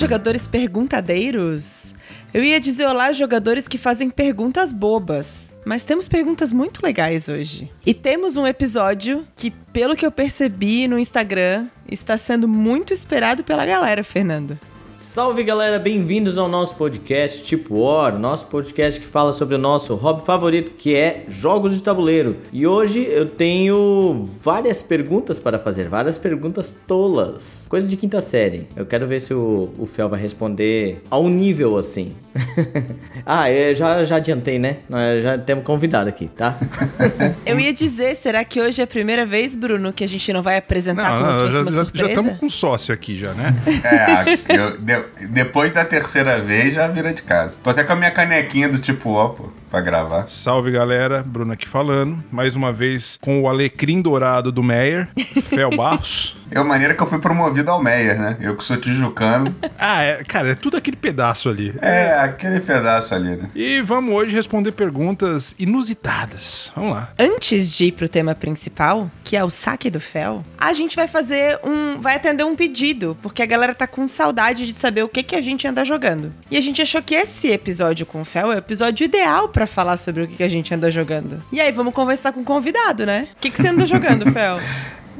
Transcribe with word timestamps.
jogadores 0.00 0.46
perguntadeiros? 0.46 1.94
Eu 2.32 2.42
ia 2.42 2.58
dizer 2.58 2.86
olá, 2.86 3.12
jogadores 3.12 3.68
que 3.68 3.76
fazem 3.76 4.08
perguntas 4.08 4.72
bobas. 4.72 5.50
Mas 5.64 5.84
temos 5.84 6.08
perguntas 6.08 6.54
muito 6.54 6.82
legais 6.82 7.28
hoje. 7.28 7.70
E 7.84 7.92
temos 7.92 8.36
um 8.36 8.46
episódio 8.46 9.26
que, 9.36 9.50
pelo 9.50 9.94
que 9.94 10.06
eu 10.06 10.10
percebi 10.10 10.88
no 10.88 10.98
Instagram, 10.98 11.66
está 11.86 12.16
sendo 12.16 12.48
muito 12.48 12.94
esperado 12.94 13.44
pela 13.44 13.66
galera, 13.66 14.02
Fernando. 14.02 14.58
Salve 15.00 15.42
galera, 15.42 15.78
bem-vindos 15.78 16.36
ao 16.36 16.46
nosso 16.46 16.76
podcast 16.76 17.42
Tipo 17.42 17.84
War, 17.84 18.18
nosso 18.18 18.46
podcast 18.48 19.00
que 19.00 19.06
fala 19.06 19.32
sobre 19.32 19.54
o 19.54 19.58
nosso 19.58 19.94
hobby 19.94 20.22
favorito 20.26 20.72
que 20.72 20.94
é 20.94 21.24
jogos 21.26 21.74
de 21.74 21.80
tabuleiro. 21.80 22.36
E 22.52 22.66
hoje 22.66 23.06
eu 23.10 23.24
tenho 23.24 24.28
várias 24.42 24.82
perguntas 24.82 25.40
para 25.40 25.58
fazer, 25.58 25.88
várias 25.88 26.18
perguntas 26.18 26.70
tolas, 26.86 27.64
coisas 27.66 27.88
de 27.88 27.96
quinta 27.96 28.20
série. 28.20 28.68
Eu 28.76 28.84
quero 28.84 29.06
ver 29.06 29.20
se 29.20 29.32
o, 29.32 29.70
o 29.78 29.86
Fel 29.86 30.06
vai 30.06 30.20
responder 30.20 31.02
a 31.10 31.18
um 31.18 31.30
nível 31.30 31.78
assim. 31.78 32.14
ah, 33.26 33.50
eu 33.50 33.74
já, 33.74 34.04
já 34.04 34.16
adiantei, 34.16 34.58
né? 34.58 34.78
Nós 34.88 35.22
já 35.22 35.38
temos 35.38 35.64
convidado 35.64 36.08
aqui, 36.08 36.28
tá? 36.28 36.56
eu 37.44 37.58
ia 37.58 37.72
dizer, 37.72 38.16
será 38.16 38.44
que 38.44 38.60
hoje 38.60 38.80
é 38.80 38.84
a 38.84 38.86
primeira 38.86 39.26
vez, 39.26 39.56
Bruno, 39.56 39.92
que 39.92 40.04
a 40.04 40.08
gente 40.08 40.32
não 40.32 40.42
vai 40.42 40.56
apresentar 40.56 41.10
não, 41.10 41.12
como 41.12 41.26
não, 41.26 41.32
se 41.32 41.40
fosse 41.40 41.56
já, 41.56 41.62
uma 41.62 41.72
surpresa? 41.72 42.06
Já 42.06 42.08
estamos 42.08 42.38
com 42.38 42.48
sócio 42.48 42.94
aqui 42.94 43.18
já, 43.18 43.32
né? 43.34 43.54
É, 43.84 44.56
eu, 44.56 44.78
de, 44.78 45.28
depois 45.28 45.72
da 45.72 45.84
terceira 45.84 46.38
vez 46.38 46.74
já 46.74 46.86
vira 46.88 47.12
de 47.12 47.22
casa. 47.22 47.56
Tô 47.62 47.70
até 47.70 47.84
com 47.84 47.92
a 47.92 47.96
minha 47.96 48.10
canequinha 48.10 48.68
do 48.68 48.78
tipo 48.78 49.10
ó, 49.10 49.28
pô, 49.28 49.50
pra 49.70 49.80
gravar. 49.80 50.28
Salve 50.28 50.72
galera, 50.72 51.22
Bruno 51.22 51.52
aqui 51.52 51.66
falando. 51.66 52.22
Mais 52.30 52.56
uma 52.56 52.72
vez 52.72 53.16
com 53.20 53.40
o 53.40 53.48
alecrim 53.48 54.02
dourado 54.02 54.50
do 54.50 54.62
Meyer, 54.62 55.08
Fel 55.44 55.70
Barros. 55.70 56.36
É 56.52 56.58
a 56.58 56.64
maneira 56.64 56.94
que 56.94 57.02
eu 57.02 57.06
fui 57.06 57.20
promovido 57.20 57.70
ao 57.70 57.80
Meyer, 57.80 58.20
né? 58.20 58.36
Eu 58.40 58.56
que 58.56 58.64
sou 58.64 58.76
tijucano. 58.76 59.54
ah, 59.78 60.02
é, 60.02 60.24
cara, 60.24 60.50
é 60.50 60.54
tudo 60.56 60.76
aquele 60.76 60.96
pedaço 60.96 61.48
ali. 61.48 61.72
É, 61.80 62.12
aquele 62.14 62.58
pedaço 62.58 63.14
ali, 63.14 63.36
né? 63.36 63.48
E 63.54 63.80
vamos 63.80 64.12
hoje 64.14 64.34
responder 64.34 64.72
perguntas 64.72 65.54
inusitadas. 65.58 66.72
Vamos 66.74 66.92
lá. 66.92 67.12
Antes 67.16 67.72
de 67.76 67.86
ir 67.86 67.92
pro 67.92 68.08
tema 68.08 68.34
principal, 68.34 69.08
que 69.22 69.36
é 69.36 69.44
o 69.44 69.50
saque 69.50 69.88
do 69.88 70.00
Fel, 70.00 70.44
a 70.58 70.72
gente 70.72 70.96
vai 70.96 71.06
fazer 71.06 71.60
um. 71.62 72.00
vai 72.00 72.16
atender 72.16 72.42
um 72.42 72.56
pedido, 72.56 73.16
porque 73.22 73.42
a 73.42 73.46
galera 73.46 73.72
tá 73.72 73.86
com 73.86 74.08
saudade 74.08 74.66
de 74.66 74.72
saber 74.72 75.04
o 75.04 75.08
que, 75.08 75.22
que 75.22 75.36
a 75.36 75.40
gente 75.40 75.68
anda 75.68 75.84
jogando. 75.84 76.32
E 76.50 76.56
a 76.56 76.60
gente 76.60 76.82
achou 76.82 77.00
que 77.00 77.14
esse 77.14 77.48
episódio 77.48 78.04
com 78.04 78.22
o 78.22 78.24
Fel 78.24 78.50
é 78.50 78.56
o 78.56 78.58
episódio 78.58 79.04
ideal 79.04 79.48
para 79.60 79.66
falar 79.66 79.98
sobre 79.98 80.22
o 80.22 80.26
que, 80.26 80.36
que 80.36 80.42
a 80.42 80.48
gente 80.48 80.72
anda 80.72 80.90
jogando. 80.90 81.42
E 81.52 81.60
aí, 81.60 81.70
vamos 81.70 81.92
conversar 81.92 82.32
com 82.32 82.40
o 82.40 82.44
convidado, 82.44 83.04
né? 83.04 83.28
O 83.36 83.40
que, 83.40 83.50
que 83.50 83.60
você 83.60 83.68
anda 83.68 83.84
jogando, 83.84 84.24
Fel? 84.32 84.58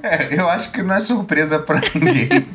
É, 0.03 0.41
eu 0.41 0.49
acho 0.49 0.73
que 0.73 0.83
não 0.83 0.95
é 0.95 1.01
surpresa 1.01 1.59
para 1.59 1.79
ninguém 1.95 2.47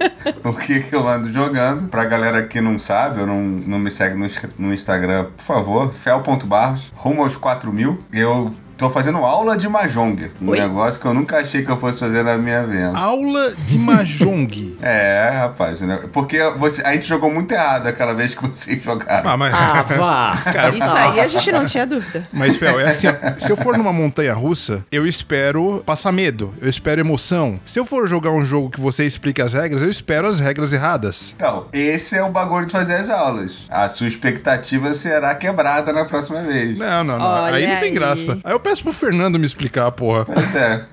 o 0.43 0.51
que, 0.51 0.79
que 0.79 0.95
eu 0.95 1.07
ando 1.07 1.31
jogando. 1.31 1.87
Pra 1.87 2.03
galera 2.05 2.41
que 2.47 2.59
não 2.59 2.79
sabe 2.79 3.21
ou 3.21 3.27
não, 3.27 3.39
não 3.39 3.77
me 3.77 3.91
segue 3.91 4.15
no, 4.15 4.27
no 4.57 4.73
Instagram, 4.73 5.25
por 5.37 5.43
favor, 5.43 5.93
fel.barros, 5.93 6.91
rumo 6.95 7.21
aos 7.21 7.37
4 7.37 7.71
mil. 7.71 8.03
Eu 8.11 8.51
Tô 8.77 8.89
fazendo 8.89 9.19
aula 9.19 9.57
de 9.57 9.69
Mahjong. 9.69 10.31
Um 10.41 10.49
Oi? 10.49 10.59
negócio 10.59 10.99
que 10.99 11.05
eu 11.05 11.13
nunca 11.13 11.37
achei 11.37 11.63
que 11.63 11.71
eu 11.71 11.77
fosse 11.77 11.97
fazer 11.97 12.23
na 12.23 12.37
minha 12.37 12.63
vida. 12.67 12.91
Aula 12.93 13.53
de 13.57 13.77
Mahjong? 13.77 14.77
é, 14.83 15.29
rapaz. 15.33 15.79
Né? 15.79 16.01
Porque 16.11 16.37
você, 16.57 16.81
a 16.85 16.91
gente 16.91 17.07
jogou 17.07 17.33
muito 17.33 17.49
errado 17.53 17.87
aquela 17.87 18.13
vez 18.13 18.35
que 18.35 18.45
vocês 18.45 18.83
jogaram. 18.83 19.29
Ah, 19.29 19.37
mas... 19.37 19.53
ah 19.53 19.81
vá! 19.83 20.37
Cara, 20.51 20.75
Isso 20.75 20.97
aí 20.97 21.19
a 21.21 21.27
gente 21.27 21.51
não 21.53 21.65
tinha 21.65 21.87
dúvida. 21.87 22.27
Mas, 22.33 22.57
Fel, 22.57 22.77
é 22.81 22.89
assim, 22.89 23.07
se 23.37 23.49
eu 23.49 23.55
for 23.55 23.77
numa 23.77 23.93
montanha 23.93 24.33
russa, 24.33 24.85
eu 24.91 25.07
espero 25.07 25.81
passar 25.85 26.11
medo, 26.11 26.53
eu 26.61 26.67
espero 26.67 26.99
emoção. 26.99 27.57
Se 27.65 27.79
eu 27.79 27.85
for 27.85 28.09
jogar 28.09 28.31
um 28.31 28.43
jogo 28.43 28.69
que 28.69 28.81
você 28.81 29.05
explique 29.05 29.41
as 29.41 29.53
regras, 29.53 29.81
eu 29.81 29.89
espero 29.89 30.27
as 30.27 30.41
regras 30.41 30.73
erradas. 30.73 31.33
Então, 31.37 31.67
esse 31.71 32.17
é 32.17 32.23
o 32.23 32.29
bagulho 32.29 32.65
de 32.65 32.73
fazer 32.73 32.95
as 32.95 33.09
aulas. 33.09 33.63
A 33.69 33.87
sua 33.87 34.07
expectativa 34.07 34.93
será 34.93 35.33
quebrada 35.33 35.93
na 35.93 36.03
próxima 36.03 36.41
vez. 36.41 36.77
Não, 36.77 37.03
não, 37.05 37.17
não. 37.17 37.25
Olha 37.25 37.55
aí 37.55 37.67
não 37.67 37.79
tem 37.79 37.93
graça. 37.93 38.37
Aí 38.43 38.51
eu 38.51 38.64
peço 38.65 38.81
pro 38.81 38.91
Fernando 38.91 39.37
me 39.37 39.45
explicar, 39.45 39.91
porra. 39.91 40.25
Pois 40.25 40.55
é. 40.55 40.85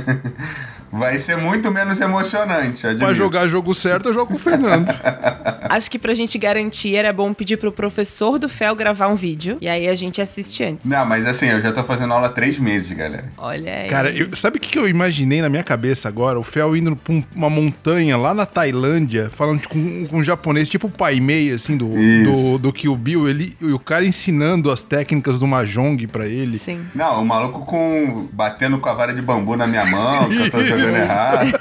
Vai 0.92 1.18
ser 1.18 1.36
muito 1.36 1.70
menos 1.70 2.00
emocionante. 2.00 2.86
Admito. 2.86 3.04
Pra 3.04 3.14
jogar 3.14 3.46
jogo 3.46 3.74
certo, 3.74 4.08
eu 4.08 4.12
jogo 4.12 4.26
com 4.26 4.34
o 4.34 4.38
Fernando. 4.38 4.90
Acho 5.68 5.90
que 5.90 5.98
pra 5.98 6.12
gente 6.14 6.36
garantir, 6.36 6.96
era 6.96 7.12
bom 7.12 7.32
pedir 7.32 7.56
pro 7.56 7.70
professor 7.70 8.38
do 8.38 8.48
Fel 8.48 8.74
gravar 8.74 9.08
um 9.08 9.14
vídeo. 9.14 9.58
E 9.60 9.70
aí 9.70 9.88
a 9.88 9.94
gente 9.94 10.20
assiste 10.20 10.64
antes. 10.64 10.88
Não, 10.88 11.04
mas 11.06 11.26
assim, 11.26 11.46
eu 11.46 11.60
já 11.60 11.72
tô 11.72 11.84
fazendo 11.84 12.12
aula 12.12 12.26
há 12.26 12.30
três 12.30 12.58
meses, 12.58 12.90
galera. 12.92 13.26
Olha 13.38 13.72
aí. 13.72 13.88
Cara, 13.88 14.10
eu, 14.10 14.34
sabe 14.34 14.58
o 14.58 14.60
que, 14.60 14.78
eu 14.78 14.88
imaginei 14.88 15.40
na 15.40 15.48
minha 15.48 15.62
cabeça 15.62 16.08
agora? 16.08 16.38
O 16.38 16.42
Fel 16.42 16.76
indo 16.76 16.96
pra 16.96 17.12
um, 17.12 17.22
uma 17.36 17.50
montanha 17.50 18.16
lá 18.16 18.34
na 18.34 18.44
Tailândia, 18.44 19.30
falando 19.30 19.68
com, 19.68 20.06
com 20.06 20.16
um 20.16 20.24
japonês, 20.24 20.68
tipo 20.68 20.88
o 20.88 20.90
Pai 20.90 21.20
Mei, 21.20 21.52
assim, 21.52 21.76
do, 21.76 21.88
do, 21.88 22.58
do 22.58 22.72
Kill 22.72 22.96
Bill. 22.96 23.28
Ele, 23.28 23.56
e 23.60 23.72
o 23.72 23.78
cara 23.78 24.04
ensinando 24.04 24.70
as 24.70 24.82
técnicas 24.82 25.38
do 25.38 25.46
Mahjong 25.46 26.06
pra 26.08 26.26
ele. 26.26 26.58
Sim. 26.58 26.80
Não, 26.94 27.22
o 27.22 27.24
maluco 27.24 27.64
com 27.64 28.28
batendo 28.32 28.78
com 28.78 28.88
a 28.88 28.94
vara 28.94 29.14
de 29.14 29.22
bambu 29.22 29.56
na 29.56 29.66
minha 29.66 29.84
mão, 29.86 30.28
que 30.28 30.36
eu 30.36 30.50
tô 30.50 30.60
jogando 30.80 30.96
errado. 30.96 31.60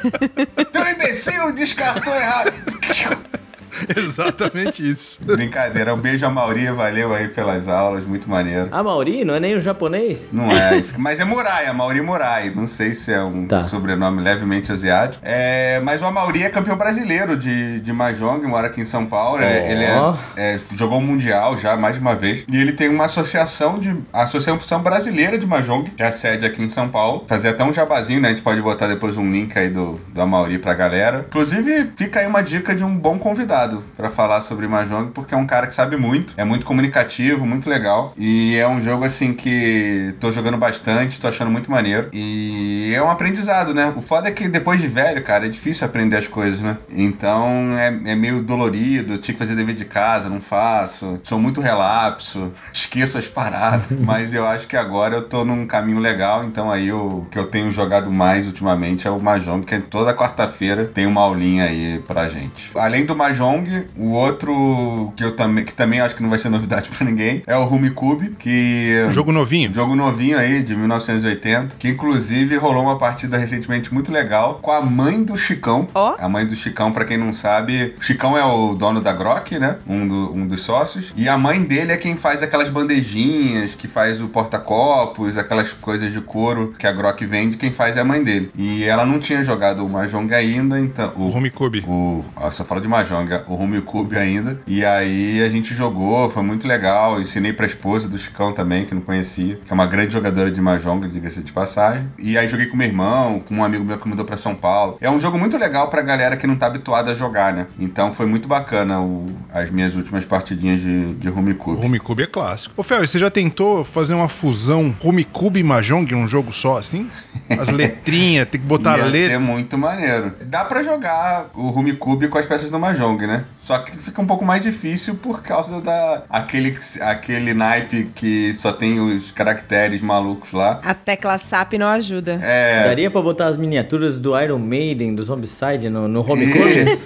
Teu 0.72 0.90
imbecil 0.92 1.54
descartou 1.54 2.14
errado. 2.14 2.54
Exatamente 3.96 4.88
isso. 4.88 5.20
Brincadeira. 5.22 5.94
Um 5.94 5.98
beijo 5.98 6.26
a 6.26 6.30
Mauri, 6.30 6.68
valeu 6.68 7.14
aí 7.14 7.28
pelas 7.28 7.68
aulas, 7.68 8.04
muito 8.04 8.30
maneiro. 8.30 8.70
A 8.72 8.84
Mauri 8.84 9.24
não 9.24 9.34
é 9.34 9.40
nem 9.40 9.56
o 9.56 9.62
japonês? 9.62 10.30
Não 10.32 10.52
é, 10.52 10.84
mas 10.98 11.20
é 11.20 11.26
Murai, 11.26 11.66
a 11.66 11.74
Mauri 11.74 12.02
Murai. 12.02 12.52
Não 12.54 12.68
sei 12.68 12.94
se 12.94 13.12
é 13.12 13.22
um 13.22 13.46
tá. 13.46 13.66
sobrenome 13.66 14.22
levemente 14.22 14.72
asiático. 14.72 15.24
É, 15.26 15.80
mas 15.84 16.02
o 16.02 16.06
Amauri 16.06 16.44
é 16.44 16.50
campeão 16.50 16.78
brasileiro 16.78 17.38
de, 17.38 17.80
de 17.80 17.94
Mahjong, 17.94 18.46
mora 18.46 18.68
aqui 18.68 18.82
em 18.82 18.86
São 18.86 19.06
Paulo. 19.06 19.40
Oh. 19.42 19.46
Ele, 19.46 19.84
é, 19.84 20.16
é, 20.38 20.60
jogou 20.76 21.00
o 21.00 21.02
Mundial 21.02 21.58
já 21.58 21.76
mais 21.76 21.96
de 21.96 22.02
uma 22.02 22.16
vez. 22.16 22.44
E 22.52 22.58
ele 22.58 22.74
tem 22.74 22.90
uma 22.90 23.06
associação 23.06 23.80
de. 23.80 23.96
Associação 24.14 24.82
Brasileira 24.82 25.38
de 25.38 25.46
Mahjong, 25.46 25.90
que 25.92 26.04
é 26.04 26.08
a 26.08 26.12
sede 26.12 26.46
aqui 26.46 26.62
em 26.62 26.70
São 26.70 26.90
Paulo. 26.90 27.26
Fazer 27.28 27.50
até 27.50 27.64
um 27.64 27.74
jabazinho, 27.74 28.22
né? 28.22 28.30
A 28.30 28.32
gente 28.32 28.42
pode 28.42 28.62
botar 28.62 28.88
depois 28.88 29.18
um 29.18 29.32
link 29.32 29.58
aí 29.58 29.70
do, 29.70 30.00
do 30.14 30.22
Amauri 30.22 30.58
pra 30.58 30.74
galera. 30.74 31.26
Inclusive, 31.28 31.92
fica 31.96 32.20
aí 32.20 32.28
uma 32.28 32.42
dica 32.42 32.76
de 32.76 32.84
um 32.84 32.96
bom 32.96 33.18
convidado 33.18 33.69
convidado 33.70 33.84
para 33.96 34.10
falar 34.10 34.42
sobre 34.42 34.68
Mahjong, 34.68 35.12
porque 35.12 35.34
é 35.34 35.38
um 35.38 35.46
cara 35.46 35.68
que 35.68 35.76
sabe 35.76 35.96
muito, 35.96 36.34
é 36.36 36.44
muito 36.44 36.66
comunicativo, 36.66 37.46
muito 37.46 37.70
legal. 37.70 38.14
E 38.18 38.58
é 38.58 38.68
um 38.68 38.82
jogo 38.82 39.06
assim 39.06 39.34
que 39.34 40.14
tô 40.20 40.32
jogando 40.32 40.58
bastante, 40.58 41.20
tô 41.20 41.28
achando 41.28 41.52
muito 41.52 41.70
maneiro. 41.70 42.10
E 42.12 42.92
é 42.94 43.02
um 43.02 43.10
aprendizado, 43.10 43.74
né? 43.74 43.94
O 43.96 44.02
foda 44.02 44.28
é 44.28 44.32
que 44.32 44.48
depois 44.48 44.82
de 44.82 44.88
velho, 44.88 45.24
cara, 45.24 45.46
é 45.46 45.50
difícil 45.50 45.86
aprender 45.86 46.18
as 46.18 46.28
coisas, 46.28 46.60
né? 46.60 46.78
Então 46.90 47.78
é, 47.78 47.88
é 48.12 48.16
meio 48.16 48.42
dolorido, 48.42 49.18
tinha 49.18 49.34
que 49.34 49.40
fazer 49.40 49.56
dever 49.56 49.76
de 49.76 49.86
casa, 49.86 50.30
não 50.30 50.42
faço. 50.42 51.20
Sou 51.24 51.40
muito 51.40 51.62
relapso, 51.62 52.52
esqueço 52.74 53.18
as 53.18 53.28
paradas. 53.28 53.92
mas 54.02 54.34
eu 54.34 54.46
acho 54.46 54.68
que 54.68 54.78
agora 54.78 55.16
eu 55.16 55.24
tô 55.24 55.46
num 55.46 55.66
caminho 55.68 56.00
legal, 56.00 56.44
então 56.44 56.72
aí 56.72 56.92
o 56.92 57.28
que 57.30 57.38
eu 57.38 57.46
tenho 57.46 57.72
jogado 57.72 58.12
mais 58.12 58.48
ultimamente 58.48 59.08
é 59.08 59.12
o 59.12 59.20
Mahjong, 59.20 59.66
que 59.66 59.80
toda 59.80 60.14
quarta-feira 60.14 60.86
tem 60.86 61.06
uma 61.06 61.22
aulinha 61.22 61.66
aí 61.66 62.00
pra 62.08 62.28
gente. 62.30 62.72
Além 62.76 63.06
do 63.06 63.16
Mahjong, 63.16 63.59
o 63.98 64.12
outro 64.12 65.14
que 65.16 65.24
eu 65.24 65.36
também 65.36 65.66
que 65.66 65.74
também 65.74 66.00
acho 66.00 66.16
que 66.16 66.22
não 66.22 66.30
vai 66.30 66.40
ser 66.40 66.50
novidade 66.50 66.90
para 66.90 67.06
ninguém 67.06 67.44
é 67.46 67.56
o 67.56 67.66
Rumicube, 67.66 68.36
que 68.38 69.08
jogo 69.12 69.32
novinho. 69.32 69.74
Jogo 69.74 69.96
novinho 69.96 70.38
aí 70.38 70.64
de 70.64 70.76
1980, 70.76 71.76
que 71.78 71.90
inclusive 71.90 72.56
rolou 72.58 72.84
uma 72.84 72.98
partida 72.98 73.38
recentemente 73.38 73.94
muito 73.94 74.12
legal 74.12 74.60
com 74.62 74.72
a 74.72 74.82
mãe 74.82 75.24
do 75.24 75.38
Chicão. 75.38 75.88
Oh. 75.94 76.16
A 76.18 76.30
mãe 76.30 76.46
do 76.46 76.56
Chicão, 76.56 76.92
para 76.92 77.06
quem 77.06 77.18
não 77.18 77.34
sabe, 77.34 77.96
o 77.98 78.04
Chicão 78.04 78.38
é 78.38 78.44
o 78.44 78.74
dono 78.76 79.02
da 79.02 79.14
Grok, 79.14 79.58
né? 79.58 79.78
Um, 79.88 80.08
do, 80.08 80.34
um 80.34 80.48
dos 80.48 80.62
sócios. 80.62 81.14
E 81.16 81.28
a 81.28 81.38
mãe 81.38 81.62
dele 81.62 81.92
é 81.92 81.98
quem 81.98 82.16
faz 82.16 82.44
aquelas 82.44 82.70
bandejinhas, 82.70 83.76
que 83.76 83.88
faz 83.88 84.22
o 84.22 84.28
porta-copos, 84.28 85.38
aquelas 85.38 85.72
coisas 85.74 86.12
de 86.12 86.22
couro 86.22 86.74
que 86.78 86.88
a 86.88 86.92
Grok 86.92 87.26
vende, 87.26 87.58
quem 87.58 87.72
faz 87.72 87.98
é 87.98 88.02
a 88.02 88.06
mãe 88.06 88.24
dele. 88.24 88.52
E 88.56 88.84
ela 88.84 89.06
não 89.06 89.20
tinha 89.20 89.44
jogado 89.44 89.86
o 89.86 89.90
Mahjong 89.90 90.34
ainda, 90.34 90.80
então... 90.80 91.12
O, 91.16 91.24
o 91.24 91.30
Rumicube. 91.30 91.84
O, 91.88 92.24
ó, 92.36 92.52
só 92.52 92.64
fala 92.64 92.82
de 92.82 92.88
Mahjong 92.88 93.34
o 93.54 93.62
Home 93.62 93.82
Cube 93.82 94.18
ainda. 94.18 94.60
E 94.68 94.84
aí 94.86 95.42
a 95.44 95.50
gente 95.50 95.74
jogou, 95.74 96.30
foi 96.30 96.44
muito 96.44 96.68
legal. 96.68 97.20
ensinei 97.22 97.54
pra 97.54 97.66
esposa 97.66 98.08
do 98.08 98.18
Chicão 98.18 98.54
também, 98.54 98.86
que 98.86 98.94
não 98.94 99.02
conhecia, 99.02 99.60
que 99.66 99.72
é 99.72 99.74
uma 99.74 99.86
grande 99.86 100.14
jogadora 100.14 100.52
de 100.52 100.62
Mahjong, 100.62 101.08
diga-se 101.08 101.42
de 101.42 101.52
passagem. 101.52 102.06
E 102.18 102.38
aí 102.38 102.48
joguei 102.48 102.68
com 102.68 102.78
meu 102.78 102.88
irmão, 102.88 103.40
com 103.40 103.56
um 103.56 103.64
amigo 103.64 103.84
meu 103.84 103.98
que 103.98 104.08
mudou 104.08 104.26
pra 104.26 104.38
São 104.38 104.56
Paulo. 104.56 104.98
É 105.02 105.10
um 105.10 105.20
jogo 105.20 105.38
muito 105.38 105.58
legal 105.58 105.90
pra 105.90 106.02
galera 106.02 106.38
que 106.38 106.48
não 106.48 106.56
tá 106.56 106.68
habituada 106.68 107.12
a 107.12 107.16
jogar, 107.16 107.54
né? 107.54 107.68
Então 107.80 108.12
foi 108.14 108.26
muito 108.26 108.48
bacana 108.48 109.00
o, 109.02 109.26
as 109.54 109.70
minhas 109.72 109.96
últimas 109.96 110.26
partidinhas 110.26 110.80
de, 110.82 111.14
de 111.16 111.30
Home 111.30 111.54
Cube. 111.54 111.84
Home 111.86 112.00
Cube 112.00 112.24
é 112.24 112.28
clássico. 112.28 112.74
Ô, 112.78 112.84
Fel, 112.84 113.06
você 113.06 113.18
já 113.20 113.30
tentou 113.30 113.84
fazer 113.84 114.14
uma 114.14 114.30
fusão 114.30 114.96
Home 115.04 115.24
Cube 115.24 115.60
e 115.60 115.64
Mahjong 115.64 116.12
num 116.14 116.28
jogo 116.28 116.52
só, 116.54 116.78
assim? 116.78 117.10
As 117.50 117.70
letrinhas, 117.70 118.48
tem 118.48 118.60
que 118.62 118.68
botar 118.68 118.98
Ia 118.98 119.06
letra. 119.06 119.30
ser 119.34 119.40
muito 119.40 119.78
maneiro. 119.78 120.34
Dá 120.46 120.64
pra 120.66 120.84
jogar 120.84 121.50
o 121.56 121.68
Home 121.78 121.94
Cube 121.94 122.28
com 122.28 122.38
as 122.38 122.46
peças 122.46 122.70
do 122.70 122.80
Mahjong, 122.80 123.26
né? 123.26 123.39
Yeah. 123.40 123.59
Só 123.70 123.78
que 123.78 123.96
fica 123.96 124.20
um 124.20 124.26
pouco 124.26 124.44
mais 124.44 124.64
difícil 124.64 125.14
por 125.14 125.44
causa 125.44 125.80
da 125.80 126.24
aquele, 126.28 126.76
aquele 127.02 127.54
naipe 127.54 128.10
que 128.16 128.52
só 128.56 128.74
tem 128.74 129.00
os 129.00 129.30
caracteres 129.30 130.02
malucos 130.02 130.54
lá. 130.54 130.80
A 130.82 130.96
tecla 130.96 131.38
SAP 131.38 131.74
não 131.74 131.88
ajuda. 131.88 132.40
É. 132.42 132.86
Daria 132.86 133.12
pra 133.12 133.22
botar 133.22 133.46
as 133.46 133.58
miniaturas 133.58 134.20
do 134.20 134.36
Iron 134.42 134.58
Maiden, 134.58 135.14
do 135.14 135.22
Zombicide 135.22 135.88
no, 135.88 136.08
no 136.08 136.28
home 136.28 136.46
Isso. 136.46 137.06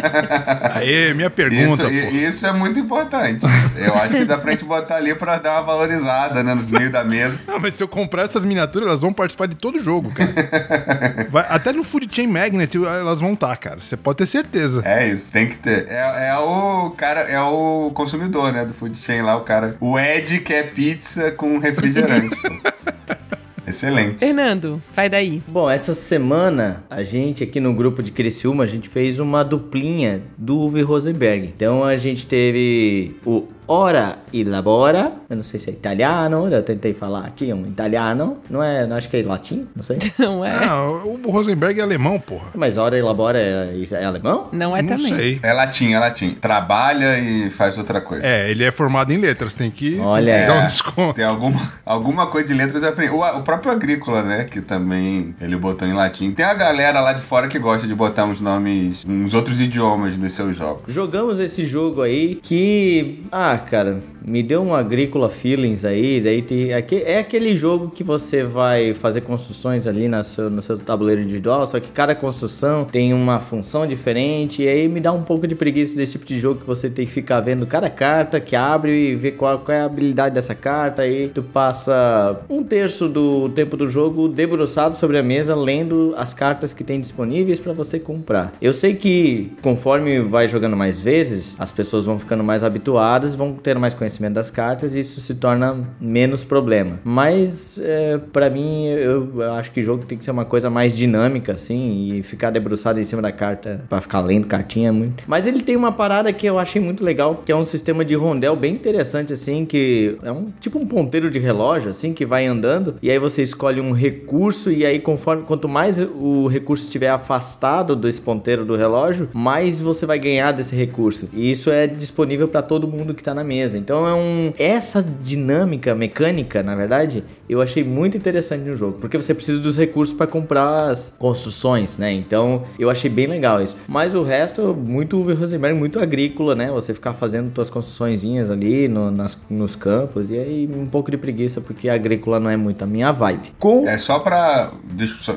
Aê, 0.76 1.12
minha 1.12 1.28
pergunta. 1.28 1.82
Isso, 1.92 2.16
isso, 2.16 2.46
é 2.46 2.52
muito 2.54 2.80
importante. 2.80 3.44
Eu 3.76 3.94
acho 3.94 4.16
que 4.16 4.24
dá 4.24 4.38
pra 4.38 4.52
gente 4.52 4.64
botar 4.64 4.96
ali 4.96 5.14
pra 5.14 5.36
dar 5.36 5.56
uma 5.56 5.62
valorizada, 5.62 6.42
né? 6.42 6.54
No 6.54 6.62
meio 6.62 6.90
da 6.90 7.04
mesa. 7.04 7.36
Não, 7.46 7.60
mas 7.60 7.74
se 7.74 7.82
eu 7.82 7.88
comprar 7.88 8.22
essas 8.22 8.46
miniaturas, 8.46 8.88
elas 8.88 9.02
vão 9.02 9.12
participar 9.12 9.46
de 9.46 9.56
todo 9.56 9.78
jogo, 9.78 10.10
cara. 10.10 11.28
Vai, 11.28 11.44
até 11.50 11.70
no 11.70 11.84
Food 11.84 12.08
Chain 12.10 12.28
Magnet 12.28 12.74
elas 12.78 13.20
vão 13.20 13.34
estar, 13.34 13.48
tá, 13.48 13.56
cara. 13.56 13.80
Você 13.82 13.94
pode 13.94 14.16
ter 14.16 14.26
certeza. 14.26 14.80
É 14.86 15.06
isso, 15.06 15.30
tem 15.30 15.46
que 15.46 15.58
ter. 15.58 15.97
É, 15.97 15.97
é 15.98 16.38
o 16.38 16.90
cara, 16.90 17.22
é 17.22 17.40
o 17.40 17.90
consumidor, 17.94 18.52
né? 18.52 18.64
Do 18.64 18.74
Food 18.74 18.98
Chain 18.98 19.22
lá, 19.22 19.36
o 19.36 19.42
cara. 19.42 19.76
O 19.80 19.98
Ed 19.98 20.40
quer 20.40 20.72
pizza 20.72 21.30
com 21.30 21.58
refrigerante. 21.58 22.34
Excelente. 23.66 24.16
Fernando, 24.16 24.82
vai 24.96 25.10
daí. 25.10 25.42
Bom, 25.46 25.68
essa 25.68 25.92
semana 25.92 26.82
a 26.88 27.02
gente 27.02 27.44
aqui 27.44 27.60
no 27.60 27.74
grupo 27.74 28.02
de 28.02 28.10
Criciúma, 28.10 28.64
a 28.64 28.66
gente 28.66 28.88
fez 28.88 29.18
uma 29.18 29.44
duplinha 29.44 30.22
do 30.38 30.56
Uwe 30.56 30.80
Rosenberg. 30.80 31.52
Então 31.54 31.84
a 31.84 31.94
gente 31.96 32.26
teve 32.26 33.14
o 33.26 33.46
ora 33.68 34.16
e 34.32 34.42
labora. 34.42 35.12
Eu 35.28 35.36
não 35.36 35.44
sei 35.44 35.60
se 35.60 35.70
é 35.70 35.72
italiano, 35.72 36.48
eu 36.48 36.62
tentei 36.62 36.94
falar 36.94 37.26
aqui, 37.26 37.52
um 37.52 37.66
italiano. 37.66 38.38
Não 38.48 38.62
é, 38.62 38.86
não 38.86 38.96
acho 38.96 39.08
que 39.08 39.18
é 39.18 39.22
latim, 39.22 39.68
não 39.76 39.82
sei. 39.82 39.98
Não 40.18 40.44
é. 40.44 40.66
Não, 40.66 41.20
o 41.24 41.30
Rosenberg 41.30 41.78
é 41.78 41.82
alemão, 41.82 42.18
porra. 42.18 42.48
Mas 42.54 42.76
ora 42.76 42.98
e 42.98 43.02
labora 43.02 43.38
é, 43.38 43.70
é 43.92 44.04
alemão? 44.04 44.48
Não 44.52 44.76
é 44.76 44.82
não 44.82 44.96
também. 44.96 45.14
Sei. 45.14 45.40
É 45.42 45.52
latim, 45.52 45.92
é 45.92 45.98
latim. 45.98 46.30
Trabalha 46.40 47.18
e 47.18 47.50
faz 47.50 47.76
outra 47.76 48.00
coisa. 48.00 48.26
É, 48.26 48.50
ele 48.50 48.64
é 48.64 48.70
formado 48.70 49.12
em 49.12 49.18
letras, 49.18 49.54
tem 49.54 49.70
que 49.70 49.98
Olha 49.98 50.46
dar 50.46 50.62
um 50.62 50.66
desconto. 50.66 51.14
Tem 51.14 51.24
alguma, 51.24 51.60
alguma 51.84 52.26
coisa 52.26 52.48
de 52.48 52.54
letras 52.54 52.82
eu 52.82 52.88
aprendi. 52.88 53.12
O, 53.12 53.20
o 53.20 53.42
próprio 53.42 53.70
Agrícola, 53.70 54.22
né, 54.22 54.44
que 54.44 54.60
também 54.60 55.34
ele 55.40 55.56
botou 55.56 55.86
em 55.86 55.92
latim. 55.92 56.30
Tem 56.32 56.44
a 56.44 56.54
galera 56.54 57.00
lá 57.00 57.12
de 57.12 57.20
fora 57.20 57.48
que 57.48 57.58
gosta 57.58 57.86
de 57.86 57.94
botar 57.94 58.24
uns 58.24 58.40
nomes, 58.40 59.04
uns 59.06 59.34
outros 59.34 59.60
idiomas 59.60 60.16
nos 60.16 60.32
seus 60.32 60.56
jogos. 60.56 60.82
Jogamos 60.92 61.38
esse 61.38 61.64
jogo 61.64 62.02
aí 62.02 62.36
que, 62.36 63.22
ah, 63.30 63.57
cara, 63.58 64.00
me 64.24 64.42
deu 64.42 64.62
um 64.62 64.74
agrícola 64.74 65.28
feelings 65.28 65.84
aí. 65.84 66.20
Daí 66.20 66.42
tem, 66.42 66.70
é 66.70 67.18
aquele 67.18 67.56
jogo 67.56 67.90
que 67.90 68.04
você 68.04 68.42
vai 68.42 68.94
fazer 68.94 69.22
construções 69.22 69.86
ali 69.86 70.08
na 70.08 70.22
seu, 70.22 70.50
no 70.50 70.62
seu 70.62 70.78
tabuleiro 70.78 71.20
individual, 71.20 71.66
só 71.66 71.80
que 71.80 71.90
cada 71.90 72.14
construção 72.14 72.84
tem 72.84 73.12
uma 73.12 73.40
função 73.40 73.86
diferente. 73.86 74.62
E 74.62 74.68
aí 74.68 74.88
me 74.88 75.00
dá 75.00 75.12
um 75.12 75.22
pouco 75.22 75.46
de 75.46 75.54
preguiça 75.54 75.96
desse 75.96 76.12
tipo 76.12 76.26
de 76.26 76.38
jogo 76.38 76.60
que 76.60 76.66
você 76.66 76.88
tem 76.88 77.06
que 77.06 77.12
ficar 77.12 77.40
vendo 77.40 77.66
cada 77.66 77.90
carta 77.90 78.40
que 78.40 78.54
abre 78.54 79.12
e 79.12 79.14
ver 79.14 79.32
qual, 79.32 79.58
qual 79.58 79.76
é 79.76 79.80
a 79.80 79.84
habilidade 79.84 80.34
dessa 80.34 80.54
carta. 80.54 81.02
Aí 81.02 81.28
tu 81.28 81.42
passa 81.42 82.40
um 82.48 82.62
terço 82.62 83.08
do 83.08 83.48
tempo 83.50 83.76
do 83.76 83.88
jogo 83.88 84.28
debruçado 84.28 84.96
sobre 84.96 85.18
a 85.18 85.22
mesa, 85.22 85.54
lendo 85.54 86.14
as 86.16 86.34
cartas 86.34 86.74
que 86.74 86.84
tem 86.84 87.00
disponíveis 87.00 87.60
para 87.60 87.72
você 87.72 87.98
comprar. 87.98 88.52
Eu 88.60 88.72
sei 88.72 88.94
que 88.94 89.52
conforme 89.62 90.20
vai 90.20 90.48
jogando 90.48 90.76
mais 90.76 91.00
vezes, 91.00 91.56
as 91.58 91.72
pessoas 91.72 92.04
vão 92.04 92.18
ficando 92.18 92.44
mais 92.44 92.62
habituadas, 92.62 93.34
vão 93.34 93.47
ter 93.52 93.78
mais 93.78 93.94
conhecimento 93.94 94.34
das 94.34 94.50
cartas 94.50 94.94
e 94.94 95.00
isso 95.00 95.20
se 95.20 95.34
torna 95.34 95.82
menos 96.00 96.44
problema. 96.44 96.98
Mas 97.04 97.78
é, 97.82 98.18
para 98.32 98.50
mim, 98.50 98.86
eu, 98.86 99.40
eu, 99.40 99.52
acho 99.52 99.70
que 99.70 99.82
jogo 99.82 100.04
tem 100.04 100.18
que 100.18 100.24
ser 100.24 100.30
uma 100.30 100.44
coisa 100.44 100.70
mais 100.70 100.96
dinâmica, 100.96 101.52
assim, 101.52 102.12
e 102.12 102.22
ficar 102.22 102.50
debruçado 102.50 103.00
em 103.00 103.04
cima 103.04 103.22
da 103.22 103.32
carta 103.32 103.84
para 103.88 104.00
ficar 104.00 104.20
lendo 104.20 104.46
cartinha 104.46 104.88
é 104.88 104.92
muito. 104.92 105.24
Mas 105.26 105.46
ele 105.46 105.62
tem 105.62 105.76
uma 105.76 105.92
parada 105.92 106.32
que 106.32 106.46
eu 106.46 106.58
achei 106.58 106.80
muito 106.80 107.04
legal, 107.04 107.42
que 107.44 107.52
é 107.52 107.56
um 107.56 107.64
sistema 107.64 108.04
de 108.04 108.14
rondel 108.14 108.56
bem 108.56 108.74
interessante, 108.74 109.32
assim, 109.32 109.64
que 109.64 110.16
é 110.22 110.32
um 110.32 110.46
tipo 110.60 110.78
um 110.78 110.86
ponteiro 110.86 111.30
de 111.30 111.38
relógio, 111.38 111.90
assim, 111.90 112.12
que 112.12 112.24
vai 112.24 112.46
andando, 112.46 112.96
e 113.02 113.10
aí 113.10 113.18
você 113.18 113.42
escolhe 113.42 113.80
um 113.80 113.92
recurso, 113.92 114.70
e 114.70 114.84
aí 114.84 114.98
conforme 114.98 115.42
quanto 115.42 115.68
mais 115.68 115.98
o 116.00 116.46
recurso 116.46 116.84
estiver 116.84 117.10
afastado 117.10 117.94
desse 117.94 118.20
ponteiro 118.20 118.64
do 118.64 118.76
relógio, 118.76 119.28
mais 119.32 119.80
você 119.80 120.06
vai 120.06 120.18
ganhar 120.18 120.52
desse 120.52 120.74
recurso. 120.74 121.28
E 121.32 121.50
isso 121.50 121.70
é 121.70 121.86
disponível 121.86 122.48
para 122.48 122.62
todo 122.62 122.88
mundo 122.88 123.14
que 123.14 123.22
tá 123.22 123.34
na 123.34 123.37
mesa. 123.44 123.78
Então 123.78 124.06
é 124.06 124.14
um 124.14 124.52
essa 124.58 125.02
dinâmica 125.02 125.94
mecânica, 125.94 126.62
na 126.62 126.74
verdade, 126.74 127.24
eu 127.48 127.62
achei 127.62 127.82
muito 127.82 128.16
interessante 128.16 128.62
no 128.62 128.76
jogo, 128.76 128.98
porque 129.00 129.16
você 129.16 129.34
precisa 129.34 129.58
dos 129.58 129.76
recursos 129.76 130.16
para 130.16 130.26
comprar 130.26 130.90
as 130.90 131.14
construções, 131.18 131.98
né? 131.98 132.12
Então 132.12 132.64
eu 132.78 132.90
achei 132.90 133.10
bem 133.10 133.26
legal 133.26 133.62
isso. 133.62 133.76
Mas 133.86 134.14
o 134.14 134.22
resto 134.22 134.74
muito 134.74 135.20
Rosenberg, 135.22 135.78
muito 135.78 135.98
agrícola, 135.98 136.54
né? 136.54 136.70
Você 136.70 136.92
ficar 136.94 137.14
fazendo 137.14 137.52
suas 137.54 137.70
construçõezinhas 137.70 138.50
ali 138.50 138.88
no, 138.88 139.10
nas, 139.10 139.38
nos 139.48 139.74
campos 139.74 140.30
e 140.30 140.38
aí 140.38 140.70
um 140.72 140.86
pouco 140.86 141.10
de 141.10 141.16
preguiça 141.16 141.60
porque 141.60 141.88
a 141.88 141.94
agrícola 141.94 142.38
não 142.38 142.50
é 142.50 142.56
muito 142.56 142.82
a 142.82 142.86
minha 142.86 143.12
vibe. 143.12 143.52
Com... 143.58 143.86
É 143.88 143.98
só 143.98 144.18
para 144.18 144.70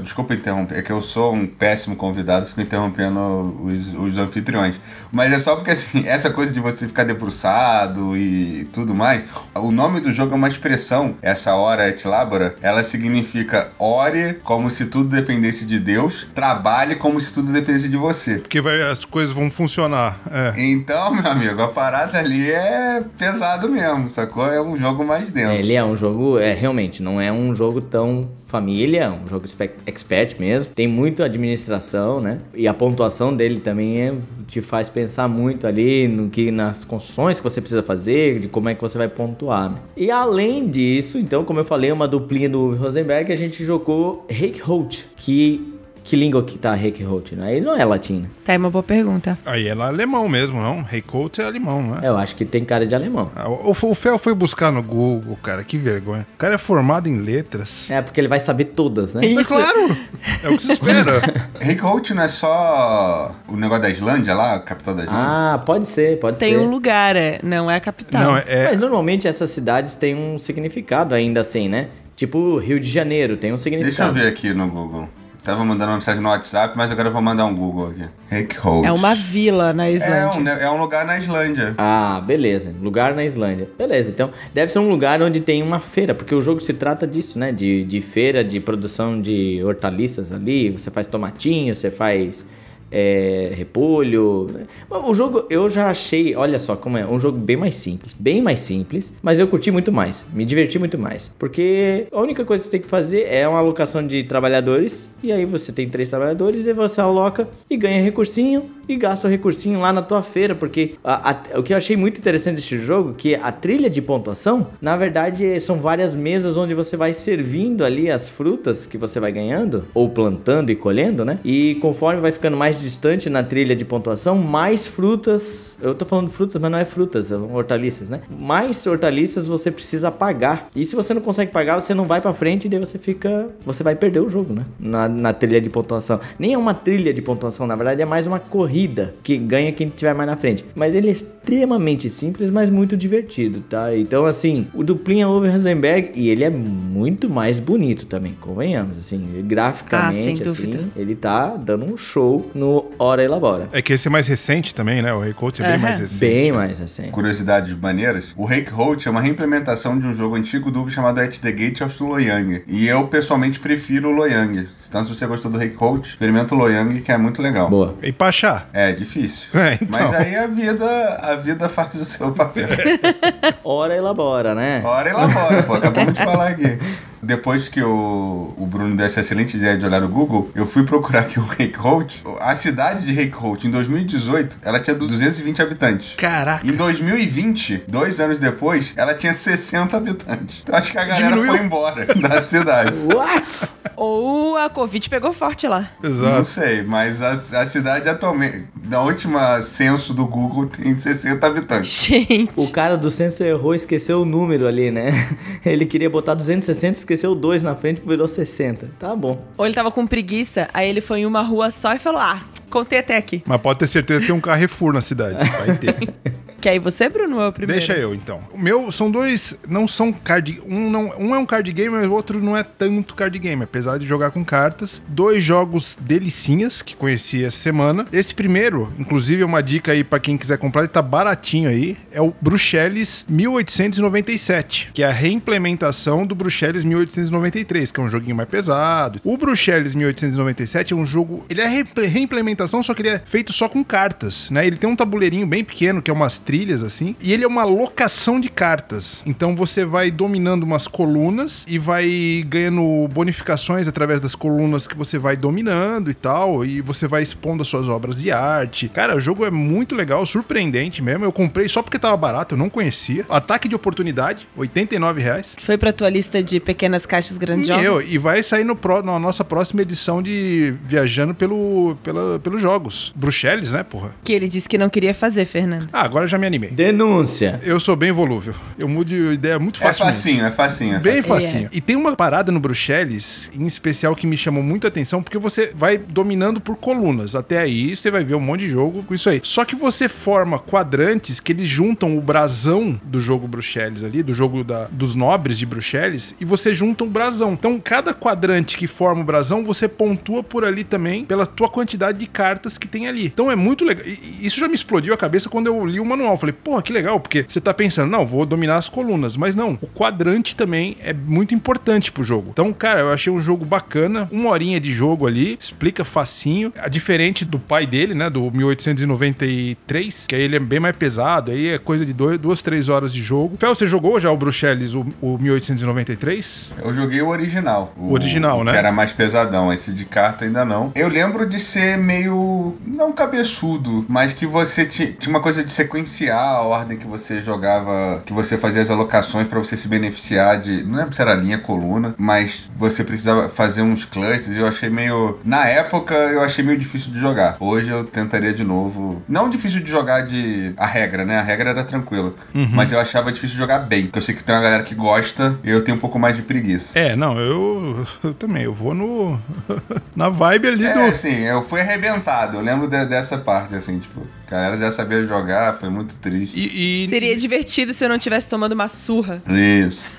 desculpa 0.02 0.34
interromper, 0.34 0.80
é 0.80 0.82
que 0.82 0.92
eu 0.92 1.02
sou 1.02 1.34
um 1.34 1.48
péssimo 1.48 1.96
convidado, 1.96 2.46
fico 2.46 2.62
interrompendo 2.62 3.20
os, 3.64 3.94
os 3.94 4.18
anfitriões. 4.18 4.76
Mas 5.12 5.32
é 5.34 5.40
só 5.40 5.56
porque 5.56 5.72
assim, 5.72 6.04
essa 6.08 6.30
coisa 6.30 6.52
de 6.52 6.60
você 6.60 6.88
ficar 6.88 7.04
debruçado 7.04 7.81
e 8.16 8.68
tudo 8.72 8.94
mais, 8.94 9.24
o 9.56 9.72
nome 9.72 10.00
do 10.00 10.12
jogo 10.12 10.34
é 10.34 10.36
uma 10.36 10.48
expressão, 10.48 11.16
essa 11.22 11.56
hora 11.56 11.90
et 11.90 12.06
labora, 12.06 12.56
ela 12.62 12.84
significa 12.84 13.70
ore 13.80 14.36
como 14.44 14.70
se 14.70 14.86
tudo 14.86 15.10
dependesse 15.10 15.66
de 15.66 15.80
Deus, 15.80 16.28
trabalhe 16.34 16.96
como 16.96 17.20
se 17.20 17.34
tudo 17.34 17.52
dependesse 17.52 17.90
de 17.90 17.98
você. 17.98 18.40
Porque 18.40 18.62
vai, 18.62 18.82
as 18.82 19.06
coisas 19.06 19.34
vão 19.34 19.50
funcionar. 19.50 20.20
É. 20.32 20.54
Então, 20.62 21.14
meu 21.14 21.30
amigo, 21.30 21.62
a 21.62 21.68
parada 21.68 22.20
ali 22.20 22.52
é 22.52 23.04
pesado 23.18 23.70
mesmo, 23.70 24.10
sacou? 24.10 24.52
É 24.52 24.62
um 24.62 24.78
jogo 24.78 25.06
mais 25.06 25.30
denso. 25.30 25.52
É, 25.52 25.60
ele 25.60 25.74
é 25.74 25.84
um 25.84 25.96
jogo, 25.96 26.38
é 26.38 26.54
realmente, 26.54 27.02
não 27.02 27.20
é 27.20 27.32
um 27.32 27.54
jogo 27.56 27.82
tão 27.82 28.30
família, 28.52 29.12
um 29.12 29.28
jogo 29.28 29.46
expert 29.88 30.36
mesmo. 30.38 30.74
Tem 30.76 30.88
muita 30.88 31.26
administração, 31.26 32.20
né? 32.20 32.40
E 32.54 32.68
a 32.68 32.74
pontuação 32.74 33.36
dele 33.36 33.62
também 33.62 34.02
é, 34.02 34.14
te 34.48 34.62
faz 34.62 34.90
pensar 34.90 35.28
muito 35.30 35.66
ali 35.66 36.08
no 36.08 36.30
que 36.30 36.52
nas 36.52 36.84
construções 36.84 37.40
que 37.40 37.44
você 37.44 37.62
precisa 37.62 37.82
fazer, 37.82 38.40
de 38.40 38.50
como 38.50 38.68
é 38.68 38.76
que 38.76 38.82
você 38.82 38.98
vai 38.98 39.08
pontuar, 39.08 39.72
né? 39.72 39.78
E 39.96 40.12
além 40.12 40.68
disso, 40.68 41.18
então, 41.18 41.46
como 41.46 41.62
eu 41.62 41.66
falei, 41.66 41.92
uma 41.92 42.08
duplinha 42.08 42.50
do 42.50 42.76
Rosenberg, 42.76 43.32
a 43.32 43.36
gente 43.38 43.64
jogou 43.64 44.26
Rake 44.30 44.62
Holt, 44.62 45.06
que 45.16 45.71
que 46.04 46.16
língua 46.16 46.44
que 46.44 46.58
tá 46.58 46.74
Reikholt? 46.74 47.34
Né? 47.34 47.56
Ele 47.56 47.66
não 47.66 47.76
é 47.76 47.86
latina. 47.86 48.30
Tá, 48.44 48.54
é 48.54 48.58
uma 48.58 48.70
boa 48.70 48.84
pergunta. 48.84 49.38
Aí 49.46 49.68
ela 49.68 49.86
é 49.86 49.88
alemão 49.90 50.28
mesmo, 50.28 50.60
não? 50.60 50.82
Reikholt 50.82 51.40
é 51.40 51.46
alemão, 51.46 51.82
não 51.82 52.00
é? 52.00 52.08
Eu 52.08 52.18
acho 52.18 52.36
que 52.36 52.44
tem 52.44 52.66
cara 52.66 52.86
de 52.86 52.96
alemão. 52.96 53.32
Ah, 53.36 53.50
o, 53.50 53.72
o 53.72 53.96
Fel 53.96 54.18
foi 54.18 54.34
buscar 54.34 54.72
no 54.72 54.82
Google, 54.82 55.38
cara, 55.42 55.64
que 55.64 55.78
vergonha. 55.78 56.26
O 56.34 56.38
cara 56.38 56.56
é 56.56 56.58
formado 56.58 57.08
em 57.08 57.18
letras. 57.18 57.90
É, 57.90 58.02
porque 58.02 58.20
ele 58.20 58.28
vai 58.28 58.40
saber 58.40 58.66
todas, 58.66 59.16
né? 59.16 59.26
É 59.26 59.44
claro! 59.44 59.98
É 60.44 60.50
o 60.50 60.58
que 60.58 60.66
se 60.66 60.72
espera. 60.74 61.22
Reikholt 61.60 62.10
não 62.12 62.24
é 62.24 62.28
só 62.28 63.36
o 63.48 63.56
negócio 63.56 63.84
da 63.84 63.90
Islândia 63.90 64.34
lá, 64.34 64.56
a 64.56 64.60
capital 64.60 64.96
da 64.96 65.04
Islândia? 65.04 65.26
Ah, 65.26 65.64
pode 65.66 65.88
ser, 65.88 66.20
pode 66.20 66.38
tem 66.38 66.54
ser. 66.54 66.60
Tem 66.60 66.68
um 66.68 66.70
lugar, 66.70 67.16
é, 67.16 67.40
não 67.44 67.70
é 67.70 67.76
a 67.76 67.80
capital. 67.80 68.24
Não, 68.24 68.38
é... 68.38 68.70
Mas 68.70 68.80
normalmente 68.80 69.28
essas 69.28 69.50
cidades 69.50 69.96
têm 69.96 70.16
um 70.16 70.38
significado 70.38 71.14
ainda 71.14 71.42
assim, 71.42 71.70
né? 71.70 71.88
Tipo 72.16 72.58
Rio 72.58 72.80
de 72.80 72.90
Janeiro, 72.90 73.38
tem 73.38 73.52
um 73.52 73.58
significado. 73.58 74.14
Deixa 74.14 74.20
eu 74.20 74.26
ver 74.26 74.30
aqui 74.32 74.54
no 74.54 74.68
Google. 74.68 75.10
Tava 75.44 75.66
mandando 75.66 75.90
uma 75.90 75.96
mensagem 75.96 76.22
no 76.22 76.30
WhatsApp, 76.30 76.78
mas 76.78 76.92
agora 76.92 77.10
eu 77.10 77.14
vou 77.14 77.22
mandar 77.22 77.46
um 77.46 77.56
Google 77.56 77.90
aqui. 77.90 78.06
Reykjavik. 78.30 78.86
É 78.86 78.92
uma 78.92 79.16
vila 79.16 79.74
na 79.74 79.90
Islândia. 79.90 80.52
É 80.52 80.70
um, 80.70 80.70
é 80.70 80.72
um 80.72 80.80
lugar 80.80 81.04
na 81.04 81.18
Islândia. 81.18 81.74
Ah, 81.80 82.22
beleza. 82.24 82.72
Lugar 82.80 83.16
na 83.16 83.26
Islândia. 83.26 83.68
Beleza, 83.76 84.12
então 84.12 84.30
deve 84.54 84.72
ser 84.72 84.78
um 84.78 84.88
lugar 84.88 85.20
onde 85.20 85.40
tem 85.40 85.64
uma 85.64 85.80
feira, 85.80 86.14
porque 86.14 86.36
o 86.36 86.42
jogo 86.42 86.60
se 86.60 86.76
trata 86.76 87.08
disso, 87.08 87.40
né? 87.40 87.52
De, 87.52 87.84
de 87.84 88.02
feira, 88.02 88.44
de 88.44 88.60
produção 88.60 89.20
de 89.20 89.60
hortaliças 89.64 90.32
ali. 90.32 90.70
Você 90.70 90.92
faz 90.92 91.08
tomatinho, 91.08 91.74
você 91.74 91.90
faz 91.90 92.46
é, 92.92 93.54
repolho. 93.56 94.50
Né? 94.54 94.66
O 94.90 95.14
jogo 95.14 95.46
eu 95.50 95.70
já 95.70 95.90
achei, 95.90 96.36
olha 96.36 96.60
só 96.60 96.76
como 96.76 96.98
é, 96.98 97.06
um 97.06 97.20
jogo 97.20 97.38
bem 97.38 97.56
mais 97.56 97.76
simples, 97.76 98.14
bem 98.14 98.42
mais 98.42 98.60
simples, 98.60 99.14
mas 99.22 99.40
eu 99.40 99.48
curti 99.48 99.72
muito 99.72 99.92
mais, 99.92 100.26
me 100.34 100.44
diverti 100.44 100.78
muito 100.78 100.98
mais, 100.98 101.30
porque 101.40 102.08
a 102.12 102.22
única 102.22 102.44
coisa 102.44 102.64
que 102.64 102.70
você 102.70 102.72
tem 102.72 102.82
que 102.82 102.88
fazer 102.88 103.28
é 103.30 103.48
uma 103.48 103.60
alocação 103.60 104.06
de 104.06 104.24
trabalhadores 104.24 105.10
e 105.24 105.32
aí 105.32 105.46
você 105.46 105.72
tem 105.72 105.90
três 105.90 106.10
trabalhadores 106.10 106.68
e 106.68 106.74
você 106.74 107.00
aloca 107.02 107.48
e 107.70 107.78
ganha 107.78 108.02
recursinho 108.02 108.64
e 108.94 108.98
gasta 108.98 109.28
o 109.28 109.32
recursinho 109.32 109.80
lá 109.80 109.94
na 109.94 110.02
tua 110.02 110.22
feira, 110.22 110.54
porque 110.54 110.96
a, 111.04 111.32
a, 111.32 111.60
o 111.60 111.64
que 111.64 111.74
eu 111.74 111.78
achei 111.78 111.96
muito 111.96 112.18
interessante 112.18 112.56
desse 112.56 112.78
jogo, 112.80 113.14
que 113.14 113.36
a 113.36 113.52
trilha 113.52 113.90
de 113.90 114.02
pontuação, 114.02 114.68
na 114.82 114.98
verdade, 114.98 115.60
são 115.62 115.80
várias 115.80 116.16
mesas 116.16 116.58
onde 116.58 116.74
você 116.74 116.98
vai 116.98 117.14
servindo 117.14 117.84
ali 117.84 118.10
as 118.10 118.30
frutas 118.30 118.86
que 118.86 118.98
você 118.98 119.20
vai 119.20 119.32
ganhando, 119.32 119.86
ou 119.94 120.10
plantando 120.10 120.72
e 120.72 120.76
colhendo, 120.76 121.24
né? 121.24 121.40
E 121.44 121.76
conforme 121.82 122.22
vai 122.22 122.32
ficando 122.32 122.58
mais 122.58 122.82
distante 122.82 123.30
na 123.30 123.44
trilha 123.44 123.76
de 123.76 123.86
pontuação, 123.86 124.38
mais 124.38 124.88
frutas, 124.88 125.78
eu 125.82 125.96
tô 125.96 126.06
falando 126.06 126.30
frutas, 126.30 126.62
mas 126.62 126.72
não 126.72 126.78
é 126.78 126.86
frutas, 126.86 127.28
são 127.28 127.54
hortaliças, 127.54 128.10
né? 128.10 128.22
Mais 128.30 128.86
hortaliças 128.86 129.48
você 129.48 129.72
precisa 129.72 130.12
pagar. 130.12 130.70
E 130.76 130.86
se 130.86 130.96
você 130.96 131.14
não 131.14 131.22
consegue 131.22 131.52
pagar, 131.52 131.80
você 131.80 131.94
não 131.94 132.06
vai 132.06 132.22
para 132.22 132.34
frente 132.34 132.66
e 132.66 132.70
daí 132.70 132.80
você 132.80 132.98
fica, 132.98 133.48
você 133.66 133.84
vai 133.84 133.96
perder 133.96 134.20
o 134.20 134.30
jogo, 134.30 134.54
né? 134.54 134.66
Na, 134.80 135.08
na 135.08 135.34
trilha 135.34 135.62
de 135.62 135.70
pontuação. 135.70 136.20
Nem 136.38 136.54
é 136.54 136.58
uma 136.58 136.74
trilha 136.74 137.14
de 137.14 137.22
pontuação, 137.22 137.66
na 137.66 137.76
verdade 137.76 138.02
é 138.02 138.06
mais 138.06 138.28
uma 138.28 138.40
corrida 138.40 138.81
corrida 138.82 139.14
que 139.24 139.38
ganha 139.38 139.72
quem 139.72 139.88
tiver 139.90 140.14
mais 140.14 140.30
na 140.30 140.36
frente. 140.36 140.66
Mas 140.76 140.96
ele 140.96 141.08
é 141.10 141.12
extremamente 141.12 142.10
simples, 142.10 142.50
mas 142.50 142.70
muito 142.70 142.98
divertido, 142.98 143.62
tá? 143.62 143.96
Então, 143.96 144.26
assim, 144.26 144.68
o 144.74 144.84
duplinha 144.84 145.28
over 145.28 145.52
Rosenberg, 145.52 146.12
e 146.16 146.30
ele 146.30 146.44
é 146.44 146.50
muito 146.50 147.30
mais 147.30 147.60
bonito 147.60 148.06
também, 148.06 148.36
convenhamos, 148.40 148.98
assim, 148.98 149.44
graficamente, 149.46 150.44
ah, 150.44 150.48
assim, 150.48 150.92
ele 150.96 151.16
tá 151.16 151.56
dando 151.58 151.86
um 151.86 151.98
show 151.98 152.50
no 152.54 152.86
Hora 152.98 153.24
Elabora. 153.24 153.70
É 153.72 153.82
que 153.82 153.94
esse 153.94 154.08
é 154.08 154.12
mais 154.12 154.28
recente 154.28 154.74
também, 154.74 155.02
né? 155.02 155.14
O 155.14 155.20
Rei 155.20 155.34
Coach 155.34 155.62
é 155.62 155.68
bem 155.68 155.78
mais 155.78 156.00
recente. 156.00 156.20
Bem 156.20 156.52
mais 156.52 156.80
recente. 156.80 157.10
Curiosidades 157.12 157.76
maneiras, 157.76 158.34
o 158.36 158.46
Rei 158.46 158.64
Coach 158.64 159.08
é 159.08 159.12
uma 159.12 159.22
reimplementação 159.22 160.00
de 160.00 160.06
um 160.06 160.16
jogo 160.16 160.36
antigo 160.36 160.72
do 160.72 160.90
chamado 160.90 161.20
At 161.20 161.38
the 161.40 161.52
Gate 161.52 161.82
of 161.82 162.02
Loyang. 162.02 162.64
E 162.68 162.88
eu, 162.88 163.08
pessoalmente, 163.08 163.60
prefiro 163.60 164.10
o 164.10 164.12
Loyang. 164.12 164.68
Então, 164.88 165.06
se 165.06 165.16
você 165.16 165.26
gostou 165.26 165.52
do 165.52 165.58
Rei 165.58 165.70
Coach, 165.70 166.10
experimenta 166.10 166.54
o 166.56 166.58
Loyang, 166.58 167.02
que 167.02 167.12
é 167.12 167.18
muito 167.18 167.42
legal. 167.42 167.70
Boa. 167.70 167.96
E 168.02 168.12
pra 168.12 168.32
achar? 168.62 168.70
É, 168.74 168.92
difícil. 168.94 169.48
É, 169.60 169.76
então. 169.76 169.88
Mas 169.90 170.14
aí 170.14 170.36
a 170.36 170.48
vida, 170.48 171.20
a 171.22 171.36
vida 171.36 171.68
faz 171.70 171.94
o 171.96 172.06
seu 172.06 172.32
papel. 172.32 172.68
Hora 173.64 173.96
elabora, 173.96 174.56
né? 174.56 174.82
Hora 174.84 175.10
elabora, 175.10 175.64
pô. 175.64 175.74
Acabamos 175.74 176.14
de 176.14 176.24
falar 176.24 176.50
aqui. 176.50 176.80
Depois 177.22 177.68
que 177.70 177.82
o, 177.82 178.54
o 178.58 178.66
Bruno 178.66 178.96
desse 178.96 179.20
a 179.20 179.22
excelente 179.22 179.58
ideia 179.58 179.78
de 179.78 179.86
olhar 179.86 180.02
no 180.02 180.08
Google, 180.10 180.50
eu 180.56 180.66
fui 180.66 180.84
procurar 180.84 181.22
aqui 181.22 181.40
o 181.40 181.44
Reykholt. 181.46 182.22
A 182.40 182.56
cidade 182.56 183.06
de 183.06 183.14
Reykholt, 183.14 183.64
em 183.66 183.72
2018, 183.72 184.58
ela 184.64 184.80
tinha 184.80 184.96
220 184.96 185.62
habitantes. 185.62 186.14
Caraca. 186.18 186.66
Em 186.66 186.72
2020, 186.72 187.84
dois 187.88 188.20
anos 188.20 188.40
depois, 188.40 188.94
ela 188.96 189.14
tinha 189.14 189.34
60 189.34 189.96
habitantes. 189.96 190.62
Então 190.64 190.76
acho 190.76 190.92
que 190.92 190.98
a 190.98 191.06
galera 191.06 191.28
Diminuiu. 191.30 191.52
foi 191.52 191.66
embora 191.66 192.06
da 192.16 192.42
cidade. 192.42 192.94
What? 193.14 193.70
Ou 193.96 194.58
a 194.58 194.70
Covid 194.70 195.10
pegou 195.10 195.32
forte 195.34 195.68
lá. 195.68 195.92
Exato. 196.04 196.36
Não 196.36 196.44
sei, 196.44 196.82
mas 196.82 197.22
a, 197.22 197.32
a 197.32 197.66
cidade 197.66 198.10
atualmente, 198.10 198.66
na 198.88 199.02
última 199.02 199.62
censo 199.62 200.14
do 200.14 200.26
Google, 200.26 200.66
tem 200.68 200.98
60 200.98 201.46
habitantes. 201.46 202.06
Gente. 202.06 202.52
O 202.56 202.72
cara 202.72 202.96
do 202.98 203.12
censo 203.12 203.44
errou, 203.44 203.76
esqueceu 203.76 204.22
o 204.22 204.26
número 204.26 204.68
ali, 204.68 204.90
né? 204.90 205.12
Ele 205.64 205.86
queria 205.86 206.10
botar 206.10 206.34
260, 206.34 206.96
esqueceu 207.14 207.36
dois 207.36 207.62
na 207.62 207.76
frente 207.76 208.02
e 208.04 208.08
virou 208.08 208.28
60. 208.28 208.90
Tá 208.98 209.16
bom. 209.16 209.44
Ou 209.58 209.66
ele 209.66 209.76
tava 209.76 209.92
com 209.92 210.08
preguiça, 210.08 210.70
aí 210.74 210.90
ele 210.90 211.02
foi 211.02 211.22
em 211.22 211.26
uma 211.26 211.42
rua 211.42 211.70
só 211.70 211.94
e 211.94 212.00
falou: 212.00 212.22
Ah, 212.22 212.42
contei 212.70 213.00
até 213.00 213.18
aqui. 213.18 213.44
Mas 213.46 213.62
pode 213.62 213.80
ter 213.80 213.88
certeza 213.88 214.22
que 214.22 214.28
tem 214.28 214.36
um 214.36 214.40
Carrefour 214.40 214.94
na 214.94 215.02
cidade. 215.02 215.38
Vai 215.52 215.78
ter. 215.78 215.96
Quer 216.62 216.76
ir 216.76 216.80
você, 216.80 217.10
Bruno, 217.10 217.42
é 217.42 217.48
o 217.48 217.52
primeiro? 217.52 217.80
Deixa 217.80 218.00
eu, 218.00 218.14
então. 218.14 218.40
O 218.54 218.58
meu 218.58 218.92
são 218.92 219.10
dois, 219.10 219.58
não 219.68 219.88
são 219.88 220.14
card... 220.14 220.62
Um, 220.64 220.92
não, 220.92 221.12
um 221.18 221.34
é 221.34 221.40
um 221.40 221.46
card 221.46 221.72
game, 221.74 221.90
mas 221.90 222.08
o 222.08 222.12
outro 222.12 222.40
não 222.40 222.56
é 222.56 222.62
tanto 222.62 223.16
card 223.16 223.38
game, 223.40 223.64
apesar 223.64 223.98
de 223.98 224.06
jogar 224.06 224.30
com 224.30 224.46
cartas. 224.46 225.02
Dois 225.08 225.44
jogos 225.44 225.98
delicinhas 226.00 226.84
que 226.84 226.96
conheci 226.96 227.44
essa 227.44 227.58
semana. 227.58 228.06
Esse 228.14 228.36
primeiro, 228.36 228.94
inclusive, 229.00 229.42
é 229.42 229.46
uma 229.46 229.64
dica 229.64 229.92
aí 229.92 230.04
para 230.04 230.20
quem 230.20 230.38
quiser 230.38 230.60
comprar, 230.60 230.84
ele 230.84 230.90
tá 230.90 231.02
baratinho 231.02 231.68
aí. 231.68 231.98
É 232.12 232.22
o 232.22 232.32
Bruxelles 232.40 233.26
1897, 233.28 234.92
que 234.94 235.02
é 235.02 235.08
a 235.08 235.12
reimplementação 235.12 236.28
do 236.28 236.36
Bruxelles 236.36 236.84
1893, 236.84 237.92
que 237.92 238.00
é 238.00 238.04
um 238.04 238.12
joguinho 238.12 238.36
mais 238.36 238.48
pesado. 238.48 239.20
O 239.24 239.36
Bruxelles 239.36 239.96
1897 239.96 240.94
é 240.94 240.96
um 240.96 241.08
jogo... 241.08 241.44
Ele 241.50 241.62
é 241.62 241.68
reimplementação, 242.06 242.84
só 242.84 242.94
que 242.94 243.02
ele 243.02 243.10
é 243.10 243.20
feito 243.26 243.52
só 243.52 243.68
com 243.68 243.84
cartas, 243.84 244.52
né? 244.52 244.68
Ele 244.68 244.76
tem 244.76 244.88
um 244.88 244.96
tabuleirinho 244.96 245.48
bem 245.48 245.64
pequeno, 245.64 246.04
que 246.04 246.12
é 246.12 246.14
umas 246.14 246.38
trilhas 246.52 246.84
assim. 246.84 247.16
E 247.22 247.32
ele 247.32 247.46
é 247.46 247.48
uma 247.48 247.64
locação 247.64 248.38
de 248.38 248.50
cartas. 248.50 249.24
Então 249.26 249.56
você 249.56 249.86
vai 249.86 250.12
dominando 250.12 250.64
umas 250.64 250.86
colunas 250.86 251.66
e 251.66 251.80
vai 251.80 252.44
ganhando 252.46 253.08
bonificações 253.08 253.88
através 253.88 254.20
das 254.20 254.36
colunas 254.36 254.86
que 254.86 254.98
você 254.98 255.18
vai 255.18 255.38
dominando 255.38 256.12
e 256.12 256.14
tal. 256.14 256.66
E 256.66 256.82
você 256.82 257.08
vai 257.08 257.24
expondo 257.24 257.62
as 257.62 257.70
suas 257.70 257.88
obras 257.88 258.22
de 258.22 258.34
arte. 258.34 258.90
Cara, 258.90 259.16
o 259.16 259.20
jogo 259.20 259.46
é 259.46 259.50
muito 259.50 259.96
legal, 259.96 260.26
surpreendente 260.26 261.02
mesmo. 261.02 261.24
Eu 261.24 261.32
comprei 261.32 261.70
só 261.70 261.82
porque 261.82 261.98
tava 261.98 262.18
barato, 262.18 262.56
eu 262.56 262.60
não 262.60 262.70
conhecia. 262.70 263.26
Ataque 263.30 263.70
de 263.70 263.76
oportunidade, 263.76 264.46
89 264.58 265.22
reais. 265.22 265.56
Foi 265.58 265.78
pra 265.78 265.94
tua 265.94 266.10
lista 266.10 266.44
de 266.44 266.60
pequenas 266.60 267.06
caixas 267.06 267.38
grandiosas? 267.38 267.82
Meu, 267.82 268.02
e 268.02 268.18
vai 268.18 268.44
sair 268.44 268.66
no 268.66 268.76
pro, 268.76 269.02
na 269.02 269.18
nossa 269.18 269.46
próxima 269.46 269.84
edição 269.84 270.22
de 270.22 270.74
Viajando 270.84 271.34
pelo, 271.34 271.96
pela, 272.04 272.40
pelos 272.40 272.62
Jogos. 272.62 273.14
Bruxeles, 273.16 273.72
né, 273.72 273.84
porra? 273.84 274.14
Que 274.22 274.34
ele 274.34 274.50
disse 274.50 274.68
que 274.68 274.78
não 274.78 274.90
queria 274.90 275.14
fazer, 275.14 275.46
Fernando. 275.46 275.88
Ah, 275.94 276.02
agora 276.02 276.28
já 276.28 276.41
me 276.42 276.48
animei. 276.48 276.70
Denúncia. 276.72 277.60
Eu 277.64 277.80
sou 277.80 277.96
bem 277.96 278.12
volúvel. 278.12 278.54
Eu 278.78 278.90
mudo 278.90 279.08
de 279.08 279.34
ideia 279.34 279.58
muito 279.60 279.80
fácil. 279.80 280.04
É 280.04 280.08
facinho, 280.08 280.46
é 280.46 280.52
facinho. 280.52 280.96
É 280.96 281.00
bem 281.00 281.22
facinho. 281.22 281.66
É. 281.66 281.70
E 281.72 281.80
tem 281.80 281.96
uma 281.96 282.16
parada 282.16 282.52
no 282.52 282.60
Bruxeles, 282.60 283.50
em 283.54 283.66
especial, 283.66 284.16
que 284.16 284.28
me 284.28 284.36
chamou 284.36 284.64
muito 284.64 284.86
a 284.86 284.90
atenção, 284.90 285.22
porque 285.22 285.38
você 285.38 285.72
vai 285.74 285.98
dominando 285.98 286.60
por 286.60 286.76
colunas. 286.76 287.36
Até 287.36 287.60
aí 287.60 287.96
você 287.96 288.12
vai 288.12 288.24
ver 288.24 288.36
um 288.36 288.40
monte 288.40 288.62
de 288.62 288.70
jogo 288.70 289.04
com 289.04 289.14
isso 289.14 289.30
aí. 289.30 289.40
Só 289.44 289.64
que 289.64 289.76
você 289.76 290.10
forma 290.10 290.60
quadrantes 290.60 291.40
que 291.40 291.52
eles 291.52 291.68
juntam 291.68 292.18
o 292.18 292.22
brasão 292.22 293.00
do 293.04 293.22
jogo 293.22 293.48
Bruxeles 293.48 294.04
ali, 294.04 294.24
do 294.24 294.34
jogo 294.34 294.64
da, 294.64 294.88
dos 294.92 295.16
nobres 295.16 295.58
de 295.58 295.66
Bruxeles, 295.66 296.36
e 296.40 296.46
você 296.46 296.74
junta 296.74 297.04
o 297.04 297.08
brasão. 297.08 297.54
Então, 297.54 297.80
cada 297.80 298.14
quadrante 298.14 298.76
que 298.76 298.88
forma 298.88 299.22
o 299.22 299.26
brasão, 299.26 299.64
você 299.64 299.88
pontua 299.88 300.44
por 300.44 300.66
ali 300.66 300.84
também 300.84 301.26
pela 301.26 301.46
tua 301.46 301.70
quantidade 301.70 302.18
de 302.18 302.28
cartas 302.28 302.78
que 302.78 302.88
tem 302.88 303.08
ali. 303.08 303.26
Então 303.26 303.52
é 303.52 303.56
muito 303.56 303.86
legal. 303.86 304.06
E 304.06 304.46
isso 304.46 304.60
já 304.60 304.68
me 304.68 304.74
explodiu 304.74 305.14
a 305.14 305.18
cabeça 305.18 305.50
quando 305.50 305.68
eu 305.68 305.86
li 305.86 306.00
o 306.00 306.06
manual 306.06 306.31
manual. 306.32 306.38
Falei, 306.38 306.54
porra, 306.54 306.82
que 306.82 306.94
legal, 306.94 307.20
porque 307.20 307.46
você 307.48 307.60
tá 307.60 307.74
pensando, 307.74 308.10
não, 308.10 308.26
vou 308.26 308.46
dominar 308.46 308.78
as 308.78 308.90
colunas. 308.90 309.36
Mas 309.38 309.56
não, 309.56 309.78
o 309.82 309.88
quadrante 309.88 310.56
também 310.56 310.98
é 311.04 311.14
muito 311.14 311.54
importante 311.54 312.12
pro 312.12 312.24
jogo. 312.24 312.50
Então, 312.52 312.72
cara, 312.74 313.02
eu 313.02 313.14
achei 313.14 313.32
um 313.32 313.42
jogo 313.42 313.66
bacana, 313.66 314.28
uma 314.32 314.50
horinha 314.50 314.80
de 314.80 314.92
jogo 314.92 315.28
ali, 315.28 315.58
explica 315.60 316.04
facinho. 316.04 316.74
A 316.80 316.88
diferente 316.88 317.44
do 317.46 317.60
pai 317.60 317.86
dele, 317.86 318.14
né, 318.14 318.30
do 318.30 318.52
1893, 318.52 320.28
que 320.28 320.36
aí 320.36 320.42
ele 320.42 320.56
é 320.56 320.60
bem 320.60 320.80
mais 320.80 320.96
pesado, 320.96 321.52
aí 321.52 321.70
é 321.70 321.78
coisa 321.78 322.06
de 322.06 322.14
dois, 322.14 322.38
duas, 322.38 322.62
três 322.62 322.90
horas 322.90 323.14
de 323.14 323.22
jogo. 323.22 323.58
Fel, 323.58 323.74
você 323.76 323.88
jogou 323.88 324.20
já 324.20 324.32
o 324.32 324.38
Bruxelles, 324.38 324.94
o, 324.94 325.06
o 325.22 325.38
1893? 325.38 326.70
Eu 326.84 326.94
joguei 326.94 327.22
o 327.22 327.28
original. 327.28 327.94
O, 327.98 328.08
o 328.10 328.14
original, 328.14 328.64
né? 328.64 328.72
Que 328.72 328.78
era 328.78 328.92
mais 328.92 329.12
pesadão, 329.12 329.72
esse 329.72 329.92
de 329.92 330.06
carta 330.06 330.46
ainda 330.46 330.64
não. 330.66 330.92
Eu 330.96 331.08
lembro 331.08 331.48
de 331.48 331.60
ser 331.60 331.98
meio, 331.98 332.78
não 332.86 333.12
cabeçudo, 333.12 334.06
mas 334.08 334.34
que 334.34 334.46
você 334.46 334.86
tinha 334.86 335.16
uma 335.28 335.40
coisa 335.40 335.64
de 335.64 335.72
sequência 335.72 336.21
a 336.30 336.62
ordem 336.62 336.98
que 336.98 337.08
você 337.08 337.42
jogava, 337.42 338.22
que 338.26 338.34
você 338.34 338.58
fazia 338.58 338.82
as 338.82 338.90
alocações 338.90 339.48
para 339.48 339.60
você 339.60 339.76
se 339.76 339.88
beneficiar 339.88 340.60
de. 340.60 340.84
Não 340.84 340.98
lembro 340.98 341.14
se 341.14 341.22
era 341.22 341.34
linha 341.34 341.58
coluna, 341.58 342.14
mas 342.18 342.70
você 342.76 343.04
precisava 343.04 343.50
fazer 343.50 343.82
uns 343.82 344.06
clusters. 344.06 344.58
Eu 344.58 344.68
achei 344.68 344.90
meio. 344.90 345.40
Na 345.44 345.68
época, 345.68 346.14
eu 346.14 346.42
achei 346.42 346.64
meio 346.64 346.78
difícil 346.78 347.12
de 347.12 347.20
jogar. 347.20 347.58
Hoje 347.60 347.90
eu 347.90 348.04
tentaria 348.04 348.54
de 348.54 348.64
novo. 348.64 349.22
Não 349.28 349.50
difícil 349.50 349.82
de 349.82 349.90
jogar 349.90 350.22
de. 350.22 350.74
A 350.78 350.86
regra, 350.86 351.26
né? 351.26 351.40
A 351.40 351.44
regra 351.44 351.70
era 351.70 351.84
tranquila. 351.84 352.34
Uhum. 352.54 352.70
Mas 352.72 352.92
eu 352.92 353.00
achava 353.00 353.32
difícil 353.32 353.56
de 353.56 353.62
jogar 353.62 353.80
bem. 353.80 354.04
Porque 354.04 354.20
eu 354.20 354.24
sei 354.24 354.36
que 354.36 354.44
tem 354.44 354.56
uma 354.56 354.62
galera 354.62 354.84
que 354.84 354.96
gosta 354.96 355.56
e 355.64 355.70
eu 355.70 355.84
tenho 355.84 355.98
um 355.98 356.00
pouco 356.00 356.20
mais 356.20 356.36
de 356.36 356.42
preguiça. 356.42 356.98
É, 356.98 357.16
não, 357.16 357.40
eu, 357.40 358.08
eu 358.24 358.34
também. 358.34 358.64
Eu 358.64 358.74
vou 358.74 358.94
no. 358.94 359.40
na 360.16 360.30
vibe 360.30 360.68
ali 360.68 360.86
é, 360.86 360.94
do. 360.94 361.00
É, 361.00 361.12
sim, 361.14 361.42
eu 361.42 361.62
fui 361.62 361.82
arrebentado. 361.82 362.58
Eu 362.58 362.62
lembro 362.62 362.88
de, 362.88 363.06
dessa 363.06 363.38
parte, 363.38 363.76
assim, 363.76 364.00
tipo. 364.00 364.22
A 364.48 364.52
galera 364.52 364.78
já 364.78 364.92
sabia 364.92 365.26
jogar, 365.26 365.76
foi 365.76 365.88
muito 365.88 366.11
triste. 366.18 366.58
E, 366.58 367.06
e... 367.06 367.08
Seria 367.10 367.36
divertido 367.36 367.94
se 367.94 368.04
eu 368.04 368.10
não 368.10 368.18
tivesse 368.18 368.48
tomando 368.48 368.74
uma 368.74 368.88
surra. 368.88 369.42
Isso. 369.48 370.12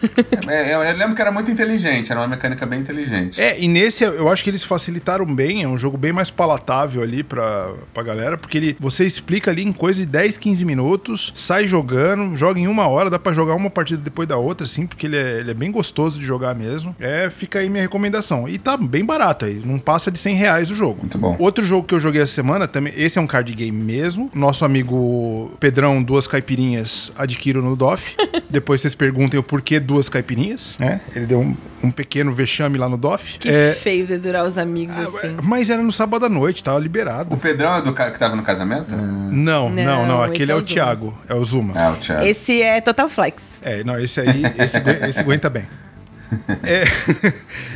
é, 0.49 0.75
eu, 0.75 0.83
eu, 0.83 0.97
lembro 0.97 1.15
que 1.15 1.21
era 1.21 1.33
muito 1.33 1.51
inteligente, 1.51 2.11
era 2.11 2.21
uma 2.21 2.29
mecânica 2.29 2.65
bem 2.67 2.81
inteligente. 2.81 3.41
É, 3.41 3.59
e 3.59 3.67
nesse 3.69 4.05
eu 4.05 4.29
acho 4.31 4.45
que 4.45 4.51
eles 4.51 4.65
facilitaram 4.65 5.27
bem, 5.27 5.63
é 5.63 5.69
um 5.69 5.79
jogo 5.79 5.97
bem 5.97 6.13
mais 6.13 6.31
palatável 6.31 7.03
ali 7.03 7.23
pra, 7.23 7.73
pra 7.93 8.03
galera, 8.03 8.37
porque 8.37 8.59
ele, 8.59 8.77
você 8.79 9.05
explica 9.05 9.51
ali 9.51 9.63
em 9.63 9.73
coisa 9.73 10.01
de 10.01 10.07
10, 10.07 10.39
15 10.39 10.65
minutos, 10.65 11.33
sai 11.37 11.67
jogando, 11.67 12.37
joga 12.37 12.59
em 12.61 12.67
uma 12.67 12.87
hora, 12.87 13.11
dá 13.11 13.19
pra 13.19 13.33
jogar 13.33 13.55
uma 13.55 13.71
partida 13.71 14.03
depois 14.03 14.29
da 14.29 14.37
outra, 14.37 14.65
assim, 14.67 14.87
porque 14.87 15.07
ele 15.07 15.17
é, 15.17 15.39
ele 15.39 15.51
é 15.51 15.55
bem 15.55 15.71
gostoso 15.71 16.19
de 16.19 16.25
jogar 16.25 16.55
mesmo. 16.55 16.95
É, 17.01 17.31
fica 17.31 17.59
aí 17.59 17.69
minha 17.69 17.83
recomendação. 17.83 18.49
E 18.49 18.59
tá 18.59 18.77
bem 18.77 19.05
barato 19.05 19.45
aí, 19.45 19.61
não 19.65 19.79
passa 19.79 20.11
de 20.11 20.19
100 20.19 20.35
reais 20.37 20.71
o 20.71 20.75
jogo. 20.75 21.01
Muito 21.01 21.19
bom. 21.19 21.37
Outro 21.39 21.65
jogo 21.65 21.87
que 21.87 21.95
eu 21.95 22.01
joguei 22.01 22.23
essa 22.23 22.33
semana, 22.33 22.69
também, 22.69 22.93
esse 22.97 23.19
é 23.19 23.23
um 23.23 23.27
card 23.27 23.53
game 23.55 23.77
mesmo, 23.77 24.13
mesmo. 24.13 24.31
Nosso 24.35 24.65
amigo 24.65 25.51
Pedrão, 25.73 26.03
duas 26.03 26.27
caipirinhas, 26.27 27.11
adquiro 27.17 27.63
no 27.63 27.75
DOF. 27.75 28.15
Depois 28.51 28.83
vocês 28.83 28.95
perguntem 28.95 29.41
o 29.41 29.43
porquê 29.43 29.81
duas 29.81 30.07
caipirinhas, 30.07 30.77
né? 30.79 31.01
Ele 31.17 31.25
deu 31.25 31.41
um, 31.41 31.57
um 31.83 31.91
pequeno 31.91 32.31
vexame 32.31 32.77
lá 32.77 32.91
no 32.91 32.99
DOF. 32.99 33.39
Que 33.39 33.49
é... 33.49 33.73
feio 33.73 34.07
de 34.07 34.19
durar 34.19 34.45
os 34.45 34.59
amigos 34.59 34.99
ah, 34.99 35.05
assim. 35.05 35.35
Mas 35.43 35.71
era 35.71 35.83
no 35.83 35.91
sábado 35.91 36.27
à 36.27 36.29
noite, 36.29 36.63
tava 36.63 36.79
liberado. 36.79 37.35
O 37.35 37.39
Pedrão 37.39 37.75
é 37.75 37.81
do 37.81 37.95
que 37.95 38.19
tava 38.19 38.37
no 38.37 38.43
casamento? 38.43 38.95
Não, 38.95 39.71
não, 39.71 39.71
não. 39.71 40.07
não. 40.07 40.23
Aquele 40.23 40.53
é, 40.53 40.55
é, 40.55 40.59
o 40.59 40.63
Thiago, 40.63 41.19
é 41.27 41.35
o 41.35 41.43
Zuma. 41.43 41.73
É 41.81 41.89
o 41.89 41.97
Thiago. 41.97 42.27
Esse 42.27 42.61
é 42.61 42.79
Total 42.83 43.09
Flex. 43.09 43.57
É, 43.63 43.83
não, 43.83 43.99
esse 43.99 44.21
aí, 44.21 44.43
esse, 44.59 44.77
esse 45.09 45.21
aguenta 45.21 45.49
bem. 45.49 45.65
é, 46.63 46.85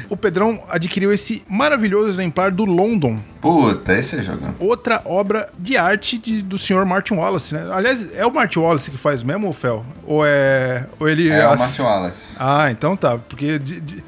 o 0.09 0.17
Pedrão 0.17 0.63
adquiriu 0.69 1.13
esse 1.13 1.43
maravilhoso 1.49 2.09
exemplar 2.09 2.51
do 2.51 2.65
London. 2.65 3.21
Puta, 3.41 3.97
esse 3.97 4.19
é 4.19 4.23
jogão. 4.23 4.55
Outra 4.59 5.03
obra 5.05 5.49
de 5.57 5.77
arte 5.77 6.19
de, 6.19 6.43
do 6.43 6.59
senhor 6.59 6.85
Martin 6.85 7.15
Wallace, 7.15 7.55
né? 7.55 7.69
Aliás, 7.71 8.13
é 8.15 8.27
o 8.27 8.35
Martin 8.35 8.59
Wallace 8.59 8.91
que 8.91 8.97
faz 8.97 9.23
mesmo, 9.23 9.53
Fel? 9.53 9.85
Ou 10.05 10.27
é. 10.27 10.87
Ou 10.99 11.09
ele 11.09 11.29
é 11.29 11.47
o 11.47 11.57
Martin 11.57 11.83
Wallace. 11.83 12.35
Ah, 12.39 12.71
então 12.71 12.97
tá. 12.97 13.19
Porque 13.19 13.61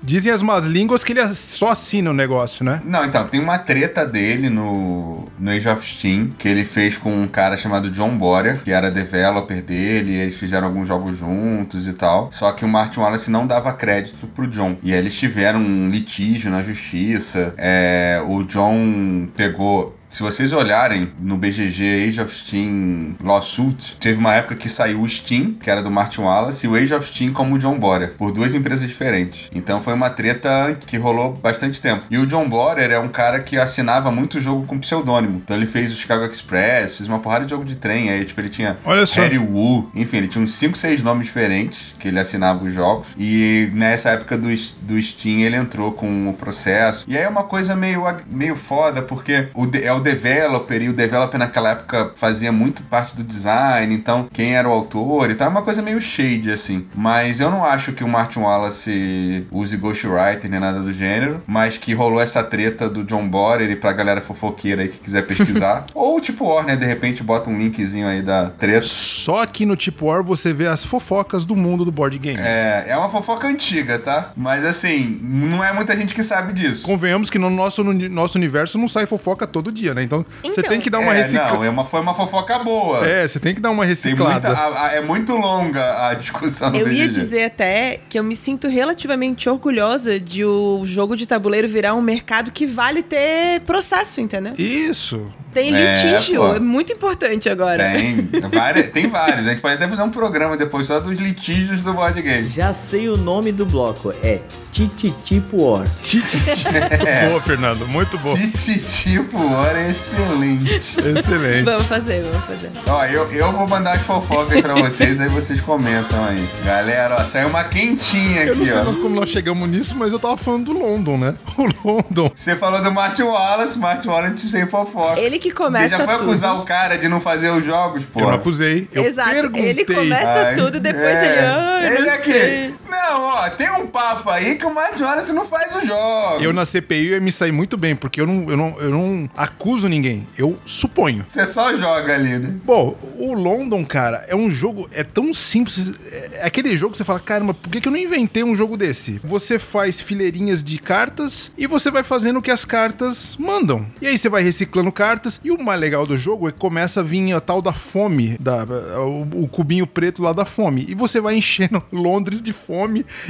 dizem 0.03 0.33
as 0.33 0.43
más 0.43 0.65
línguas 0.65 1.05
que 1.05 1.13
ele 1.13 1.27
só 1.35 1.71
assina 1.71 2.11
o 2.11 2.15
negócio, 2.15 2.65
né? 2.65 2.81
Não, 2.85 3.05
então, 3.05 3.29
tem 3.29 3.41
uma 3.41 3.59
treta 3.59 4.05
dele 4.05 4.51
no, 4.51 5.29
no 5.39 5.51
Age 5.51 5.69
of 5.69 5.87
Steam 5.87 6.31
que 6.37 6.49
ele 6.49 6.65
fez 6.65 6.97
com 6.97 7.13
um 7.13 7.29
cara 7.29 7.57
chamado 7.57 7.91
John 7.91 8.17
Borer, 8.17 8.61
que 8.63 8.73
era 8.73 8.91
developer 8.91 9.63
dele, 9.63 10.15
eles 10.15 10.35
fizeram 10.35 10.67
alguns 10.67 10.89
jogos 10.89 11.17
juntos 11.17 11.87
e 11.87 11.93
tal. 11.93 12.31
Só 12.33 12.51
que 12.53 12.65
o 12.65 12.69
Martin 12.69 13.01
Wallace 13.01 13.31
não 13.31 13.47
dava 13.47 13.73
crédito 13.73 14.27
pro 14.27 14.49
John. 14.49 14.77
E 14.83 14.93
aí 14.93 14.99
eles 14.99 15.15
tiveram 15.15 15.61
um 15.61 15.88
litígio 15.89 16.51
na 16.51 16.63
justiça. 16.63 17.55
É, 17.57 18.23
o 18.27 18.43
John 18.45 19.29
pegou 19.37 19.98
se 20.09 20.23
vocês 20.23 20.53
olharem 20.53 21.13
no 21.21 21.37
BGG 21.37 22.07
Age 22.09 22.21
of 22.21 22.35
Steam 22.35 23.15
Lawsuit, 23.23 23.97
teve 24.01 24.19
uma 24.19 24.35
época 24.35 24.55
que 24.57 24.69
saiu 24.69 25.03
o 25.03 25.09
Steam, 25.09 25.53
que 25.53 25.71
era 25.71 25.83
do 25.83 25.91
Martin 25.91 26.23
Wallace, 26.23 26.67
e 26.67 26.69
o 26.69 26.75
Age 26.75 26.95
of 26.95 27.07
Steam 27.07 27.33
como 27.33 27.55
o 27.55 27.59
John 27.59 27.79
Borer, 27.79 28.15
por 28.17 28.33
duas 28.33 28.55
empresas 28.55 28.89
diferentes. 28.89 29.49
Então 29.55 29.81
foi 29.81 29.95
uma 29.95 30.11
treta 30.11 30.77
que 30.87 30.97
rolou 30.97 31.35
bastante 31.35 31.81
tempo. 31.81 32.05
E 32.11 32.19
o 32.19 32.27
John 32.27 32.49
Borer 32.49 32.91
é 32.91 32.99
um 32.99 33.09
cara 33.09 33.41
que 33.41 33.57
assinava 33.57 34.11
muito 34.11 34.41
jogo 34.41 34.67
com 34.67 34.79
pseudônimo. 34.79 35.43
Então 35.45 35.57
ele 35.57 35.67
fez 35.67 35.93
o 35.93 35.97
Chicago 35.97 36.25
Express, 36.25 36.97
fez 36.97 37.09
uma 37.09 37.19
porrada 37.19 37.45
de 37.45 37.51
jogo 37.51 37.65
de 37.65 37.77
trem, 37.77 38.11
aí 38.11 38.25
tipo 38.25 38.41
ele 38.41 38.51
tinha 38.51 38.77
Olha 38.85 39.07
só. 39.07 39.21
Harry 39.21 39.39
Wu, 39.39 39.91
enfim, 39.95 40.19
ele 40.19 40.29
tinha 40.29 40.43
uns 40.43 40.55
5, 40.55 40.77
6 40.77 41.03
nomes 41.03 41.27
diferentes 41.27 41.95
que 41.99 42.09
ele 42.09 42.19
assinava 42.19 42.65
os 42.65 42.73
jogos. 42.73 43.09
E 43.19 43.71
nessa 43.73 44.11
época 44.11 44.37
do, 44.37 44.49
do 44.83 45.01
Steam 45.01 45.41
ele 45.41 45.57
entrou 45.57 45.93
com 45.93 46.29
o 46.29 46.35
processo. 46.35 47.05
E 47.07 47.17
aí 47.17 47.25
é 47.25 47.29
uma 47.29 47.45
coisa 47.45 47.77
meio, 47.77 48.03
meio 48.27 48.57
foda, 48.57 49.03
porque 49.03 49.49
o, 49.55 49.69
é 49.81 49.93
o 49.93 50.01
developer, 50.09 50.83
e 50.83 50.89
o 50.89 50.93
developer 50.93 51.39
naquela 51.39 51.71
época 51.71 52.13
fazia 52.15 52.51
muito 52.51 52.83
parte 52.83 53.15
do 53.15 53.23
design, 53.23 53.95
então 53.95 54.29
quem 54.33 54.57
era 54.57 54.69
o 54.69 54.73
autor 54.73 55.31
e 55.31 55.35
tal, 55.35 55.49
é 55.49 55.51
uma 55.51 55.63
coisa 55.63 55.83
meio 55.83 56.01
shade, 56.01 56.51
assim. 56.51 56.87
Mas 56.95 57.41
eu 57.41 57.51
não 57.51 57.65
acho 57.65 57.93
que 57.93 58.05
o 58.05 58.09
Martin 58.09 58.41
Wallace 58.41 59.47
use 59.51 59.77
ghostwriter 59.77 60.51
nem 60.51 60.61
nada 60.61 60.81
do 60.81 60.93
gênero, 60.93 61.43
mas 61.47 61.77
que 61.77 61.93
rolou 61.95 62.21
essa 62.21 62.43
treta 62.43 62.89
do 62.89 63.05
John 63.05 63.27
Borer 63.29 63.71
e 63.71 63.77
pra 63.77 63.93
galera 63.93 64.21
fofoqueira 64.21 64.83
aí 64.83 64.89
que 64.89 64.99
quiser 64.99 65.27
pesquisar. 65.27 65.87
Ou 65.95 66.21
tipo 66.21 66.47
War, 66.47 66.65
né? 66.65 66.77
De 66.77 66.87
repente 66.87 67.23
bota 67.23 67.51
um 67.51 67.59
linkzinho 67.59 68.07
aí 68.07 68.23
da 68.23 68.51
treta. 68.51 68.87
Só 68.87 69.43
aqui 69.43 69.67
no 69.67 69.77
tipo 69.77 70.07
War 70.07 70.23
você 70.23 70.53
vê 70.53 70.67
as 70.67 70.85
fofocas 70.85 71.45
do 71.45 71.55
mundo 71.55 71.85
do 71.85 71.93
board 71.93 72.19
game. 72.19 72.41
É, 72.41 72.87
é 72.89 72.97
uma 72.97 73.11
fofoca 73.11 73.47
antiga, 73.47 73.99
tá? 73.99 74.33
Mas 74.37 74.65
assim, 74.65 75.19
não 75.23 75.63
é 75.63 75.73
muita 75.73 75.97
gente 75.97 76.15
que 76.15 76.23
sabe 76.23 76.53
disso. 76.53 76.85
Convenhamos 76.85 77.31
que 77.31 77.39
no 77.39 77.51
nosso, 77.51 77.85
no 77.85 77.93
nosso 78.09 78.39
universo 78.39 78.79
não 78.79 78.89
sai 78.89 79.07
fofoca 79.07 79.47
todo 79.47 79.71
dia, 79.73 79.88
né? 79.95 80.03
Então, 80.03 80.25
então 80.41 80.55
você 80.55 80.63
tem 80.63 80.81
que 80.81 80.91
dar 80.91 80.99
uma 80.99 81.15
é, 81.15 81.23
reciclada. 81.23 81.55
Não, 81.55 81.65
é 81.65 81.71
uma, 81.71 81.85
foi 81.85 82.01
uma 82.01 82.15
fofoca 82.15 82.59
boa. 82.59 83.07
É, 83.07 83.27
você 83.27 83.39
tem 83.39 83.55
que 83.55 83.61
dar 83.61 83.71
uma 83.71 83.85
reciclada. 83.85 84.49
Muita, 84.49 84.63
a, 84.63 84.87
a, 84.87 84.93
é 84.93 85.01
muito 85.01 85.37
longa 85.37 86.09
a 86.09 86.15
discussão 86.15 86.75
Eu 86.75 86.91
ia 86.91 87.09
dizer 87.09 87.45
até 87.45 88.01
que 88.09 88.19
eu 88.19 88.25
me 88.25 88.37
sinto 88.37 88.69
relativamente 88.69 89.49
orgulhosa 89.49 90.19
de 90.19 90.45
o 90.45 90.83
jogo 90.85 91.17
de 91.17 91.27
tabuleiro 91.27 91.69
virar 91.69 91.95
um 91.95 92.03
mercado 92.03 92.51
que 92.51 92.67
vale 92.67 93.03
ter 93.03 93.61
processo, 93.61 94.21
entendeu? 94.21 94.55
Isso. 94.57 95.33
Tem 95.53 95.71
litígio, 95.71 96.53
é, 96.53 96.57
é, 96.57 96.61
muito 96.61 96.93
importante 96.93 97.49
agora. 97.49 97.91
Tem, 97.91 98.29
várias, 98.53 98.91
tem 98.91 99.07
vários. 99.07 99.47
A 99.47 99.51
gente 99.51 99.61
pode 99.61 99.75
até 99.75 99.89
fazer 99.89 100.03
um 100.03 100.11
programa 100.11 100.57
depois 100.57 100.87
só 100.87 101.01
dos 101.01 101.19
litígios 101.19 101.83
do 101.83 101.95
board 101.95 102.21
game. 102.21 102.47
Já 102.47 102.73
sei 102.73 103.09
o 103.09 103.17
nome 103.17 103.51
do 103.51 103.65
bloco, 103.65 104.13
é 104.23 104.41
Tititipo 104.71 105.71
War. 105.71 105.89
Tititipo. 106.03 106.69
é. 107.07 107.29
Boa, 107.29 107.41
Fernando, 107.41 107.89
muito 107.89 108.19
bom. 108.19 108.37
Tititipo 108.37 109.39
War 109.39 109.77
é 109.79 109.91
excelente. 109.91 110.75
Excelente. 110.99 111.63
vamos 111.63 111.87
fazer, 111.87 112.21
vamos 112.23 112.47
fazer. 112.47 112.71
Ó, 112.87 113.05
eu, 113.05 113.25
eu 113.33 113.53
vou 113.53 113.67
mandar 113.69 113.93
as 113.93 114.03
fofocas 114.03 114.61
pra 114.61 114.75
vocês, 114.75 115.21
aí 115.21 115.29
vocês 115.29 115.61
comentam 115.61 116.23
aí. 116.25 116.47
Galera, 116.65 117.17
ó, 117.21 117.25
saiu 117.25 117.49
uma 117.49 117.65
quentinha 117.65 118.43
aqui, 118.43 118.51
ó. 118.51 118.53
Eu 118.53 118.57
não 118.57 118.67
sei 118.67 118.77
ó. 118.77 118.85
como 119.03 119.15
nós 119.15 119.29
chegamos 119.29 119.69
nisso, 119.69 119.97
mas 119.97 120.13
eu 120.13 120.19
tava 120.19 120.37
falando 120.37 120.67
do 120.67 120.79
London, 120.79 121.17
né? 121.19 121.35
O 121.59 121.67
London. 121.85 122.31
Você 122.35 122.55
falou 122.55 122.81
do 122.83 122.93
Martin 122.93 123.23
Wallace, 123.23 123.79
Martin 123.79 124.09
Wallace 124.09 124.49
sem 124.51 124.67
fofoca. 124.67 125.19
Ele 125.21 125.39
que 125.39 125.51
começa 125.51 125.89
Você 125.89 125.97
já 125.97 126.05
foi 126.05 126.17
tudo. 126.19 126.31
acusar 126.31 126.61
o 126.61 126.65
cara 126.65 126.97
de 126.97 127.09
não 127.09 127.21
fazer 127.21 127.51
os 127.51 127.65
jogos, 127.65 128.05
pô? 128.05 128.21
Eu 128.21 128.27
não 128.27 128.35
acusei. 128.35 128.89
Eu 128.93 129.05
Exato. 129.05 129.31
perguntei. 129.31 129.69
Ele 129.69 129.85
começa 129.85 130.47
Ai, 130.47 130.55
tudo 130.55 130.77
e 130.77 130.81
depois 130.81 131.05
é. 131.05 131.27
ele, 131.27 131.39
ah, 131.47 131.81
ele 132.01 132.11
aqui. 132.11 132.33
Sei. 132.33 132.75
Não, 132.89 133.23
ó, 133.23 133.51
tem 133.51 133.71
um 133.71 133.87
papo 133.87 134.31
aí 134.31 134.57
que 134.57 134.65
o 134.65 134.75
Martin 134.75 135.03
Wallace 135.03 135.33
não 135.33 135.45
faz 135.45 135.75
os 135.77 135.87
jogos. 135.87 136.43
Eu 136.43 136.53
na 136.53 136.65
CPI 136.65 137.09
eu 137.15 137.23
me 137.23 137.31
saí 137.31 137.53
muito 137.53 137.77
bem, 137.77 137.95
porque 137.95 138.21
eu 138.21 138.27
não, 138.27 138.51
eu, 138.51 138.57
não, 138.57 138.81
eu 138.81 138.91
não 138.91 139.31
acuso 139.37 139.89
ninguém. 139.89 140.27
Eu 140.37 140.59
suponho. 140.65 141.25
Você 141.29 141.47
só 141.47 141.75
joga 141.75 142.15
ali, 142.15 142.39
né? 142.39 142.55
Bom, 142.65 142.97
o 143.17 143.33
London, 143.35 143.85
cara, 143.85 144.25
é 144.29 144.35
um 144.35 144.51
jogo, 144.51 144.89
é 144.93 145.05
tão 145.05 145.33
simples. 145.35 145.93
É 146.33 146.47
aquele 146.47 146.77
jogo 146.77 146.93
que 146.93 146.99
você 146.99 147.05
fala, 147.05 147.21
caramba, 147.21 147.55
por 147.55 147.71
que, 147.71 147.81
que 147.81 147.89
eu 147.89 147.93
não 147.93 147.99
inventei 147.99 148.43
um 148.43 148.57
jogo 148.57 148.77
desse? 148.77 149.21
Você 149.25 149.59
faz 149.59 150.01
fileirinhas 150.01 150.63
de 150.63 150.79
cartas 150.79 151.51
e 151.57 151.67
você 151.67 151.91
vai 151.91 152.03
fazendo 152.03 152.39
o 152.39 152.43
que 152.43 152.51
as 152.51 152.65
cartas 152.65 153.37
mandam. 153.39 153.87
E 154.01 154.07
aí 154.07 154.17
você 154.17 154.29
vai 154.29 154.43
reciclando 154.43 154.91
cartas. 154.91 155.41
E 155.45 155.51
o 155.51 155.63
mais 155.63 155.81
legal 155.81 156.07
do 156.07 156.17
jogo 156.17 156.49
é 156.49 156.53
que 156.53 156.59
começa 156.59 157.01
a 157.01 157.03
vir 157.03 157.33
a 157.33 157.41
tal 157.41 157.61
da 157.61 157.73
fome, 157.73 158.37
da, 158.39 158.65
o, 159.01 159.45
o 159.45 159.49
cubinho 159.49 159.87
preto 159.87 160.23
lá 160.23 160.33
da 160.33 160.45
fome. 160.45 160.87
E 160.89 160.95
você 160.95 161.21
vai 161.21 161.35
enchendo 161.35 161.83
Londres 161.93 162.41
de 162.41 162.53
fome. 162.53 162.78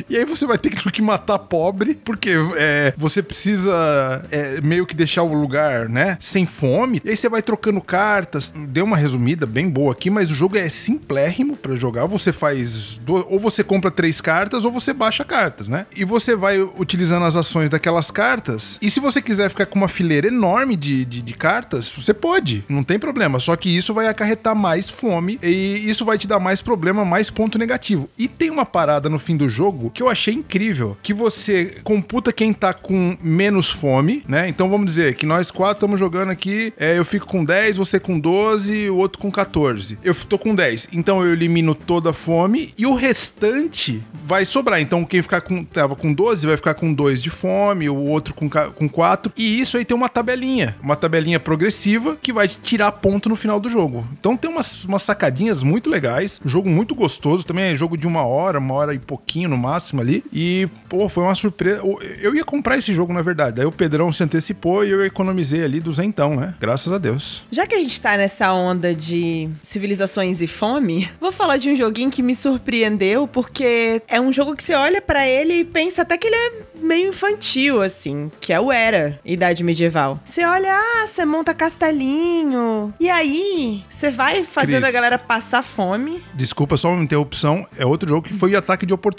E 0.08 0.16
aí 0.16 0.24
você 0.24 0.46
vai 0.46 0.58
ter 0.58 0.70
que 0.90 1.02
matar 1.02 1.38
pobre, 1.38 1.94
porque 1.94 2.30
é, 2.56 2.92
você 2.96 3.22
precisa 3.22 4.24
é, 4.30 4.60
meio 4.60 4.86
que 4.86 4.94
deixar 4.94 5.22
o 5.22 5.32
lugar, 5.32 5.88
né? 5.88 6.18
Sem 6.20 6.46
fome. 6.46 7.00
E 7.04 7.10
aí 7.10 7.16
você 7.16 7.28
vai 7.28 7.42
trocando 7.42 7.80
cartas. 7.80 8.52
Deu 8.68 8.84
uma 8.84 8.96
resumida 8.96 9.46
bem 9.46 9.68
boa 9.68 9.92
aqui, 9.92 10.10
mas 10.10 10.30
o 10.30 10.34
jogo 10.34 10.56
é 10.56 10.68
simplérrimo 10.68 11.56
para 11.56 11.74
jogar. 11.76 12.06
Você 12.06 12.32
faz. 12.32 13.00
Ou 13.06 13.38
você 13.38 13.62
compra 13.62 13.90
três 13.90 14.20
cartas, 14.20 14.64
ou 14.64 14.72
você 14.72 14.92
baixa 14.92 15.24
cartas, 15.24 15.68
né? 15.68 15.86
E 15.96 16.04
você 16.04 16.34
vai 16.36 16.60
utilizando 16.60 17.24
as 17.24 17.36
ações 17.36 17.70
daquelas 17.70 18.10
cartas. 18.10 18.78
E 18.82 18.90
se 18.90 19.00
você 19.00 19.22
quiser 19.22 19.48
ficar 19.48 19.66
com 19.66 19.78
uma 19.78 19.88
fileira 19.88 20.28
enorme 20.28 20.76
de, 20.76 21.04
de, 21.04 21.22
de 21.22 21.32
cartas, 21.34 21.90
você 21.90 22.12
pode. 22.12 22.64
Não 22.68 22.82
tem 22.82 22.98
problema. 22.98 23.40
Só 23.40 23.56
que 23.56 23.74
isso 23.74 23.94
vai 23.94 24.08
acarretar 24.08 24.54
mais 24.54 24.88
fome. 24.90 25.38
E 25.42 25.88
isso 25.88 26.04
vai 26.04 26.18
te 26.18 26.26
dar 26.26 26.38
mais 26.38 26.60
problema, 26.60 27.04
mais 27.04 27.30
ponto 27.30 27.58
negativo. 27.58 28.08
E 28.18 28.28
tem 28.28 28.50
uma 28.50 28.66
parada 28.66 29.08
no 29.08 29.18
fim 29.18 29.36
do 29.38 29.48
jogo 29.48 29.90
que 29.90 30.02
eu 30.02 30.08
achei 30.08 30.34
incrível. 30.34 30.96
Que 31.02 31.14
você 31.14 31.76
computa 31.82 32.32
quem 32.32 32.52
tá 32.52 32.74
com 32.74 33.16
menos 33.22 33.70
fome, 33.70 34.22
né? 34.28 34.48
Então 34.48 34.68
vamos 34.68 34.86
dizer 34.86 35.14
que 35.14 35.24
nós 35.24 35.50
quatro 35.50 35.78
estamos 35.78 35.98
jogando 35.98 36.30
aqui. 36.30 36.72
É, 36.76 36.98
eu 36.98 37.04
fico 37.04 37.26
com 37.26 37.44
10, 37.44 37.76
você 37.76 38.00
com 38.00 38.18
12, 38.18 38.90
o 38.90 38.96
outro 38.96 39.18
com 39.18 39.30
14. 39.30 39.98
Eu 40.02 40.14
tô 40.14 40.38
com 40.38 40.54
10. 40.54 40.88
Então 40.92 41.24
eu 41.24 41.32
elimino 41.32 41.74
toda 41.74 42.10
a 42.10 42.12
fome 42.12 42.74
e 42.76 42.84
o 42.84 42.94
restante 42.94 44.02
vai 44.24 44.44
sobrar. 44.44 44.80
Então 44.80 45.04
quem 45.04 45.22
ficar 45.22 45.40
com 45.40 45.64
tava 45.64 45.94
com 45.94 46.12
12 46.12 46.46
vai 46.46 46.56
ficar 46.56 46.74
com 46.74 46.92
2 46.92 47.22
de 47.22 47.30
fome, 47.30 47.88
o 47.88 47.96
outro 47.96 48.34
com, 48.34 48.48
com 48.50 48.88
4. 48.88 49.32
E 49.36 49.60
isso 49.60 49.76
aí 49.76 49.84
tem 49.84 49.96
uma 49.96 50.08
tabelinha, 50.08 50.76
uma 50.82 50.96
tabelinha 50.96 51.38
progressiva 51.38 52.16
que 52.20 52.32
vai 52.32 52.48
tirar 52.48 52.92
ponto 52.92 53.28
no 53.28 53.36
final 53.36 53.60
do 53.60 53.68
jogo. 53.68 54.06
Então 54.18 54.36
tem 54.36 54.50
umas, 54.50 54.84
umas 54.84 55.02
sacadinhas 55.02 55.62
muito 55.62 55.88
legais, 55.88 56.40
jogo 56.44 56.68
muito 56.68 56.94
gostoso, 56.94 57.44
também 57.44 57.64
é 57.64 57.74
jogo 57.76 57.96
de 57.96 58.06
uma 58.06 58.26
hora, 58.26 58.58
uma 58.58 58.74
hora 58.74 58.94
e 58.94 58.98
pouquinho 58.98 59.27
no 59.46 59.56
máximo 59.56 60.00
ali. 60.00 60.24
E, 60.32 60.68
pô, 60.88 61.08
foi 61.08 61.24
uma 61.24 61.34
surpresa. 61.34 61.82
Eu 62.20 62.34
ia 62.34 62.44
comprar 62.44 62.78
esse 62.78 62.94
jogo, 62.94 63.12
na 63.12 63.22
verdade. 63.22 63.60
Aí 63.60 63.66
o 63.66 63.72
Pedrão 63.72 64.12
se 64.12 64.22
antecipou 64.22 64.84
e 64.84 64.90
eu 64.90 65.04
economizei 65.04 65.62
ali 65.62 65.80
duzentão, 65.80 66.36
né? 66.36 66.54
Graças 66.60 66.92
a 66.92 66.98
Deus. 66.98 67.44
Já 67.50 67.66
que 67.66 67.74
a 67.74 67.78
gente 67.78 68.00
tá 68.00 68.16
nessa 68.16 68.52
onda 68.52 68.94
de 68.94 69.48
civilizações 69.62 70.40
e 70.40 70.46
fome, 70.46 71.08
vou 71.20 71.30
falar 71.32 71.56
de 71.56 71.70
um 71.70 71.76
joguinho 71.76 72.10
que 72.10 72.22
me 72.22 72.34
surpreendeu, 72.34 73.26
porque 73.28 74.02
é 74.08 74.20
um 74.20 74.32
jogo 74.32 74.54
que 74.54 74.62
você 74.62 74.74
olha 74.74 75.00
para 75.02 75.28
ele 75.28 75.60
e 75.60 75.64
pensa 75.64 76.02
até 76.02 76.16
que 76.16 76.26
ele 76.26 76.36
é 76.36 76.52
meio 76.80 77.08
infantil, 77.08 77.82
assim, 77.82 78.30
que 78.40 78.52
é 78.52 78.60
o 78.60 78.70
Era, 78.72 79.18
Idade 79.24 79.64
Medieval. 79.64 80.18
Você 80.24 80.44
olha, 80.44 80.72
ah, 80.72 81.06
você 81.06 81.24
monta 81.24 81.52
castelinho, 81.52 82.94
e 83.00 83.10
aí 83.10 83.82
você 83.90 84.10
vai 84.10 84.44
fazendo 84.44 84.82
Cris, 84.82 84.88
a 84.88 84.92
galera 84.92 85.18
passar 85.18 85.62
fome. 85.62 86.22
Desculpa 86.34 86.76
só 86.76 86.92
uma 86.92 87.02
interrupção, 87.02 87.66
é 87.76 87.84
outro 87.84 88.08
jogo 88.08 88.28
que 88.28 88.34
foi 88.34 88.54
ataque 88.54 88.86
de 88.86 88.94
oportunidade. 88.94 89.17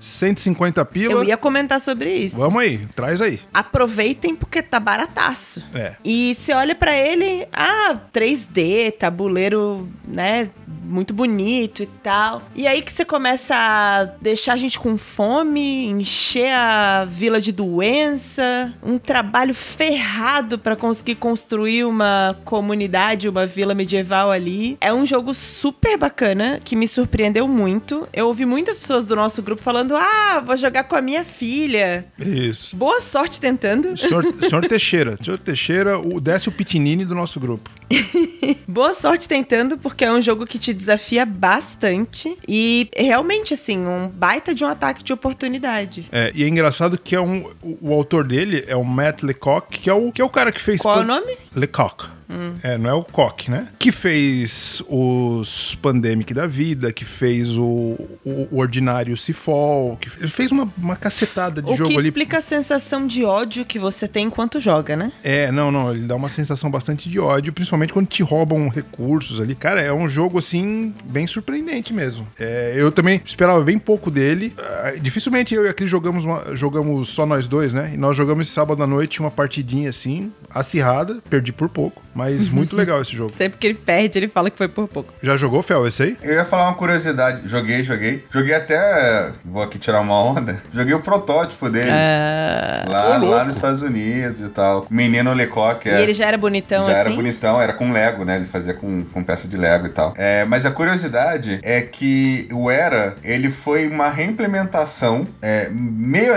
150 0.00 0.84
pila. 0.84 1.14
Eu 1.14 1.24
ia 1.24 1.36
comentar 1.36 1.80
sobre 1.80 2.14
isso. 2.14 2.36
Vamos 2.36 2.62
aí, 2.62 2.86
traz 2.94 3.20
aí. 3.20 3.40
Aproveitem 3.52 4.34
porque 4.34 4.62
tá 4.62 4.78
barataço. 4.78 5.62
É. 5.74 5.96
E 6.04 6.36
você 6.38 6.52
olha 6.52 6.74
para 6.74 6.96
ele, 6.96 7.46
ah, 7.52 7.98
3D, 8.12 8.92
tabuleiro, 8.92 9.88
né, 10.06 10.50
muito 10.66 11.14
bonito 11.14 11.82
e 11.82 11.86
tal. 11.86 12.42
E 12.54 12.66
aí 12.66 12.82
que 12.82 12.92
você 12.92 13.04
começa 13.04 13.54
a 13.54 14.04
deixar 14.20 14.54
a 14.54 14.56
gente 14.56 14.78
com 14.78 14.96
fome, 14.96 15.86
encher 15.86 16.52
a 16.52 17.04
vila 17.04 17.40
de 17.40 17.52
doença, 17.52 18.72
um 18.82 18.98
trabalho 18.98 19.54
ferrado 19.54 20.58
para 20.58 20.76
conseguir 20.76 21.16
construir 21.16 21.84
uma 21.84 22.36
comunidade, 22.44 23.28
uma 23.28 23.46
vila 23.46 23.74
medieval 23.74 24.30
ali. 24.30 24.76
É 24.80 24.92
um 24.92 25.06
jogo 25.06 25.34
super 25.34 25.96
bacana 25.96 26.60
que 26.62 26.76
me 26.76 26.86
surpreendeu 26.86 27.48
muito. 27.48 28.06
Eu 28.12 28.26
ouvi 28.26 28.44
muitas 28.44 28.78
pessoas 28.78 29.06
do 29.06 29.13
nosso 29.16 29.42
grupo 29.42 29.62
falando: 29.62 29.96
"Ah, 29.96 30.42
vou 30.44 30.56
jogar 30.56 30.84
com 30.84 30.96
a 30.96 31.00
minha 31.02 31.24
filha". 31.24 32.04
Isso. 32.18 32.76
Boa 32.76 33.00
sorte 33.00 33.40
tentando. 33.40 33.96
Senhor, 33.96 34.24
senhor 34.40 34.66
Teixeira, 34.66 35.16
senhor 35.22 35.38
Teixeira, 35.38 35.98
o 35.98 36.20
desce 36.20 36.48
o 36.48 36.52
pitinini 36.52 37.04
do 37.04 37.14
nosso 37.14 37.38
grupo. 37.38 37.70
Boa 38.66 38.92
sorte 38.94 39.28
tentando, 39.28 39.76
porque 39.78 40.04
é 40.04 40.12
um 40.12 40.20
jogo 40.20 40.46
que 40.46 40.58
te 40.58 40.72
desafia 40.72 41.24
bastante 41.24 42.36
e 42.48 42.88
realmente, 42.96 43.54
assim, 43.54 43.78
um 43.78 44.08
baita 44.08 44.54
de 44.54 44.64
um 44.64 44.68
ataque 44.68 45.02
de 45.02 45.12
oportunidade. 45.12 46.06
É, 46.10 46.32
e 46.34 46.42
é 46.44 46.48
engraçado 46.48 46.98
que 46.98 47.14
é 47.14 47.20
um, 47.20 47.50
o, 47.62 47.90
o 47.90 47.92
autor 47.92 48.24
dele 48.24 48.64
é 48.66 48.76
o 48.76 48.84
Matt 48.84 49.22
Lecoq, 49.22 49.78
que 49.78 49.88
é 49.88 49.94
o, 49.94 50.10
que 50.10 50.20
é 50.20 50.24
o 50.24 50.30
cara 50.30 50.50
que 50.50 50.60
fez... 50.60 50.80
Qual 50.80 50.98
é 50.98 51.02
o 51.02 51.04
nome? 51.04 51.36
Lecoq. 51.54 52.06
Hum. 52.28 52.54
É, 52.62 52.78
não 52.78 52.90
é 52.90 52.94
o 52.94 53.04
Koch, 53.04 53.50
né? 53.50 53.68
Que 53.78 53.92
fez 53.92 54.82
os 54.88 55.74
Pandemic 55.76 56.32
da 56.32 56.46
vida, 56.46 56.92
que 56.92 57.04
fez 57.04 57.56
o, 57.56 57.96
o, 58.24 58.48
o 58.50 58.58
Ordinário 58.58 59.16
Seafall, 59.16 59.96
que 59.96 60.08
ele 60.18 60.30
fez 60.30 60.50
uma, 60.50 60.68
uma 60.78 60.96
cacetada 60.96 61.60
de 61.60 61.70
o 61.70 61.76
jogo 61.76 61.90
ali. 61.90 61.98
O 61.98 62.02
que 62.02 62.08
explica 62.08 62.38
a 62.38 62.40
sensação 62.40 63.06
de 63.06 63.24
ódio 63.24 63.64
que 63.64 63.78
você 63.78 64.08
tem 64.08 64.26
enquanto 64.26 64.58
joga, 64.58 64.96
né? 64.96 65.12
É, 65.22 65.50
não, 65.52 65.70
não, 65.70 65.92
ele 65.92 66.06
dá 66.06 66.16
uma 66.16 66.28
sensação 66.28 66.70
bastante 66.70 67.08
de 67.08 67.18
ódio, 67.18 67.52
principalmente 67.52 67.92
quando 67.92 68.06
te 68.06 68.22
roubam 68.22 68.68
recursos 68.68 69.40
ali. 69.40 69.54
Cara, 69.54 69.80
é 69.80 69.92
um 69.92 70.08
jogo, 70.08 70.38
assim, 70.38 70.94
bem 71.04 71.26
surpreendente 71.26 71.92
mesmo. 71.92 72.26
É, 72.38 72.74
eu 72.76 72.90
também 72.90 73.20
esperava 73.24 73.62
bem 73.62 73.78
pouco 73.78 74.10
dele. 74.10 74.54
Uh, 74.58 75.00
dificilmente 75.00 75.54
eu 75.54 75.66
e 75.66 75.68
a 75.68 75.72
Cris 75.72 75.90
jogamos, 75.90 76.24
uma, 76.24 76.54
jogamos 76.54 77.08
só 77.08 77.26
nós 77.26 77.46
dois, 77.46 77.72
né? 77.72 77.92
E 77.94 77.96
nós 77.96 78.16
jogamos 78.16 78.46
esse 78.46 78.54
sábado 78.54 78.82
à 78.82 78.86
noite 78.86 79.20
uma 79.20 79.30
partidinha, 79.30 79.90
assim, 79.90 80.32
acirrada, 80.50 81.22
perdi 81.28 81.52
por 81.52 81.68
pouco. 81.68 82.02
Mas 82.14 82.48
muito 82.48 82.76
legal 82.76 83.02
esse 83.02 83.14
jogo. 83.14 83.30
Sempre 83.34 83.58
que 83.58 83.66
ele 83.66 83.74
perde, 83.74 84.18
ele 84.18 84.28
fala 84.28 84.50
que 84.50 84.56
foi 84.56 84.68
por 84.68 84.88
pouco. 84.88 85.12
Já 85.22 85.36
jogou, 85.36 85.62
Fel, 85.62 85.86
esse 85.86 86.02
aí? 86.02 86.16
Eu 86.22 86.34
ia 86.34 86.44
falar 86.44 86.68
uma 86.68 86.74
curiosidade. 86.74 87.42
Joguei, 87.46 87.82
joguei. 87.82 88.24
Joguei 88.30 88.54
até. 88.54 89.30
Vou 89.44 89.62
aqui 89.62 89.78
tirar 89.78 90.00
uma 90.00 90.22
onda. 90.22 90.60
Joguei 90.72 90.94
o 90.94 91.00
protótipo 91.00 91.68
dele. 91.68 91.90
Ah, 91.90 92.84
lá, 92.86 93.16
lá 93.16 93.44
nos 93.44 93.56
Estados 93.56 93.82
Unidos 93.82 94.40
e 94.40 94.48
tal. 94.48 94.86
Menino 94.90 95.32
Lecoq. 95.32 95.88
É, 95.88 96.00
e 96.00 96.02
ele 96.02 96.14
já 96.14 96.26
era 96.26 96.38
bonitão 96.38 96.86
já 96.86 96.92
assim? 96.92 96.92
Já 96.92 97.00
era 97.00 97.10
bonitão, 97.10 97.60
era 97.60 97.72
com 97.72 97.92
Lego, 97.92 98.24
né? 98.24 98.36
Ele 98.36 98.46
fazia 98.46 98.74
com, 98.74 99.04
com 99.04 99.24
peça 99.24 99.48
de 99.48 99.56
Lego 99.56 99.86
e 99.86 99.90
tal. 99.90 100.14
É, 100.16 100.44
mas 100.44 100.64
a 100.64 100.70
curiosidade 100.70 101.58
é 101.62 101.80
que 101.80 102.48
o 102.52 102.70
Era, 102.70 103.16
ele 103.22 103.50
foi 103.50 103.86
uma 103.86 104.08
reimplementação. 104.08 105.26
É, 105.42 105.68
meio. 105.70 106.34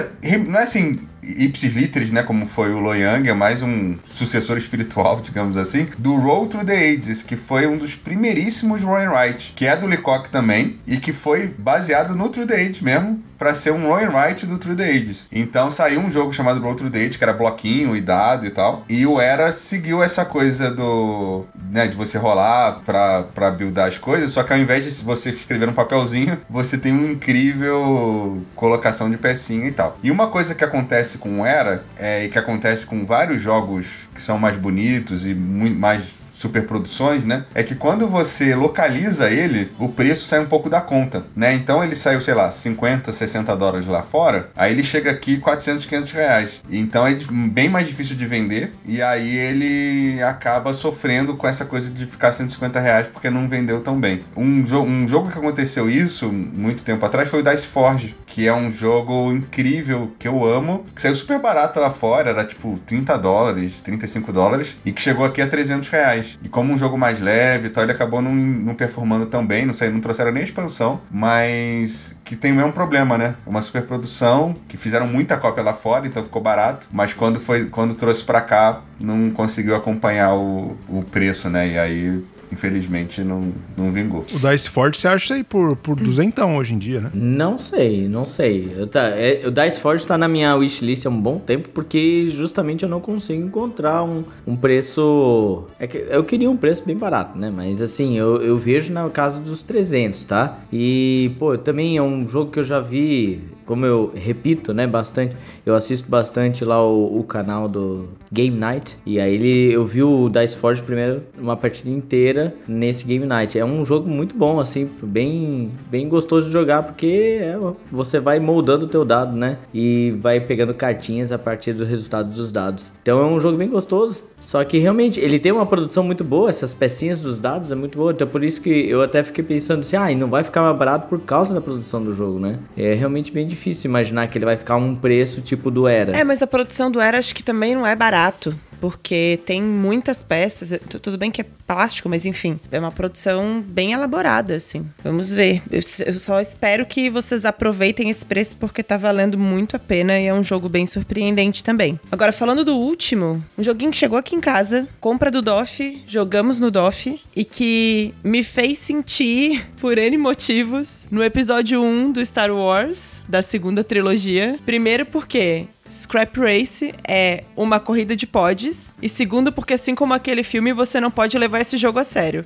Não 0.48 0.60
é 0.60 0.64
assim 0.64 1.00
ipsis 1.38 1.76
literis, 1.76 2.12
né, 2.12 2.24
como 2.24 2.46
foi 2.46 2.74
o 2.74 2.80
Loyang, 2.80 3.28
é 3.28 3.34
mais 3.34 3.62
um 3.62 3.98
sucessor 4.04 4.58
espiritual, 4.58 5.22
digamos 5.26 5.58
assim, 5.58 5.88
do 5.98 6.16
Roll 6.16 6.48
Through 6.48 6.66
the 6.66 6.78
Ages, 6.78 7.24
que 7.24 7.36
foi 7.36 7.68
um 7.68 7.78
dos 7.78 7.96
primeiríssimos 7.96 8.84
Roy 8.84 9.08
Wright, 9.08 9.54
que 9.56 9.66
é 9.66 9.76
do 9.76 9.88
Lecoq 9.88 10.30
também, 10.30 10.80
e 10.86 10.98
que 10.98 11.14
foi 11.14 11.54
baseado 11.58 12.16
no 12.16 12.30
Through 12.30 12.48
the 12.48 12.56
Ages 12.56 12.82
mesmo, 12.82 13.22
para 13.38 13.54
ser 13.54 13.72
um 13.72 13.88
Roy 13.88 14.06
Wright 14.06 14.46
do 14.46 14.58
Through 14.58 14.78
the 14.78 14.90
Ages. 14.90 15.28
Então 15.32 15.70
saiu 15.70 16.00
um 16.00 16.10
jogo 16.10 16.34
chamado 16.34 16.60
Roll 16.60 16.76
Through 16.76 16.92
the 16.92 17.00
Ages, 17.00 17.18
que 17.18 17.24
era 17.24 17.34
bloquinho 17.34 17.96
e 17.96 18.02
dado 18.02 18.46
e 18.46 18.50
tal, 18.50 18.84
e 18.90 19.06
o 19.06 19.22
Era 19.22 19.52
seguiu 19.52 20.02
essa 20.04 20.26
coisa 20.26 20.72
do, 20.72 21.46
né, 21.72 21.88
de 21.88 21.96
você 21.96 22.18
rolar 22.18 22.82
pra, 22.86 23.24
pra 23.24 23.52
buildar 23.52 23.88
as 23.88 23.98
coisas, 23.98 24.32
só 24.32 24.44
que 24.44 24.54
ao 24.54 24.60
invés 24.60 24.86
de 24.86 25.04
você 25.04 25.30
escrever 25.30 25.70
um 25.70 25.74
papelzinho, 25.74 26.40
você 26.50 26.78
tem 26.78 26.92
uma 26.92 27.12
incrível 27.12 28.44
colocação 28.56 29.10
de 29.10 29.18
pecinha 29.18 29.68
e 29.68 29.72
tal. 29.72 29.98
E 30.02 30.10
uma 30.10 30.28
coisa 30.28 30.56
que 30.56 30.64
acontece 30.64 31.17
com 31.18 31.42
o 31.42 31.46
Era 31.46 31.84
é, 31.98 32.26
e 32.26 32.30
que 32.30 32.40
acontece 32.40 32.86
com 32.86 33.06
vários 33.06 33.42
jogos 33.42 33.88
que 34.14 34.22
são 34.22 34.38
mais 34.38 34.58
bonitos 34.58 35.26
e 35.26 35.34
muito 35.34 35.78
mais 35.78 36.04
superproduções, 36.38 37.26
né? 37.26 37.46
É 37.54 37.64
que 37.64 37.76
quando 37.76 38.08
você 38.08 38.56
localiza 38.56 39.30
ele, 39.30 39.72
o 39.80 39.90
preço 39.90 40.28
sai 40.28 40.40
um 40.40 40.46
pouco 40.46 40.70
da 40.70 40.82
conta, 40.82 41.26
né? 41.36 41.54
Então 41.54 41.84
ele 41.84 41.96
saiu, 41.96 42.22
sei 42.22 42.34
lá, 42.34 42.52
50, 42.52 43.12
60 43.12 43.56
dólares 43.56 43.88
lá 43.88 44.04
fora, 44.04 44.50
aí 44.56 44.72
ele 44.72 44.84
chega 44.84 45.12
aqui 45.12 45.38
400, 45.38 45.86
500 45.86 46.12
reais. 46.12 46.62
Então 46.70 47.06
é 47.08 47.16
bem 47.52 47.70
mais 47.70 47.88
difícil 47.88 48.16
de 48.16 48.26
vender 48.26 48.72
e 48.86 49.02
aí 49.02 49.36
ele 49.36 50.22
acaba 50.22 50.74
sofrendo 50.74 51.36
com 51.36 51.48
essa 51.48 51.66
coisa 51.66 51.90
de 51.90 52.06
ficar 52.06 52.32
150 52.32 52.80
reais 52.80 53.08
porque 53.08 53.30
não 53.30 53.48
vendeu 53.48 53.82
tão 53.82 54.00
bem. 54.00 54.22
Um, 54.36 54.66
jo 54.66 54.82
um 54.82 55.08
jogo 55.08 55.32
que 55.32 55.38
aconteceu 55.38 55.90
isso 55.90 56.32
muito 56.32 56.84
tempo 56.84 57.06
atrás 57.06 57.30
foi 57.30 57.42
o 57.42 57.44
Dice 57.44 57.68
Forge, 57.68 58.16
que 58.26 58.48
é 58.48 58.54
um 58.54 58.72
jogo 58.72 59.32
incrível 59.32 60.12
que 60.20 60.28
eu 60.28 60.46
amo, 60.46 60.86
que 60.96 61.02
saiu 61.02 61.16
super 61.16 61.40
barato 61.40 61.80
lá 61.80 61.90
fora, 61.90 62.30
era 62.30 62.46
tipo 62.46 62.80
30 62.86 63.18
dólares, 63.18 63.82
35 63.82 64.32
dólares, 64.32 64.76
e 64.86 64.92
que 64.92 65.02
chegou 65.02 65.26
aqui 65.26 65.42
a 65.42 65.48
300 65.48 65.90
reais. 65.90 66.27
E 66.44 66.50
como 66.50 66.74
um 66.74 66.78
jogo 66.78 66.98
mais 66.98 67.20
leve 67.20 67.68
e 67.68 67.70
tal, 67.70 67.84
ele 67.84 67.92
acabou 67.92 68.22
não, 68.22 68.34
não 68.34 68.76
performando 68.76 69.26
tão 69.26 69.46
bem, 69.46 69.66
não 69.66 69.74
sei, 69.74 69.90
não 69.90 70.00
trouxeram 70.00 70.32
nem 70.32 70.44
expansão, 70.44 71.02
mas 71.10 72.16
que 72.24 72.36
tem 72.36 72.52
o 72.52 72.56
mesmo 72.56 72.74
problema, 72.74 73.18
né? 73.18 73.36
Uma 73.46 73.62
superprodução, 73.62 74.56
que 74.68 74.78
fizeram 74.78 75.08
muita 75.08 75.38
cópia 75.38 75.64
lá 75.64 75.74
fora, 75.74 76.08
então 76.08 76.24
ficou 76.24 76.42
barato, 76.42 76.88
mas 76.92 77.14
quando 77.14 77.40
foi 77.40 77.66
quando 77.66 77.94
trouxe 77.96 78.24
para 78.24 78.42
cá, 78.42 78.82
não 79.00 79.30
conseguiu 79.30 79.76
acompanhar 79.76 80.34
o, 80.34 80.78
o 80.90 81.04
preço, 81.04 81.50
né? 81.50 81.68
E 81.68 81.78
aí 81.78 82.24
infelizmente 82.52 83.22
não, 83.22 83.52
não 83.76 83.92
vingou. 83.92 84.26
O 84.34 84.40
Dice 84.40 84.70
Forge 84.70 85.00
você 85.00 85.08
acha 85.08 85.34
aí 85.34 85.44
por, 85.44 85.76
por 85.78 85.96
duzentão 85.96 86.58
hoje 86.58 86.74
em 86.74 86.78
dia, 86.78 87.02
né? 87.02 87.12
Não 87.14 87.58
sei, 87.58 88.08
não 88.08 88.26
sei. 88.26 88.74
Eu 88.78 88.88
tá, 88.88 89.08
é, 89.10 89.42
o 89.46 89.52
Dice 89.52 89.80
Forge 89.80 90.06
tá 90.06 90.18
na 90.18 90.28
minha 90.28 90.56
wishlist 90.56 91.06
há 91.06 91.10
um 91.10 91.22
bom 91.22 91.40
tempo, 91.40 91.70
porque 91.70 92.30
justamente 92.32 92.84
eu 92.84 92.90
não 92.90 93.00
consigo 93.00 93.46
encontrar 93.46 94.04
um, 94.04 94.24
um 94.46 94.56
preço... 94.56 95.66
É 95.80 95.88
que 95.88 95.98
eu 96.10 96.24
queria 96.24 96.50
um 96.50 96.58
preço 96.58 96.84
bem 96.86 96.98
barato, 96.98 97.38
né? 97.38 97.52
Mas 97.54 97.82
assim, 97.82 98.18
eu, 98.18 98.42
eu 98.42 98.58
vejo 98.58 98.92
na 98.92 99.10
casa 99.10 99.40
dos 99.40 99.62
300, 99.62 100.24
tá? 100.24 100.60
E, 100.72 101.32
pô, 101.40 101.58
também 101.58 101.98
é 101.98 102.02
um 102.02 102.28
jogo 102.28 102.52
que 102.52 102.60
eu 102.60 102.64
já 102.64 102.80
vi 102.80 103.42
como 103.68 103.86
eu 103.86 104.14
repito, 104.16 104.74
né, 104.74 104.88
bastante, 104.88 105.36
eu 105.66 105.76
assisto 105.76 106.10
bastante 106.10 106.64
lá 106.64 106.82
o, 106.82 107.20
o, 107.20 107.24
canal 107.26 107.68
do 107.68 108.08
Game 108.32 108.58
Night, 108.58 108.98
e 109.06 109.20
aí 109.20 109.36
ele, 109.36 109.74
eu 109.74 109.86
vi 109.86 110.02
o 110.02 110.30
Dice 110.30 110.56
Forge 110.56 110.82
primeiro, 110.82 111.22
uma 111.38 111.58
partida 111.58 111.90
inteira 111.90 112.37
nesse 112.68 113.06
Game 113.06 113.26
Night. 113.26 113.58
É 113.58 113.66
um 113.66 113.86
jogo 113.86 114.10
muito 114.10 114.36
bom, 114.36 114.60
assim, 114.60 114.90
bem, 115.02 115.72
bem 115.90 116.08
gostoso 116.08 116.48
de 116.48 116.54
jogar, 116.54 116.84
porque 116.84 117.40
é, 117.42 117.58
você 117.92 118.20
vai 118.20 118.40
moldando 118.40 118.86
o 118.86 118.88
teu 118.88 119.04
dado, 119.04 119.36
né, 119.36 119.58
e 119.74 120.16
vai 120.20 120.40
pegando 120.40 120.74
cartinhas 120.74 121.32
a 121.32 121.38
partir 121.38 121.74
do 121.74 121.86
resultado 121.86 122.30
dos 122.30 122.52
dados. 122.52 122.92
Então 123.02 123.20
é 123.20 123.26
um 123.26 123.40
jogo 123.40 123.58
bem 123.58 123.70
gostoso, 123.70 124.24
só 124.40 124.64
que 124.64 124.78
realmente 124.78 125.20
ele 125.20 125.40
tem 125.40 125.52
uma 125.52 125.66
produção 125.66 126.04
muito 126.04 126.24
boa, 126.24 126.50
essas 126.50 126.74
pecinhas 126.74 127.20
dos 127.20 127.40
dados 127.40 127.72
é 127.72 127.76
muito 127.76 127.98
boa, 127.98 128.12
então 128.12 128.28
por 128.28 128.44
isso 128.44 128.62
que 128.62 128.70
eu 128.70 129.02
até 129.02 129.24
fiquei 129.24 129.44
pensando 129.44 129.80
assim, 129.80 129.96
ah, 129.96 130.12
e 130.12 130.16
não 130.16 130.30
vai 130.30 130.44
ficar 130.44 130.62
mais 130.62 130.78
barato 130.78 131.08
por 131.08 131.20
causa 131.22 131.54
da 131.54 131.62
produção 131.62 132.04
do 132.04 132.14
jogo, 132.14 132.40
né? 132.40 132.58
É 132.78 132.94
realmente 132.94 133.32
bem 133.32 133.48
difícil 133.48 133.90
imaginar 133.90 134.28
que 134.28 134.38
ele 134.38 134.46
vai 134.46 134.58
ficar 134.58 134.78
um 134.78 134.96
preço 134.96 135.42
tipo 135.42 135.72
do 135.72 135.88
Era. 135.88 136.16
É, 136.16 136.24
mas 136.24 136.42
a 136.42 136.48
produção 136.48 136.92
do 136.92 137.00
Era 137.00 137.18
acho 137.18 137.34
que 137.34 137.44
também 137.44 137.76
não 137.76 137.86
é 137.86 137.96
barato 137.96 138.56
porque 138.80 139.40
tem 139.46 139.62
muitas 139.62 140.24
peças. 140.24 140.80
Tudo 141.02 141.18
bem 141.18 141.32
que 141.32 141.42
é 141.42 141.46
plástico, 141.68 142.08
mas 142.08 142.26
enfim, 142.26 142.60
é 142.72 142.80
uma 142.80 142.92
produção 142.92 143.62
bem 143.68 143.92
elaborada, 143.92 144.56
assim. 144.56 144.88
Vamos 145.04 145.32
ver. 145.34 145.62
Eu, 145.70 145.82
eu, 146.06 146.14
só 146.14 146.40
espero 146.40 146.86
que 146.86 147.10
vocês 147.10 147.44
aproveitem 147.44 148.10
esse 148.10 148.26
preço 148.26 148.56
porque 148.58 148.82
tá 148.82 148.96
valendo 148.96 149.38
muito 149.38 149.76
a 149.76 149.80
pena 149.80 150.18
e 150.18 150.26
é 150.26 150.34
um 150.34 150.44
jogo 150.44 150.70
bem 150.70 150.86
surpreendente 150.86 151.64
também. 151.64 152.00
Agora, 152.10 152.32
falando 152.32 152.64
do 152.64 152.78
último, 152.78 153.44
um 153.58 153.64
joguinho 153.64 153.92
que 153.92 153.98
chegou 153.98 154.18
aqui 154.18 154.36
em 154.36 154.40
casa, 154.40 154.88
compra 155.02 155.30
do 155.30 155.42
DOF, 155.42 156.02
jogamos 156.08 156.60
no 156.60 156.72
DOF 156.72 157.20
e 157.36 157.44
que 157.44 158.14
me 158.24 158.44
fez 158.44 158.80
sentir, 158.80 159.66
por 159.82 159.98
N 159.98 160.18
motivos, 160.18 161.06
no 161.12 161.24
episódio 161.24 161.84
1 161.84 162.14
do 162.14 162.26
Star 162.26 162.52
Wars, 162.52 163.22
da 163.28 163.42
segunda 163.42 163.84
trilogia. 163.84 164.58
Primeiro 164.66 165.06
porque 165.06 165.68
Scrap 165.90 166.38
Race 166.38 166.94
é 167.08 167.44
uma 167.56 167.80
corrida 167.80 168.16
de 168.16 168.28
pods. 168.28 168.94
E 169.02 169.10
segundo, 169.10 169.52
porque 169.52 169.74
assim 169.74 169.96
como 169.96 170.14
aquele 170.14 170.44
filme, 170.44 170.74
você 170.74 171.00
não 171.00 171.12
pode 171.12 171.38
levar 171.38 171.62
esse 171.62 171.78
jogo 171.78 172.00
a 172.00 172.04
sério. 172.04 172.46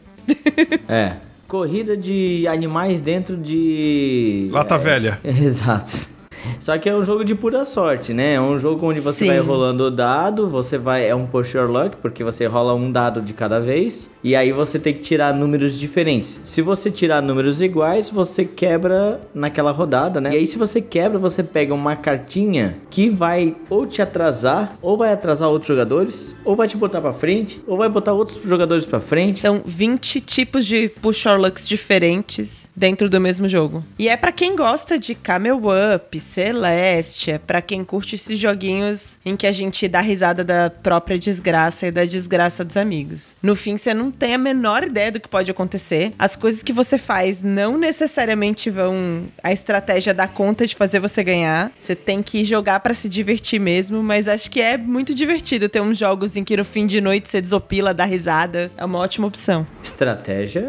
é. 0.87 1.13
Corrida 1.47 1.97
de 1.97 2.47
animais 2.47 3.01
dentro 3.01 3.35
de. 3.35 4.47
Lata 4.51 4.75
é, 4.75 4.77
velha. 4.77 5.19
Exato. 5.23 6.20
Só 6.59 6.77
que 6.77 6.89
é 6.89 6.95
um 6.95 7.03
jogo 7.03 7.23
de 7.23 7.35
pura 7.35 7.65
sorte, 7.65 8.13
né? 8.13 8.33
É 8.35 8.41
um 8.41 8.57
jogo 8.57 8.87
onde 8.87 8.99
você 8.99 9.25
Sim. 9.25 9.27
vai 9.27 9.39
rolando 9.39 9.85
o 9.85 9.91
dado, 9.91 10.49
você 10.49 10.77
vai. 10.77 11.07
É 11.07 11.15
um 11.15 11.25
push 11.25 11.53
your 11.53 11.69
luck, 11.69 11.97
porque 11.97 12.23
você 12.23 12.45
rola 12.45 12.73
um 12.73 12.91
dado 12.91 13.21
de 13.21 13.33
cada 13.33 13.59
vez. 13.59 14.11
E 14.23 14.35
aí 14.35 14.51
você 14.51 14.79
tem 14.79 14.93
que 14.93 14.99
tirar 14.99 15.33
números 15.33 15.77
diferentes. 15.77 16.41
Se 16.43 16.61
você 16.61 16.91
tirar 16.91 17.21
números 17.21 17.61
iguais, 17.61 18.09
você 18.09 18.45
quebra 18.45 19.21
naquela 19.33 19.71
rodada, 19.71 20.21
né? 20.21 20.33
E 20.33 20.37
aí, 20.37 20.47
se 20.47 20.57
você 20.57 20.81
quebra, 20.81 21.17
você 21.17 21.43
pega 21.43 21.73
uma 21.73 21.95
cartinha 21.95 22.77
que 22.89 23.09
vai 23.09 23.55
ou 23.69 23.85
te 23.85 24.01
atrasar, 24.01 24.77
ou 24.81 24.97
vai 24.97 25.11
atrasar 25.13 25.49
outros 25.49 25.67
jogadores, 25.67 26.35
ou 26.43 26.55
vai 26.55 26.67
te 26.67 26.77
botar 26.77 27.01
para 27.01 27.13
frente, 27.13 27.61
ou 27.67 27.77
vai 27.77 27.89
botar 27.89 28.13
outros 28.13 28.41
jogadores 28.43 28.85
para 28.85 28.99
frente. 28.99 29.39
São 29.39 29.61
20 29.65 30.21
tipos 30.21 30.65
de 30.65 30.89
push 31.01 31.25
your 31.25 31.39
lucks 31.39 31.67
diferentes 31.67 32.69
dentro 32.75 33.09
do 33.09 33.19
mesmo 33.19 33.47
jogo. 33.47 33.83
E 33.97 34.07
é 34.09 34.17
para 34.17 34.31
quem 34.31 34.55
gosta 34.55 34.97
de 34.97 35.15
Camel 35.15 35.61
Up, 35.95 36.19
Celeste, 36.31 37.31
é 37.31 37.37
para 37.37 37.61
quem 37.61 37.83
curte 37.83 38.15
esses 38.15 38.39
joguinhos 38.39 39.19
em 39.25 39.35
que 39.35 39.45
a 39.45 39.51
gente 39.51 39.85
dá 39.87 39.99
risada 39.99 40.45
da 40.45 40.69
própria 40.69 41.19
desgraça 41.19 41.87
e 41.87 41.91
da 41.91 42.05
desgraça 42.05 42.63
dos 42.63 42.77
amigos. 42.77 43.35
No 43.43 43.53
fim, 43.53 43.75
você 43.75 43.93
não 43.93 44.09
tem 44.09 44.33
a 44.35 44.37
menor 44.37 44.83
ideia 44.83 45.11
do 45.11 45.19
que 45.19 45.27
pode 45.27 45.51
acontecer. 45.51 46.13
As 46.17 46.37
coisas 46.37 46.63
que 46.63 46.71
você 46.71 46.97
faz 46.97 47.41
não 47.41 47.77
necessariamente 47.77 48.69
vão 48.69 49.23
a 49.43 49.51
estratégia 49.51 50.13
dar 50.13 50.29
conta 50.29 50.65
de 50.65 50.73
fazer 50.73 50.99
você 50.99 51.21
ganhar. 51.21 51.69
Você 51.79 51.95
tem 51.95 52.23
que 52.23 52.45
jogar 52.45 52.79
para 52.79 52.93
se 52.93 53.09
divertir 53.09 53.59
mesmo, 53.59 54.01
mas 54.01 54.27
acho 54.27 54.49
que 54.49 54.61
é 54.61 54.77
muito 54.77 55.13
divertido 55.13 55.67
ter 55.67 55.81
uns 55.81 55.97
jogos 55.97 56.37
em 56.37 56.45
que 56.45 56.55
no 56.55 56.63
fim 56.63 56.85
de 56.85 57.01
noite 57.01 57.27
você 57.27 57.41
desopila, 57.41 57.93
dá 57.93 58.05
risada. 58.05 58.71
É 58.77 58.85
uma 58.85 58.99
ótima 58.99 59.27
opção. 59.27 59.67
Estratégia, 59.83 60.65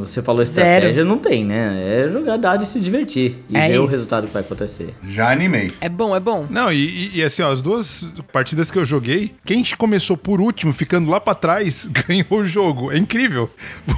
você 0.00 0.20
falou 0.22 0.42
estratégia, 0.42 0.92
Zero. 0.94 1.08
não 1.08 1.18
tem, 1.18 1.44
né? 1.44 2.02
É 2.02 2.08
jogar 2.08 2.36
dado 2.36 2.64
e 2.64 2.66
se 2.66 2.80
divertir 2.80 3.38
e 3.48 3.56
é 3.56 3.68
ver 3.68 3.74
isso. 3.74 3.82
o 3.82 3.86
resultado 3.86 4.26
que 4.26 4.32
vai 4.32 4.42
acontecer. 4.42 4.92
Já 5.08 5.30
animei. 5.30 5.72
É 5.80 5.88
bom, 5.88 6.14
é 6.14 6.20
bom. 6.20 6.46
Não, 6.48 6.72
e, 6.72 7.10
e, 7.14 7.22
assim, 7.22 7.42
ó, 7.42 7.52
as 7.52 7.60
duas 7.60 8.04
partidas 8.32 8.70
que 8.70 8.78
eu 8.78 8.84
joguei, 8.84 9.34
quem 9.44 9.64
começou 9.76 10.16
por 10.16 10.40
último, 10.40 10.72
ficando 10.72 11.10
lá 11.10 11.20
para 11.20 11.34
trás, 11.34 11.86
ganhou 12.06 12.40
o 12.40 12.44
jogo. 12.44 12.92
É 12.92 12.98
incrível. 12.98 13.50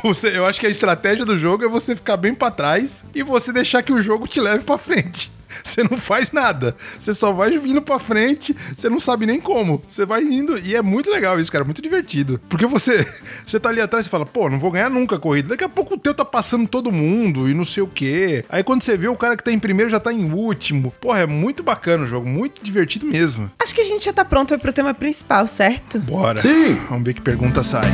Você, 0.02 0.36
eu 0.36 0.46
acho 0.46 0.60
que 0.60 0.66
a 0.66 0.70
estratégia 0.70 1.24
do 1.24 1.36
jogo 1.36 1.64
é 1.64 1.68
você 1.68 1.94
ficar 1.94 2.16
bem 2.16 2.34
para 2.34 2.50
trás 2.50 3.04
e 3.14 3.22
você 3.22 3.52
deixar 3.52 3.82
que 3.82 3.92
o 3.92 4.02
jogo 4.02 4.26
te 4.26 4.40
leve 4.40 4.64
para 4.64 4.78
frente. 4.78 5.30
Você 5.64 5.82
não 5.82 5.98
faz 5.98 6.30
nada. 6.32 6.76
Você 6.98 7.14
só 7.14 7.32
vai 7.32 7.58
vindo 7.58 7.82
pra 7.82 7.98
frente, 7.98 8.56
você 8.76 8.88
não 8.88 9.00
sabe 9.00 9.26
nem 9.26 9.40
como. 9.40 9.82
Você 9.86 10.04
vai 10.04 10.22
indo 10.22 10.58
e 10.58 10.74
é 10.74 10.82
muito 10.82 11.10
legal 11.10 11.38
isso, 11.40 11.50
cara. 11.50 11.64
Muito 11.64 11.82
divertido. 11.82 12.40
Porque 12.48 12.66
você, 12.66 13.06
você 13.46 13.58
tá 13.58 13.68
ali 13.68 13.80
atrás 13.80 14.06
e 14.06 14.08
fala, 14.08 14.24
pô, 14.24 14.48
não 14.48 14.58
vou 14.58 14.70
ganhar 14.70 14.90
nunca 14.90 15.16
a 15.16 15.18
corrida. 15.18 15.50
Daqui 15.50 15.64
a 15.64 15.68
pouco 15.68 15.94
o 15.94 15.98
teu 15.98 16.14
tá 16.14 16.24
passando 16.24 16.68
todo 16.68 16.92
mundo 16.92 17.48
e 17.48 17.54
não 17.54 17.64
sei 17.64 17.82
o 17.82 17.86
quê. 17.86 18.44
Aí 18.48 18.62
quando 18.62 18.82
você 18.82 18.96
vê 18.96 19.08
o 19.08 19.16
cara 19.16 19.36
que 19.36 19.44
tá 19.44 19.52
em 19.52 19.58
primeiro 19.58 19.90
já 19.90 20.00
tá 20.00 20.12
em 20.12 20.32
último. 20.32 20.92
Porra, 21.00 21.20
é 21.20 21.26
muito 21.26 21.62
bacana 21.62 22.04
o 22.04 22.06
jogo. 22.06 22.26
Muito 22.28 22.62
divertido 22.62 23.06
mesmo. 23.06 23.50
Acho 23.58 23.74
que 23.74 23.80
a 23.80 23.84
gente 23.84 24.04
já 24.04 24.12
tá 24.12 24.24
pronto 24.24 24.56
pro 24.58 24.72
tema 24.72 24.94
principal, 24.94 25.46
certo? 25.46 25.98
Bora. 25.98 26.38
Sim. 26.38 26.74
Vamos 26.88 27.04
ver 27.04 27.14
que 27.14 27.20
pergunta 27.20 27.62
sai. 27.62 27.86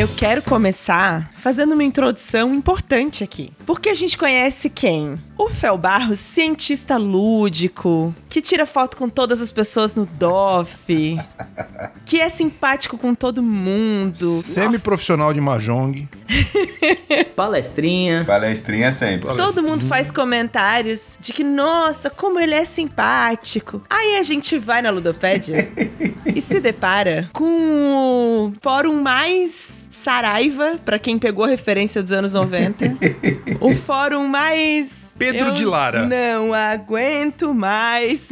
Eu 0.00 0.08
quero 0.08 0.40
começar 0.40 1.30
fazendo 1.40 1.72
uma 1.72 1.84
introdução 1.84 2.54
importante 2.54 3.22
aqui. 3.22 3.52
Porque 3.66 3.90
a 3.90 3.94
gente 3.94 4.16
conhece 4.16 4.70
quem? 4.70 5.18
O 5.36 5.50
Fel 5.50 5.76
Barros, 5.76 6.20
cientista 6.20 6.96
lúdico, 6.96 8.14
que 8.26 8.40
tira 8.40 8.64
foto 8.64 8.96
com 8.96 9.10
todas 9.10 9.42
as 9.42 9.52
pessoas 9.52 9.94
no 9.94 10.06
DOF, 10.06 11.18
que 12.06 12.18
é 12.18 12.30
simpático 12.30 12.96
com 12.96 13.14
todo 13.14 13.42
mundo. 13.42 14.40
Semi-profissional 14.40 15.34
de 15.34 15.40
Mahjong. 15.42 16.08
Palestrinha. 17.36 18.24
Palestrinha 18.24 18.92
sempre. 18.92 19.36
Todo 19.36 19.62
mundo 19.62 19.84
faz 19.86 20.10
comentários 20.10 21.18
de 21.20 21.34
que, 21.34 21.44
nossa, 21.44 22.08
como 22.08 22.40
ele 22.40 22.54
é 22.54 22.64
simpático. 22.64 23.82
Aí 23.90 24.16
a 24.16 24.22
gente 24.22 24.58
vai 24.58 24.80
na 24.80 24.88
Ludopédia 24.88 25.70
e 26.24 26.40
se 26.40 26.58
depara 26.58 27.28
com 27.34 27.44
o 27.44 28.54
fórum 28.62 29.02
mais 29.02 29.89
Saraiva, 30.00 30.78
para 30.82 30.98
quem 30.98 31.18
pegou 31.18 31.44
a 31.44 31.48
referência 31.48 32.02
dos 32.02 32.10
anos 32.10 32.32
90. 32.32 32.96
o 33.60 33.74
fórum 33.74 34.26
mais 34.26 35.10
Pedro 35.20 35.48
eu 35.48 35.52
de 35.52 35.66
Lara. 35.66 36.06
Não 36.06 36.54
aguento 36.54 37.52
mais 37.52 38.30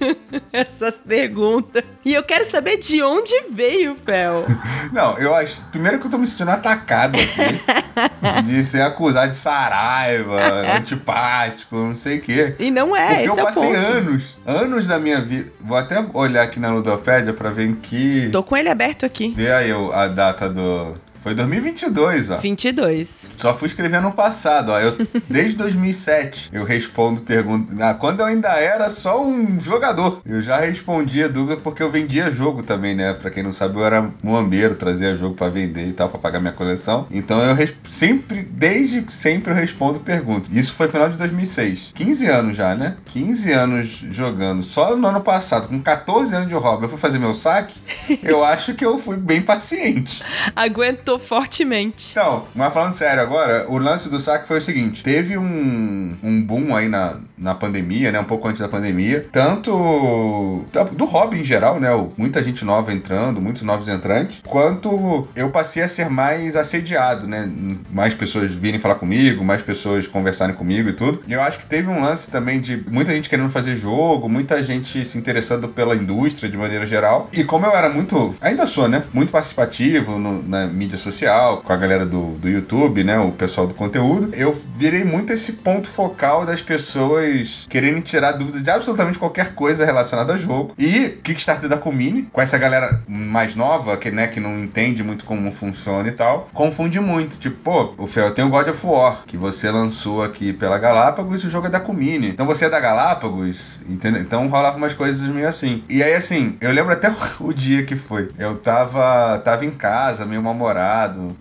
essas 0.50 1.02
perguntas. 1.02 1.84
E 2.02 2.14
eu 2.14 2.22
quero 2.22 2.50
saber 2.50 2.78
de 2.78 3.02
onde 3.02 3.34
veio, 3.50 3.94
Fel. 3.94 4.46
Não, 4.90 5.18
eu 5.18 5.34
acho. 5.34 5.60
Primeiro 5.70 5.98
que 5.98 6.06
eu 6.06 6.10
tô 6.10 6.16
me 6.16 6.26
sentindo 6.26 6.50
atacado 6.50 7.18
aqui. 7.18 8.42
de 8.46 8.64
ser 8.64 8.80
acusado 8.80 9.32
de 9.32 9.36
saraiva, 9.36 10.40
antipático, 10.78 11.76
não 11.76 11.94
sei 11.94 12.18
o 12.18 12.22
quê. 12.22 12.54
E 12.58 12.70
não 12.70 12.96
é, 12.96 13.26
Porque 13.26 13.28
eu 13.28 13.38
é 13.38 13.42
passei 13.42 13.74
anos, 13.74 14.34
anos 14.46 14.86
da 14.86 14.98
minha 14.98 15.20
vida. 15.20 15.52
Vou 15.60 15.76
até 15.76 16.02
olhar 16.14 16.42
aqui 16.42 16.58
na 16.58 16.70
Ludopédia 16.72 17.34
pra 17.34 17.50
ver 17.50 17.66
em 17.66 17.74
que. 17.74 18.30
Tô 18.32 18.42
com 18.42 18.56
ele 18.56 18.68
aberto 18.70 19.04
aqui. 19.04 19.32
Vê 19.36 19.52
aí 19.52 19.70
a 19.70 20.08
data 20.08 20.48
do, 20.48 20.94
foi 21.22 21.34
2022, 21.34 22.30
ó. 22.30 22.38
22. 22.38 23.30
Só 23.36 23.54
fui 23.54 23.68
escrever 23.68 24.00
no 24.00 24.12
passado, 24.12 24.72
ó. 24.72 24.80
Eu, 24.80 24.96
desde 25.28 25.56
2007 25.56 26.48
eu 26.52 26.64
respondo 26.64 27.20
perguntas. 27.20 27.78
Ah, 27.80 27.94
quando 27.94 28.20
eu 28.20 28.26
ainda 28.26 28.48
era 28.48 28.88
só 28.88 29.22
um 29.22 29.60
jogador, 29.60 30.22
eu 30.24 30.40
já 30.40 30.58
respondia 30.58 31.28
dúvida 31.28 31.60
porque 31.60 31.82
eu 31.82 31.90
vendia 31.90 32.30
jogo 32.30 32.62
também, 32.62 32.94
né? 32.94 33.12
Pra 33.12 33.30
quem 33.30 33.42
não 33.42 33.52
sabe, 33.52 33.76
eu 33.76 33.84
era 33.84 34.10
muambeiro, 34.22 34.74
trazia 34.74 35.16
jogo 35.16 35.34
para 35.34 35.50
vender 35.50 35.86
e 35.86 35.92
tal, 35.92 36.08
pra 36.08 36.18
pagar 36.18 36.40
minha 36.40 36.52
coleção. 36.52 37.06
Então 37.10 37.38
eu 37.42 37.68
sempre, 37.88 38.42
desde 38.42 39.04
sempre 39.12 39.52
eu 39.52 39.56
respondo 39.56 40.00
perguntas. 40.00 40.54
Isso 40.54 40.72
foi 40.72 40.88
final 40.88 41.08
de 41.08 41.18
2006. 41.18 41.92
15 41.94 42.26
anos 42.26 42.56
já, 42.56 42.74
né? 42.74 42.96
15 43.06 43.52
anos 43.52 43.88
jogando. 44.10 44.62
Só 44.62 44.96
no 44.96 45.06
ano 45.06 45.20
passado, 45.20 45.68
com 45.68 45.80
14 45.80 46.34
anos 46.34 46.48
de 46.48 46.54
hobby, 46.54 46.84
eu 46.84 46.88
fui 46.88 46.98
fazer 46.98 47.18
meu 47.18 47.34
saque. 47.34 47.78
eu 48.22 48.42
acho 48.42 48.74
que 48.74 48.84
eu 48.84 48.98
fui 48.98 49.16
bem 49.16 49.42
paciente. 49.42 50.22
Aguentou 50.56 51.09
fortemente. 51.18 52.12
Então, 52.12 52.44
mas 52.54 52.72
falando 52.72 52.94
sério 52.94 53.22
agora, 53.22 53.66
o 53.68 53.78
lance 53.78 54.08
do 54.08 54.18
saque 54.18 54.46
foi 54.46 54.58
o 54.58 54.62
seguinte: 54.62 55.02
teve 55.02 55.36
um, 55.36 56.16
um 56.22 56.42
boom 56.42 56.74
aí 56.74 56.88
na, 56.88 57.16
na 57.36 57.54
pandemia, 57.54 58.12
né? 58.12 58.20
Um 58.20 58.24
pouco 58.24 58.48
antes 58.48 58.60
da 58.60 58.68
pandemia. 58.68 59.26
Tanto 59.32 60.64
do 60.92 61.04
hobby 61.04 61.40
em 61.40 61.44
geral, 61.44 61.80
né? 61.80 61.88
Muita 62.16 62.42
gente 62.42 62.64
nova 62.64 62.92
entrando, 62.92 63.40
muitos 63.40 63.62
novos 63.62 63.88
entrantes. 63.88 64.40
Quanto 64.46 65.26
eu 65.34 65.50
passei 65.50 65.82
a 65.82 65.88
ser 65.88 66.08
mais 66.08 66.56
assediado, 66.56 67.26
né? 67.26 67.50
Mais 67.90 68.14
pessoas 68.14 68.50
virem 68.50 68.80
falar 68.80 68.96
comigo, 68.96 69.44
mais 69.44 69.62
pessoas 69.62 70.06
conversarem 70.06 70.54
comigo 70.54 70.88
e 70.88 70.92
tudo. 70.92 71.22
E 71.26 71.32
eu 71.32 71.42
acho 71.42 71.58
que 71.58 71.66
teve 71.66 71.88
um 71.88 72.00
lance 72.00 72.30
também 72.30 72.60
de 72.60 72.84
muita 72.88 73.12
gente 73.12 73.28
querendo 73.28 73.50
fazer 73.50 73.76
jogo, 73.76 74.28
muita 74.28 74.62
gente 74.62 75.04
se 75.04 75.18
interessando 75.18 75.68
pela 75.68 75.94
indústria 75.94 76.50
de 76.50 76.56
maneira 76.56 76.86
geral. 76.86 77.28
E 77.32 77.44
como 77.44 77.66
eu 77.66 77.72
era 77.72 77.88
muito, 77.88 78.34
ainda 78.40 78.66
sou, 78.66 78.88
né? 78.88 79.04
Muito 79.12 79.32
participativo 79.32 80.18
no, 80.18 80.42
na 80.42 80.66
mídia 80.66 80.98
social, 81.00 81.58
com 81.58 81.72
a 81.72 81.76
galera 81.76 82.06
do, 82.06 82.34
do 82.34 82.48
YouTube, 82.48 83.04
né? 83.04 83.18
O 83.18 83.32
pessoal 83.32 83.66
do 83.66 83.74
conteúdo. 83.74 84.34
Eu 84.34 84.56
virei 84.76 85.04
muito 85.04 85.32
esse 85.32 85.54
ponto 85.54 85.88
focal 85.88 86.44
das 86.44 86.60
pessoas 86.62 87.66
querendo 87.68 88.00
tirar 88.02 88.32
dúvidas 88.32 88.62
de 88.62 88.70
absolutamente 88.70 89.18
qualquer 89.18 89.54
coisa 89.54 89.84
relacionada 89.84 90.32
ao 90.32 90.38
jogo. 90.38 90.74
E 90.78 91.08
Kickstarter 91.22 91.68
da 91.68 91.76
Comini, 91.76 92.28
com 92.32 92.40
essa 92.40 92.58
galera 92.58 93.02
mais 93.08 93.54
nova, 93.54 93.96
que, 93.96 94.10
né, 94.10 94.26
que 94.26 94.40
não 94.40 94.58
entende 94.58 95.02
muito 95.02 95.24
como 95.24 95.50
funciona 95.52 96.08
e 96.08 96.12
tal, 96.12 96.48
confunde 96.52 97.00
muito. 97.00 97.36
Tipo, 97.38 97.56
pô, 97.56 97.94
o 97.98 98.06
Fel 98.06 98.30
tem 98.32 98.44
o 98.44 98.48
God 98.48 98.68
of 98.68 98.86
War, 98.86 99.22
que 99.26 99.36
você 99.36 99.70
lançou 99.70 100.22
aqui 100.22 100.52
pela 100.52 100.78
Galápagos 100.78 101.42
e 101.42 101.46
o 101.46 101.50
jogo 101.50 101.66
é 101.66 101.70
da 101.70 101.80
Comini. 101.80 102.28
Então 102.28 102.46
você 102.46 102.66
é 102.66 102.70
da 102.70 102.80
Galápagos, 102.80 103.78
entendeu? 103.88 104.20
Então 104.20 104.46
rolava 104.48 104.76
umas 104.76 104.94
coisas 104.94 105.26
meio 105.28 105.48
assim. 105.48 105.82
E 105.88 106.02
aí, 106.02 106.14
assim, 106.14 106.56
eu 106.60 106.72
lembro 106.72 106.92
até 106.92 107.12
o 107.40 107.52
dia 107.52 107.84
que 107.84 107.96
foi. 107.96 108.28
Eu 108.38 108.56
tava, 108.56 109.38
tava 109.44 109.64
em 109.64 109.70
casa, 109.70 110.24
meio 110.24 110.42
mal-humorado 110.42 110.89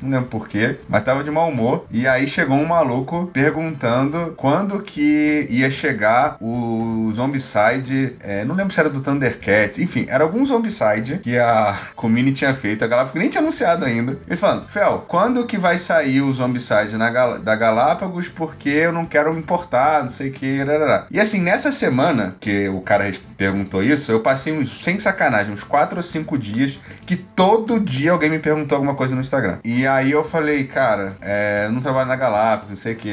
não 0.02 0.10
lembro 0.10 0.30
porquê, 0.30 0.78
mas 0.88 1.04
tava 1.04 1.24
de 1.24 1.32
mau 1.32 1.50
humor. 1.50 1.86
E 1.92 2.08
aí 2.08 2.28
chegou 2.28 2.58
um 2.58 2.66
maluco 2.66 3.30
perguntando 3.34 4.34
quando 4.36 4.82
que 4.82 5.48
ia 5.50 5.70
chegar 5.70 6.38
o 6.40 7.12
Zombicide, 7.14 8.16
é, 8.22 8.44
não 8.46 8.56
lembro 8.56 8.74
se 8.74 8.80
era 8.80 8.90
do 8.90 9.02
Thundercat, 9.02 9.82
enfim, 9.82 10.06
era 10.10 10.24
algum 10.24 10.46
Zombicide 10.46 11.20
que 11.20 11.38
a 11.38 11.78
Comini 11.96 12.34
tinha 12.34 12.54
feito, 12.54 12.84
a 12.84 12.88
Galápagos 12.88 13.20
nem 13.20 13.30
tinha 13.30 13.42
anunciado 13.42 13.86
ainda. 13.86 14.18
Ele 14.28 14.36
falando, 14.36 14.68
Fel, 14.68 15.06
quando 15.08 15.46
que 15.46 15.58
vai 15.58 15.78
sair 15.80 16.22
o 16.22 16.32
Zombicide 16.32 16.98
na 16.98 17.10
Gal 17.10 17.40
da 17.40 17.56
Galápagos 17.56 18.28
porque 18.28 18.70
eu 18.70 18.92
não 18.92 19.06
quero 19.06 19.38
importar, 19.38 20.04
não 20.04 20.10
sei 20.10 20.30
o 20.30 20.34
que, 20.34 20.60
E 21.12 21.20
assim, 21.20 21.42
nessa 21.42 21.72
semana 21.72 22.36
que 22.40 22.68
o 22.70 22.82
cara 22.82 23.12
perguntou 23.38 23.84
isso, 23.84 24.12
eu 24.12 24.20
passei 24.20 24.54
uns, 24.54 24.84
sem 24.84 25.00
sacanagem, 25.00 25.54
uns 25.54 25.64
4 25.64 25.98
ou 25.98 26.04
5 26.04 26.38
dias 26.38 26.80
que 27.06 27.16
todo 27.16 27.80
dia 27.80 28.12
alguém 28.12 28.30
me 28.30 28.40
perguntou 28.40 28.76
alguma 28.76 28.96
coisa 28.96 29.16
no 29.16 29.22
Instagram 29.22 29.39
Instagram. 29.40 29.58
E 29.64 29.88
aí 29.88 30.12
eu 30.12 30.24
falei, 30.24 30.66
cara, 30.66 31.16
é, 31.22 31.66
eu 31.68 31.72
não 31.72 31.82
trabalho 31.82 32.08
na 32.08 32.16
Galápagos, 32.16 32.70
não 32.70 32.78
sei 32.78 32.94
o 32.94 32.96
que. 32.96 33.10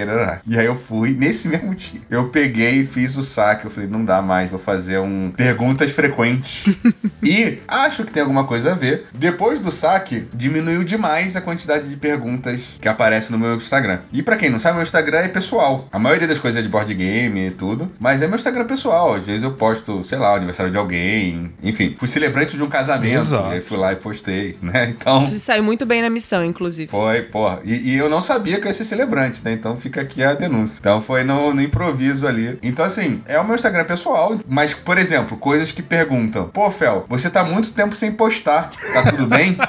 E 0.46 0.58
aí 0.58 0.66
eu 0.66 0.76
fui, 0.76 1.12
nesse 1.18 1.48
mesmo 1.48 1.74
dia, 1.74 2.00
eu 2.10 2.28
peguei 2.28 2.80
e 2.80 2.86
fiz 2.86 3.16
o 3.16 3.22
saque. 3.22 3.64
Eu 3.64 3.70
falei, 3.70 3.88
não 3.88 4.04
dá 4.04 4.20
mais, 4.20 4.50
vou 4.50 4.58
fazer 4.58 4.98
um 4.98 5.32
perguntas 5.36 5.90
frequentes. 5.90 6.76
e 7.22 7.58
acho 7.66 8.04
que 8.04 8.12
tem 8.12 8.22
alguma 8.22 8.44
coisa 8.44 8.72
a 8.72 8.74
ver. 8.74 9.06
Depois 9.14 9.60
do 9.60 9.70
saque, 9.70 10.28
diminuiu 10.34 10.84
demais 10.84 11.36
a 11.36 11.40
quantidade 11.40 11.88
de 11.88 11.96
perguntas 11.96 12.76
que 12.80 12.88
aparece 12.88 13.30
no 13.32 13.38
meu 13.38 13.56
Instagram. 13.56 14.00
E 14.12 14.22
para 14.22 14.36
quem 14.36 14.50
não 14.50 14.58
sabe, 14.58 14.74
meu 14.74 14.82
Instagram 14.82 15.18
é 15.20 15.28
pessoal. 15.28 15.88
A 15.92 15.98
maioria 15.98 16.26
das 16.26 16.38
coisas 16.38 16.58
é 16.58 16.62
de 16.62 16.68
board 16.68 16.92
game 16.92 17.48
e 17.48 17.50
tudo, 17.50 17.90
mas 17.98 18.20
é 18.22 18.26
meu 18.26 18.36
Instagram 18.36 18.64
pessoal. 18.64 19.14
Às 19.14 19.24
vezes 19.24 19.42
eu 19.42 19.52
posto, 19.52 20.04
sei 20.04 20.18
lá, 20.18 20.32
o 20.32 20.36
aniversário 20.36 20.70
de 20.70 20.78
alguém, 20.78 21.52
enfim, 21.62 21.94
fui 21.98 22.08
celebrante 22.08 22.56
de 22.56 22.62
um 22.62 22.68
casamento, 22.68 23.26
Exato. 23.26 23.48
e 23.48 23.54
aí 23.54 23.60
fui 23.60 23.76
lá 23.76 23.92
e 23.92 23.96
postei, 23.96 24.58
né? 24.60 24.90
Então. 24.90 25.26
Você 25.26 25.38
saiu 25.38 25.62
muito 25.62 25.86
bem 25.86 26.02
na 26.02 26.10
missão, 26.16 26.44
inclusive. 26.44 26.90
Foi, 26.90 27.22
porra. 27.22 27.60
E, 27.64 27.92
e, 27.92 27.96
eu 27.96 28.08
não 28.08 28.22
sabia 28.22 28.58
que 28.58 28.64
eu 28.64 28.68
ia 28.68 28.74
ser 28.74 28.84
celebrante, 28.84 29.44
né? 29.44 29.52
Então 29.52 29.76
fica 29.76 30.00
aqui 30.00 30.22
a 30.22 30.34
denúncia. 30.34 30.78
Então 30.80 31.02
foi 31.02 31.22
no, 31.22 31.52
no 31.52 31.60
improviso 31.62 32.26
ali. 32.26 32.58
Então, 32.62 32.84
assim, 32.84 33.22
é 33.26 33.38
o 33.38 33.44
meu 33.44 33.54
Instagram 33.54 33.84
pessoal, 33.84 34.38
mas, 34.48 34.74
por 34.74 34.98
exemplo, 34.98 35.36
coisas 35.36 35.70
que 35.72 35.82
perguntam: 35.82 36.48
Pô, 36.48 36.70
Fel, 36.70 37.04
você 37.08 37.28
tá 37.28 37.44
muito 37.44 37.72
tempo 37.72 37.94
sem 37.94 38.10
postar, 38.12 38.70
tá 38.92 39.10
tudo 39.10 39.26
bem? 39.26 39.56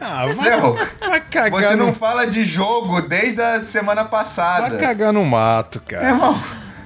Ah, 0.00 0.26
vai, 0.26 0.50
vai 1.10 1.20
cagar 1.20 1.50
Você 1.50 1.76
no... 1.76 1.86
não 1.86 1.92
fala 1.92 2.26
de 2.26 2.42
jogo 2.42 3.02
desde 3.02 3.42
a 3.42 3.64
semana 3.64 4.04
passada. 4.04 4.70
Vai 4.70 4.78
cagar 4.78 5.12
no 5.12 5.24
mato, 5.24 5.82
cara. 5.86 6.08
Irmão. 6.08 6.40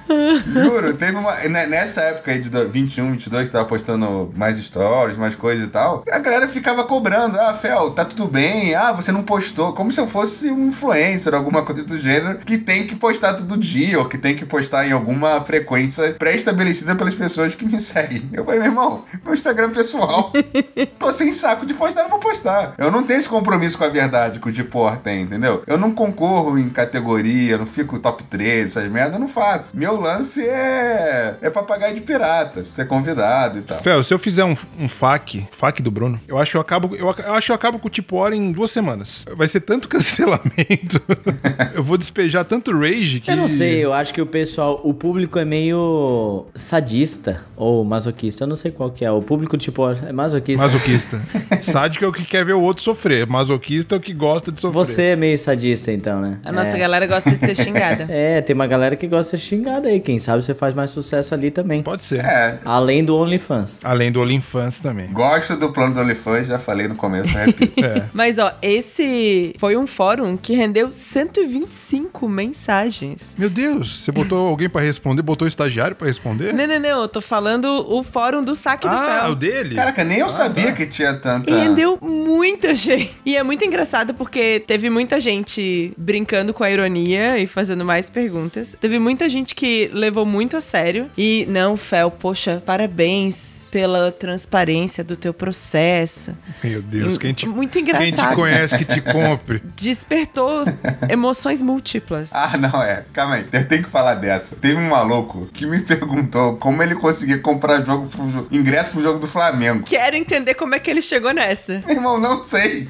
Juro, 0.07 0.93
teve 0.93 1.17
uma. 1.17 1.33
Né, 1.35 1.65
nessa 1.65 2.01
época 2.01 2.31
aí 2.31 2.39
de 2.39 2.49
21, 2.49 3.11
22, 3.11 3.47
que 3.47 3.53
tava 3.53 3.65
postando 3.65 4.31
mais 4.35 4.57
stories, 4.57 5.17
mais 5.17 5.35
coisas 5.35 5.67
e 5.67 5.69
tal, 5.69 6.03
a 6.09 6.19
galera 6.19 6.47
ficava 6.47 6.83
cobrando. 6.83 7.39
Ah, 7.39 7.53
Fel, 7.53 7.91
tá 7.91 8.05
tudo 8.05 8.27
bem? 8.27 8.75
Ah, 8.75 8.91
você 8.91 9.11
não 9.11 9.23
postou. 9.23 9.73
Como 9.73 9.91
se 9.91 9.99
eu 9.99 10.07
fosse 10.07 10.49
um 10.49 10.67
influencer, 10.67 11.33
alguma 11.33 11.63
coisa 11.63 11.85
do 11.85 11.99
gênero, 11.99 12.39
que 12.39 12.57
tem 12.57 12.85
que 12.85 12.95
postar 12.95 13.33
todo 13.33 13.57
dia, 13.57 13.99
ou 13.99 14.05
que 14.07 14.17
tem 14.17 14.35
que 14.35 14.45
postar 14.45 14.87
em 14.87 14.91
alguma 14.91 15.41
frequência 15.41 16.13
pré-estabelecida 16.13 16.95
pelas 16.95 17.15
pessoas 17.15 17.55
que 17.55 17.65
me 17.65 17.79
seguem. 17.79 18.29
Eu 18.33 18.45
falei, 18.45 18.59
meu 18.59 18.69
irmão, 18.69 19.05
meu 19.23 19.33
Instagram 19.33 19.71
pessoal. 19.71 20.31
Tô 20.99 21.11
sem 21.13 21.33
saco 21.33 21.65
de 21.65 21.73
postar, 21.73 22.03
não 22.03 22.09
vou 22.09 22.19
postar. 22.19 22.73
Eu 22.77 22.91
não 22.91 23.03
tenho 23.03 23.19
esse 23.19 23.29
compromisso 23.29 23.77
com 23.77 23.83
a 23.83 23.89
verdade 23.89 24.39
que 24.39 24.49
o 24.49 24.51
Dipor 24.51 24.97
tem, 24.97 25.21
entendeu? 25.21 25.63
Eu 25.67 25.77
não 25.77 25.91
concorro 25.91 26.57
em 26.57 26.69
categoria, 26.69 27.57
não 27.57 27.65
fico 27.65 27.99
top 27.99 28.23
3, 28.23 28.67
essas 28.67 28.89
merdas, 28.89 29.13
eu 29.13 29.19
não 29.19 29.27
faço. 29.27 29.75
Meu 29.75 29.92
lance 29.99 30.41
é, 30.41 31.37
é 31.41 31.49
papagaio 31.49 31.95
de 31.95 32.01
pirata, 32.01 32.65
ser 32.71 32.87
convidado 32.87 33.59
e 33.59 33.61
tal. 33.61 33.81
Fel, 33.81 34.03
se 34.03 34.13
eu 34.13 34.19
fizer 34.19 34.43
um, 34.43 34.55
um 34.79 34.87
FAQ, 34.87 35.47
FAQ 35.51 35.81
do 35.81 35.91
Bruno, 35.91 36.19
eu 36.27 36.37
acho 36.37 36.51
que 36.51 36.57
eu 36.57 36.61
acabo, 36.61 36.95
eu, 36.95 37.13
eu 37.25 37.33
acho 37.33 37.47
que 37.47 37.51
eu 37.51 37.55
acabo 37.55 37.79
com 37.79 37.87
o 37.87 37.91
tipo 37.91 38.17
hora 38.17 38.35
em 38.35 38.51
duas 38.51 38.71
semanas. 38.71 39.25
Vai 39.35 39.47
ser 39.47 39.61
tanto 39.61 39.87
cancelamento. 39.89 41.01
eu 41.73 41.83
vou 41.83 41.97
despejar 41.97 42.45
tanto 42.45 42.77
rage 42.77 43.19
que. 43.19 43.31
Eu 43.31 43.37
não 43.37 43.47
sei, 43.47 43.83
eu 43.83 43.93
acho 43.93 44.13
que 44.13 44.21
o 44.21 44.25
pessoal, 44.25 44.79
o 44.83 44.93
público 44.93 45.37
é 45.39 45.45
meio 45.45 46.45
sadista 46.55 47.43
ou 47.55 47.83
masoquista. 47.83 48.43
Eu 48.43 48.47
não 48.47 48.55
sei 48.55 48.71
qual 48.71 48.91
que 48.91 49.05
é. 49.05 49.11
O 49.11 49.21
público, 49.21 49.57
tipo, 49.57 49.89
é 49.89 50.11
masoquista. 50.11 50.63
Masoquista. 50.63 51.21
Sádico 51.61 52.05
é 52.05 52.07
o 52.07 52.11
que 52.11 52.25
quer 52.25 52.45
ver 52.45 52.53
o 52.53 52.61
outro 52.61 52.83
sofrer. 52.83 53.27
Masoquista 53.27 53.95
é 53.95 53.97
o 53.97 54.01
que 54.01 54.13
gosta 54.13 54.51
de 54.51 54.59
sofrer. 54.59 54.85
Você 54.85 55.01
é 55.03 55.15
meio 55.15 55.37
sadista, 55.37 55.91
então, 55.91 56.21
né? 56.21 56.39
A 56.43 56.51
nossa 56.51 56.75
é. 56.75 56.79
galera 56.79 57.07
gosta 57.07 57.31
de 57.31 57.37
ser 57.37 57.55
xingada. 57.55 58.05
é, 58.09 58.41
tem 58.41 58.53
uma 58.53 58.67
galera 58.67 58.95
que 58.95 59.07
gosta 59.07 59.35
de 59.35 59.41
ser 59.41 59.47
xingada 59.47 59.82
aí. 59.87 59.99
Quem 59.99 60.19
sabe 60.19 60.43
você 60.43 60.53
faz 60.53 60.75
mais 60.75 60.91
sucesso 60.91 61.33
ali 61.33 61.51
também. 61.51 61.83
Pode 61.83 62.01
ser. 62.01 62.23
É. 62.23 62.59
Além 62.63 63.03
do 63.03 63.15
OnlyFans. 63.15 63.79
Além 63.83 64.11
do 64.11 64.21
OnlyFans 64.21 64.81
também. 64.81 65.11
Gosto 65.11 65.55
do 65.55 65.71
plano 65.71 65.93
do 65.93 66.01
OnlyFans, 66.01 66.47
já 66.47 66.59
falei 66.59 66.87
no 66.87 66.95
começo, 66.95 67.31
repito. 67.35 67.83
é. 67.83 68.03
Mas, 68.13 68.37
ó, 68.37 68.51
esse 68.61 69.55
foi 69.57 69.75
um 69.75 69.87
fórum 69.87 70.37
que 70.37 70.53
rendeu 70.53 70.91
125 70.91 72.27
mensagens. 72.27 73.33
Meu 73.37 73.49
Deus, 73.49 74.01
você 74.01 74.11
botou 74.11 74.47
alguém 74.47 74.69
para 74.69 74.81
responder? 74.81 75.21
Botou 75.21 75.45
o 75.45 75.47
estagiário 75.47 75.95
para 75.95 76.07
responder? 76.07 76.53
Não, 76.53 76.67
não, 76.67 76.79
não. 76.79 77.01
Eu 77.01 77.07
tô 77.07 77.21
falando 77.21 77.65
o 77.89 78.03
fórum 78.03 78.43
do 78.43 78.55
saque 78.55 78.87
ah, 78.87 78.91
do 78.91 78.97
Fel. 78.97 79.21
Ah, 79.23 79.29
o 79.29 79.35
dele? 79.35 79.75
Caraca, 79.75 80.03
nem 80.03 80.19
eu 80.19 80.27
ah, 80.27 80.29
sabia 80.29 80.67
tá. 80.67 80.73
que 80.73 80.85
tinha 80.85 81.13
tanta... 81.13 81.51
E 81.51 81.53
rendeu 81.53 81.97
muita 82.01 82.73
gente. 82.75 83.13
E 83.25 83.35
é 83.35 83.43
muito 83.43 83.63
engraçado 83.65 84.13
porque 84.13 84.63
teve 84.65 84.89
muita 84.89 85.19
gente 85.19 85.93
brincando 85.97 86.53
com 86.53 86.63
a 86.63 86.71
ironia 86.71 87.37
e 87.39 87.47
fazendo 87.47 87.83
mais 87.85 88.09
perguntas. 88.09 88.75
Teve 88.79 88.99
muita 88.99 89.27
gente 89.29 89.55
que 89.55 89.72
levou 89.93 90.25
muito 90.25 90.57
a 90.57 90.61
sério. 90.61 91.09
E 91.17 91.45
não, 91.49 91.75
Fel, 91.77 92.11
poxa, 92.11 92.61
parabéns 92.65 93.62
pela 93.73 94.11
transparência 94.11 95.03
do 95.03 95.15
teu 95.15 95.33
processo. 95.33 96.37
Meu 96.63 96.79
Deus, 96.79 97.17
quem 97.17 97.33
te, 97.33 97.47
muito 97.47 97.79
engraçado. 97.79 98.05
Quem 98.05 98.13
te 98.13 98.35
conhece 98.35 98.77
que 98.77 98.85
te 98.85 99.01
compre. 99.01 99.63
Despertou 99.75 100.63
emoções 101.09 101.59
múltiplas. 101.59 102.29
Ah, 102.35 102.55
não 102.55 102.83
é. 102.83 103.03
Calma 103.11 103.33
aí, 103.33 103.47
eu 103.51 103.67
tenho 103.67 103.81
que 103.81 103.89
falar 103.89 104.13
dessa. 104.13 104.55
Teve 104.57 104.75
um 104.75 104.89
maluco 104.89 105.47
que 105.51 105.65
me 105.65 105.79
perguntou 105.81 106.57
como 106.57 106.83
ele 106.83 106.93
conseguia 106.93 107.39
comprar 107.39 107.83
jogo 107.83 108.07
pro, 108.09 108.47
ingresso 108.51 108.91
pro 108.91 109.01
jogo 109.01 109.17
do 109.17 109.25
Flamengo. 109.25 109.85
Quero 109.85 110.15
entender 110.15 110.53
como 110.53 110.75
é 110.75 110.79
que 110.79 110.91
ele 110.91 111.01
chegou 111.01 111.33
nessa. 111.33 111.81
Irmão, 111.89 112.19
não 112.19 112.43
sei. 112.43 112.87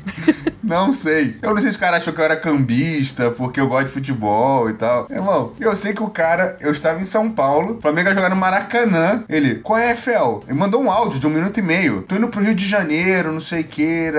não 0.61 0.91
sei. 0.91 1.37
Eu 1.41 1.55
não 1.55 1.61
sei 1.61 1.71
se 1.71 1.77
o 1.77 1.79
cara 1.79 1.95
achou 1.95 2.11
que 2.11 2.19
eu 2.19 2.25
era 2.25 2.35
cambista 2.35 3.31
porque 3.31 3.57
eu 3.57 3.69
gosto 3.69 3.87
de 3.87 3.93
futebol 3.93 4.69
e 4.69 4.73
tal. 4.73 5.07
Irmão, 5.09 5.53
eu 5.61 5.73
sei 5.77 5.93
que 5.93 6.03
o 6.03 6.09
cara, 6.09 6.57
eu 6.59 6.73
estava 6.73 6.99
em 6.99 7.05
São 7.05 7.31
Paulo, 7.31 7.77
o 7.77 7.81
Flamengo 7.81 8.09
ia 8.09 8.15
jogar 8.15 8.29
no 8.29 8.35
Maracanã. 8.35 9.23
Ele, 9.29 9.55
qual 9.55 9.79
é, 9.79 9.95
Fel? 9.95 10.43
Ele 10.45 10.59
mandou 10.59 10.72
mandou 10.73 10.83
um 10.83 10.91
áudio 10.91 11.19
de 11.19 11.27
um 11.27 11.29
minuto 11.29 11.59
e 11.59 11.61
meio. 11.61 12.01
Tô 12.01 12.15
indo 12.15 12.27
pro 12.27 12.41
Rio 12.41 12.55
de 12.55 12.67
Janeiro, 12.67 13.31
não 13.31 13.39
sei 13.39 13.61
o 13.61 13.63
que, 13.63 14.11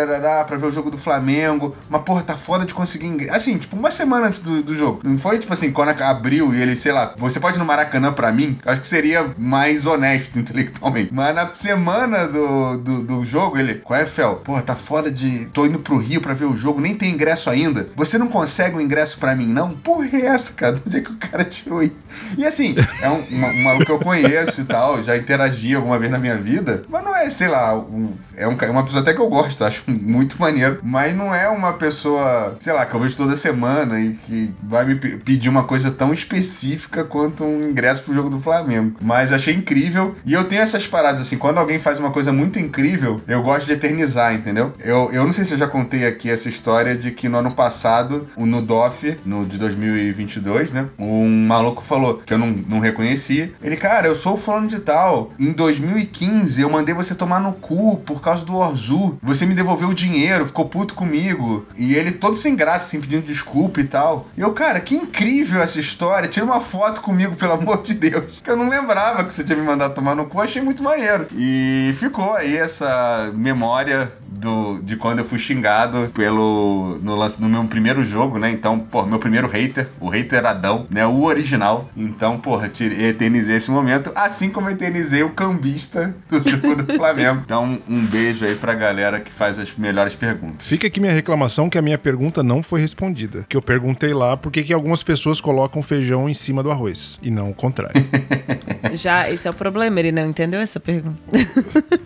pra 0.47 0.57
ver 0.57 0.67
o 0.67 0.73
jogo 0.73 0.91
do 0.91 0.97
Flamengo. 0.97 1.75
Mas, 1.89 2.03
porra, 2.03 2.23
tá 2.23 2.37
foda 2.37 2.65
de 2.65 2.73
conseguir 2.73 3.07
ingresso. 3.07 3.35
Assim, 3.35 3.59
tipo, 3.59 3.77
uma 3.77 3.91
semana 3.91 4.29
antes 4.29 4.41
do, 4.41 4.63
do 4.63 4.75
jogo. 4.77 5.01
Não 5.03 5.19
foi, 5.19 5.39
tipo 5.39 5.53
assim, 5.53 5.73
quando 5.73 5.91
abriu 6.01 6.55
e 6.55 6.63
ele, 6.63 6.77
sei 6.77 6.93
lá, 6.93 7.13
você 7.17 7.41
pode 7.41 7.57
ir 7.57 7.59
no 7.59 7.65
Maracanã 7.65 8.13
pra 8.13 8.31
mim? 8.31 8.57
Acho 8.65 8.81
que 8.81 8.87
seria 8.87 9.35
mais 9.37 9.85
honesto 9.85 10.39
intelectualmente. 10.39 11.13
Mas 11.13 11.35
na 11.35 11.53
semana 11.55 12.29
do, 12.29 12.77
do, 12.79 13.03
do 13.03 13.25
jogo, 13.25 13.59
ele, 13.59 13.75
qual 13.77 13.99
é, 13.99 14.07
Fel? 14.07 14.37
Porra, 14.37 14.63
tá 14.63 14.77
foda 14.77 15.11
de. 15.11 15.47
Tô 15.47 15.67
indo 15.67 15.81
pro 15.81 15.99
Rio 15.99 16.21
pra 16.21 16.35
ver 16.35 16.45
o 16.45 16.57
jogo, 16.57 16.81
nem 16.81 16.95
tem 16.95 17.11
ingresso 17.11 17.51
ainda. 17.51 17.89
Você 17.97 18.17
não 18.17 18.29
consegue 18.29 18.77
um 18.77 18.81
ingresso 18.81 19.19
pra 19.19 19.35
mim, 19.35 19.47
não? 19.47 19.71
Porra, 19.71 20.07
é 20.13 20.27
essa, 20.27 20.53
cara? 20.53 20.81
Onde 20.87 20.99
é 20.99 21.01
que 21.01 21.11
o 21.11 21.17
cara 21.17 21.45
tirou 21.45 21.83
isso? 21.83 21.97
E 22.39 22.47
assim, 22.47 22.77
é 23.01 23.09
um, 23.09 23.25
uma, 23.31 23.49
um 23.49 23.65
maluco 23.65 23.87
que 23.87 23.93
eu 23.93 23.99
conheço 23.99 24.61
e 24.61 24.65
tal, 24.65 25.03
já 25.03 25.17
interagi 25.17 25.75
alguma 25.75 25.99
vez 25.99 26.13
na 26.13 26.19
minha 26.19 26.37
vida, 26.37 26.44
mas 26.89 27.05
não 27.05 27.15
é, 27.17 27.29
sei 27.31 27.49
lá, 27.49 27.77
um, 27.77 28.13
é, 28.37 28.47
um, 28.47 28.57
é 28.61 28.71
uma 28.71 28.85
pessoa 28.85 29.03
até 29.03 29.13
que 29.13 29.21
eu 29.21 29.29
gosto, 29.29 29.65
acho 29.65 29.83
muito 29.89 30.41
maneiro, 30.41 30.79
mas 30.83 31.15
não 31.15 31.35
é 31.35 31.49
uma 31.49 31.75
pessoa, 31.75 32.57
sei 32.61 32.73
lá, 32.73 32.87
que 32.87 32.95
eu 32.95 33.01
vejo 33.01 33.17
toda 33.17 33.37
semana 33.37 34.01
e 34.01 34.15
que 34.15 34.51
vai 34.63 34.85
me 34.85 34.95
pedir 34.97 35.49
uma 35.49 35.65
coisa 35.65 35.91
tão 35.91 36.13
específica 36.13 37.05
quanto 37.05 37.45
um 37.45 37.71
ingresso 37.71 38.03
pro 38.03 38.15
jogo 38.15 38.31
do 38.31 38.41
Flamengo. 38.41 38.97
Mas 39.01 39.33
achei 39.33 39.55
incrível 39.55 40.17
e 40.25 40.33
eu 40.33 40.45
tenho 40.45 40.63
essas 40.63 40.87
paradas 40.87 41.23
assim, 41.23 41.37
quando 41.37 41.59
alguém 41.59 41.79
faz 41.79 41.99
uma 41.99 42.11
coisa 42.11 42.33
muito 42.33 42.59
incrível, 42.59 43.21
eu 43.27 43.43
gosto 43.43 43.67
de 43.67 43.73
eternizar, 43.73 44.35
entendeu? 44.35 44.73
Eu, 44.81 45.11
eu 45.13 45.25
não 45.25 45.33
sei 45.33 45.45
se 45.45 45.53
eu 45.53 45.59
já 45.59 45.67
contei 45.67 46.07
aqui 46.07 46.31
essa 46.31 46.49
história 46.49 46.97
de 46.97 47.11
que 47.11 47.29
no 47.29 47.39
ano 47.39 47.55
passado, 47.55 48.29
no 48.37 48.61
DOF, 48.61 49.19
no 49.25 49.45
de 49.45 49.59
2022, 49.59 50.73
né, 50.73 50.87
um 50.99 51.47
maluco 51.47 51.83
falou 51.83 52.23
que 52.25 52.33
eu 52.33 52.39
não, 52.39 52.49
não 52.69 52.79
reconheci. 52.81 53.53
Ele, 53.63 53.77
cara, 53.77 54.09
eu 54.09 54.15
sou 54.15 54.37
fulano 54.37 54.69
de 54.69 54.81
tal. 54.81 55.33
Em 55.39 55.53
2015 55.53 56.25
15, 56.25 56.63
eu 56.63 56.71
mandei 56.71 56.95
você 56.95 57.15
tomar 57.15 57.41
no 57.41 57.53
cu 57.53 57.97
por 57.99 58.21
causa 58.25 58.45
do 58.45 58.57
Orzu. 58.57 59.19
Você 59.23 59.47
me 59.47 59.55
devolveu 59.55 59.89
o 59.89 59.95
dinheiro, 59.95 60.47
ficou 60.47 60.69
puto 60.69 60.95
comigo. 60.95 61.67
E 61.77 61.95
ele 61.95 62.13
todo 62.13 62.37
sem 62.37 62.57
graça, 62.57 62.87
assim, 62.87 63.01
pedindo 63.01 63.27
desculpa 63.27 63.81
e 63.81 63.85
tal. 63.85 64.29
E 64.37 64.41
eu, 64.41 64.53
cara, 64.53 64.81
que 64.81 64.95
incrível 64.95 65.63
essa 65.63 65.79
história. 65.79 66.29
Tira 66.29 66.47
uma 66.47 66.61
foto 66.61 67.01
comigo, 67.01 67.37
pelo 67.37 67.53
amor 67.53 67.83
de 67.83 67.95
Deus. 67.95 68.41
Que 68.43 68.51
eu 68.51 68.57
não 68.57 68.69
lembrava 68.69 69.25
que 69.25 69.35
você 69.35 69.45
tinha 69.45 69.57
me 69.57 69.65
mandado 69.65 69.95
tomar 69.95 70.15
no 70.15 70.27
cu, 70.27 70.41
achei 70.41 70.63
muito 70.63 70.83
maneiro. 70.83 71.27
E 71.33 71.95
ficou 71.99 72.35
aí 72.35 72.57
essa 72.57 73.31
memória 73.35 74.13
do, 74.35 74.81
de 74.83 74.97
quando 74.97 75.21
eu 75.21 75.25
fui 75.25 75.39
xingado 75.39 76.11
pelo. 76.15 76.99
No, 77.03 77.17
no 77.39 77.49
meu 77.49 77.65
primeiro 77.65 78.03
jogo, 78.03 78.39
né? 78.39 78.51
Então, 78.51 78.79
pô, 78.79 79.05
meu 79.07 79.19
primeiro 79.19 79.49
hater, 79.49 79.89
o 80.01 80.09
hater 80.09 80.45
Adão, 80.45 80.85
né? 80.91 81.07
O 81.07 81.23
original. 81.25 81.89
Então, 81.97 82.39
porra, 82.39 82.71
eternizei 82.99 83.57
esse 83.57 83.71
momento, 83.71 84.13
assim 84.15 84.51
como 84.51 84.69
eternizei 84.69 85.23
o 85.23 85.31
cambista 85.31 86.15
do 86.29 86.37
jogo 86.49 86.83
do 86.83 86.95
Flamengo. 86.95 87.43
Então, 87.45 87.81
um 87.89 88.05
beijo 88.05 88.45
aí 88.45 88.57
pra 88.57 88.75
galera 88.75 89.21
que 89.21 89.31
faz 89.31 89.59
as 89.59 89.75
melhores 89.77 90.15
perguntas. 90.15 90.67
Fica 90.67 90.87
aqui 90.87 91.01
minha 91.01 91.13
reclamação 91.13 91.71
que 91.71 91.79
a 91.79 91.83
minha 91.83 91.99
pergunta 91.99 92.43
não 92.43 92.63
foi 92.63 92.81
respondida. 92.81 93.45
Que 93.49 93.57
eu 93.57 93.63
perguntei 93.63 94.13
lá 94.13 94.37
por 94.37 94.51
que 94.51 94.73
algumas 94.73 95.03
pessoas 95.03 95.41
colocam 95.41 95.83
feijão 95.83 96.29
em 96.29 96.35
cima 96.35 96.63
do 96.63 96.71
arroz 96.71 97.19
e 97.23 97.31
não 97.31 97.51
o 97.51 97.55
contrário. 97.55 97.95
Já, 98.95 99.31
esse 99.31 99.47
é 99.47 99.51
o 99.51 99.55
problema, 99.55 100.01
ele 100.01 100.13
não 100.13 100.29
entendeu 100.29 100.61
essa 100.61 100.81
pergunta. 100.81 101.21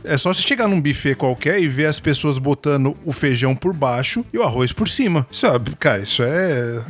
é 0.05 0.17
só 0.17 0.33
você 0.33 0.43
chegar 0.43 0.69
num 0.69 0.81
buffet 0.81 1.15
qualquer 1.15 1.61
e 1.61 1.69
ver 1.69 1.87
as 1.87 2.01
pessoas 2.01 2.28
pessoas 2.29 2.39
botando 2.39 2.97
o 3.05 3.13
feijão 3.13 3.55
por 3.55 3.73
baixo 3.73 4.25
e 4.33 4.39
o 4.39 4.43
arroz 4.43 4.73
por 4.73 4.89
cima. 4.89 5.27
Isso 5.31 5.47
é, 5.47 5.53
cara, 5.79 6.03
isso 6.03 6.23
é. 6.23 6.83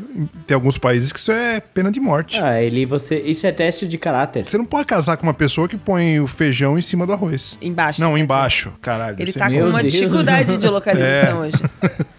Tem 0.46 0.54
alguns 0.54 0.76
países 0.76 1.12
que 1.12 1.18
isso 1.18 1.30
é 1.30 1.60
pena 1.60 1.90
de 1.90 2.00
morte. 2.00 2.38
Ah, 2.40 2.60
ele 2.60 2.84
você. 2.84 3.20
Isso 3.20 3.46
é 3.46 3.52
teste 3.52 3.86
de 3.86 3.96
caráter. 3.96 4.48
Você 4.48 4.58
não 4.58 4.64
pode 4.64 4.86
casar 4.86 5.16
com 5.16 5.22
uma 5.24 5.34
pessoa 5.34 5.68
que 5.68 5.76
põe 5.76 6.18
o 6.18 6.26
feijão 6.26 6.78
em 6.78 6.82
cima 6.82 7.06
do 7.06 7.12
arroz. 7.12 7.56
Embaixo. 7.62 8.00
Não, 8.00 8.18
embaixo. 8.18 8.72
Caralho. 8.80 9.16
Ele 9.18 9.32
tá 9.32 9.48
com 9.48 9.62
uma 9.64 9.80
Deus. 9.80 9.92
dificuldade 9.92 10.56
de 10.56 10.66
localização 10.68 11.44
é. 11.44 11.46
hoje. 11.46 11.58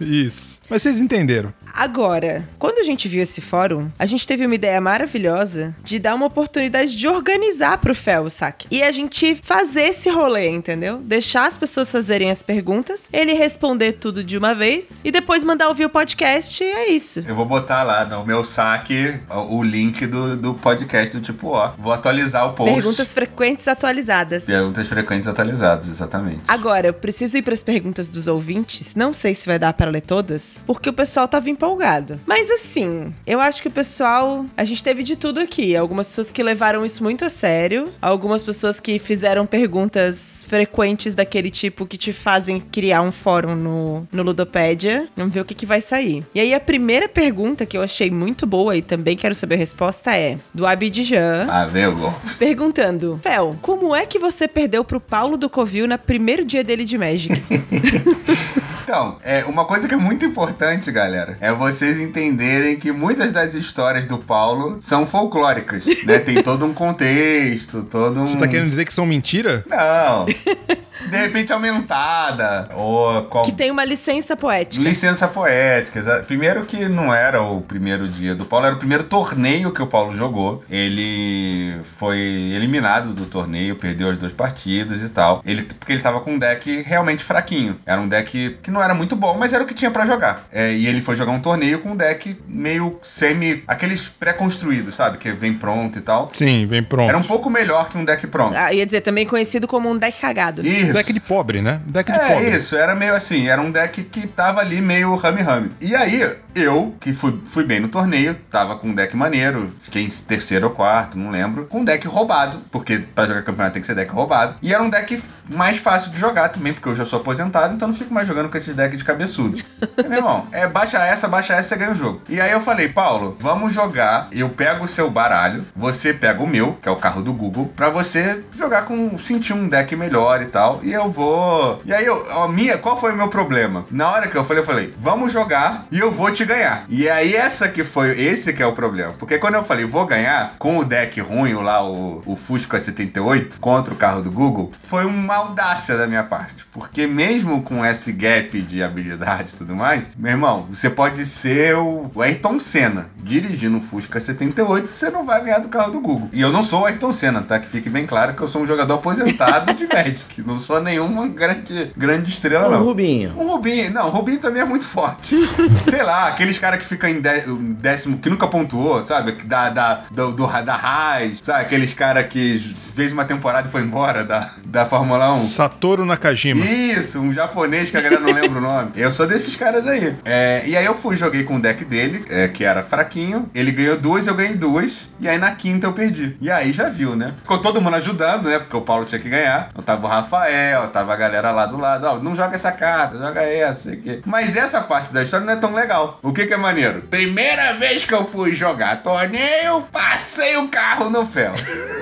Isso. 0.00 0.59
Mas 0.70 0.82
vocês 0.82 1.00
entenderam. 1.00 1.52
Agora, 1.74 2.48
quando 2.58 2.78
a 2.78 2.84
gente 2.84 3.08
viu 3.08 3.22
esse 3.22 3.40
fórum, 3.40 3.90
a 3.98 4.06
gente 4.06 4.24
teve 4.24 4.46
uma 4.46 4.54
ideia 4.54 4.80
maravilhosa 4.80 5.74
de 5.82 5.98
dar 5.98 6.14
uma 6.14 6.26
oportunidade 6.26 6.96
de 6.96 7.08
organizar 7.08 7.78
pro 7.78 7.94
Fel 7.94 8.22
o 8.22 8.30
saque. 8.30 8.68
E 8.70 8.80
a 8.80 8.92
gente 8.92 9.34
fazer 9.34 9.82
esse 9.82 10.08
rolê, 10.08 10.48
entendeu? 10.48 10.98
Deixar 10.98 11.48
as 11.48 11.56
pessoas 11.56 11.90
fazerem 11.90 12.30
as 12.30 12.42
perguntas, 12.42 13.08
ele 13.12 13.32
responder 13.32 13.94
tudo 13.94 14.22
de 14.22 14.38
uma 14.38 14.54
vez 14.54 15.00
e 15.04 15.10
depois 15.10 15.42
mandar 15.42 15.66
ouvir 15.68 15.86
o 15.86 15.90
podcast 15.90 16.62
e 16.62 16.66
é 16.66 16.90
isso. 16.90 17.24
Eu 17.26 17.34
vou 17.34 17.44
botar 17.44 17.82
lá 17.82 18.04
no 18.04 18.24
meu 18.24 18.44
saque 18.44 19.18
o 19.28 19.62
link 19.62 20.06
do, 20.06 20.36
do 20.36 20.54
podcast 20.54 21.16
do 21.16 21.20
tipo 21.20 21.48
ó. 21.48 21.72
Vou 21.76 21.92
atualizar 21.92 22.46
o 22.46 22.52
post. 22.52 22.72
Perguntas 22.72 23.12
frequentes 23.12 23.66
atualizadas. 23.66 24.44
Perguntas 24.44 24.88
frequentes 24.88 25.26
atualizadas, 25.26 25.88
exatamente. 25.88 26.42
Agora, 26.46 26.86
eu 26.86 26.94
preciso 26.94 27.36
ir 27.36 27.42
para 27.42 27.54
as 27.54 27.62
perguntas 27.62 28.08
dos 28.08 28.28
ouvintes. 28.28 28.94
Não 28.94 29.12
sei 29.12 29.34
se 29.34 29.46
vai 29.46 29.58
dar 29.58 29.72
para 29.72 29.90
ler 29.90 30.02
todas, 30.02 30.59
porque 30.66 30.88
o 30.88 30.92
pessoal 30.92 31.26
tava 31.26 31.50
empolgado. 31.50 32.20
Mas 32.26 32.50
assim, 32.50 33.12
eu 33.26 33.40
acho 33.40 33.62
que 33.62 33.68
o 33.68 33.70
pessoal. 33.70 34.44
A 34.56 34.64
gente 34.64 34.82
teve 34.82 35.02
de 35.02 35.16
tudo 35.16 35.40
aqui. 35.40 35.76
Algumas 35.76 36.08
pessoas 36.08 36.30
que 36.30 36.42
levaram 36.42 36.84
isso 36.84 37.02
muito 37.02 37.24
a 37.24 37.30
sério, 37.30 37.88
algumas 38.00 38.42
pessoas 38.42 38.80
que 38.80 38.98
fizeram 38.98 39.46
perguntas 39.46 40.44
frequentes 40.48 41.14
daquele 41.14 41.50
tipo 41.50 41.86
que 41.86 41.96
te 41.96 42.12
fazem 42.12 42.60
criar 42.60 43.02
um 43.02 43.12
fórum 43.12 43.54
no, 43.54 44.08
no 44.12 44.22
Ludopédia. 44.22 45.06
Vamos 45.16 45.34
ver 45.34 45.40
o 45.40 45.44
que, 45.44 45.54
que 45.54 45.66
vai 45.66 45.80
sair. 45.80 46.24
E 46.34 46.40
aí, 46.40 46.54
a 46.54 46.60
primeira 46.60 47.08
pergunta 47.08 47.66
que 47.66 47.76
eu 47.76 47.82
achei 47.82 48.10
muito 48.10 48.46
boa 48.46 48.76
e 48.76 48.82
também 48.82 49.16
quero 49.16 49.34
saber 49.34 49.56
a 49.56 49.58
resposta 49.58 50.16
é 50.16 50.38
do 50.52 50.66
Abidjan. 50.66 51.46
Ah, 51.50 51.66
meu 51.66 51.90
Perguntando: 52.38 53.18
Fel, 53.22 53.56
como 53.60 53.94
é 53.94 54.06
que 54.06 54.18
você 54.18 54.46
perdeu 54.46 54.84
pro 54.84 55.00
Paulo 55.00 55.36
do 55.36 55.50
Covil 55.50 55.86
no 55.86 55.98
primeiro 55.98 56.44
dia 56.44 56.64
dele 56.64 56.84
de 56.84 56.96
Magic? 56.96 57.30
Então, 58.90 59.18
é, 59.22 59.44
uma 59.44 59.64
coisa 59.64 59.86
que 59.86 59.94
é 59.94 59.96
muito 59.96 60.24
importante, 60.24 60.49
galera, 60.92 61.36
é 61.40 61.52
vocês 61.52 62.00
entenderem 62.00 62.76
que 62.76 62.92
muitas 62.92 63.32
das 63.32 63.54
histórias 63.54 64.06
do 64.06 64.18
Paulo 64.18 64.78
são 64.80 65.06
folclóricas, 65.06 65.84
né? 66.04 66.18
Tem 66.18 66.42
todo 66.42 66.64
um 66.64 66.72
contexto, 66.74 67.82
todo 67.82 68.20
um... 68.20 68.26
Você 68.26 68.36
tá 68.36 68.48
querendo 68.48 68.70
dizer 68.70 68.84
que 68.84 68.92
são 68.92 69.06
mentira? 69.06 69.64
Não. 69.68 70.26
de 71.08 71.16
repente 71.16 71.52
aumentada. 71.52 72.68
Ou 72.74 73.24
qual... 73.24 73.44
Que 73.44 73.52
tem 73.52 73.70
uma 73.70 73.84
licença 73.84 74.36
poética. 74.36 74.82
Licença 74.82 75.28
poética. 75.28 76.24
Primeiro 76.26 76.64
que 76.64 76.88
não 76.88 77.14
era 77.14 77.42
o 77.42 77.60
primeiro 77.60 78.08
dia 78.08 78.34
do 78.34 78.44
Paulo, 78.44 78.66
era 78.66 78.74
o 78.74 78.78
primeiro 78.78 79.04
torneio 79.04 79.72
que 79.72 79.82
o 79.82 79.86
Paulo 79.86 80.16
jogou. 80.16 80.62
Ele 80.70 81.80
foi 81.96 82.18
eliminado 82.18 83.12
do 83.14 83.26
torneio, 83.26 83.76
perdeu 83.76 84.10
as 84.10 84.18
duas 84.18 84.32
partidas 84.32 85.02
e 85.02 85.08
tal. 85.08 85.42
Ele, 85.44 85.62
porque 85.62 85.92
ele 85.92 86.02
tava 86.02 86.20
com 86.20 86.32
um 86.32 86.38
deck 86.38 86.82
realmente 86.82 87.24
fraquinho. 87.24 87.78
Era 87.86 88.00
um 88.00 88.08
deck 88.08 88.58
que 88.62 88.70
não 88.70 88.82
era 88.82 88.94
muito 88.94 89.16
bom, 89.16 89.36
mas 89.38 89.52
era 89.52 89.62
o 89.62 89.66
que 89.66 89.74
tinha 89.74 89.90
para 89.90 90.06
jogar. 90.06 90.46
É, 90.52 90.72
e 90.72 90.86
ele 90.86 91.00
foi 91.00 91.16
jogar 91.16 91.32
um 91.32 91.40
torneio 91.40 91.80
com 91.80 91.90
um 91.90 91.96
deck 91.96 92.36
meio 92.46 92.98
semi. 93.02 93.62
aqueles 93.66 94.08
pré-construídos, 94.08 94.94
sabe? 94.94 95.18
Que 95.18 95.32
vem 95.32 95.54
pronto 95.54 95.98
e 95.98 96.00
tal. 96.00 96.30
Sim, 96.32 96.66
vem 96.66 96.82
pronto. 96.82 97.08
Era 97.08 97.18
um 97.18 97.22
pouco 97.22 97.48
melhor 97.48 97.88
que 97.88 97.96
um 97.96 98.04
deck 98.04 98.26
pronto. 98.26 98.56
Ah, 98.56 98.72
ia 98.72 98.84
dizer, 98.84 99.00
também 99.00 99.26
conhecido 99.26 99.66
como 99.66 99.90
um 99.90 99.96
deck 99.96 100.20
cagado. 100.20 100.66
Isso. 100.66 100.89
Isso. 100.90 100.98
Deck 100.98 101.12
de 101.12 101.20
pobre, 101.20 101.60
né? 101.60 101.80
Deck 101.86 102.10
de 102.10 102.18
é, 102.18 102.28
pobre. 102.28 102.46
É 102.46 102.56
isso, 102.56 102.76
era 102.76 102.94
meio 102.94 103.14
assim, 103.14 103.48
era 103.48 103.60
um 103.60 103.70
deck 103.70 104.02
que 104.04 104.26
tava 104.26 104.60
ali 104.60 104.80
meio 104.80 105.14
rame-rame. 105.14 105.70
E 105.80 105.94
aí, 105.94 106.36
eu, 106.54 106.94
que 107.00 107.12
fui, 107.12 107.40
fui 107.44 107.64
bem 107.64 107.80
no 107.80 107.88
torneio, 107.88 108.34
tava 108.50 108.76
com 108.76 108.88
um 108.88 108.94
deck 108.94 109.16
maneiro, 109.16 109.72
fiquei 109.82 110.02
em 110.02 110.08
terceiro 110.08 110.66
ou 110.66 110.72
quarto, 110.72 111.18
não 111.18 111.30
lembro, 111.30 111.66
com 111.66 111.80
um 111.80 111.84
deck 111.84 112.06
roubado, 112.06 112.60
porque 112.70 112.98
pra 112.98 113.26
jogar 113.26 113.42
campeonato 113.42 113.74
tem 113.74 113.82
que 113.82 113.86
ser 113.86 113.94
deck 113.94 114.10
roubado. 114.10 114.56
E 114.62 114.72
era 114.72 114.82
um 114.82 114.90
deck 114.90 115.22
mais 115.48 115.78
fácil 115.78 116.12
de 116.12 116.18
jogar 116.18 116.48
também, 116.48 116.72
porque 116.72 116.88
eu 116.88 116.94
já 116.94 117.04
sou 117.04 117.20
aposentado, 117.20 117.74
então 117.74 117.88
não 117.88 117.94
fico 117.94 118.12
mais 118.14 118.26
jogando 118.26 118.48
com 118.48 118.56
esses 118.56 118.74
decks 118.74 118.98
de 118.98 119.04
cabeçudo. 119.04 119.58
e, 119.58 120.02
meu 120.08 120.18
irmão, 120.18 120.46
é 120.52 120.66
baixa 120.66 120.98
essa, 120.98 121.28
baixa 121.28 121.54
essa, 121.54 121.70
você 121.70 121.76
ganha 121.76 121.90
o 121.90 121.94
jogo. 121.94 122.22
E 122.28 122.40
aí 122.40 122.52
eu 122.52 122.60
falei, 122.60 122.88
Paulo, 122.88 123.36
vamos 123.40 123.72
jogar, 123.72 124.28
eu 124.32 124.48
pego 124.48 124.84
o 124.84 124.88
seu 124.88 125.10
baralho, 125.10 125.66
você 125.74 126.14
pega 126.14 126.42
o 126.42 126.46
meu, 126.46 126.74
que 126.74 126.88
é 126.88 126.92
o 126.92 126.96
carro 126.96 127.22
do 127.22 127.32
Google, 127.32 127.72
pra 127.74 127.90
você 127.90 128.44
jogar 128.56 128.82
com, 128.82 129.18
sentir 129.18 129.52
um 129.52 129.68
deck 129.68 129.94
melhor 129.96 130.42
e 130.42 130.46
tal, 130.46 130.79
e 130.82 130.92
eu 130.92 131.10
vou... 131.10 131.80
E 131.84 131.92
aí, 131.92 132.04
eu, 132.04 132.30
a 132.30 132.48
minha, 132.48 132.78
qual 132.78 132.96
foi 132.96 133.12
o 133.12 133.16
meu 133.16 133.28
problema? 133.28 133.84
Na 133.90 134.10
hora 134.10 134.28
que 134.28 134.36
eu 134.36 134.44
falei, 134.44 134.62
eu 134.62 134.66
falei, 134.66 134.94
vamos 134.98 135.32
jogar 135.32 135.86
e 135.90 135.98
eu 135.98 136.10
vou 136.10 136.30
te 136.30 136.44
ganhar. 136.44 136.84
E 136.88 137.08
aí 137.08 137.34
essa 137.34 137.68
que 137.68 137.84
foi, 137.84 138.20
esse 138.20 138.52
que 138.52 138.62
é 138.62 138.66
o 138.66 138.72
problema. 138.72 139.12
Porque 139.18 139.38
quando 139.38 139.54
eu 139.54 139.64
falei, 139.64 139.84
vou 139.84 140.06
ganhar, 140.06 140.54
com 140.58 140.78
o 140.78 140.84
deck 140.84 141.20
ruim, 141.20 141.54
lá 141.54 141.84
o, 141.84 142.22
o 142.24 142.36
Fusca 142.36 142.80
78, 142.80 143.60
contra 143.60 143.92
o 143.92 143.96
carro 143.96 144.22
do 144.22 144.30
Google, 144.30 144.72
foi 144.78 145.04
uma 145.04 145.36
audácia 145.36 145.96
da 145.96 146.06
minha 146.06 146.24
parte. 146.24 146.64
Porque 146.80 147.06
mesmo 147.06 147.60
com 147.62 147.84
esse 147.84 148.10
gap 148.10 148.58
de 148.62 148.82
habilidade 148.82 149.50
e 149.52 149.56
tudo 149.58 149.76
mais, 149.76 150.02
meu 150.16 150.30
irmão, 150.30 150.66
você 150.70 150.88
pode 150.88 151.26
ser 151.26 151.76
o 151.76 152.10
Ayrton 152.18 152.58
Senna 152.58 153.10
dirigindo 153.18 153.76
um 153.76 153.82
Fusca 153.82 154.18
78, 154.18 154.90
você 154.90 155.10
não 155.10 155.22
vai 155.22 155.44
ganhar 155.44 155.58
do 155.58 155.68
carro 155.68 155.92
do 155.92 156.00
Google. 156.00 156.30
E 156.32 156.40
eu 156.40 156.50
não 156.50 156.64
sou 156.64 156.80
o 156.80 156.86
Ayrton 156.86 157.12
Senna, 157.12 157.42
tá? 157.42 157.58
Que 157.58 157.66
fique 157.66 157.90
bem 157.90 158.06
claro 158.06 158.32
que 158.32 158.40
eu 158.40 158.48
sou 158.48 158.62
um 158.62 158.66
jogador 158.66 158.94
aposentado 158.94 159.74
de 159.74 159.86
Magic. 159.92 160.40
Não 160.40 160.58
sou 160.58 160.80
nenhuma 160.80 161.28
grande, 161.28 161.92
grande 161.94 162.30
estrela, 162.30 162.68
um 162.68 162.70
não. 162.70 162.80
Um 162.80 162.84
Rubinho. 162.84 163.34
Um 163.36 163.46
Rubinho. 163.46 163.92
Não, 163.92 164.06
o 164.06 164.10
Rubinho 164.10 164.38
também 164.38 164.62
é 164.62 164.64
muito 164.64 164.86
forte. 164.86 165.36
Sei 165.86 166.02
lá, 166.02 166.28
aqueles 166.28 166.58
caras 166.58 166.78
que 166.80 166.86
ficam 166.86 167.10
em 167.10 167.20
décimo, 167.20 168.16
que 168.16 168.30
nunca 168.30 168.46
pontuou, 168.46 169.02
sabe? 169.02 169.32
Da, 169.44 169.68
da, 169.68 170.04
do, 170.10 170.32
do 170.32 170.46
da 170.46 170.76
Raiz, 170.76 171.40
sabe? 171.42 171.60
Aqueles 171.60 171.92
caras 171.92 172.26
que 172.26 172.58
fez 172.94 173.12
uma 173.12 173.26
temporada 173.26 173.68
e 173.68 173.70
foi 173.70 173.82
embora 173.82 174.24
da, 174.24 174.50
da 174.64 174.86
Fórmula 174.86 175.30
1. 175.34 175.40
Satoru 175.40 176.06
Nakajima. 176.06 176.69
Isso, 176.70 177.18
um 177.18 177.32
japonês 177.32 177.90
que 177.90 177.96
a 177.96 178.00
galera 178.00 178.20
não 178.20 178.32
lembra 178.32 178.58
o 178.58 178.62
nome. 178.62 178.92
Eu 178.94 179.10
sou 179.10 179.26
desses 179.26 179.56
caras 179.56 179.86
aí. 179.86 180.16
É, 180.24 180.62
e 180.64 180.76
aí 180.76 180.84
eu 180.84 180.94
fui, 180.94 181.16
joguei 181.16 181.44
com 181.44 181.56
o 181.56 181.60
deck 181.60 181.84
dele, 181.84 182.24
é, 182.28 182.48
que 182.48 182.64
era 182.64 182.82
fraquinho. 182.82 183.50
Ele 183.54 183.72
ganhou 183.72 183.96
duas, 183.96 184.26
eu 184.26 184.34
ganhei 184.34 184.54
duas. 184.54 185.08
E 185.18 185.28
aí 185.28 185.36
na 185.36 185.50
quinta 185.52 185.86
eu 185.86 185.92
perdi. 185.92 186.36
E 186.40 186.50
aí 186.50 186.72
já 186.72 186.88
viu, 186.88 187.16
né? 187.16 187.34
Ficou 187.42 187.58
todo 187.58 187.80
mundo 187.80 187.96
ajudando, 187.96 188.48
né? 188.48 188.58
Porque 188.58 188.76
o 188.76 188.82
Paulo 188.82 189.04
tinha 189.04 189.20
que 189.20 189.28
ganhar. 189.28 189.70
Eu 189.76 189.82
tava 189.82 190.06
o 190.06 190.08
Rafael, 190.08 190.88
tava 190.88 191.12
a 191.12 191.16
galera 191.16 191.50
lá 191.50 191.66
do 191.66 191.76
lado. 191.76 192.06
Ó, 192.06 192.18
não 192.18 192.36
joga 192.36 192.54
essa 192.54 192.72
carta, 192.72 193.18
joga 193.18 193.42
essa, 193.42 193.82
sei 193.82 193.94
o 193.94 194.00
quê. 194.00 194.22
Mas 194.24 194.56
essa 194.56 194.80
parte 194.80 195.12
da 195.12 195.22
história 195.22 195.44
não 195.44 195.52
é 195.52 195.56
tão 195.56 195.74
legal. 195.74 196.18
O 196.22 196.32
que 196.32 196.46
que 196.46 196.54
é 196.54 196.56
maneiro? 196.56 197.02
Primeira 197.02 197.74
vez 197.74 198.04
que 198.04 198.14
eu 198.14 198.24
fui 198.24 198.54
jogar 198.54 199.02
torneio, 199.02 199.82
passei 199.92 200.56
o 200.56 200.68
carro 200.68 201.10
no 201.10 201.26
fel. 201.26 201.54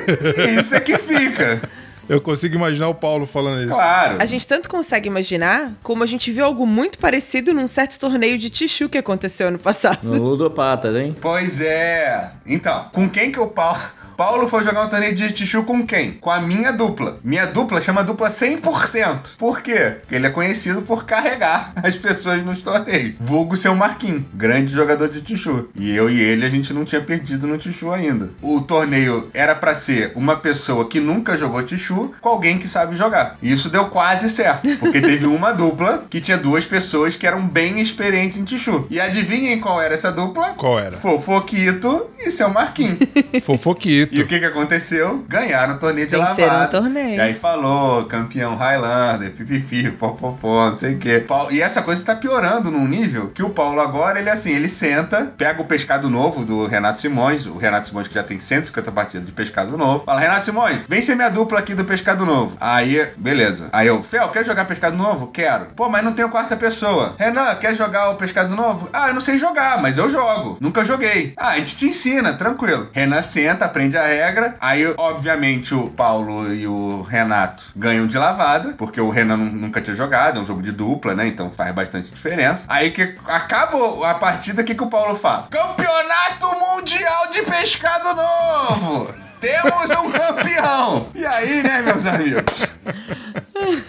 Isso 0.58 0.74
é 0.74 0.80
que 0.80 0.96
fica. 0.98 1.60
Eu 2.08 2.20
consigo 2.20 2.54
imaginar 2.54 2.88
o 2.88 2.94
Paulo 2.94 3.26
falando 3.26 3.60
isso. 3.60 3.74
Claro. 3.74 4.16
A 4.18 4.24
gente 4.24 4.46
tanto 4.46 4.68
consegue 4.68 5.08
imaginar, 5.08 5.72
como 5.82 6.02
a 6.02 6.06
gente 6.06 6.30
viu 6.30 6.44
algo 6.44 6.66
muito 6.66 6.98
parecido 6.98 7.52
num 7.52 7.66
certo 7.66 7.98
torneio 7.98 8.38
de 8.38 8.48
Tichu 8.48 8.88
que 8.88 8.96
aconteceu 8.96 9.48
ano 9.48 9.58
passado. 9.58 9.98
No 10.02 10.22
Ludopatas, 10.22 10.96
hein? 10.96 11.14
Pois 11.20 11.60
é. 11.60 12.32
Então, 12.46 12.88
com 12.92 13.08
quem 13.08 13.30
que 13.30 13.38
o 13.38 13.48
Paulo... 13.48 13.80
Paulo 14.18 14.48
foi 14.48 14.64
jogar 14.64 14.84
um 14.84 14.88
torneio 14.88 15.14
de 15.14 15.30
Tichu 15.30 15.62
com 15.62 15.86
quem? 15.86 16.14
Com 16.14 16.28
a 16.28 16.40
minha 16.40 16.72
dupla. 16.72 17.20
Minha 17.22 17.46
dupla 17.46 17.80
chama 17.80 18.02
dupla 18.02 18.28
100%. 18.28 19.36
Por 19.38 19.60
quê? 19.60 19.98
Porque 20.00 20.16
ele 20.16 20.26
é 20.26 20.30
conhecido 20.30 20.82
por 20.82 21.04
carregar 21.04 21.72
as 21.80 21.94
pessoas 21.94 22.44
nos 22.44 22.60
torneios. 22.60 23.14
Vulgo 23.20 23.56
seu 23.56 23.76
Marquinhos, 23.76 24.24
grande 24.34 24.72
jogador 24.72 25.08
de 25.08 25.22
Tichu. 25.22 25.68
E 25.76 25.94
eu 25.94 26.10
e 26.10 26.20
ele, 26.20 26.44
a 26.44 26.50
gente 26.50 26.72
não 26.72 26.84
tinha 26.84 27.00
perdido 27.00 27.46
no 27.46 27.56
Tichu 27.58 27.92
ainda. 27.92 28.30
O 28.42 28.60
torneio 28.60 29.30
era 29.32 29.54
para 29.54 29.72
ser 29.72 30.10
uma 30.16 30.34
pessoa 30.36 30.88
que 30.88 30.98
nunca 30.98 31.38
jogou 31.38 31.62
Tichu 31.62 32.12
com 32.20 32.28
alguém 32.28 32.58
que 32.58 32.66
sabe 32.66 32.96
jogar. 32.96 33.36
E 33.40 33.52
isso 33.52 33.70
deu 33.70 33.84
quase 33.86 34.28
certo, 34.28 34.66
porque 34.80 35.00
teve 35.00 35.26
uma 35.30 35.52
dupla 35.52 36.06
que 36.10 36.20
tinha 36.20 36.36
duas 36.36 36.64
pessoas 36.64 37.14
que 37.14 37.24
eram 37.24 37.46
bem 37.46 37.80
experientes 37.80 38.36
em 38.36 38.42
Tichu. 38.42 38.84
E 38.90 38.98
adivinhem 38.98 39.60
qual 39.60 39.80
era 39.80 39.94
essa 39.94 40.10
dupla? 40.10 40.54
Qual 40.56 40.76
era? 40.76 40.96
Fofoquito 40.96 42.06
e 42.18 42.32
seu 42.32 42.50
Marquinhos. 42.50 42.98
Fofoquito. 43.46 44.07
E 44.10 44.20
o 44.22 44.26
que 44.26 44.38
que 44.38 44.44
aconteceu? 44.44 45.24
Ganharam 45.28 45.74
o 45.74 45.78
torneio 45.78 46.06
de 46.06 46.16
Venceram 46.16 46.52
lavada. 46.52 46.78
o 46.78 46.80
torneio. 46.82 47.16
E 47.16 47.20
aí 47.20 47.34
falou, 47.34 48.04
campeão 48.06 48.56
Highlander, 48.56 49.30
pipipi, 49.32 49.90
popopó, 49.90 50.70
não 50.70 50.76
sei 50.76 50.94
o 50.94 50.98
quê. 50.98 51.24
E 51.50 51.60
essa 51.60 51.82
coisa 51.82 52.04
tá 52.04 52.14
piorando 52.14 52.70
num 52.70 52.86
nível 52.86 53.28
que 53.34 53.42
o 53.42 53.50
Paulo 53.50 53.80
agora, 53.80 54.18
ele 54.20 54.30
assim, 54.30 54.52
ele 54.52 54.68
senta, 54.68 55.32
pega 55.36 55.60
o 55.60 55.64
pescado 55.64 56.08
novo 56.08 56.44
do 56.44 56.66
Renato 56.66 56.98
Simões, 57.00 57.46
o 57.46 57.56
Renato 57.56 57.88
Simões 57.88 58.08
que 58.08 58.14
já 58.14 58.22
tem 58.22 58.38
150 58.38 58.92
partidas 58.92 59.26
de 59.26 59.32
pescado 59.32 59.76
novo, 59.76 60.04
fala, 60.04 60.20
Renato 60.20 60.44
Simões, 60.44 60.80
vem 60.88 61.02
ser 61.02 61.14
minha 61.14 61.28
dupla 61.28 61.58
aqui 61.58 61.74
do 61.74 61.84
pescado 61.84 62.24
novo. 62.24 62.56
Aí, 62.60 63.08
beleza. 63.16 63.68
Aí 63.72 63.86
eu, 63.86 64.02
Fel, 64.02 64.28
quer 64.28 64.44
jogar 64.44 64.64
pescado 64.64 64.96
novo? 64.96 65.28
Quero. 65.28 65.66
Pô, 65.76 65.88
mas 65.88 66.04
não 66.04 66.12
tenho 66.12 66.28
quarta 66.28 66.56
pessoa. 66.56 67.14
Renan, 67.18 67.54
quer 67.56 67.74
jogar 67.74 68.10
o 68.10 68.16
pescado 68.16 68.54
novo? 68.54 68.88
Ah, 68.92 69.08
eu 69.08 69.14
não 69.14 69.20
sei 69.20 69.38
jogar, 69.38 69.80
mas 69.80 69.98
eu 69.98 70.08
jogo. 70.10 70.56
Nunca 70.60 70.84
joguei. 70.84 71.32
Ah, 71.36 71.50
a 71.50 71.56
gente 71.58 71.76
te 71.76 71.86
ensina, 71.86 72.32
tranquilo. 72.32 72.88
Renan 72.92 73.22
senta, 73.22 73.64
aprende 73.64 73.96
a 73.98 74.06
regra. 74.06 74.54
Aí, 74.60 74.84
obviamente, 74.96 75.74
o 75.74 75.90
Paulo 75.90 76.52
e 76.52 76.66
o 76.66 77.02
Renato 77.02 77.64
ganham 77.76 78.06
de 78.06 78.16
lavada, 78.18 78.74
porque 78.76 79.00
o 79.00 79.10
Renan 79.10 79.36
nunca 79.36 79.80
tinha 79.80 79.94
jogado, 79.94 80.38
é 80.38 80.42
um 80.42 80.46
jogo 80.46 80.62
de 80.62 80.72
dupla, 80.72 81.14
né? 81.14 81.26
Então 81.26 81.50
faz 81.50 81.74
bastante 81.74 82.10
diferença. 82.10 82.64
Aí 82.68 82.90
que 82.90 83.16
acaba 83.26 84.08
a 84.10 84.14
partida, 84.14 84.62
o 84.62 84.64
que, 84.64 84.74
que 84.74 84.82
o 84.82 84.90
Paulo 84.90 85.14
fala? 85.14 85.48
Campeonato 85.50 86.48
Mundial 86.58 87.30
de 87.32 87.42
Pescado 87.42 88.14
Novo! 88.14 89.27
Temos 89.40 89.90
um 89.90 90.10
campeão! 90.10 91.08
E 91.14 91.24
aí, 91.24 91.62
né, 91.62 91.82
meus 91.82 92.06
amigos? 92.06 92.68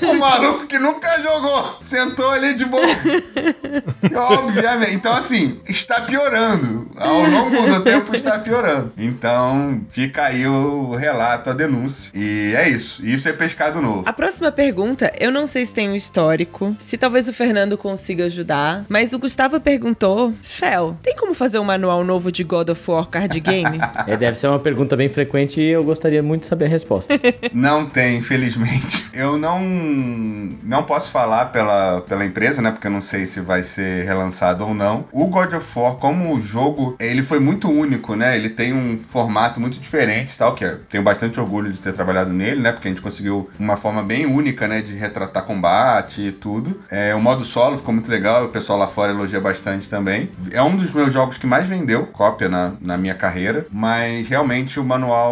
O 0.01 0.13
maluco 0.15 0.65
que 0.65 0.79
nunca 0.79 1.21
jogou 1.21 1.77
sentou 1.81 2.29
ali 2.31 2.55
de 2.55 2.65
boa. 2.65 2.87
Obviamente. 4.15 4.95
Então, 4.95 5.13
assim, 5.13 5.59
está 5.67 6.01
piorando. 6.01 6.89
Ao 6.95 7.21
longo 7.21 7.61
do 7.61 7.83
tempo 7.83 8.15
está 8.15 8.39
piorando. 8.39 8.91
Então, 8.97 9.81
fica 9.89 10.23
aí 10.23 10.45
o 10.47 10.95
relato, 10.95 11.51
a 11.51 11.53
denúncia. 11.53 12.11
E 12.15 12.53
é 12.55 12.67
isso. 12.67 13.05
Isso 13.05 13.29
é 13.29 13.33
pescado 13.33 13.81
novo. 13.81 14.03
A 14.05 14.13
próxima 14.13 14.51
pergunta, 14.51 15.11
eu 15.19 15.31
não 15.31 15.45
sei 15.45 15.65
se 15.65 15.73
tem 15.73 15.89
um 15.89 15.95
histórico, 15.95 16.75
se 16.81 16.97
talvez 16.97 17.27
o 17.29 17.33
Fernando 17.33 17.77
consiga 17.77 18.25
ajudar, 18.25 18.85
mas 18.89 19.13
o 19.13 19.19
Gustavo 19.19 19.59
perguntou: 19.59 20.33
Fel, 20.41 20.97
tem 21.03 21.15
como 21.15 21.33
fazer 21.33 21.59
um 21.59 21.63
manual 21.63 22.03
novo 22.03 22.31
de 22.31 22.43
God 22.43 22.69
of 22.69 22.91
War 22.91 23.07
card 23.07 23.39
game? 23.39 23.79
é, 24.07 24.17
deve 24.17 24.37
ser 24.37 24.47
uma 24.47 24.59
pergunta 24.59 24.95
bem 24.95 25.09
frequente 25.09 25.38
e 25.59 25.63
eu 25.63 25.83
gostaria 25.83 26.21
muito 26.21 26.41
de 26.41 26.47
saber 26.47 26.65
a 26.65 26.69
resposta. 26.69 27.13
não 27.53 27.85
tem, 27.85 28.17
infelizmente. 28.17 29.09
Eu 29.13 29.37
não 29.37 29.59
não 30.63 30.83
posso 30.83 31.09
falar 31.09 31.45
pela, 31.45 32.01
pela 32.01 32.25
empresa, 32.25 32.61
né? 32.61 32.71
Porque 32.71 32.87
eu 32.87 32.91
não 32.91 33.01
sei 33.01 33.25
se 33.25 33.39
vai 33.39 33.63
ser 33.63 34.05
relançado 34.05 34.65
ou 34.65 34.73
não. 34.73 35.05
O 35.11 35.27
God 35.27 35.53
of 35.53 35.79
War, 35.79 35.95
como 35.95 36.39
jogo, 36.41 36.95
ele 36.99 37.23
foi 37.23 37.39
muito 37.39 37.69
único, 37.69 38.15
né? 38.15 38.35
Ele 38.35 38.49
tem 38.49 38.73
um 38.73 38.97
formato 38.97 39.59
muito 39.59 39.79
diferente 39.79 40.37
tal, 40.37 40.53
que 40.53 40.63
eu 40.63 40.79
tenho 40.89 41.03
bastante 41.03 41.39
orgulho 41.39 41.71
de 41.71 41.79
ter 41.79 41.93
trabalhado 41.93 42.31
nele, 42.31 42.61
né? 42.61 42.71
Porque 42.71 42.87
a 42.87 42.91
gente 42.91 43.01
conseguiu 43.01 43.49
uma 43.59 43.77
forma 43.77 44.03
bem 44.03 44.25
única, 44.25 44.67
né? 44.67 44.81
De 44.81 44.93
retratar 44.95 45.43
combate 45.43 46.21
e 46.21 46.31
tudo. 46.31 46.81
É, 46.89 47.13
o 47.15 47.21
modo 47.21 47.43
solo 47.43 47.77
ficou 47.77 47.93
muito 47.93 48.09
legal, 48.09 48.45
o 48.45 48.49
pessoal 48.49 48.79
lá 48.79 48.87
fora 48.87 49.11
elogia 49.11 49.39
bastante 49.39 49.89
também. 49.89 50.29
É 50.51 50.61
um 50.61 50.75
dos 50.75 50.93
meus 50.93 51.11
jogos 51.11 51.37
que 51.37 51.47
mais 51.47 51.67
vendeu 51.67 52.05
cópia 52.05 52.49
na, 52.49 52.73
na 52.81 52.97
minha 52.97 53.15
carreira, 53.15 53.65
mas 53.71 54.27
realmente 54.27 54.79
o 54.79 54.83
manual 54.83 55.28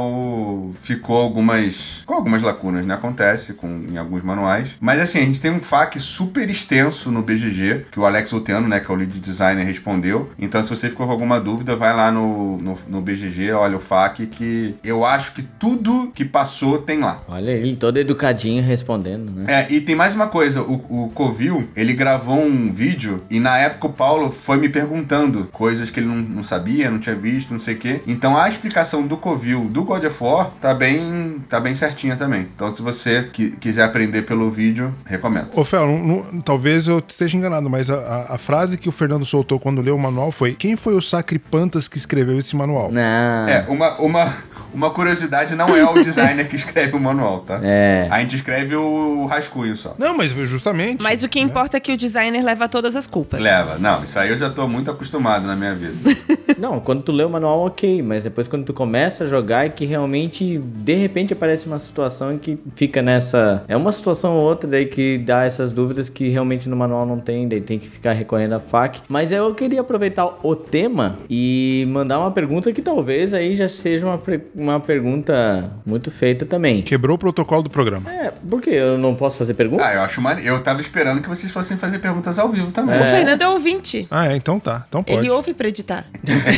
ficou 0.82 1.18
algumas 1.18 2.04
com 2.06 2.14
algumas 2.14 2.42
lacunas, 2.42 2.86
né? 2.86 2.94
Acontece 2.94 3.54
com, 3.54 3.86
em 3.90 3.98
alguns 3.98 4.24
manuais. 4.24 4.78
Mas 4.80 5.00
assim, 5.00 5.20
a 5.20 5.26
gente 5.26 5.42
tem 5.42 5.52
um 5.52 5.60
FAQ 5.60 6.00
super 6.00 6.50
extenso 6.50 7.12
no 7.12 7.22
BGG, 7.22 7.88
que 7.92 8.00
o 8.00 8.06
Alex 8.06 8.32
Oteano, 8.34 8.68
né, 8.68 8.80
que 8.80 8.90
é 8.90 8.94
o 8.94 8.98
lead 8.98 9.20
designer, 9.20 9.66
respondeu. 9.66 10.32
Então, 10.40 10.64
se 10.64 10.70
você 10.70 10.90
ficou 10.90 11.06
com 11.06 11.12
alguma 11.12 11.40
dúvida, 11.40 11.76
vai 11.76 11.96
lá 11.96 12.12
no, 12.12 12.58
no, 12.58 12.78
no 12.88 13.02
BGG, 13.02 13.52
olha 13.52 13.78
o 13.78 13.80
FAQ, 13.80 14.28
que 14.28 14.76
eu 14.84 15.06
acho 15.06 15.34
que 15.34 15.42
tudo 15.42 16.12
que 16.14 16.26
passou 16.26 16.80
tem 16.80 17.00
lá. 17.00 17.20
Olha 17.28 17.52
ele 17.52 17.76
todo 17.76 17.98
educadinho 17.98 18.64
respondendo, 18.64 19.32
né? 19.32 19.46
É, 19.48 19.74
e 19.74 19.82
tem 19.82 19.96
mais 19.96 20.16
uma 20.16 20.28
coisa, 20.28 20.62
o, 20.62 20.74
o 20.90 21.10
Covil, 21.10 21.70
ele 21.76 21.94
gravou 21.94 22.40
um 22.40 22.72
vídeo 22.72 23.24
e 23.30 23.40
na 23.40 23.58
época 23.58 23.88
o 23.88 23.94
Paulo 23.94 24.32
foi 24.32 24.58
me 24.58 24.70
perguntando 24.70 25.48
coisas 25.52 25.90
que 25.90 26.00
ele 26.00 26.08
não, 26.08 26.16
não 26.16 26.44
sabia, 26.44 26.90
não 26.90 27.00
tinha 27.00 27.16
visto, 27.16 27.52
não 27.52 27.60
sei 27.60 27.76
o 27.76 27.78
quê. 27.78 28.02
Então 28.08 28.38
a 28.38 28.48
explicação 28.48 29.06
do 29.06 29.18
Covil 29.18 29.66
do 29.66 29.86
God 29.88 30.04
of 30.04 30.24
War 30.24 30.52
tá 30.62 30.74
bem, 30.74 31.42
tá 31.50 31.60
bem 31.60 31.74
certinha 31.74 32.16
também. 32.16 32.48
Então 32.54 32.76
se 32.76 32.82
você 32.82 33.30
quiser 33.60 33.84
aprender 33.84 34.24
pelo 34.24 34.52
vídeo, 34.52 34.94
recomendo. 35.06 35.50
Ô, 35.56 35.64
Fel, 35.64 35.88
não, 35.88 35.98
não, 36.00 36.42
talvez 36.42 36.88
eu 36.88 37.00
esteja 37.00 37.38
enganado, 37.38 37.70
mas 37.70 37.90
a, 37.90 37.96
a, 37.96 38.36
a, 38.36 38.38
frase 38.38 38.78
que 38.78 38.90
o 38.90 38.92
Fernando 38.92 39.26
soltou 39.26 39.60
quando 39.60 39.82
leu 39.82 39.96
o 39.96 40.00
manual 40.00 40.32
foi: 40.32 40.54
Quem 40.54 40.76
foi 40.76 40.94
o 40.94 41.02
Sacripantas 41.02 41.88
que 41.88 41.98
escreveu 41.98 42.38
esse 42.38 42.56
manual? 42.56 42.92
Não. 42.92 43.48
É, 43.48 43.66
uma, 43.68 43.98
uma, 43.98 44.34
uma 44.74 44.90
curiosidade 44.92 45.56
não 45.56 45.76
é 45.76 45.84
o 45.84 45.94
designer 46.04 46.48
que 46.48 46.56
escreve 46.56 46.96
o 46.96 47.00
manual, 47.00 47.42
tá? 47.42 47.60
É. 47.64 48.08
A 48.10 48.20
gente 48.20 48.36
escreve 48.36 48.76
o 48.76 49.26
rascunho 49.26 49.76
só. 49.76 49.96
Não, 49.98 50.16
mas 50.16 50.32
justamente. 50.32 51.02
Mas 51.02 51.24
o 51.24 51.30
que 51.30 51.40
né? 51.40 51.46
importa 51.46 51.78
é 51.78 51.80
que 51.80 51.92
o 51.92 51.98
designer 51.98 52.44
leva 52.44 52.68
todas 52.68 52.96
as 52.96 53.08
culpas. 53.08 53.42
Leva. 53.42 53.78
Não, 53.78 54.04
isso 54.04 54.18
aí 54.20 54.30
eu 54.30 54.38
já 54.38 54.50
tô 54.50 54.68
muito 54.68 54.92
acostumado 54.92 55.46
na 55.46 55.56
minha 55.56 55.76
vida. 55.76 55.96
não, 56.58 56.80
quando 56.80 57.04
tu 57.04 57.12
lê 57.12 57.24
o 57.24 57.30
manual, 57.30 57.66
ok, 57.66 58.02
mas 58.02 58.24
depois 58.24 58.48
quando 58.48 58.66
tu 58.66 58.74
começa 58.74 59.24
a 59.24 59.28
jogar 59.28 59.66
é 59.66 59.70
que 59.70 59.86
realmente, 59.86 60.58
de 60.58 60.96
repente, 60.96 61.34
aparece 61.34 61.68
uma 61.68 61.80
situação 61.80 62.34
em 62.34 62.38
que 62.38 62.58
fica 62.76 63.02
nessa. 63.02 63.64
É 63.68 63.76
uma 63.76 63.92
situação 63.92 64.36
ou 64.36 64.44
outra 64.44 64.70
daí 64.70 64.86
que 64.86 65.18
dá 65.18 65.46
essas 65.46 65.72
dúvidas 65.72 66.10
que 66.10 66.30
realmente 66.30 66.70
no 66.70 66.76
manual 66.76 67.06
não 67.06 67.20
tem, 67.20 67.48
daí 67.48 67.62
tem 67.62 67.80
que 67.80 67.90
ficar 67.90 68.14
recorrendo 68.14 68.54
a 68.54 68.60
FAQ. 68.60 69.02
Mas 69.08 69.32
eu 69.32 69.54
queria 69.54 69.82
aproveitar 69.82 70.38
o 70.44 70.56
tema 70.56 71.18
e 71.30 71.86
mandar 71.90 72.20
uma 72.20 72.32
pergunta 72.32 72.72
que 72.72 72.82
talvez 72.82 73.34
aí 73.34 73.56
já 73.56 73.70
seja 73.70 74.06
uma, 74.06 74.22
uma 74.58 74.80
pergunta 74.80 75.72
muito 75.86 76.10
feita 76.10 76.46
também. 76.46 76.82
Quebrou 76.82 77.16
o 77.16 77.20
protocolo 77.20 77.62
do 77.64 77.70
programa. 77.70 78.12
É, 78.12 78.34
por 78.50 78.60
que 78.60 78.72
eu 78.72 78.98
não 78.98 79.14
posso 79.14 79.38
fazer 79.38 79.54
pergunta? 79.54 79.86
Ah, 79.86 79.94
eu 79.94 80.02
acho 80.02 80.20
maneiro. 80.20 80.50
Eu 80.50 80.60
tava 80.62 80.82
esperando 80.82 81.22
que 81.22 81.30
vocês 81.30 81.52
fossem 81.52 81.78
fazer 81.78 82.00
perguntas 82.00 82.40
ao 82.40 82.50
vivo 82.50 82.72
também. 82.72 82.96
É. 82.96 83.02
O 83.02 83.06
Fernando 83.06 83.42
é 83.42 83.50
ouvinte. 83.50 84.08
Ah, 84.10 84.32
é, 84.32 84.36
então 84.36 84.60
tá. 84.60 84.86
Então 84.90 85.04
pode. 85.04 85.20
Ele 85.20 85.30
ouve 85.30 85.54
pra 85.54 85.68
editar. 85.68 86.06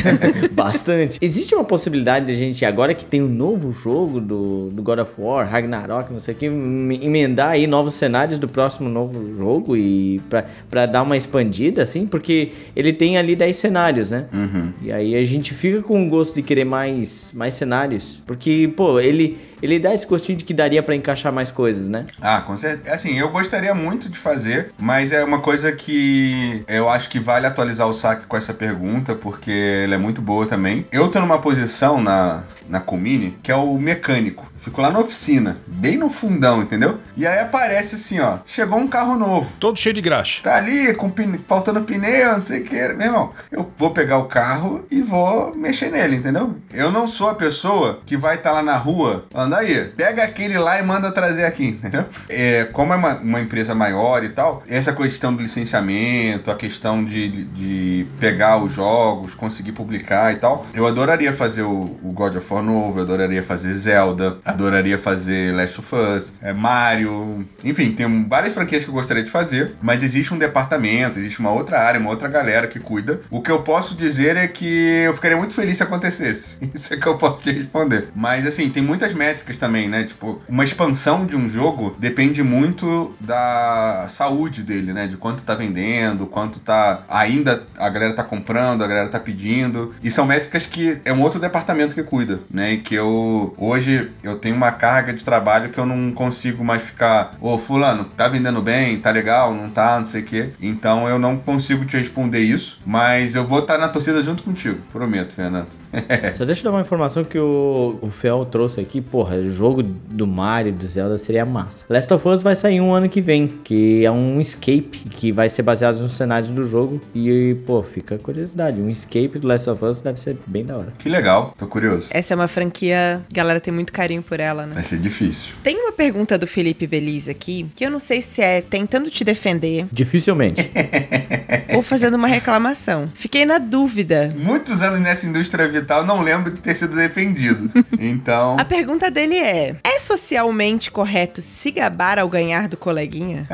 Bastante. 0.52 1.18
Existe 1.20 1.54
uma 1.54 1.64
possibilidade 1.64 2.26
de 2.26 2.32
a 2.32 2.36
gente, 2.36 2.64
agora 2.64 2.94
que 2.94 3.04
tem 3.04 3.22
um 3.22 3.28
novo 3.28 3.72
jogo 3.72 4.20
do, 4.20 4.70
do 4.70 4.82
God 4.82 5.00
of 5.00 5.12
War, 5.18 5.46
Ragnarok, 5.46 6.12
não 6.12 6.20
sei 6.20 6.34
o 6.34 6.36
que, 6.36 6.46
emendar 6.46 7.50
aí 7.50 7.66
novos 7.66 7.94
cenários 7.94 8.38
do 8.38 8.48
próximo 8.48 8.88
novo 8.88 9.36
jogo 9.36 9.76
e 9.76 10.20
pra, 10.30 10.44
pra 10.70 10.86
dar 10.86 11.02
uma 11.02 11.16
expandida, 11.16 11.82
assim, 11.82 12.06
porque 12.06 12.52
ele 12.74 12.92
tem 12.92 13.18
ali 13.18 13.36
10 13.36 13.56
cenários, 13.56 14.10
né? 14.10 14.24
Uhum. 14.32 14.72
E 14.80 14.90
aí 14.92 15.16
a 15.16 15.24
gente 15.24 15.52
fica 15.52 15.82
com 15.82 16.06
o 16.06 16.08
gosto 16.08 16.34
de 16.34 16.42
querer 16.42 16.64
mais, 16.64 17.32
mais 17.34 17.54
cenários. 17.54 17.89
Porque, 18.26 18.72
pô, 18.76 18.98
ele, 19.00 19.38
ele 19.62 19.78
dá 19.78 19.94
esse 19.94 20.06
gostinho 20.06 20.38
de 20.38 20.44
que 20.44 20.54
daria 20.54 20.82
para 20.82 20.94
encaixar 20.94 21.32
mais 21.32 21.50
coisas, 21.50 21.88
né? 21.88 22.06
Ah, 22.20 22.40
com 22.40 22.56
certeza. 22.56 22.94
Assim, 22.94 23.18
eu 23.18 23.28
gostaria 23.30 23.74
muito 23.74 24.08
de 24.08 24.18
fazer, 24.18 24.72
mas 24.78 25.12
é 25.12 25.24
uma 25.24 25.40
coisa 25.40 25.72
que 25.72 26.62
eu 26.68 26.88
acho 26.88 27.08
que 27.08 27.18
vale 27.18 27.46
atualizar 27.46 27.88
o 27.88 27.94
saque 27.94 28.26
com 28.26 28.36
essa 28.36 28.54
pergunta, 28.54 29.14
porque 29.14 29.82
ela 29.84 29.94
é 29.94 29.98
muito 29.98 30.20
boa 30.20 30.46
também. 30.46 30.86
Eu 30.92 31.08
tô 31.08 31.20
numa 31.20 31.38
posição 31.38 32.00
na, 32.00 32.44
na 32.70 32.80
Comini 32.80 33.36
que 33.42 33.50
é 33.50 33.56
o 33.56 33.74
mecânico. 33.74 34.50
Fico 34.60 34.82
lá 34.82 34.90
na 34.90 34.98
oficina, 34.98 35.56
bem 35.66 35.96
no 35.96 36.10
fundão, 36.10 36.60
entendeu? 36.60 36.98
E 37.16 37.26
aí 37.26 37.38
aparece 37.38 37.94
assim, 37.94 38.20
ó, 38.20 38.38
chegou 38.44 38.78
um 38.78 38.86
carro 38.86 39.16
novo. 39.16 39.50
Todo 39.58 39.78
cheio 39.78 39.94
de 39.94 40.02
graxa. 40.02 40.42
Tá 40.42 40.56
ali, 40.56 40.94
com 40.94 41.08
pine... 41.08 41.40
faltando 41.48 41.80
pneu, 41.80 42.32
não 42.32 42.40
sei 42.40 42.60
o 42.60 42.64
que. 42.64 42.74
Meu 42.74 43.06
irmão, 43.06 43.30
eu 43.50 43.70
vou 43.78 43.90
pegar 43.90 44.18
o 44.18 44.26
carro 44.26 44.84
e 44.90 45.00
vou 45.00 45.56
mexer 45.56 45.90
nele, 45.90 46.16
entendeu? 46.16 46.56
Eu 46.74 46.90
não 46.90 47.08
sou 47.08 47.30
a 47.30 47.34
pessoa 47.34 48.00
que 48.04 48.18
vai 48.18 48.34
estar 48.34 48.50
tá 48.50 48.56
lá 48.56 48.62
na 48.62 48.76
rua, 48.76 49.24
anda 49.34 49.56
aí, 49.56 49.86
pega 49.96 50.22
aquele 50.22 50.58
lá 50.58 50.78
e 50.78 50.82
manda 50.82 51.10
trazer 51.10 51.46
aqui, 51.46 51.68
entendeu? 51.80 52.04
É, 52.28 52.64
como 52.64 52.92
é 52.92 52.96
uma, 52.96 53.14
uma 53.14 53.40
empresa 53.40 53.74
maior 53.74 54.22
e 54.22 54.28
tal, 54.28 54.62
essa 54.68 54.92
questão 54.92 55.34
do 55.34 55.42
licenciamento, 55.42 56.50
a 56.50 56.54
questão 56.54 57.02
de, 57.02 57.44
de 57.44 58.06
pegar 58.18 58.62
os 58.62 58.74
jogos, 58.74 59.34
conseguir 59.34 59.72
publicar 59.72 60.34
e 60.34 60.36
tal, 60.36 60.66
eu 60.74 60.86
adoraria 60.86 61.32
fazer 61.32 61.62
o, 61.62 61.98
o 62.02 62.12
God 62.12 62.36
of 62.36 62.52
War 62.52 62.59
novo, 62.62 62.98
eu 62.98 63.02
adoraria 63.02 63.42
fazer 63.42 63.72
Zelda, 63.74 64.38
adoraria 64.44 64.98
fazer 64.98 65.54
Last 65.54 65.80
of 65.80 65.94
Us, 65.94 66.32
é, 66.42 66.52
Mario, 66.52 67.46
enfim, 67.64 67.92
tem 67.92 68.24
várias 68.24 68.54
franquias 68.54 68.84
que 68.84 68.90
eu 68.90 68.94
gostaria 68.94 69.22
de 69.22 69.30
fazer, 69.30 69.72
mas 69.82 70.02
existe 70.02 70.32
um 70.32 70.38
departamento, 70.38 71.18
existe 71.18 71.40
uma 71.40 71.50
outra 71.50 71.80
área, 71.80 72.00
uma 72.00 72.10
outra 72.10 72.28
galera 72.28 72.66
que 72.66 72.78
cuida. 72.78 73.20
O 73.30 73.40
que 73.40 73.50
eu 73.50 73.62
posso 73.62 73.94
dizer 73.94 74.36
é 74.36 74.46
que 74.48 75.04
eu 75.04 75.14
ficaria 75.14 75.36
muito 75.36 75.54
feliz 75.54 75.76
se 75.76 75.82
acontecesse. 75.82 76.56
Isso 76.74 76.94
é 76.94 76.96
que 76.96 77.06
eu 77.06 77.16
posso 77.16 77.40
te 77.40 77.50
responder. 77.50 78.08
Mas 78.14 78.46
assim, 78.46 78.68
tem 78.70 78.82
muitas 78.82 79.14
métricas 79.14 79.56
também, 79.56 79.88
né? 79.88 80.04
Tipo, 80.04 80.40
uma 80.48 80.64
expansão 80.64 81.26
de 81.26 81.36
um 81.36 81.48
jogo 81.48 81.96
depende 81.98 82.42
muito 82.42 83.14
da 83.20 84.06
saúde 84.08 84.62
dele, 84.62 84.92
né? 84.92 85.06
De 85.06 85.16
quanto 85.16 85.42
tá 85.42 85.54
vendendo, 85.54 86.26
quanto 86.26 86.60
tá 86.60 87.02
ainda 87.08 87.64
a 87.78 87.88
galera 87.88 88.14
tá 88.14 88.24
comprando, 88.24 88.82
a 88.82 88.86
galera 88.86 89.08
tá 89.08 89.18
pedindo. 89.18 89.94
E 90.02 90.10
são 90.10 90.26
métricas 90.26 90.66
que 90.66 91.00
é 91.04 91.12
um 91.12 91.22
outro 91.22 91.40
departamento 91.40 91.94
que 91.94 92.02
cuida, 92.02 92.40
né? 92.50 92.74
E 92.74 92.78
que 92.78 92.94
eu 92.94 93.54
hoje 93.56 94.10
eu 94.22 94.38
tenho 94.38 94.56
uma 94.56 94.72
carga 94.72 95.12
de 95.12 95.24
trabalho 95.24 95.70
que 95.70 95.78
eu 95.78 95.86
não 95.86 96.10
consigo 96.12 96.64
mais 96.64 96.82
ficar, 96.82 97.32
ô 97.40 97.56
fulano, 97.58 98.04
tá 98.04 98.28
vendendo 98.28 98.60
bem, 98.60 98.98
tá 99.00 99.10
legal, 99.10 99.54
não 99.54 99.70
tá, 99.70 99.98
não 99.98 100.04
sei 100.04 100.22
o 100.22 100.24
quê. 100.24 100.50
Então 100.60 101.08
eu 101.08 101.18
não 101.18 101.36
consigo 101.36 101.84
te 101.84 101.96
responder 101.96 102.40
isso, 102.40 102.80
mas 102.84 103.34
eu 103.34 103.46
vou 103.46 103.60
estar 103.60 103.74
tá 103.74 103.80
na 103.80 103.88
torcida 103.88 104.22
junto 104.22 104.42
contigo, 104.42 104.80
prometo, 104.92 105.32
Fernando. 105.32 105.79
Só 106.34 106.44
deixa 106.44 106.60
eu 106.60 106.64
dar 106.64 106.76
uma 106.76 106.80
informação 106.80 107.24
que 107.24 107.38
o, 107.38 107.98
o 108.00 108.08
Fel 108.08 108.44
trouxe 108.46 108.80
aqui. 108.80 109.00
Porra, 109.00 109.36
o 109.36 109.50
jogo 109.50 109.82
do 109.82 110.26
Mario, 110.26 110.72
do 110.72 110.86
Zelda 110.86 111.18
seria 111.18 111.44
massa. 111.44 111.84
Last 111.88 112.12
of 112.12 112.28
Us 112.28 112.42
vai 112.42 112.56
sair 112.56 112.80
um 112.80 112.92
ano 112.92 113.08
que 113.08 113.20
vem, 113.20 113.48
que 113.48 114.04
é 114.04 114.10
um 114.10 114.40
escape, 114.40 115.06
que 115.10 115.32
vai 115.32 115.48
ser 115.48 115.62
baseado 115.62 116.00
nos 116.00 116.14
cenários 116.14 116.50
do 116.50 116.64
jogo. 116.64 117.00
E, 117.14 117.56
pô, 117.66 117.82
fica 117.82 118.14
a 118.14 118.18
curiosidade. 118.18 118.80
Um 118.80 118.88
escape 118.88 119.38
do 119.38 119.46
Last 119.46 119.68
of 119.68 119.84
Us 119.84 120.00
deve 120.00 120.20
ser 120.20 120.36
bem 120.46 120.64
da 120.64 120.76
hora. 120.76 120.92
Que 120.98 121.08
legal, 121.08 121.54
tô 121.58 121.66
curioso. 121.66 122.08
Essa 122.10 122.34
é 122.34 122.36
uma 122.36 122.48
franquia, 122.48 123.22
a 123.30 123.34
galera 123.34 123.60
tem 123.60 123.72
muito 123.72 123.92
carinho 123.92 124.22
por 124.22 124.40
ela, 124.40 124.66
né? 124.66 124.74
Vai 124.74 124.84
ser 124.84 124.98
difícil. 124.98 125.54
Tem 125.62 125.76
uma 125.76 125.92
pergunta 125.92 126.38
do 126.38 126.46
Felipe 126.46 126.86
Belize 126.86 127.30
aqui, 127.30 127.66
que 127.74 127.84
eu 127.84 127.90
não 127.90 127.98
sei 127.98 128.22
se 128.22 128.40
é 128.40 128.60
tentando 128.60 129.10
te 129.10 129.24
defender. 129.24 129.86
Dificilmente. 129.92 130.70
ou 131.74 131.82
fazendo 131.82 132.14
uma 132.14 132.28
reclamação. 132.28 133.10
Fiquei 133.14 133.44
na 133.44 133.58
dúvida. 133.58 134.34
Muitos 134.36 134.82
anos 134.82 135.00
nessa 135.00 135.26
indústria 135.26 135.68
vital, 135.80 136.04
não 136.04 136.20
lembro 136.20 136.50
de 136.50 136.60
ter 136.60 136.74
sido 136.74 136.94
defendido. 136.96 137.70
Então. 138.02 138.56
A 138.58 138.64
pergunta 138.64 139.10
dele 139.10 139.36
é: 139.36 139.76
é 139.84 139.98
socialmente 139.98 140.90
correto 140.90 141.42
se 141.42 141.70
gabar 141.70 142.18
ao 142.18 142.28
ganhar 142.28 142.66
do 142.66 142.76
coleguinha? 142.76 143.46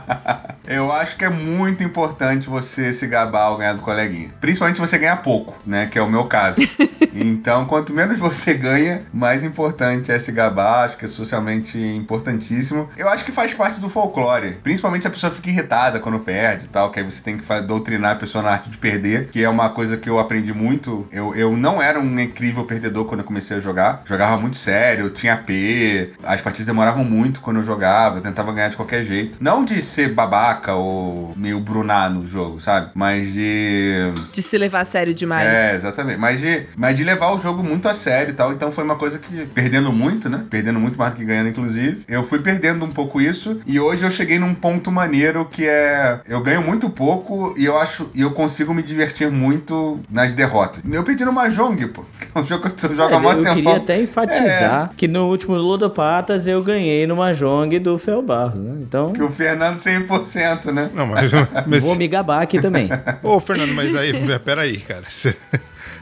eu 0.66 0.90
acho 0.90 1.16
que 1.16 1.24
é 1.24 1.28
muito 1.28 1.82
importante 1.82 2.48
você 2.48 2.92
se 2.92 3.06
gabar 3.06 3.48
ao 3.48 3.58
ganhar 3.58 3.74
do 3.74 3.80
coleguinha. 3.80 4.30
Principalmente 4.40 4.76
se 4.76 4.80
você 4.80 4.96
ganha 4.96 5.16
pouco, 5.16 5.58
né? 5.66 5.86
Que 5.86 5.98
é 5.98 6.02
o 6.02 6.08
meu 6.08 6.24
caso. 6.24 6.60
então, 7.14 7.66
quanto 7.66 7.92
menos 7.92 8.18
você 8.18 8.54
ganha, 8.54 9.02
mais 9.12 9.44
importante 9.44 10.10
é 10.10 10.18
se 10.18 10.32
gabar. 10.32 10.84
Acho 10.84 10.96
que 10.96 11.04
é 11.04 11.08
socialmente 11.08 11.78
importantíssimo. 11.78 12.88
Eu 12.96 13.08
acho 13.08 13.24
que 13.24 13.32
faz 13.32 13.52
parte 13.52 13.80
do 13.80 13.90
folclore. 13.90 14.58
Principalmente 14.62 15.02
se 15.02 15.08
a 15.08 15.10
pessoa 15.10 15.32
fica 15.32 15.50
irritada 15.50 16.00
quando 16.00 16.18
perde 16.20 16.64
e 16.64 16.68
tal, 16.68 16.90
que 16.90 16.98
aí 16.98 17.04
você 17.04 17.22
tem 17.22 17.36
que 17.36 17.60
doutrinar 17.62 18.12
a 18.12 18.16
pessoa 18.16 18.42
na 18.42 18.50
arte 18.50 18.70
de 18.70 18.78
perder, 18.78 19.28
que 19.28 19.42
é 19.42 19.48
uma 19.48 19.70
coisa 19.70 19.96
que 19.96 20.08
eu 20.08 20.18
aprendi 20.18 20.52
muito. 20.52 21.06
Eu, 21.12 21.34
eu 21.34 21.53
não 21.56 21.82
era 21.82 22.00
um 22.00 22.20
incrível 22.20 22.64
perdedor 22.64 23.04
quando 23.04 23.20
eu 23.20 23.26
comecei 23.26 23.56
a 23.56 23.60
jogar. 23.60 24.02
Jogava 24.04 24.36
muito 24.36 24.56
sério, 24.56 25.10
tinha 25.10 25.36
P, 25.36 26.12
as 26.22 26.40
partidas 26.40 26.66
demoravam 26.66 27.04
muito 27.04 27.40
quando 27.40 27.58
eu 27.58 27.62
jogava, 27.62 28.18
eu 28.18 28.22
tentava 28.22 28.52
ganhar 28.52 28.68
de 28.68 28.76
qualquer 28.76 29.04
jeito. 29.04 29.38
Não 29.40 29.64
de 29.64 29.80
ser 29.82 30.12
babaca 30.12 30.74
ou 30.74 31.32
meio 31.36 31.60
brunar 31.60 32.10
no 32.10 32.26
jogo, 32.26 32.60
sabe? 32.60 32.90
Mas 32.94 33.32
de. 33.32 34.12
De 34.32 34.42
se 34.42 34.56
levar 34.58 34.80
a 34.80 34.84
sério 34.84 35.14
demais. 35.14 35.48
É, 35.48 35.74
exatamente. 35.74 36.18
Mas 36.18 36.40
de, 36.40 36.66
mas 36.76 36.96
de 36.96 37.04
levar 37.04 37.32
o 37.32 37.38
jogo 37.38 37.62
muito 37.62 37.88
a 37.88 37.94
sério 37.94 38.30
e 38.32 38.34
tal. 38.34 38.52
Então 38.52 38.72
foi 38.72 38.84
uma 38.84 38.96
coisa 38.96 39.18
que, 39.18 39.46
perdendo 39.46 39.92
muito, 39.92 40.28
né? 40.28 40.44
Perdendo 40.48 40.80
muito 40.80 40.98
mais 40.98 41.14
do 41.14 41.16
que 41.16 41.24
ganhando, 41.24 41.48
inclusive. 41.48 42.04
Eu 42.08 42.22
fui 42.22 42.38
perdendo 42.38 42.84
um 42.84 42.90
pouco 42.90 43.20
isso. 43.20 43.60
E 43.66 43.78
hoje 43.78 44.04
eu 44.04 44.10
cheguei 44.10 44.38
num 44.38 44.54
ponto 44.54 44.90
maneiro 44.90 45.44
que 45.46 45.66
é. 45.66 46.20
Eu 46.26 46.42
ganho 46.42 46.62
muito 46.62 46.88
pouco 46.90 47.54
e 47.56 47.64
eu 47.64 47.78
acho. 47.78 48.10
E 48.14 48.20
eu 48.20 48.30
consigo 48.32 48.72
me 48.74 48.82
divertir 48.82 49.30
muito 49.30 50.00
nas 50.10 50.34
derrotas. 50.34 50.82
Eu 50.90 51.02
perdi 51.02 51.24
no 51.24 51.32
Mahjong, 51.44 51.86
pô. 51.88 52.04
Que 52.18 52.26
é 52.34 52.40
um 52.40 52.44
jogo 52.44 52.70
que 52.70 52.80
você 52.80 52.94
joga 52.94 53.16
é, 53.16 53.18
muito 53.18 53.36
tempo. 53.36 53.48
Eu 53.48 53.54
queria 53.54 53.76
até 53.76 54.00
enfatizar 54.00 54.90
é. 54.90 54.96
que 54.96 55.06
no 55.06 55.28
último 55.28 55.54
Ludopatas 55.56 56.46
eu 56.46 56.62
ganhei 56.62 57.06
no 57.06 57.16
Mahjong 57.16 57.78
do 57.78 57.98
Fel 57.98 58.22
Barros, 58.22 58.64
né? 58.64 58.78
Então. 58.80 59.12
Que 59.12 59.22
o 59.22 59.30
Fernando 59.30 59.76
100%, 59.76 60.72
né? 60.72 60.90
Não, 60.94 61.06
mas. 61.06 61.30
mas... 61.66 61.82
Vou 61.82 61.94
me 61.94 62.08
gabar 62.08 62.42
aqui 62.42 62.60
também. 62.60 62.88
Ô, 63.22 63.38
Fernando, 63.40 63.74
mas 63.74 63.94
aí, 63.94 64.12
peraí, 64.38 64.78
cara. 64.78 65.04
Você. 65.08 65.36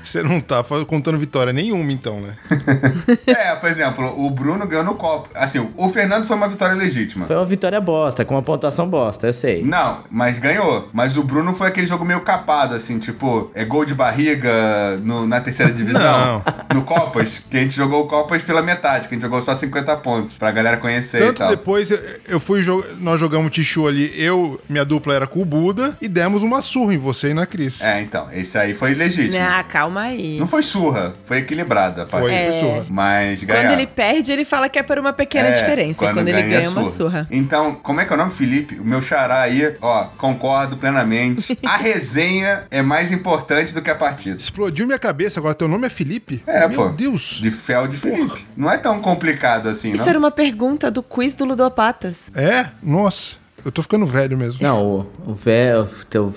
Você 0.03 0.23
não 0.23 0.41
tá 0.41 0.65
contando 0.87 1.19
vitória 1.19 1.53
nenhuma, 1.53 1.93
então, 1.93 2.21
né? 2.21 2.35
é, 3.27 3.55
por 3.55 3.71
exemplo, 3.71 4.25
o 4.25 4.31
Bruno 4.31 4.67
ganhou 4.67 4.85
no 4.85 4.95
copo. 4.95 5.29
Assim, 5.35 5.67
o 5.77 5.89
Fernando 5.89 6.25
foi 6.25 6.37
uma 6.37 6.49
vitória 6.49 6.75
legítima. 6.75 7.27
Foi 7.27 7.37
uma 7.37 7.47
vitória 7.47 7.81
bosta, 7.81 8.25
com 8.25 8.35
uma 8.35 8.43
pontuação 8.43 8.89
bosta, 8.89 9.27
eu 9.27 9.33
sei. 9.33 9.63
Não, 9.63 10.01
mas 10.11 10.39
ganhou. 10.39 10.89
Mas 10.93 11.17
o 11.17 11.23
Bruno 11.23 11.55
foi 11.55 11.69
aquele 11.69 11.87
jogo 11.87 12.05
meio 12.05 12.21
capado, 12.23 12.75
assim, 12.75 12.99
tipo, 12.99 13.51
é 13.55 13.65
gol 13.65 13.85
de 13.85 13.95
barriga 13.95 14.97
no, 15.03 15.27
na 15.27 15.41
terceira 15.41 15.73
divisão. 15.73 16.03
Não. 16.03 16.43
No 16.75 16.83
Copas, 16.85 17.43
que 17.51 17.57
a 17.57 17.61
gente 17.61 17.77
jogou 17.77 18.05
o 18.05 18.07
Copas 18.07 18.43
pela 18.43 18.63
metade, 18.63 19.09
que 19.09 19.15
a 19.15 19.17
gente 19.17 19.23
jogou 19.23 19.41
só 19.41 19.55
50 19.55 19.97
pontos, 19.99 20.35
pra 20.37 20.51
galera 20.51 20.77
conhecer 20.77 21.21
Tanto 21.21 21.37
e 21.37 21.39
tal. 21.39 21.51
depois 21.51 21.91
eu 22.29 22.41
fui, 22.41 22.63
nós 22.99 23.21
jogamos 23.21 23.53
Tichu 23.53 23.87
ali, 23.87 24.13
eu, 24.17 24.61
minha 24.69 24.85
dupla 24.85 25.15
era 25.15 25.27
com 25.27 25.43
o 25.43 25.45
Buda, 25.45 25.97
e 26.01 26.09
demos 26.09 26.43
uma 26.43 26.63
surra 26.63 26.95
em 26.95 26.99
você 26.99 27.31
e 27.31 27.35
na 27.35 27.47
Cris. 27.47 27.81
É, 27.81 28.01
então, 28.01 28.29
esse 28.33 28.59
aí 28.59 28.75
foi 28.75 28.95
legítimo. 28.95 29.43
Ah, 29.43 29.63
calma 29.63 29.92
calma 29.93 30.01
aí. 30.03 30.39
Não 30.39 30.47
foi 30.47 30.63
surra, 30.63 31.15
foi 31.27 31.39
equilibrada. 31.39 32.07
Foi, 32.09 32.33
é... 32.33 32.51
foi 32.51 32.59
surra. 32.59 32.87
Mas 32.89 33.45
ganhar. 33.45 33.63
Quando 33.63 33.73
ele 33.73 33.87
perde, 33.87 34.33
ele 34.33 34.45
fala 34.45 34.69
que 34.69 34.79
é 34.79 34.83
por 34.83 34.99
uma 34.99 35.13
pequena 35.13 35.49
é, 35.49 35.53
diferença. 35.53 35.99
Quando, 35.99 36.15
quando 36.15 36.29
ele 36.29 36.43
ganha, 36.43 36.65
é 36.65 36.69
uma 36.69 36.91
surra. 36.91 37.29
Então, 37.31 37.75
como 37.75 38.01
é 38.01 38.05
que 38.05 38.13
é 38.13 38.15
o 38.15 38.19
nome? 38.19 38.33
Felipe, 38.33 38.77
o 38.77 38.85
meu 38.85 39.03
xará 39.03 39.43
aí, 39.43 39.77
ó, 39.81 40.05
concordo 40.17 40.77
plenamente. 40.77 41.59
a 41.65 41.77
resenha 41.77 42.65
é 42.71 42.81
mais 42.81 43.13
importante 43.13 43.75
do 43.75 43.83
que 43.83 43.91
a 43.91 43.95
partida. 43.95 44.39
Explodiu 44.39 44.87
minha 44.87 44.99
cabeça, 44.99 45.39
agora 45.39 45.55
teu 45.55 45.69
nome 45.69 45.87
é 45.87 45.91
Felipe? 45.91 46.43
É, 46.47 46.67
meu 46.67 46.77
pô. 46.77 46.85
Meu 46.87 46.93
Deus. 46.93 47.39
De 47.41 47.51
Fel 47.51 47.87
de 47.87 47.97
Felipe. 47.97 48.29
Porra. 48.29 48.41
Não 48.57 48.71
é 48.71 48.79
tão 48.79 49.01
complicado 49.01 49.69
assim, 49.69 49.93
Isso 49.93 50.05
não? 50.05 50.11
era 50.11 50.19
uma 50.19 50.31
pergunta 50.31 50.91
do 50.91 51.03
quiz 51.03 51.35
do 51.35 51.45
Ludopatas. 51.45 52.29
É? 52.35 52.67
Nossa. 52.83 53.42
Eu 53.65 53.73
tô 53.73 53.83
ficando 53.83 54.07
velho 54.07 54.37
mesmo. 54.37 54.59
Não, 54.61 54.85
o, 54.85 55.07
o 55.27 55.35
velho 55.35 55.89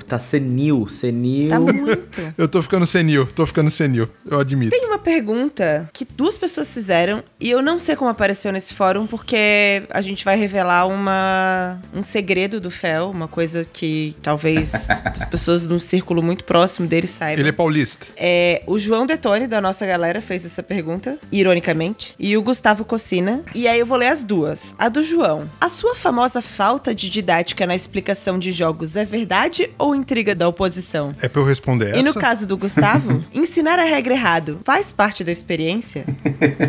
tá 0.07 0.19
senil, 0.19 0.87
senil. 0.87 1.49
Tá 1.49 1.59
muito. 1.59 2.33
eu 2.37 2.47
tô 2.47 2.61
ficando 2.61 2.85
senil, 2.85 3.25
tô 3.25 3.45
ficando 3.45 3.69
senil, 3.69 4.07
eu 4.25 4.39
admito. 4.39 4.71
Tem 4.71 4.85
uma 4.87 4.99
pergunta 4.99 5.89
que 5.93 6.05
duas 6.05 6.37
pessoas 6.37 6.71
fizeram 6.73 7.23
e 7.39 7.49
eu 7.49 7.61
não 7.61 7.79
sei 7.79 7.95
como 7.95 8.09
apareceu 8.09 8.51
nesse 8.51 8.73
fórum 8.73 9.07
porque 9.07 9.83
a 9.89 10.01
gente 10.01 10.23
vai 10.23 10.37
revelar 10.37 10.87
uma 10.87 11.79
um 11.93 12.01
segredo 12.01 12.59
do 12.59 12.69
Fel, 12.69 13.09
uma 13.09 13.27
coisa 13.27 13.65
que 13.65 14.15
talvez 14.21 14.73
as 14.89 15.23
pessoas 15.29 15.67
num 15.67 15.79
círculo 15.79 16.21
muito 16.21 16.43
próximo 16.43 16.87
dele 16.87 17.07
saibam. 17.07 17.41
Ele 17.41 17.49
é 17.49 17.51
paulista. 17.51 18.07
É, 18.15 18.63
o 18.67 18.77
João 18.77 19.05
Detone 19.05 19.47
da 19.47 19.61
nossa 19.61 19.85
galera 19.85 20.21
fez 20.21 20.45
essa 20.45 20.61
pergunta, 20.61 21.17
ironicamente, 21.31 22.13
e 22.19 22.37
o 22.37 22.41
Gustavo 22.41 22.85
Cocina. 22.85 23.43
E 23.53 23.67
aí 23.67 23.79
eu 23.79 23.85
vou 23.85 23.97
ler 23.97 24.07
as 24.07 24.23
duas. 24.23 24.75
A 24.77 24.89
do 24.89 25.01
João. 25.01 25.49
A 25.59 25.69
sua 25.69 25.95
famosa 25.95 26.41
falta 26.41 26.93
de 26.93 27.09
didática 27.15 27.65
na 27.65 27.73
explicação 27.73 28.37
de 28.37 28.51
jogos 28.51 28.97
é 28.97 29.05
verdade 29.05 29.69
ou 29.77 29.95
intriga 29.95 30.35
da 30.35 30.49
oposição? 30.49 31.13
É 31.21 31.29
pra 31.29 31.41
eu 31.41 31.45
responder 31.45 31.91
essa? 31.91 31.99
E 31.99 32.03
no 32.03 32.13
caso 32.13 32.45
do 32.45 32.57
Gustavo, 32.57 33.23
ensinar 33.33 33.79
a 33.79 33.85
regra 33.85 34.13
errado 34.13 34.59
faz 34.65 34.91
parte 34.91 35.23
da 35.23 35.31
experiência? 35.31 36.03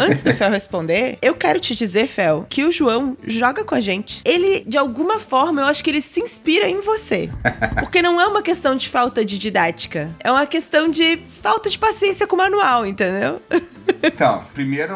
Antes 0.00 0.22
do 0.22 0.32
Fel 0.32 0.50
responder, 0.50 1.18
eu 1.20 1.34
quero 1.34 1.58
te 1.58 1.74
dizer, 1.74 2.06
Fel, 2.06 2.46
que 2.48 2.62
o 2.62 2.70
João 2.70 3.16
joga 3.26 3.64
com 3.64 3.74
a 3.74 3.80
gente. 3.80 4.20
Ele, 4.24 4.60
de 4.64 4.78
alguma 4.78 5.18
forma, 5.18 5.62
eu 5.62 5.66
acho 5.66 5.82
que 5.82 5.90
ele 5.90 6.00
se 6.00 6.20
inspira 6.20 6.68
em 6.68 6.80
você. 6.80 7.28
Porque 7.80 8.00
não 8.00 8.20
é 8.20 8.26
uma 8.26 8.42
questão 8.42 8.76
de 8.76 8.88
falta 8.88 9.24
de 9.24 9.38
didática, 9.38 10.10
é 10.20 10.30
uma 10.30 10.46
questão 10.46 10.88
de 10.88 11.18
falta 11.42 11.68
de 11.68 11.78
paciência 11.78 12.24
com 12.24 12.36
o 12.36 12.38
manual, 12.38 12.86
entendeu? 12.86 13.42
Então, 14.02 14.44
primeiro 14.52 14.94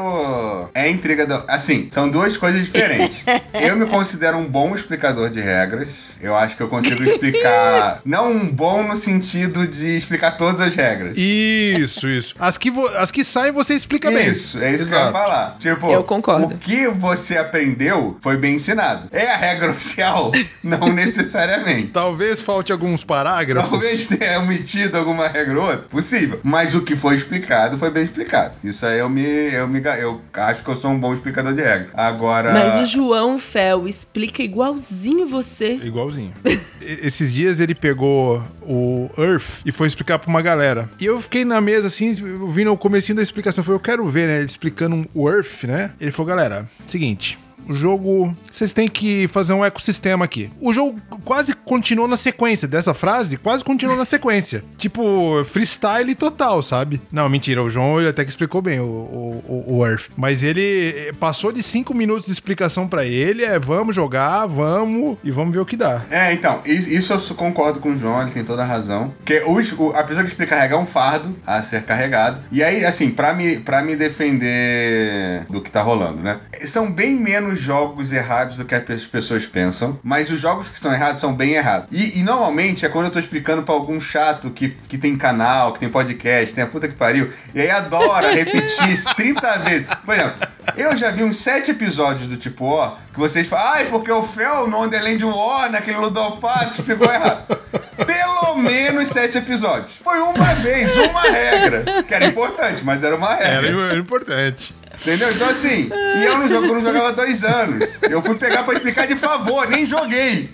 é 0.74 0.90
intriga 0.90 1.26
do. 1.26 1.42
Assim, 1.48 1.88
são 1.90 2.09
duas 2.09 2.36
coisas 2.36 2.64
diferentes. 2.64 3.22
Eu 3.55 3.76
me 3.76 3.86
considero 3.86 4.36
um 4.36 4.46
bom 4.46 4.74
explicador 4.74 5.30
de 5.30 5.39
regras. 5.41 5.88
Eu 6.20 6.36
acho 6.36 6.55
que 6.55 6.62
eu 6.62 6.68
consigo 6.68 7.03
explicar. 7.03 8.01
não 8.05 8.30
um 8.30 8.49
bom 8.51 8.82
no 8.82 8.95
sentido 8.95 9.66
de 9.66 9.97
explicar 9.97 10.32
todas 10.32 10.61
as 10.61 10.74
regras. 10.74 11.16
Isso, 11.16 12.07
isso. 12.07 12.34
As 12.38 12.59
que, 12.59 12.70
as 12.97 13.11
que 13.11 13.24
saem 13.24 13.53
você 13.53 13.74
explica 13.74 14.11
bem. 14.11 14.28
Isso, 14.28 14.59
é 14.62 14.72
isso 14.72 14.84
Exato. 14.84 14.91
que 14.91 14.95
eu 14.95 15.07
ia 15.07 15.12
falar. 15.12 15.57
Tipo, 15.59 15.91
eu 15.91 16.05
concordo. 16.05 16.55
o 16.55 16.59
que 16.59 16.86
você 16.88 17.38
aprendeu 17.38 18.18
foi 18.20 18.36
bem 18.36 18.57
ensinado. 18.57 19.09
É 19.11 19.30
a 19.30 19.36
regra 19.36 19.70
oficial? 19.72 20.30
não 20.62 20.88
necessariamente. 20.93 21.88
Talvez 21.88 22.43
falte 22.43 22.70
alguns 22.70 23.03
parágrafos. 23.03 23.70
Talvez 23.70 24.07
tenha 24.07 24.41
omitido 24.41 24.99
alguma 24.99 25.26
regra 25.26 25.59
ou 25.59 25.66
outra. 25.66 25.86
Possível. 25.88 26.41
Mas 26.43 26.74
o 26.74 26.82
que 26.82 26.95
foi 26.95 27.16
explicado 27.16 27.78
foi 27.78 27.91
bem 27.91 28.05
explicado. 28.05 28.55
Isso 28.62 28.84
aí 28.84 28.99
eu 28.99 29.09
me. 29.09 29.24
Eu, 29.24 29.66
me, 29.66 29.80
eu 29.99 30.20
acho 30.34 30.62
que 30.62 30.68
eu 30.68 30.76
sou 30.76 30.91
um 30.91 30.99
bom 30.99 31.14
explicador 31.14 31.55
de 31.55 31.62
regra. 31.62 31.88
Agora. 31.95 32.53
Mas 32.53 32.82
o 32.82 32.84
João 32.84 33.38
Fel 33.38 33.88
explica 33.88 34.43
igualzinho 34.43 35.26
você. 35.31 35.74
Igual 35.74 36.11
igualzinho. 36.11 36.33
Esses 36.81 37.33
dias 37.33 37.61
ele 37.61 37.74
pegou 37.74 38.43
o 38.62 39.11
Earth 39.16 39.62
e 39.64 39.72
foi 39.72 39.87
explicar 39.87 40.18
pra 40.18 40.28
uma 40.28 40.43
galera. 40.43 40.91
E 40.99 41.07
eu 41.07 41.20
fiquei 41.20 41.45
na 41.45 41.61
mesa 41.61 41.89
assim, 41.89 42.14
ouvindo 42.41 42.72
o 42.72 42.76
comecinho 42.76 43.16
da 43.16 43.22
explicação. 43.22 43.62
Eu 43.62 43.64
falei, 43.66 43.76
eu 43.76 43.81
quero 43.81 44.07
ver, 44.09 44.26
né? 44.26 44.39
Ele 44.39 44.47
explicando 44.47 45.07
o 45.14 45.31
Earth, 45.31 45.64
né? 45.64 45.93
Ele 46.01 46.11
falou, 46.11 46.28
galera, 46.28 46.68
seguinte, 46.87 47.39
o 47.70 47.74
jogo, 47.74 48.34
vocês 48.50 48.72
têm 48.72 48.88
que 48.88 49.28
fazer 49.28 49.52
um 49.52 49.64
ecossistema 49.64 50.24
aqui. 50.24 50.50
O 50.60 50.72
jogo 50.72 51.00
quase 51.24 51.54
continuou 51.54 52.08
na 52.08 52.16
sequência 52.16 52.66
dessa 52.66 52.92
frase, 52.92 53.36
quase 53.36 53.62
continuou 53.62 53.96
na 53.96 54.04
sequência. 54.04 54.64
Tipo, 54.76 55.44
freestyle 55.44 56.14
total, 56.14 56.62
sabe? 56.62 57.00
Não, 57.12 57.28
mentira, 57.28 57.62
o 57.62 57.68
João 57.68 57.98
até 57.98 58.24
que 58.24 58.30
explicou 58.30 58.62
bem 58.62 58.80
o, 58.80 58.84
o, 58.84 59.64
o 59.76 59.86
Earth. 59.86 60.08
Mas 60.16 60.42
ele 60.42 61.12
passou 61.20 61.52
de 61.52 61.62
cinco 61.62 61.92
minutos 61.92 62.26
de 62.26 62.32
explicação 62.32 62.88
para 62.88 63.04
ele, 63.04 63.44
é 63.44 63.58
vamos 63.58 63.94
jogar, 63.94 64.46
vamos 64.46 65.18
e 65.22 65.30
vamos 65.30 65.52
ver 65.52 65.60
o 65.60 65.66
que 65.66 65.76
dá. 65.76 66.02
É, 66.10 66.32
então, 66.32 66.62
isso 66.64 67.12
eu 67.12 67.20
concordo 67.36 67.78
com 67.78 67.90
o 67.90 67.96
João, 67.96 68.22
ele 68.22 68.30
tem 68.30 68.42
toda 68.42 68.62
a 68.62 68.66
razão. 68.66 69.12
Porque 69.18 69.40
o, 69.40 69.52
o, 69.84 69.90
a 69.90 70.02
pessoa 70.02 70.24
que 70.24 70.30
explica 70.30 70.56
carregar 70.56 70.76
é 70.76 70.80
um 70.80 70.86
fardo 70.86 71.36
a 71.46 71.62
ser 71.62 71.82
carregado. 71.82 72.40
E 72.50 72.62
aí, 72.62 72.84
assim, 72.84 73.10
para 73.10 73.34
me, 73.34 73.58
pra 73.58 73.82
me 73.82 73.94
defender 73.94 75.44
do 75.48 75.60
que 75.60 75.70
tá 75.70 75.82
rolando, 75.82 76.22
né? 76.22 76.40
São 76.62 76.90
bem 76.90 77.14
menos 77.14 77.59
jogos 77.61 78.12
errados 78.12 78.56
do 78.56 78.64
que 78.64 78.74
as 78.74 79.04
pessoas 79.04 79.46
pensam, 79.46 79.98
mas 80.02 80.30
os 80.30 80.40
jogos 80.40 80.68
que 80.68 80.78
são 80.78 80.92
errados 80.92 81.20
são 81.20 81.34
bem 81.34 81.52
errados. 81.52 81.88
E, 81.90 82.18
e 82.18 82.22
normalmente 82.22 82.84
é 82.84 82.88
quando 82.88 83.06
eu 83.06 83.12
tô 83.12 83.18
explicando 83.18 83.62
pra 83.62 83.74
algum 83.74 84.00
chato 84.00 84.50
que, 84.50 84.70
que 84.88 84.98
tem 84.98 85.16
canal, 85.16 85.72
que 85.72 85.80
tem 85.80 85.88
podcast, 85.88 86.54
tem 86.54 86.64
a 86.64 86.66
puta 86.66 86.88
que 86.88 86.94
pariu, 86.94 87.32
e 87.54 87.61
aí 87.61 87.70
adora 87.70 88.32
repetir 88.34 89.02
30 89.14 89.58
vezes. 89.58 89.86
Por 90.04 90.14
exemplo, 90.14 90.48
eu 90.76 90.96
já 90.96 91.11
vi 91.11 91.22
uns 91.22 91.36
7 91.36 91.72
episódios 91.72 92.28
do 92.28 92.36
tipo 92.36 92.64
ó, 92.64 92.96
que 93.12 93.18
vocês 93.18 93.46
falam, 93.46 93.72
ai, 93.72 93.84
porque 93.86 94.11
o 94.11 94.22
Fel 94.22 94.68
no 94.68 94.82
Underland 94.82 95.24
War, 95.24 95.70
naquele 95.70 95.98
Ludopato, 95.98 96.82
ficou 96.82 97.12
errado. 97.12 97.58
Pelo 98.06 98.56
menos 98.56 99.08
sete 99.08 99.38
episódios. 99.38 99.92
Foi 100.02 100.18
uma 100.20 100.54
vez, 100.54 100.94
uma 100.96 101.22
regra. 101.22 102.02
Que 102.02 102.14
era 102.14 102.24
importante, 102.24 102.84
mas 102.84 103.04
era 103.04 103.14
uma 103.14 103.34
regra. 103.34 103.68
Era 103.68 103.98
importante. 103.98 104.74
Entendeu? 105.01 105.30
Então 105.32 105.48
assim, 105.48 105.88
e 105.90 106.24
eu 106.24 106.38
não, 106.38 106.48
jogo, 106.48 106.66
eu 106.66 106.74
não 106.74 106.82
jogava 106.82 107.12
dois 107.12 107.42
anos. 107.42 107.88
Eu 108.03 108.22
fui 108.22 108.36
pegar 108.36 108.64
pra 108.64 108.74
explicar 108.74 109.07
de 109.07 109.16
favor, 109.16 109.66
nem 109.68 109.86
joguei. 109.86 110.51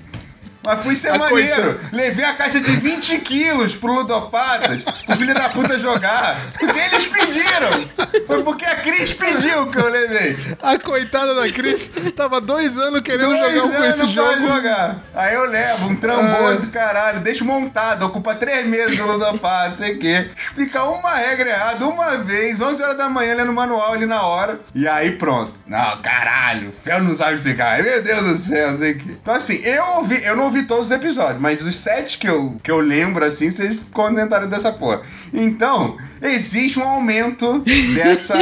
Mas 0.67 0.83
fui 0.83 0.97
ser 0.97 1.11
a 1.11 1.19
maneiro. 1.19 1.75
Coisa... 1.75 1.91
Levei 1.93 2.25
a 2.25 2.35
caixa 2.35 2.61
de 2.61 2.77
20 2.77 3.19
quilos 3.19 3.75
pro 3.75 3.93
Ludopatas, 3.93 4.83
pro 4.83 5.17
filho 5.17 5.33
da 5.33 5.49
puta 5.49 5.79
jogar. 5.79 6.37
Porque 6.59 6.79
eles 6.79 7.07
pediram. 7.07 7.89
Foi 8.27 8.43
porque 8.43 8.65
a 8.65 8.75
Cris 8.75 9.13
pediu 9.13 9.69
que 9.69 9.79
eu 9.79 9.89
levei. 9.89 10.37
A 10.61 10.79
coitada 10.79 11.35
da 11.35 11.51
Cris 11.53 11.89
tava 12.17 12.41
dois 12.41 12.77
anos 12.79 13.01
querendo 13.03 13.37
dois 13.37 13.55
jogar 13.55 13.79
com 13.79 13.85
esse 13.85 14.11
jogo. 14.11 14.47
jogar. 14.47 14.97
Aí 15.15 15.35
eu 15.35 15.47
levo 15.47 15.89
um 15.89 15.97
trambolho 15.97 16.59
ah. 16.59 16.61
do 16.61 16.67
caralho, 16.69 17.21
deixo 17.21 17.45
montado, 17.45 18.05
ocupa 18.05 18.35
três 18.35 18.67
meses 18.67 18.99
no 18.99 19.07
Ludopatas, 19.07 19.79
sei 19.79 19.95
o 19.95 19.99
quê. 19.99 20.31
Explicar 20.37 20.85
uma 20.91 21.15
regra 21.15 21.51
errada 21.51 21.87
uma 21.87 22.17
vez, 22.17 22.61
11 22.61 22.83
horas 22.83 22.97
da 22.97 23.09
manhã, 23.09 23.35
lendo 23.35 23.51
o 23.51 23.55
manual 23.55 23.93
ali 23.93 24.07
na 24.07 24.23
hora. 24.23 24.61
E 24.75 24.89
aí 24.89 25.13
pronto. 25.13 25.53
Não, 25.67 26.01
caralho, 26.03 26.71
o 26.71 26.73
Fel 26.73 27.03
não 27.03 27.15
sabe 27.15 27.37
explicar. 27.37 27.83
Meu 27.83 28.03
Deus 28.03 28.23
do 28.23 28.37
céu, 28.37 28.77
sei 28.79 28.93
o 28.93 28.99
quê. 28.99 29.11
Então 29.23 29.35
assim, 29.35 29.61
eu 29.63 29.85
ouvi, 29.97 30.25
eu 30.25 30.37
não 30.37 30.45
ouvi 30.45 30.56
vi 30.57 30.63
todos 30.63 30.87
os 30.87 30.93
episódios, 30.93 31.41
mas 31.41 31.61
os 31.61 31.75
sete 31.77 32.19
que 32.19 32.29
eu, 32.29 32.57
que 32.63 32.71
eu 32.71 32.81
lembro, 32.81 33.25
assim, 33.25 33.51
vocês 33.51 33.79
comentaram 33.93 34.49
dessa 34.49 34.73
porra. 34.73 35.03
Então, 35.33 35.97
existe 36.23 36.79
um 36.79 36.85
aumento 36.85 37.63
dessa. 37.95 38.37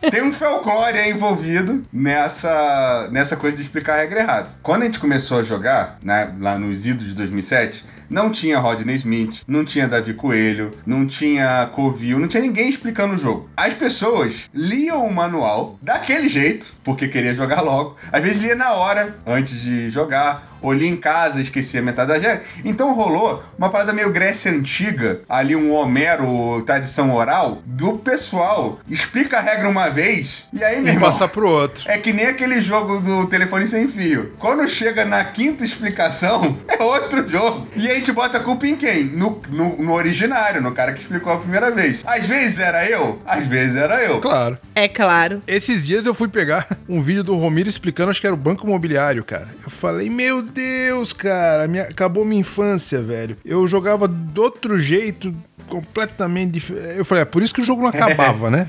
Tem 0.10 0.22
um 0.22 0.32
folclore 0.32 0.98
envolvido 1.08 1.84
nessa, 1.92 3.08
nessa 3.12 3.36
coisa 3.36 3.56
de 3.56 3.62
explicar 3.62 3.94
a 3.94 3.98
regra 3.98 4.20
errada. 4.20 4.48
Quando 4.62 4.82
a 4.82 4.84
gente 4.86 4.98
começou 4.98 5.40
a 5.40 5.42
jogar, 5.42 5.98
né, 6.02 6.32
lá 6.40 6.58
nos 6.58 6.86
idos 6.86 7.06
de 7.06 7.14
2007, 7.14 7.84
não 8.08 8.30
tinha 8.30 8.58
Rodney 8.58 8.96
Smith, 8.96 9.42
não 9.46 9.64
tinha 9.64 9.86
Davi 9.86 10.14
Coelho, 10.14 10.72
não 10.86 11.06
tinha 11.06 11.68
Covil, 11.72 12.18
não 12.18 12.26
tinha 12.26 12.42
ninguém 12.42 12.68
explicando 12.68 13.14
o 13.14 13.18
jogo. 13.18 13.50
As 13.54 13.74
pessoas 13.74 14.48
liam 14.54 15.04
o 15.04 15.14
manual 15.14 15.78
daquele 15.82 16.28
jeito, 16.28 16.72
porque 16.82 17.06
queria 17.06 17.34
jogar 17.34 17.60
logo. 17.60 17.96
Às 18.10 18.22
vezes 18.22 18.40
lia 18.40 18.54
na 18.54 18.72
hora, 18.72 19.18
antes 19.26 19.60
de 19.60 19.90
jogar 19.90 20.47
olhei 20.60 20.88
em 20.88 20.96
casa, 20.96 21.40
esqueci 21.40 21.78
a 21.78 21.82
metade 21.82 22.08
da 22.08 22.18
regra. 22.18 22.42
Então 22.64 22.94
rolou 22.94 23.42
uma 23.56 23.70
parada 23.70 23.92
meio 23.92 24.10
Grécia 24.10 24.50
Antiga, 24.50 25.20
ali 25.28 25.54
um 25.54 25.72
Homero, 25.72 26.62
tradição 26.62 27.14
oral, 27.14 27.62
do 27.64 27.98
pessoal. 27.98 28.80
Explica 28.88 29.38
a 29.38 29.40
regra 29.40 29.68
uma 29.68 29.88
vez, 29.88 30.46
e 30.52 30.62
aí, 30.62 30.76
meu 30.80 30.92
e 30.92 30.96
irmão, 30.96 31.10
passa 31.10 31.28
pro 31.28 31.48
outro. 31.48 31.84
É 31.86 31.98
que 31.98 32.12
nem 32.12 32.26
aquele 32.26 32.60
jogo 32.60 33.00
do 33.00 33.26
telefone 33.26 33.66
sem 33.66 33.88
fio. 33.88 34.32
Quando 34.38 34.66
chega 34.68 35.04
na 35.04 35.24
quinta 35.24 35.64
explicação, 35.64 36.56
é 36.68 36.82
outro 36.82 37.28
jogo. 37.28 37.68
E 37.76 37.88
a 37.88 37.94
gente 37.94 38.12
bota 38.12 38.38
a 38.38 38.40
culpa 38.40 38.66
em 38.66 38.76
quem? 38.76 39.04
No, 39.04 39.40
no, 39.48 39.76
no 39.76 39.92
originário, 39.92 40.60
no 40.60 40.72
cara 40.72 40.92
que 40.92 41.00
explicou 41.00 41.32
a 41.32 41.38
primeira 41.38 41.70
vez. 41.70 42.00
Às 42.04 42.26
vezes 42.26 42.58
era 42.58 42.88
eu, 42.88 43.20
às 43.26 43.46
vezes 43.46 43.76
era 43.76 44.02
eu. 44.02 44.20
Claro. 44.20 44.58
É 44.74 44.88
claro. 44.88 45.42
Esses 45.46 45.86
dias 45.86 46.06
eu 46.06 46.14
fui 46.14 46.28
pegar 46.28 46.66
um 46.88 47.00
vídeo 47.00 47.24
do 47.24 47.34
Romiro 47.36 47.68
explicando, 47.68 48.10
acho 48.10 48.20
que 48.20 48.26
era 48.26 48.34
o 48.34 48.38
Banco 48.38 48.66
Imobiliário, 48.66 49.24
cara. 49.24 49.48
Eu 49.64 49.70
falei, 49.70 50.08
meu 50.08 50.42
Deus, 50.48 51.12
cara, 51.12 51.68
minha, 51.68 51.84
acabou 51.84 52.24
minha 52.24 52.40
infância, 52.40 53.00
velho. 53.00 53.36
Eu 53.44 53.66
jogava 53.66 54.08
de 54.08 54.40
outro 54.40 54.78
jeito, 54.78 55.32
completamente 55.68 56.52
diferente. 56.52 56.98
Eu 56.98 57.04
falei, 57.04 57.22
é 57.22 57.24
por 57.24 57.42
isso 57.42 57.54
que 57.54 57.60
o 57.60 57.64
jogo 57.64 57.82
não 57.82 57.88
acabava, 57.88 58.50
né? 58.50 58.68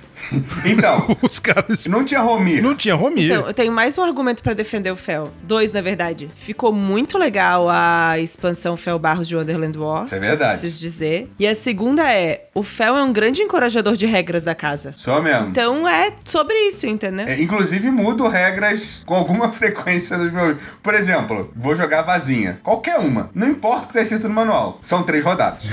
então, 0.65 1.15
os 1.21 1.39
caras. 1.39 1.85
Não 1.85 2.03
tinha 2.03 2.21
Romir. 2.21 2.61
Não 2.61 2.75
tinha 2.75 2.95
Romir. 2.95 3.31
Então, 3.31 3.47
eu 3.47 3.53
tenho 3.53 3.71
mais 3.71 3.97
um 3.97 4.03
argumento 4.03 4.43
para 4.43 4.53
defender 4.53 4.91
o 4.91 4.95
Fel. 4.95 5.31
Dois, 5.43 5.71
na 5.71 5.81
verdade. 5.81 6.29
Ficou 6.35 6.71
muito 6.71 7.17
legal 7.17 7.67
a 7.69 8.19
expansão 8.19 8.75
Fel 8.77 8.99
Barros 8.99 9.27
de 9.27 9.35
Wonderland 9.35 9.77
War. 9.77 10.05
Isso 10.05 10.15
é 10.15 10.19
verdade. 10.19 10.59
Preciso 10.59 10.79
dizer. 10.79 11.29
E 11.39 11.47
a 11.47 11.55
segunda 11.55 12.11
é: 12.11 12.45
o 12.53 12.63
Fel 12.63 12.97
é 12.97 13.03
um 13.03 13.13
grande 13.13 13.41
encorajador 13.41 13.95
de 13.95 14.05
regras 14.05 14.43
da 14.43 14.53
casa. 14.53 14.93
Só 14.97 15.21
mesmo. 15.21 15.47
Então 15.47 15.87
é 15.87 16.13
sobre 16.25 16.55
isso, 16.67 16.85
entendeu? 16.85 17.27
É, 17.27 17.39
inclusive, 17.41 17.89
mudo 17.89 18.27
regras 18.27 19.01
com 19.05 19.15
alguma 19.15 19.51
frequência 19.53 20.17
dos 20.17 20.31
meus. 20.31 20.59
Por 20.83 20.93
exemplo, 20.93 21.51
vou 21.55 21.75
jogar 21.75 22.01
vazinha. 22.01 22.59
Qualquer 22.63 22.97
uma. 22.99 23.29
Não 23.33 23.47
importa 23.47 23.79
o 23.79 23.81
que 23.83 23.87
está 23.89 24.01
escrito 24.01 24.27
no 24.27 24.33
manual. 24.35 24.79
São 24.81 25.03
três 25.03 25.23
rodadas. 25.23 25.63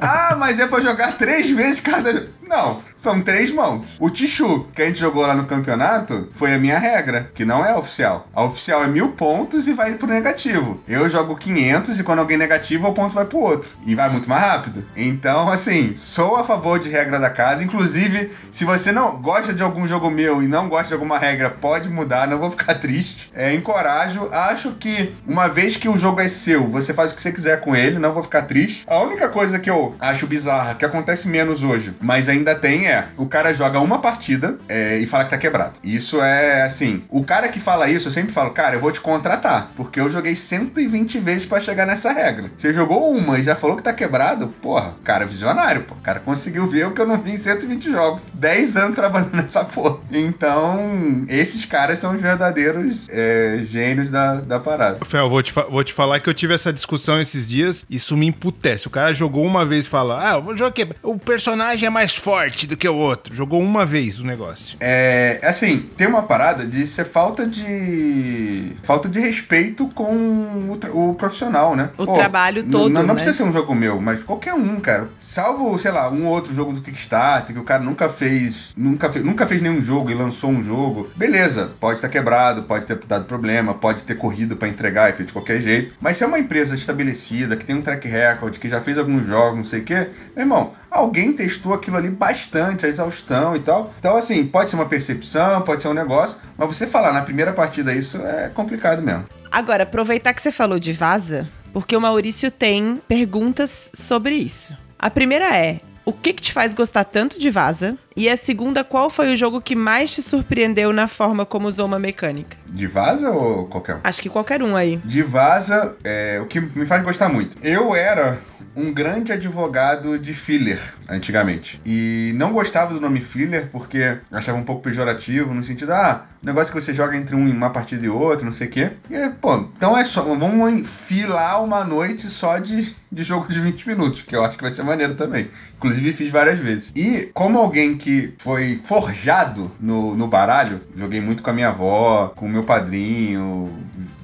ah, 0.00 0.36
mas 0.42 0.58
é 0.58 0.66
pra 0.66 0.80
jogar 0.80 1.16
três 1.16 1.48
vezes 1.50 1.78
cada. 1.78 2.28
Não, 2.42 2.82
são 3.02 3.20
três 3.20 3.52
mãos. 3.52 3.84
O 3.98 4.08
Tichu, 4.08 4.68
que 4.72 4.80
a 4.80 4.86
gente 4.86 5.00
jogou 5.00 5.26
lá 5.26 5.34
no 5.34 5.44
campeonato, 5.44 6.28
foi 6.32 6.54
a 6.54 6.58
minha 6.58 6.78
regra, 6.78 7.30
que 7.34 7.44
não 7.44 7.66
é 7.66 7.76
oficial. 7.76 8.28
A 8.32 8.44
oficial 8.44 8.84
é 8.84 8.86
mil 8.86 9.08
pontos 9.08 9.66
e 9.66 9.72
vai 9.72 9.94
pro 9.94 10.06
negativo. 10.06 10.80
Eu 10.86 11.10
jogo 11.10 11.36
500 11.36 11.98
e 11.98 12.04
quando 12.04 12.20
alguém 12.20 12.38
negativa, 12.38 12.88
o 12.88 12.94
ponto 12.94 13.14
vai 13.14 13.24
pro 13.24 13.40
outro. 13.40 13.70
E 13.84 13.94
vai 13.94 14.08
muito 14.08 14.28
mais 14.28 14.42
rápido. 14.42 14.84
Então, 14.96 15.48
assim, 15.48 15.94
sou 15.96 16.36
a 16.36 16.44
favor 16.44 16.78
de 16.78 16.88
regra 16.88 17.18
da 17.18 17.28
casa. 17.28 17.64
Inclusive, 17.64 18.30
se 18.52 18.64
você 18.64 18.92
não 18.92 19.20
gosta 19.20 19.52
de 19.52 19.62
algum 19.62 19.86
jogo 19.86 20.08
meu 20.08 20.40
e 20.40 20.46
não 20.46 20.68
gosta 20.68 20.88
de 20.88 20.94
alguma 20.94 21.18
regra, 21.18 21.50
pode 21.50 21.88
mudar, 21.88 22.28
não 22.28 22.38
vou 22.38 22.50
ficar 22.50 22.74
triste. 22.78 23.32
É, 23.34 23.52
encorajo. 23.52 24.28
Acho 24.30 24.72
que 24.72 25.12
uma 25.26 25.48
vez 25.48 25.76
que 25.76 25.88
o 25.88 25.98
jogo 25.98 26.20
é 26.20 26.28
seu, 26.28 26.68
você 26.68 26.94
faz 26.94 27.12
o 27.12 27.16
que 27.16 27.22
você 27.22 27.32
quiser 27.32 27.60
com 27.60 27.74
ele, 27.74 27.98
não 27.98 28.12
vou 28.14 28.22
ficar 28.22 28.42
triste. 28.42 28.84
A 28.86 28.98
única 29.00 29.28
coisa 29.28 29.58
que 29.58 29.70
eu 29.70 29.96
acho 29.98 30.26
bizarra, 30.26 30.74
que 30.74 30.84
acontece 30.84 31.26
menos 31.26 31.64
hoje, 31.64 31.94
mas 32.00 32.28
ainda 32.28 32.54
tem 32.54 32.86
é, 32.86 32.91
o 33.16 33.26
cara 33.26 33.52
joga 33.52 33.80
uma 33.80 33.98
partida 33.98 34.58
é, 34.68 34.98
e 34.98 35.06
fala 35.06 35.24
que 35.24 35.30
tá 35.30 35.38
quebrado. 35.38 35.74
Isso 35.82 36.20
é 36.20 36.62
assim, 36.62 37.02
o 37.08 37.24
cara 37.24 37.48
que 37.48 37.60
fala 37.60 37.88
isso, 37.88 38.08
eu 38.08 38.12
sempre 38.12 38.32
falo, 38.32 38.50
cara, 38.50 38.76
eu 38.76 38.80
vou 38.80 38.92
te 38.92 39.00
contratar, 39.00 39.70
porque 39.76 40.00
eu 40.00 40.10
joguei 40.10 40.34
120 40.34 41.18
vezes 41.18 41.46
para 41.46 41.60
chegar 41.60 41.86
nessa 41.86 42.12
regra. 42.12 42.50
Você 42.56 42.72
jogou 42.72 43.10
uma 43.10 43.38
e 43.38 43.42
já 43.42 43.54
falou 43.56 43.76
que 43.76 43.82
tá 43.82 43.92
quebrado, 43.92 44.48
porra, 44.60 44.94
cara 45.04 45.26
visionário, 45.26 45.82
pô. 45.82 45.94
O 45.94 46.00
cara 46.02 46.20
conseguiu 46.20 46.66
ver 46.66 46.86
o 46.86 46.92
que 46.92 47.00
eu 47.00 47.06
não 47.06 47.18
vi 47.18 47.32
em 47.32 47.38
120 47.38 47.90
jogos. 47.90 48.22
10 48.34 48.76
anos 48.76 48.94
trabalhando 48.94 49.34
nessa 49.36 49.64
porra. 49.64 49.98
Então, 50.10 51.24
esses 51.28 51.64
caras 51.64 51.98
são 51.98 52.14
os 52.14 52.20
verdadeiros 52.20 53.08
é, 53.08 53.60
gênios 53.64 54.10
da, 54.10 54.36
da 54.36 54.60
parada. 54.60 54.98
Fel, 55.04 55.28
vou 55.28 55.42
te, 55.42 55.52
vou 55.52 55.84
te 55.84 55.92
falar 55.92 56.20
que 56.20 56.28
eu 56.28 56.34
tive 56.34 56.54
essa 56.54 56.72
discussão 56.72 57.20
esses 57.20 57.46
dias, 57.46 57.84
isso 57.88 58.16
me 58.16 58.26
emputece. 58.26 58.86
O 58.86 58.90
cara 58.90 59.12
jogou 59.12 59.44
uma 59.44 59.64
vez 59.64 59.84
e 59.84 59.88
fala, 59.88 60.30
ah, 60.30 60.34
eu 60.34 60.42
vou 60.42 60.56
jogar. 60.56 60.72
O 61.02 61.18
personagem 61.18 61.86
é 61.86 61.90
mais 61.90 62.14
forte 62.14 62.66
do 62.66 62.76
que 62.76 62.81
o 62.90 62.96
outro. 62.96 63.34
Jogou 63.34 63.60
uma 63.60 63.84
vez 63.84 64.18
o 64.18 64.26
negócio. 64.26 64.76
É, 64.80 65.40
assim, 65.42 65.88
tem 65.96 66.06
uma 66.06 66.22
parada 66.22 66.66
de 66.66 66.86
ser 66.86 67.04
falta 67.04 67.46
de. 67.46 68.72
falta 68.82 69.08
de 69.08 69.20
respeito 69.20 69.88
com 69.94 70.12
o, 70.12 71.10
o 71.10 71.14
profissional, 71.14 71.76
né? 71.76 71.90
O 71.96 72.06
Pô, 72.06 72.12
trabalho 72.14 72.64
todo. 72.64 72.88
Não, 72.88 73.02
não 73.02 73.08
né? 73.08 73.14
precisa 73.14 73.36
ser 73.36 73.42
um 73.44 73.52
jogo 73.52 73.74
meu, 73.74 74.00
mas 74.00 74.22
qualquer 74.22 74.54
um, 74.54 74.80
cara. 74.80 75.08
Salvo, 75.18 75.76
sei 75.78 75.90
lá, 75.90 76.10
um 76.10 76.26
outro 76.26 76.54
jogo 76.54 76.72
do 76.72 76.80
Kickstarter 76.80 77.54
que 77.54 77.60
o 77.60 77.64
cara 77.64 77.82
nunca 77.82 78.08
fez. 78.08 78.72
Nunca 78.76 79.10
fez, 79.10 79.24
nunca 79.24 79.46
fez 79.46 79.62
nenhum 79.62 79.82
jogo 79.82 80.10
e 80.10 80.14
lançou 80.14 80.50
um 80.50 80.62
jogo. 80.62 81.10
Beleza, 81.16 81.72
pode 81.80 81.96
estar 81.96 82.08
quebrado, 82.08 82.62
pode 82.62 82.86
ter 82.86 82.98
dado 83.06 83.24
problema, 83.24 83.74
pode 83.74 84.04
ter 84.04 84.16
corrido 84.16 84.56
para 84.56 84.68
entregar 84.68 85.10
e 85.10 85.12
feito 85.14 85.28
de 85.28 85.32
qualquer 85.32 85.60
jeito. 85.60 85.94
Mas 86.00 86.16
se 86.16 86.24
é 86.24 86.26
uma 86.26 86.38
empresa 86.38 86.74
estabelecida, 86.74 87.56
que 87.56 87.64
tem 87.64 87.76
um 87.76 87.82
track 87.82 88.06
record, 88.08 88.58
que 88.58 88.68
já 88.68 88.80
fez 88.80 88.98
alguns 88.98 89.26
jogos, 89.26 89.56
não 89.56 89.64
sei 89.64 89.80
o 89.80 89.84
quê, 89.84 90.08
meu 90.34 90.44
irmão, 90.44 90.72
alguém 90.92 91.32
testou 91.32 91.74
aquilo 91.74 91.96
ali 91.96 92.10
bastante, 92.10 92.86
a 92.86 92.88
exaustão 92.88 93.56
e 93.56 93.60
tal. 93.60 93.92
Então, 93.98 94.16
assim, 94.16 94.46
pode 94.46 94.70
ser 94.70 94.76
uma 94.76 94.86
percepção, 94.86 95.62
pode 95.62 95.82
ser 95.82 95.88
um 95.88 95.94
negócio, 95.94 96.36
mas 96.56 96.68
você 96.68 96.86
falar 96.86 97.12
na 97.12 97.22
primeira 97.22 97.52
partida 97.52 97.92
isso 97.94 98.18
é 98.18 98.50
complicado 98.50 99.02
mesmo. 99.02 99.24
Agora, 99.50 99.82
aproveitar 99.84 100.32
que 100.32 100.42
você 100.42 100.52
falou 100.52 100.78
de 100.78 100.92
vaza, 100.92 101.48
porque 101.72 101.96
o 101.96 102.00
Maurício 102.00 102.50
tem 102.50 103.00
perguntas 103.08 103.90
sobre 103.94 104.34
isso. 104.34 104.76
A 104.98 105.10
primeira 105.10 105.56
é: 105.56 105.80
o 106.04 106.12
que, 106.12 106.32
que 106.32 106.42
te 106.42 106.52
faz 106.52 106.74
gostar 106.74 107.04
tanto 107.04 107.38
de 107.38 107.48
Vaza? 107.48 107.96
E 108.16 108.28
a 108.28 108.36
segunda, 108.36 108.84
qual 108.84 109.08
foi 109.08 109.32
o 109.32 109.36
jogo 109.36 109.60
que 109.60 109.74
mais 109.74 110.12
te 110.12 110.22
surpreendeu 110.22 110.92
na 110.92 111.08
forma 111.08 111.46
como 111.46 111.68
usou 111.68 111.86
uma 111.86 111.98
mecânica? 111.98 112.56
De 112.66 112.86
Vaza 112.86 113.30
ou 113.30 113.66
qualquer 113.66 113.96
um? 113.96 114.00
Acho 114.04 114.22
que 114.22 114.28
qualquer 114.28 114.62
um 114.62 114.76
aí. 114.76 114.96
De 115.04 115.22
Vaza, 115.22 115.96
é, 116.04 116.40
o 116.40 116.46
que 116.46 116.60
me 116.60 116.86
faz 116.86 117.02
gostar 117.02 117.28
muito. 117.28 117.56
Eu 117.62 117.94
era 117.94 118.38
um 118.74 118.92
grande 118.92 119.32
advogado 119.32 120.18
de 120.18 120.32
filler, 120.34 120.80
antigamente. 121.08 121.80
E 121.84 122.32
não 122.36 122.52
gostava 122.52 122.94
do 122.94 123.00
nome 123.00 123.20
filler 123.20 123.68
porque 123.70 124.18
achava 124.30 124.58
um 124.58 124.64
pouco 124.64 124.82
pejorativo, 124.82 125.52
no 125.52 125.62
sentido, 125.62 125.92
ah, 125.92 126.26
negócio 126.42 126.72
que 126.72 126.80
você 126.80 126.94
joga 126.94 127.16
entre 127.16 127.36
uma 127.36 127.70
partida 127.70 128.04
e 128.04 128.08
outra, 128.08 128.44
não 128.44 128.52
sei 128.52 128.66
o 128.66 128.70
quê. 128.70 128.90
E, 129.10 129.28
pô, 129.40 129.56
então 129.76 129.96
é 129.96 130.04
só, 130.04 130.22
vamos 130.22 130.72
enfilar 130.72 131.62
uma 131.62 131.84
noite 131.84 132.28
só 132.28 132.58
de, 132.58 132.94
de 133.10 133.22
jogo 133.22 133.46
de 133.48 133.60
20 133.60 133.86
minutos, 133.86 134.22
que 134.22 134.34
eu 134.34 134.44
acho 134.44 134.56
que 134.56 134.62
vai 134.62 134.72
ser 134.72 134.82
maneiro 134.82 135.14
também. 135.14 135.48
Inclusive 135.76 136.12
fiz 136.12 136.30
várias 136.30 136.58
vezes. 136.58 136.90
E 136.96 137.30
como 137.34 137.58
alguém 137.58 137.94
que 138.02 138.34
foi 138.38 138.80
forjado 138.84 139.70
no, 139.80 140.14
no 140.16 140.26
baralho, 140.26 140.80
joguei 140.96 141.20
muito 141.20 141.42
com 141.42 141.50
a 141.50 141.52
minha 141.52 141.68
avó, 141.68 142.32
com 142.34 142.46
o 142.46 142.48
meu 142.48 142.64
padrinho, 142.64 143.72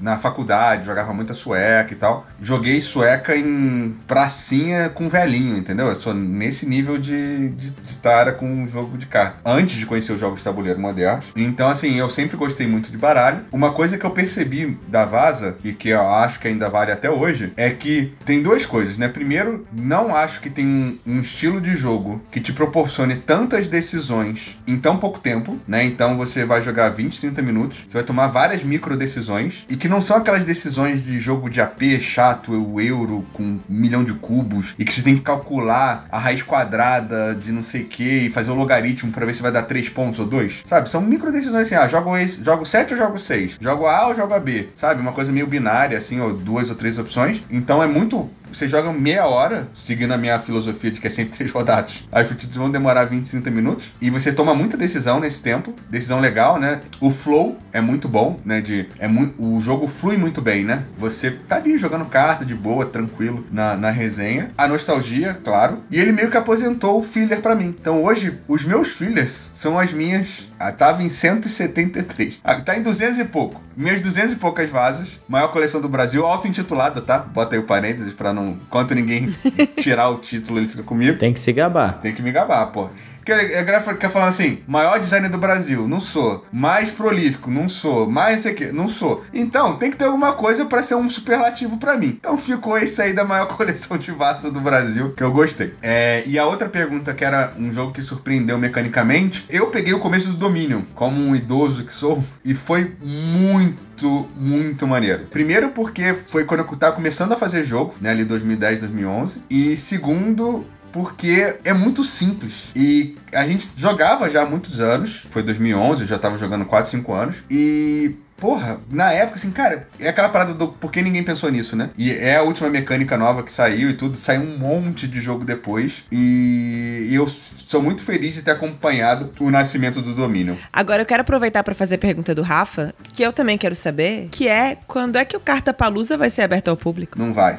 na 0.01 0.19
faculdade, 0.19 0.87
jogava 0.87 1.13
muita 1.13 1.35
sueca 1.35 1.93
e 1.93 1.97
tal. 1.97 2.27
Joguei 2.41 2.81
sueca 2.81 3.37
em 3.37 3.95
pracinha 4.07 4.89
com 4.89 5.09
velhinho, 5.09 5.57
entendeu? 5.57 5.89
Eu 5.89 6.01
sou 6.01 6.15
nesse 6.15 6.67
nível 6.69 6.99
de, 6.99 7.51
de, 7.51 7.71
de 7.71 7.97
tara 7.97 8.33
com 8.33 8.47
um 8.47 8.69
jogo 8.69 8.97
de 8.97 9.07
carta. 9.07 9.39
Antes 9.45 9.77
de 9.77 9.87
conhecer 9.87 10.13
os 10.13 10.21
jogos 10.21 10.39
de 10.39 10.45
tabuleiro 10.45 10.81
modernos. 10.81 11.33
Então, 11.37 11.71
assim, 11.71 11.99
eu 11.99 12.09
sempre 12.11 12.37
gostei 12.37 12.67
muito 12.67 12.91
de 12.91 12.97
baralho. 12.97 13.41
Uma 13.53 13.73
coisa 13.73 13.99
que 13.99 14.05
eu 14.05 14.11
percebi 14.11 14.79
da 14.89 15.05
Vaza, 15.05 15.57
e 15.65 15.73
que 15.73 15.89
eu 15.89 16.01
acho 16.01 16.41
que 16.41 16.49
ainda 16.49 16.69
vale 16.69 16.93
até 16.93 17.11
hoje, 17.11 17.53
é 17.57 17.71
que 17.71 18.13
tem 18.25 18.43
duas 18.43 18.67
coisas, 18.67 18.99
né? 18.99 19.09
Primeiro, 19.09 19.67
não 19.73 20.15
acho 20.15 20.41
que 20.41 20.51
tem 20.51 20.67
um, 20.67 20.99
um 21.07 21.21
estilo 21.21 21.61
de 21.61 21.77
jogo 21.77 22.23
que 22.31 22.41
te 22.41 22.53
proporcione 22.53 23.17
tantas 23.17 23.69
decisões 23.69 24.59
em 24.67 24.79
tão 24.79 24.97
pouco 24.97 25.19
tempo, 25.19 25.59
né? 25.67 25.85
Então 25.85 26.17
você 26.17 26.45
vai 26.45 26.63
jogar 26.63 26.91
20, 26.91 27.21
30 27.21 27.43
minutos, 27.43 27.85
você 27.89 27.95
vai 27.95 28.03
tomar 28.03 28.29
várias 28.29 28.63
micro 28.63 28.97
decisões 28.97 29.67
e 29.69 29.77
que 29.77 29.88
não 29.89 30.01
são 30.01 30.17
aquelas 30.17 30.45
decisões 30.45 31.05
de 31.05 31.21
jogo 31.21 31.49
de 31.49 31.61
AP 31.61 32.01
chato, 32.01 32.53
o 32.53 32.81
euro 32.81 33.25
com 33.33 33.43
um 33.43 33.61
milhão 33.69 34.05
de 34.05 34.15
cubos 34.15 34.75
e 34.79 34.85
que 34.85 34.93
você 34.93 35.03
tem 35.03 35.17
que 35.17 35.23
calcular 35.23 36.07
a 36.11 36.19
raiz 36.19 36.43
quadrada 36.43 37.35
de 37.35 37.53
não 37.53 37.63
sei 37.63 37.83
o 37.83 37.87
que 37.87 38.27
e 38.27 38.31
fazer 38.31 38.51
o 38.51 38.55
logaritmo 38.55 39.11
para 39.13 39.27
ver 39.27 39.35
se 39.35 39.43
vai 39.43 39.53
dar 39.53 39.63
3 39.63 39.89
pontos 39.89 40.21
ou 40.21 40.27
2. 40.27 40.65
Sabe? 40.67 40.91
São 40.91 41.01
micro 41.01 41.33
decisões 41.33 41.67
assim, 41.67 41.75
ah, 41.75 41.89
jogo, 41.89 42.17
esse, 42.17 42.43
jogo 42.43 42.65
7 42.65 42.95
ou 42.95 42.99
jogo 42.99 43.19
6? 43.19 43.57
Jogo 43.61 43.87
A 43.87 44.09
ou 44.09 44.17
jogo 44.17 44.39
B? 44.41 44.69
Sabe? 44.77 45.01
Uma 45.01 45.13
coisa 45.13 45.33
meio 45.33 45.47
binária, 45.47 45.97
assim, 45.97 46.21
ou 46.21 46.33
duas 46.33 46.71
ou 46.71 46.77
três 46.77 46.99
opções. 46.99 47.43
Então 47.51 47.83
é 47.83 47.87
muito 47.87 48.29
você 48.53 48.69
joga 48.69 48.93
meia 48.93 49.27
hora, 49.27 49.69
seguindo 49.85 50.13
a 50.13 50.19
minha 50.19 50.39
filosofia 50.39 50.91
de 50.91 51.01
que 51.01 51.07
é 51.07 51.11
sempre 51.11 51.35
três 51.37 51.51
rodadas. 51.51 52.05
As 52.11 52.27
partidas 52.27 52.57
vão 52.57 52.71
demorar 52.71 53.05
20, 53.05 53.29
30 53.29 53.51
minutos. 53.51 53.93
E 54.01 54.11
você 54.11 54.33
toma 54.33 54.55
muita 54.55 54.77
decisão 54.77 55.21
nesse 55.21 55.41
tempo. 55.43 55.75
Decisão 55.89 56.21
legal, 56.21 56.59
né? 56.59 56.81
O 57.01 57.11
flow 57.11 57.59
é 57.73 57.81
muito 57.81 58.09
bom, 58.09 58.39
né? 58.45 58.61
De, 58.61 58.89
é 58.99 59.09
o 59.39 59.59
jogo 59.59 59.89
flui 59.89 60.17
muito 60.17 60.41
bem, 60.41 60.65
né? 60.65 60.85
Você 60.97 61.31
tá 61.31 61.57
ali 61.57 61.77
jogando 61.79 62.05
carta 62.07 62.45
de 62.45 62.55
boa, 62.55 62.87
tranquilo, 62.87 63.47
na, 63.51 63.77
na 63.77 63.91
resenha. 63.91 64.49
A 64.57 64.69
nostalgia, 64.69 65.39
claro. 65.43 65.83
E 65.91 65.99
ele 65.99 66.13
meio 66.13 66.31
que 66.31 66.37
aposentou 66.37 66.99
o 66.99 67.03
filler 67.03 67.41
para 67.41 67.55
mim. 67.55 67.75
Então 67.81 68.03
hoje, 68.03 68.39
os 68.47 68.65
meus 68.65 68.89
fillers 68.89 69.49
são 69.55 69.79
as 69.79 69.93
minhas. 69.93 70.49
Ah, 70.59 70.73
tava 70.73 71.03
em 71.03 71.09
173. 71.09 72.41
Ah, 72.45 72.57
tá 72.61 72.77
em 72.77 72.83
200 72.83 73.19
e 73.19 73.25
pouco. 73.25 73.61
Minhas 73.77 74.01
200 74.01 74.33
e 74.33 74.37
poucas 74.37 74.69
vasas. 74.69 75.09
Maior 75.29 75.49
coleção 75.49 75.81
do 75.81 75.89
Brasil, 75.89 76.27
auto-intitulada, 76.27 77.01
tá? 77.01 77.19
Bota 77.19 77.55
aí 77.55 77.61
o 77.61 77.65
parênteses 77.65 78.13
pra 78.13 78.33
não. 78.33 78.38
Enquanto 78.47 78.95
ninguém 78.95 79.33
tirar 79.81 80.09
o 80.11 80.19
título, 80.19 80.59
ele 80.59 80.69
fica 80.69 80.83
comigo. 80.83 81.19
Tem 81.19 81.33
que 81.33 81.41
se 81.41 81.53
gabar. 81.53 82.01
Tem 82.01 82.15
que 82.15 82.23
me 82.23 82.33
gabar, 82.33 82.67
pô. 82.67 82.89
Que 83.29 83.33
a 83.35 83.63
galera 83.63 83.95
quer 83.95 84.11
falar 84.11 84.29
assim, 84.29 84.61
maior 84.67 84.99
designer 84.99 85.29
do 85.29 85.37
Brasil, 85.37 85.87
não 85.87 86.01
sou. 86.01 86.47
Mais 86.51 86.89
prolífico, 86.89 87.51
não 87.51 87.69
sou. 87.69 88.11
Mais 88.11 88.41
isso 88.41 88.49
aqui, 88.49 88.73
não 88.73 88.89
sou. 88.89 89.23
Então, 89.35 89.77
tem 89.77 89.91
que 89.91 89.99
ter 89.99 90.07
alguma 90.07 90.33
coisa 90.33 90.65
para 90.65 90.83
ser 90.83 90.95
um 90.95 91.11
superlativo 91.11 91.77
para 91.77 91.95
mim. 91.95 92.17
Então 92.19 92.39
ficou 92.39 92.79
esse 92.79 93.03
aí 93.03 93.13
da 93.13 93.25
maior 93.25 93.45
coleção 93.55 93.99
de 93.99 94.11
vasos 94.13 94.51
do 94.51 94.61
Brasil, 94.63 95.13
que 95.15 95.23
eu 95.23 95.31
gostei. 95.31 95.75
É, 95.83 96.23
e 96.25 96.39
a 96.39 96.47
outra 96.47 96.71
pergunta, 96.71 97.13
que 97.13 97.23
era 97.23 97.53
um 97.59 97.71
jogo 97.71 97.93
que 97.93 98.01
surpreendeu 98.01 98.57
mecanicamente, 98.57 99.45
eu 99.51 99.67
peguei 99.67 99.93
o 99.93 99.99
começo 99.99 100.31
do 100.31 100.37
Dominion, 100.39 100.81
como 100.95 101.21
um 101.21 101.37
idoso 101.37 101.85
que 101.85 101.93
sou, 101.93 102.25
e 102.43 102.55
foi 102.55 102.95
muito 103.03 103.89
muito, 104.37 104.87
maneiro. 104.87 105.27
Primeiro 105.27 105.71
porque 105.71 106.15
foi 106.15 106.45
quando 106.45 106.61
eu 106.61 106.77
tava 106.77 106.95
começando 106.95 107.33
a 107.33 107.37
fazer 107.37 107.65
jogo, 107.65 107.97
né, 108.01 108.11
ali 108.11 108.25
2010, 108.25 108.79
2011. 108.79 109.43
E 109.51 109.77
segundo, 109.77 110.65
porque 110.93 111.57
é 111.65 111.73
muito 111.73 112.03
simples. 112.05 112.65
E 112.75 113.17
a 113.33 113.47
gente 113.47 113.69
jogava 113.77 114.31
já 114.31 114.43
há 114.43 114.47
muitos 114.47 114.81
anos, 114.81 115.27
foi 115.31 115.43
2011, 115.43 116.03
eu 116.03 116.07
já 116.07 116.19
tava 116.19 116.37
jogando 116.37 116.65
4, 116.65 116.91
5 116.91 117.13
anos, 117.13 117.37
e 117.51 118.17
Porra, 118.39 118.79
na 118.89 119.13
época, 119.13 119.35
assim, 119.35 119.51
cara, 119.51 119.89
é 119.99 120.09
aquela 120.09 120.29
parada 120.29 120.55
do 120.55 120.69
por 120.69 120.93
que 120.93 121.03
ninguém 121.03 121.25
pensou 121.25 121.51
nisso, 121.51 121.75
né? 121.75 121.91
E 121.99 122.13
é 122.13 122.37
a 122.37 122.43
última 122.43 122.71
mecânica 122.71 123.17
nova 123.17 123.43
que 123.43 123.53
saiu 123.53 123.91
e 123.91 123.95
tudo, 123.95 124.17
saiu 124.17 124.43
um 124.43 124.57
monte 124.57 125.09
de 125.09 125.21
jogo 125.21 125.45
depois. 125.45 126.05
E, 126.13 127.09
e 127.11 127.15
eu 127.17 127.27
sou 127.27 127.83
muito 127.83 128.01
feliz 128.01 128.35
de 128.35 128.43
ter 128.43 128.53
acompanhado 128.53 129.33
o 129.41 129.51
nascimento 129.51 130.01
do 130.01 130.15
domínio. 130.15 130.57
Agora 130.73 131.03
eu 131.03 131.07
quero 131.07 131.23
aproveitar 131.23 131.65
para 131.65 131.75
fazer 131.75 131.97
a 131.97 131.99
pergunta 131.99 132.33
do 132.33 132.43
Rafa, 132.43 132.95
que 133.13 133.25
eu 133.25 133.33
também 133.33 133.59
quero 133.59 133.75
saber, 133.75 134.29
que 134.31 134.47
é 134.47 134.79
quando 134.87 135.17
é 135.17 135.25
que 135.25 135.37
o 135.37 135.41
Carta 135.41 135.75
Palusa 135.75 136.17
vai 136.17 136.31
ser 136.31 136.43
aberto 136.43 136.69
ao 136.69 136.77
público? 136.77 137.19
Não 137.19 137.33
vai. 137.33 137.59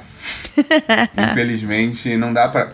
Infelizmente, 1.31 2.15
não 2.15 2.31
dá 2.31 2.47
para 2.47 2.65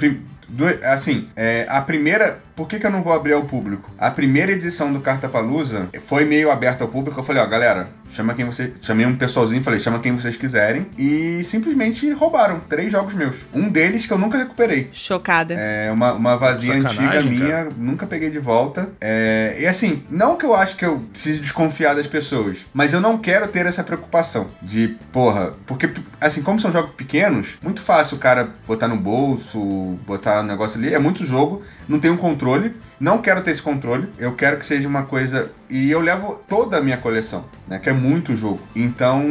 assim, 0.83 1.29
é, 1.35 1.65
a 1.69 1.81
primeira 1.81 2.39
por 2.55 2.67
que, 2.67 2.79
que 2.79 2.85
eu 2.85 2.91
não 2.91 3.03
vou 3.03 3.13
abrir 3.13 3.33
ao 3.33 3.43
público? 3.43 3.91
A 3.97 4.09
primeira 4.09 4.51
edição 4.51 4.93
do 4.93 5.01
Carta 5.01 5.27
Palusa 5.27 5.89
foi 6.01 6.23
meio 6.23 6.49
aberta 6.49 6.83
ao 6.83 6.89
público. 6.89 7.19
Eu 7.19 7.23
falei, 7.23 7.43
ó, 7.43 7.45
galera, 7.45 7.89
chama 8.09 8.33
quem 8.33 8.45
você. 8.45 8.73
Chamei 8.81 9.05
um 9.05 9.15
pessoalzinho, 9.15 9.61
falei, 9.61 9.79
chama 9.79 9.99
quem 9.99 10.15
vocês 10.15 10.37
quiserem. 10.37 10.87
E 10.97 11.43
simplesmente 11.43 12.09
roubaram 12.11 12.61
três 12.61 12.91
jogos 12.91 13.13
meus. 13.13 13.35
Um 13.53 13.67
deles 13.67 14.05
que 14.05 14.13
eu 14.13 14.17
nunca 14.17 14.37
recuperei. 14.37 14.89
Chocada. 14.93 15.53
É 15.53 15.91
uma, 15.91 16.13
uma 16.13 16.37
vazia 16.37 16.75
antiga 16.75 17.21
minha, 17.21 17.47
cara. 17.47 17.69
nunca 17.77 18.07
peguei 18.07 18.29
de 18.29 18.39
volta. 18.39 18.89
É, 19.01 19.57
e 19.59 19.67
assim, 19.67 20.03
não 20.09 20.37
que 20.37 20.45
eu 20.45 20.55
acho 20.55 20.77
que 20.77 20.85
eu 20.85 21.03
preciso 21.11 21.41
desconfiar 21.41 21.93
das 21.93 22.07
pessoas, 22.07 22.59
mas 22.73 22.93
eu 22.93 23.01
não 23.01 23.17
quero 23.17 23.47
ter 23.47 23.65
essa 23.65 23.83
preocupação 23.83 24.47
de, 24.61 24.95
porra, 25.11 25.53
porque 25.65 25.89
assim, 26.21 26.41
como 26.41 26.59
são 26.59 26.71
jogos 26.71 26.91
pequenos, 26.95 27.49
muito 27.61 27.81
fácil 27.81 28.15
o 28.15 28.19
cara 28.19 28.49
botar 28.65 28.87
no 28.87 28.95
bolso, 28.95 29.59
botar 30.05 30.41
um 30.41 30.43
negócio 30.43 30.79
ali, 30.79 30.93
é 30.93 30.99
muito 30.99 31.25
jogo, 31.25 31.63
não 31.87 31.99
tem 31.99 32.11
um 32.11 32.17
controle 32.17 32.44
controle. 32.45 32.73
Não 32.99 33.19
quero 33.19 33.41
ter 33.41 33.51
esse 33.51 33.61
controle. 33.61 34.07
Eu 34.17 34.33
quero 34.33 34.57
que 34.57 34.65
seja 34.65 34.87
uma 34.87 35.03
coisa. 35.03 35.51
E 35.69 35.89
eu 35.89 35.99
levo 35.99 36.39
toda 36.47 36.77
a 36.77 36.81
minha 36.81 36.97
coleção, 36.97 37.45
né? 37.67 37.79
Que 37.79 37.89
é 37.89 37.93
muito 37.93 38.35
jogo. 38.37 38.59
Então. 38.75 39.23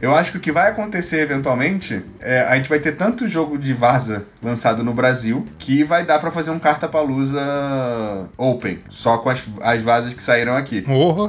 Eu 0.00 0.14
acho 0.14 0.32
que 0.32 0.38
o 0.38 0.40
que 0.40 0.52
vai 0.52 0.70
acontecer 0.70 1.20
eventualmente 1.20 2.04
é 2.20 2.40
a 2.40 2.56
gente 2.56 2.68
vai 2.68 2.78
ter 2.78 2.92
tanto 2.92 3.26
jogo 3.26 3.58
de 3.58 3.72
vaza 3.72 4.26
lançado 4.42 4.84
no 4.84 4.92
Brasil 4.92 5.46
que 5.58 5.82
vai 5.82 6.04
dar 6.04 6.18
para 6.18 6.30
fazer 6.30 6.50
um 6.50 6.58
carta 6.58 6.88
palusa 6.88 7.40
open. 8.36 8.78
Só 8.88 9.18
com 9.18 9.30
as, 9.30 9.42
as 9.62 9.82
vazas 9.82 10.14
que 10.14 10.22
saíram 10.22 10.56
aqui. 10.56 10.84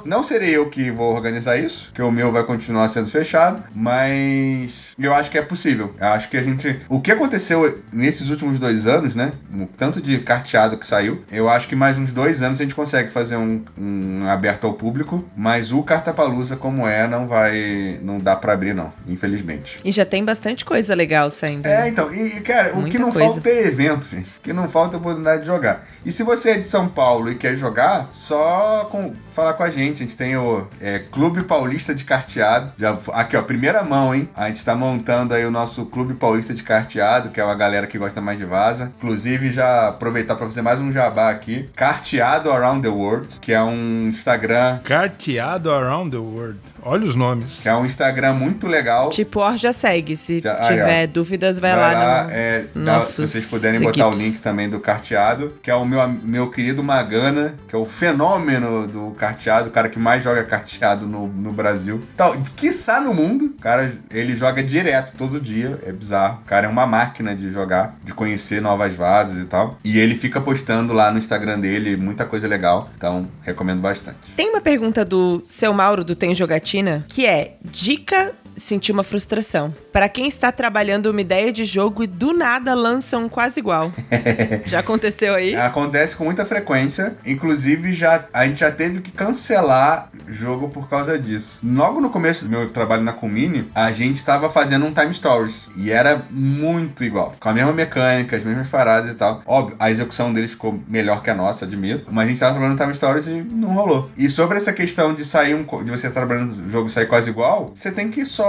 Não 0.06 0.22
serei 0.24 0.56
eu 0.56 0.70
que 0.70 0.92
vou 0.92 1.14
organizar 1.14 1.58
isso, 1.58 1.92
que 1.94 2.02
o 2.02 2.12
meu 2.12 2.32
vai 2.32 2.44
continuar 2.44 2.88
sendo 2.90 3.10
fechado, 3.10 3.64
mas 3.74 4.94
eu 5.00 5.14
acho 5.14 5.30
que 5.30 5.38
é 5.38 5.42
possível. 5.42 5.94
Eu 6.00 6.08
acho 6.08 6.30
que 6.30 6.38
a 6.38 6.44
gente. 6.44 6.80
O 6.90 7.00
que 7.00 7.12
aconteceu 7.12 7.80
nesses 7.92 8.30
últimos 8.30 8.60
dois 8.60 8.88
anos, 8.88 9.16
né? 9.16 9.32
Tanto 9.78 10.02
de 10.02 10.20
carteado 10.20 10.78
que 10.78 10.86
saiu, 10.86 11.15
eu 11.32 11.50
acho 11.50 11.68
que 11.68 11.76
mais 11.76 11.98
uns 11.98 12.12
dois 12.12 12.42
anos 12.42 12.60
a 12.60 12.64
gente 12.64 12.76
consegue 12.76 13.12
fazer 13.12 13.36
um, 13.38 13.64
um 13.78 14.28
aberto 14.28 14.66
ao 14.66 14.74
público, 14.74 15.24
mas 15.36 15.72
o 15.72 15.84
Cartapalusa, 15.84 16.56
como 16.56 16.88
é, 16.88 17.08
não 17.08 17.28
vai. 17.28 18.00
não 18.02 18.20
dá 18.20 18.36
para 18.36 18.54
abrir, 18.54 18.74
não, 18.74 18.92
infelizmente. 19.08 19.78
E 19.84 19.92
já 19.92 20.06
tem 20.06 20.24
bastante 20.24 20.66
coisa 20.66 20.94
legal 20.96 21.30
saindo. 21.30 21.66
É, 21.66 21.88
então, 21.88 22.14
e, 22.14 22.42
cara, 22.42 22.74
Muita 22.74 22.88
o 22.88 22.92
que 22.92 23.00
não 23.00 23.12
coisa. 23.12 23.28
falta 23.34 23.50
é 23.50 23.68
evento, 23.68 24.08
gente. 24.10 24.30
O 24.40 24.42
que 24.42 24.54
não 24.54 24.68
falta 24.70 24.96
é 24.96 25.00
oportunidade 25.00 25.42
de 25.42 25.48
jogar. 25.48 25.86
E 26.06 26.12
se 26.12 26.24
você 26.24 26.52
é 26.52 26.58
de 26.58 26.68
São 26.68 26.88
Paulo 26.88 27.32
e 27.32 27.36
quer 27.36 27.56
jogar, 27.56 28.10
só 28.14 28.88
com, 28.92 29.14
falar 29.32 29.54
com 29.54 29.64
a 29.64 29.70
gente. 29.70 30.04
A 30.04 30.06
gente 30.06 30.18
tem 30.18 30.38
o 30.38 30.68
é, 30.80 31.00
Clube 31.00 31.44
Paulista 31.44 31.94
de 31.94 32.04
Carteado. 32.04 32.74
Já, 32.78 32.98
aqui, 33.14 33.36
ó, 33.36 33.42
primeira 33.42 33.84
mão, 33.84 34.16
hein? 34.16 34.30
A 34.36 34.48
gente 34.48 34.64
tá 34.64 34.76
montando 34.76 35.34
aí 35.34 35.46
o 35.46 35.52
nosso 35.52 35.86
Clube 35.86 36.14
Paulista 36.14 36.54
de 36.54 36.64
Carteado, 36.64 37.30
que 37.30 37.40
é 37.40 37.44
uma 37.44 37.56
galera 37.56 37.86
que 37.86 37.98
gosta 37.98 38.22
mais 38.22 38.38
de 38.38 38.46
vaza. 38.46 38.94
Inclusive, 38.98 39.52
já 39.52 39.90
aproveitar 39.90 40.36
para 40.36 40.46
fazer 40.46 40.62
mais 40.62 40.80
um 40.80 40.92
jabá 41.06 41.30
aqui. 41.30 41.70
Carteado 41.76 42.52
Around 42.52 42.82
the 42.82 42.90
World, 42.90 43.40
que 43.40 43.54
é 43.54 43.62
um 43.62 44.10
Instagram. 44.10 44.80
Carteado 44.84 45.72
Around 45.72 46.12
the 46.12 46.18
World. 46.18 46.60
Olha 46.88 47.04
os 47.04 47.16
nomes. 47.16 47.62
Que 47.64 47.68
é 47.68 47.76
um 47.76 47.84
Instagram 47.84 48.34
muito 48.34 48.68
legal. 48.68 49.10
Tipo, 49.10 49.40
Or 49.40 49.58
já 49.58 49.74
segue. 49.74 50.16
Se 50.16 50.40
já, 50.40 50.56
tiver 50.58 51.00
aí, 51.00 51.08
dúvidas, 51.08 51.58
vai, 51.58 51.76
vai 51.76 51.96
lá, 51.96 52.00
lá 52.00 52.24
no. 52.26 52.30
É, 52.32 53.02
se 53.02 53.22
vocês 53.22 53.50
puderem 53.50 53.80
seguidos. 53.80 53.98
botar 53.98 54.16
o 54.16 54.18
link 54.18 54.40
também 54.40 54.70
do 54.70 54.80
carteado, 54.80 55.54
que 55.64 55.72
é 55.72 55.76
o 55.76 55.84
meu, 55.84 56.08
meu 56.08 56.52
querido 56.52 56.84
Magana, 56.84 57.56
que 57.68 57.76
é 57.76 57.78
o 57.78 57.86
fenômeno 57.86 58.86
do 58.86 59.16
carteado, 59.18 59.70
o 59.70 59.72
cara 59.72 59.90
que 59.90 59.98
mais 59.98 60.24
joga 60.24 60.44
carteado 60.44 61.08
no, 61.08 61.28
no 61.28 61.52
Brasil. 61.52 62.04
Então, 62.14 62.40
quiçá 62.56 63.02
no 63.02 63.16
mundo. 63.16 63.46
O 63.46 63.62
cara, 63.62 63.92
ele 64.12 64.36
joga 64.36 64.64
direto, 64.64 65.18
todo 65.18 65.42
dia. 65.42 65.80
É 65.84 65.92
bizarro. 65.92 66.42
O 66.44 66.46
cara 66.46 66.68
é 66.68 66.70
uma 66.70 66.86
máquina 66.86 67.36
de 67.36 67.52
jogar, 67.52 67.98
de 68.04 68.14
conhecer 68.14 68.62
novas 68.62 68.94
vases 68.94 69.44
e 69.44 69.48
tal. 69.48 69.80
E 69.84 69.98
ele 69.98 70.14
fica 70.14 70.40
postando 70.40 70.94
lá 70.94 71.10
no 71.10 71.18
Instagram 71.18 71.60
dele 71.60 71.98
muita 71.98 72.26
coisa 72.26 72.48
legal. 72.48 72.92
Então, 72.96 73.28
recomendo 73.42 73.82
bastante. 73.82 74.20
Tem 74.36 74.50
uma 74.50 74.62
pergunta 74.62 75.04
do 75.04 75.42
seu 75.46 75.74
Mauro 75.74 76.04
do 76.04 76.14
Tem 76.16 76.36
Jogatina 76.36 76.75
que 77.08 77.26
é 77.26 77.58
dica 77.64 78.34
sentir 78.58 78.92
uma 78.92 79.04
frustração. 79.04 79.74
Para 79.92 80.10
quem 80.10 80.28
está 80.28 80.52
trabalhando 80.52 81.08
uma 81.08 81.22
ideia 81.22 81.52
de 81.52 81.66
jogo 81.66 82.04
e 82.04 82.08
do 82.08 82.34
nada 82.34 82.74
lança 82.74 83.18
um 83.18 83.30
quase 83.30 83.60
igual. 83.60 83.92
já 84.66 84.80
aconteceu 84.80 85.34
aí? 85.34 85.56
Acontece 85.56 86.16
com 86.16 86.24
muita 86.24 86.46
frequência. 86.46 87.16
Inclusive, 87.26 87.94
já, 87.94 88.26
a 88.34 88.46
gente 88.46 88.60
já 88.60 88.72
teve 88.72 89.02
que 89.02 89.12
cancelar 89.12 90.10
jogo 90.28 90.70
por 90.70 90.90
causa 90.90 91.18
disso. 91.18 91.60
Logo 91.64 92.00
no 92.00 92.10
começo 92.10 92.46
do 92.46 92.52
meu 92.52 92.70
trabalho 92.70 93.04
na 93.04 93.14
Comini, 93.14 93.70
a 93.74 93.92
gente 93.92 94.18
estava 94.18 94.50
fazendo 94.50 94.86
um 94.86 94.94
Time 94.94 95.14
Stories. 95.14 95.70
E 95.76 95.92
era 95.92 96.26
muito 96.30 97.04
igual. 97.04 97.36
Com 97.40 97.50
a 97.50 97.54
mesma 97.54 97.74
mecânica, 97.74 98.36
as 98.36 98.44
mesmas 98.44 98.68
paradas 98.68 99.12
e 99.12 99.16
tal. 99.16 99.42
Óbvio, 99.46 99.76
a 99.80 99.92
execução 99.92 100.34
deles 100.34 100.52
ficou 100.52 100.80
melhor 100.88 101.22
que 101.22 101.30
a 101.30 101.36
nossa, 101.36 101.66
admito. 101.66 102.06
Mas 102.12 102.26
a 102.26 102.28
gente 102.28 102.36
estava 102.36 102.54
trabalhando 102.54 102.80
Time 102.80 102.94
Stories 102.94 103.28
e 103.28 103.34
não 103.34 103.70
rolou. 103.70 104.10
E 104.18 104.30
sobre 104.30 104.58
essa 104.58 104.74
questão 104.74 105.14
de 105.14 105.26
sair 105.26 105.54
um. 105.54 105.64
de 105.84 105.92
você 105.92 106.10
trabalhando 106.10 106.56
no 106.56 106.70
jogo 106.70 106.90
sair 106.90 107.08
quase 107.08 107.30
igual, 107.30 107.72
você 107.74 107.92
tem 107.92 108.10
que 108.10 108.26
só 108.26 108.45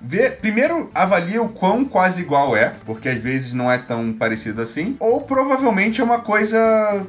ver. 0.00 0.38
Primeiro, 0.38 0.90
avalia 0.94 1.42
o 1.42 1.48
quão 1.48 1.84
quase 1.84 2.22
igual 2.22 2.56
é, 2.56 2.72
porque 2.84 3.08
às 3.08 3.18
vezes 3.18 3.52
não 3.52 3.70
é 3.70 3.78
tão 3.78 4.12
parecido 4.12 4.62
assim. 4.62 4.96
Ou 4.98 5.20
provavelmente 5.20 6.00
é 6.00 6.04
uma 6.04 6.20
coisa 6.20 6.58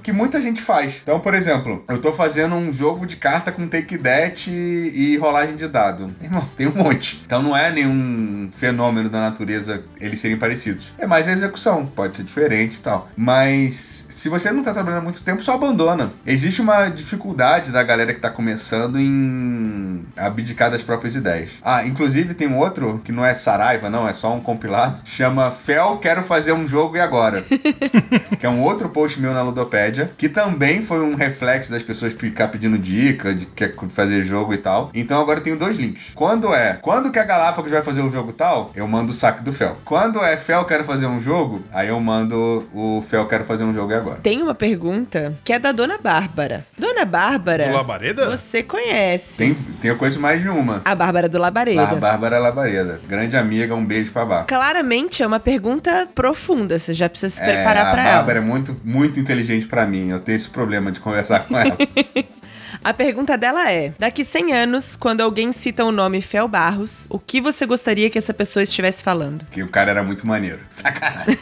que 0.04 0.12
muita 0.12 0.42
gente 0.42 0.62
faz. 0.62 0.96
Então, 1.04 1.20
por 1.20 1.34
exemplo, 1.34 1.84
eu 1.88 2.00
tô 2.00 2.12
fazendo 2.12 2.56
um 2.56 2.72
jogo 2.72 3.06
de 3.06 3.16
carta 3.16 3.52
com 3.52 3.68
take 3.68 4.00
e, 4.48 5.14
e 5.14 5.18
rolagem 5.18 5.56
de 5.56 5.68
dado. 5.68 6.14
Irmão, 6.22 6.48
tem 6.56 6.68
um 6.68 6.76
monte. 6.76 7.22
Então 7.26 7.42
não 7.42 7.56
é 7.56 7.72
nenhum 7.72 8.50
fenômeno 8.58 9.10
da 9.10 9.20
natureza 9.20 9.84
eles 10.00 10.20
serem 10.20 10.38
parecidos. 10.38 10.94
É 10.98 11.06
mais 11.06 11.28
a 11.28 11.32
execução, 11.32 11.86
pode 11.86 12.18
ser 12.18 12.24
diferente 12.24 12.78
e 12.78 12.82
tal. 12.82 13.10
Mas 13.16 14.08
se 14.20 14.28
você 14.28 14.52
não 14.52 14.62
tá 14.62 14.74
trabalhando 14.74 15.00
há 15.00 15.04
muito 15.04 15.24
tempo, 15.24 15.42
só 15.42 15.54
abandona. 15.54 16.12
Existe 16.28 16.60
uma 16.60 16.90
dificuldade 16.90 17.72
da 17.72 17.82
galera 17.82 18.14
que 18.14 18.20
tá 18.20 18.30
começando 18.30 19.00
em 19.00 20.06
abdicar 20.18 20.70
das 20.70 20.82
próprias 20.82 21.16
ideias. 21.16 21.52
Ah, 21.64 21.86
inclusive 21.86 22.34
tem 22.34 22.46
um 22.46 22.58
outro, 22.58 23.00
que 23.02 23.14
não 23.14 23.26
é 23.26 23.34
Saraiva, 23.34 23.90
não, 23.90 24.06
é 24.06 24.12
só 24.12 24.36
um 24.36 24.42
compilado, 24.42 25.00
chama 25.06 25.52
Fel, 25.52 26.00
quero 26.00 26.22
fazer 26.22 26.52
um 26.52 26.68
jogo 26.68 26.98
e 26.98 27.00
agora. 27.00 27.46
que 28.38 28.46
é 28.46 28.50
um 28.50 28.62
outro 28.62 28.90
post 28.90 29.18
meu 29.22 29.34
na 29.34 29.42
Ludopédia, 29.42 30.12
que 30.18 30.28
também 30.28 30.82
foi 30.82 31.00
um 31.00 31.16
reflexo 31.16 31.72
das 31.72 31.82
pessoas 31.82 32.12
ficar 32.12 32.50
pedindo 32.50 32.78
dica 32.78 33.34
de 33.34 33.46
que 33.46 33.70
quer 33.70 33.74
fazer 33.88 34.26
jogo 34.26 34.54
e 34.54 34.58
tal. 34.58 34.92
Então 34.94 35.22
agora 35.22 35.40
eu 35.40 35.44
tenho 35.44 35.58
dois 35.58 35.78
links. 35.78 36.12
Quando 36.14 36.54
é, 36.54 36.74
quando 36.82 37.10
que 37.10 37.20
a 37.20 37.24
Galápagos 37.24 37.72
vai 37.72 37.82
fazer 37.82 38.02
o 38.02 38.12
jogo 38.12 38.34
tal, 38.34 38.72
eu 38.76 38.86
mando 38.86 39.14
o 39.14 39.16
saque 39.16 39.44
do 39.44 39.54
Fel. 39.54 39.78
Quando 39.86 40.22
é 40.22 40.36
Fel, 40.36 40.66
quero 40.66 40.84
fazer 40.84 41.06
um 41.06 41.22
jogo, 41.22 41.64
aí 41.72 41.88
eu 41.88 42.00
mando 42.02 42.68
o 42.74 43.02
Fel, 43.10 43.26
quero 43.26 43.46
fazer 43.46 43.64
um 43.64 43.74
jogo 43.74 43.94
e 43.94 43.96
agora 43.96 44.09
agora. 44.10 44.22
Tem 44.22 44.42
uma 44.42 44.56
pergunta 44.56 45.34
que 45.44 45.54
é 45.54 45.60
da 45.60 45.72
Dona 45.72 45.98
Bárbara. 45.98 46.66
Dona 46.78 47.06
Bárbara. 47.06 47.68
Do 47.68 47.74
Labareda? 47.74 48.30
Você 48.38 48.64
conhece. 48.64 49.38
Tem, 49.38 49.54
tem 49.54 49.96
coisa 49.96 50.20
mais 50.20 50.42
de 50.42 50.50
uma. 50.50 50.82
A 50.84 50.96
Bárbara 50.96 51.30
do 51.30 51.38
Labareda. 51.38 51.84
A 51.84 51.96
Bárbara 51.96 52.40
Labareda. 52.40 53.00
Grande 53.08 53.38
amiga, 53.38 53.76
um 53.76 53.86
beijo 53.86 54.12
pra 54.12 54.26
Bárbara. 54.26 54.48
Claramente 54.48 55.24
é 55.24 55.28
uma 55.28 55.40
pergunta 55.40 56.08
profunda, 56.14 56.78
você 56.78 56.94
já 56.94 57.10
precisa 57.10 57.36
se 57.36 57.42
preparar 57.42 57.88
é, 57.88 57.92
para 57.92 58.02
ela. 58.02 58.12
A 58.12 58.16
Bárbara 58.18 58.40
é 58.40 58.42
muito, 58.42 58.76
muito 58.84 59.20
inteligente 59.20 59.68
para 59.68 59.86
mim. 59.86 60.10
Eu 60.10 60.20
tenho 60.20 60.36
esse 60.36 60.50
problema 60.50 60.92
de 60.92 61.00
conversar 61.00 61.46
com 61.46 61.58
ela. 61.58 61.78
A 62.84 62.94
pergunta 62.94 63.38
dela 63.38 63.72
é: 63.72 63.94
daqui 64.00 64.24
100 64.24 64.54
anos, 64.54 64.96
quando 64.96 65.22
alguém 65.22 65.52
cita 65.52 65.84
o 65.84 65.92
nome 65.92 66.22
Fel 66.22 66.48
Barros, 66.48 67.08
o 67.10 67.20
que 67.20 67.42
você 67.42 67.66
gostaria 67.66 68.10
que 68.10 68.18
essa 68.18 68.34
pessoa 68.34 68.64
estivesse 68.64 69.04
falando? 69.04 69.46
Que 69.52 69.62
o 69.64 69.68
cara 69.68 69.92
era 69.92 70.04
muito 70.04 70.26
maneiro. 70.26 70.60
Sacanagem. 70.76 71.38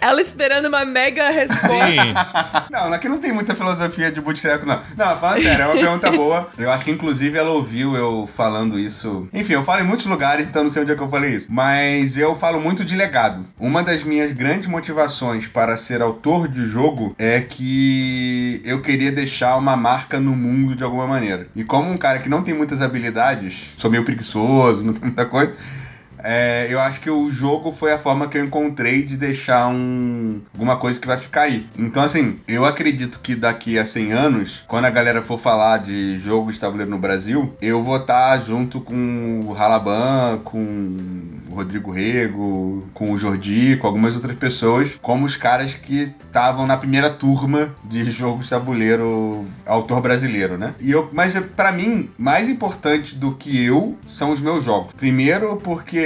Ela 0.00 0.20
esperando 0.20 0.66
uma 0.66 0.84
mega 0.84 1.28
resposta. 1.28 2.68
não, 2.70 2.92
aqui 2.92 3.08
não 3.08 3.18
tem 3.18 3.32
muita 3.32 3.54
filosofia 3.54 4.10
de 4.10 4.20
boteco, 4.20 4.64
não. 4.64 4.80
Não, 4.96 5.18
fala 5.18 5.40
sério, 5.40 5.62
é 5.62 5.66
uma 5.66 5.74
pergunta 5.74 6.10
boa. 6.16 6.48
Eu 6.56 6.70
acho 6.70 6.84
que, 6.84 6.90
inclusive, 6.90 7.36
ela 7.36 7.50
ouviu 7.50 7.94
eu 7.94 8.28
falando 8.34 8.78
isso. 8.78 9.28
Enfim, 9.32 9.54
eu 9.54 9.64
falo 9.64 9.82
em 9.82 9.84
muitos 9.86 10.06
lugares, 10.06 10.46
então 10.46 10.64
não 10.64 10.70
sei 10.70 10.82
onde 10.82 10.92
é 10.92 10.94
que 10.94 11.02
eu 11.02 11.10
falei 11.10 11.36
isso. 11.36 11.46
Mas 11.50 12.16
eu 12.16 12.34
falo 12.34 12.60
muito 12.60 12.84
de 12.84 12.96
legado. 12.96 13.44
Uma 13.58 13.82
das 13.82 14.02
minhas 14.02 14.32
grandes 14.32 14.68
motivações 14.68 15.46
para 15.46 15.76
ser 15.76 16.00
autor 16.00 16.48
de 16.48 16.64
jogo 16.64 17.14
é 17.18 17.40
que 17.40 18.62
eu 18.64 18.80
queria 18.80 19.12
deixar 19.12 19.56
uma 19.56 19.76
marca 19.76 20.09
no 20.18 20.34
mundo 20.34 20.74
de 20.74 20.82
alguma 20.82 21.06
maneira. 21.06 21.46
E 21.54 21.62
como 21.62 21.90
um 21.90 21.96
cara 21.96 22.18
que 22.18 22.28
não 22.28 22.42
tem 22.42 22.54
muitas 22.54 22.80
habilidades, 22.82 23.66
sou 23.76 23.90
meio 23.90 24.04
preguiçoso, 24.04 24.82
não 24.82 24.92
tem 24.92 25.02
muita 25.02 25.26
coisa 25.26 25.52
é, 26.24 26.66
eu 26.70 26.80
acho 26.80 27.00
que 27.00 27.10
o 27.10 27.30
jogo 27.30 27.72
foi 27.72 27.92
a 27.92 27.98
forma 27.98 28.28
que 28.28 28.38
eu 28.38 28.44
encontrei 28.44 29.02
de 29.02 29.16
deixar 29.16 29.68
um, 29.68 30.40
alguma 30.52 30.76
coisa 30.76 31.00
que 31.00 31.06
vai 31.06 31.18
ficar 31.18 31.42
aí. 31.42 31.66
Então, 31.78 32.02
assim, 32.02 32.38
eu 32.46 32.64
acredito 32.64 33.20
que 33.22 33.34
daqui 33.34 33.78
a 33.78 33.84
100 33.84 34.12
anos, 34.12 34.64
quando 34.66 34.84
a 34.84 34.90
galera 34.90 35.22
for 35.22 35.38
falar 35.38 35.78
de 35.78 36.18
jogo 36.18 36.52
de 36.52 36.58
tabuleiro 36.58 36.90
no 36.90 36.98
Brasil, 36.98 37.54
eu 37.60 37.82
vou 37.82 37.96
estar 37.96 38.38
junto 38.40 38.80
com 38.80 39.44
o 39.46 39.54
Halaban, 39.54 40.40
com 40.44 40.60
o 41.50 41.54
Rodrigo 41.54 41.90
Rego, 41.90 42.86
com 42.94 43.12
o 43.12 43.18
Jordi, 43.18 43.76
com 43.76 43.86
algumas 43.86 44.14
outras 44.14 44.36
pessoas, 44.36 44.96
como 45.02 45.26
os 45.26 45.36
caras 45.36 45.74
que 45.74 46.12
estavam 46.26 46.66
na 46.66 46.76
primeira 46.76 47.10
turma 47.10 47.74
de 47.84 48.10
jogo 48.10 48.42
de 48.42 48.48
tabuleiro 48.48 49.46
autor 49.66 50.00
brasileiro, 50.00 50.56
né? 50.56 50.74
E 50.80 50.90
eu, 50.90 51.08
mas 51.12 51.38
para 51.56 51.72
mim, 51.72 52.10
mais 52.16 52.48
importante 52.48 53.16
do 53.16 53.34
que 53.34 53.64
eu 53.64 53.96
são 54.06 54.30
os 54.30 54.40
meus 54.40 54.64
jogos. 54.64 54.94
Primeiro, 54.94 55.56
porque 55.56 55.98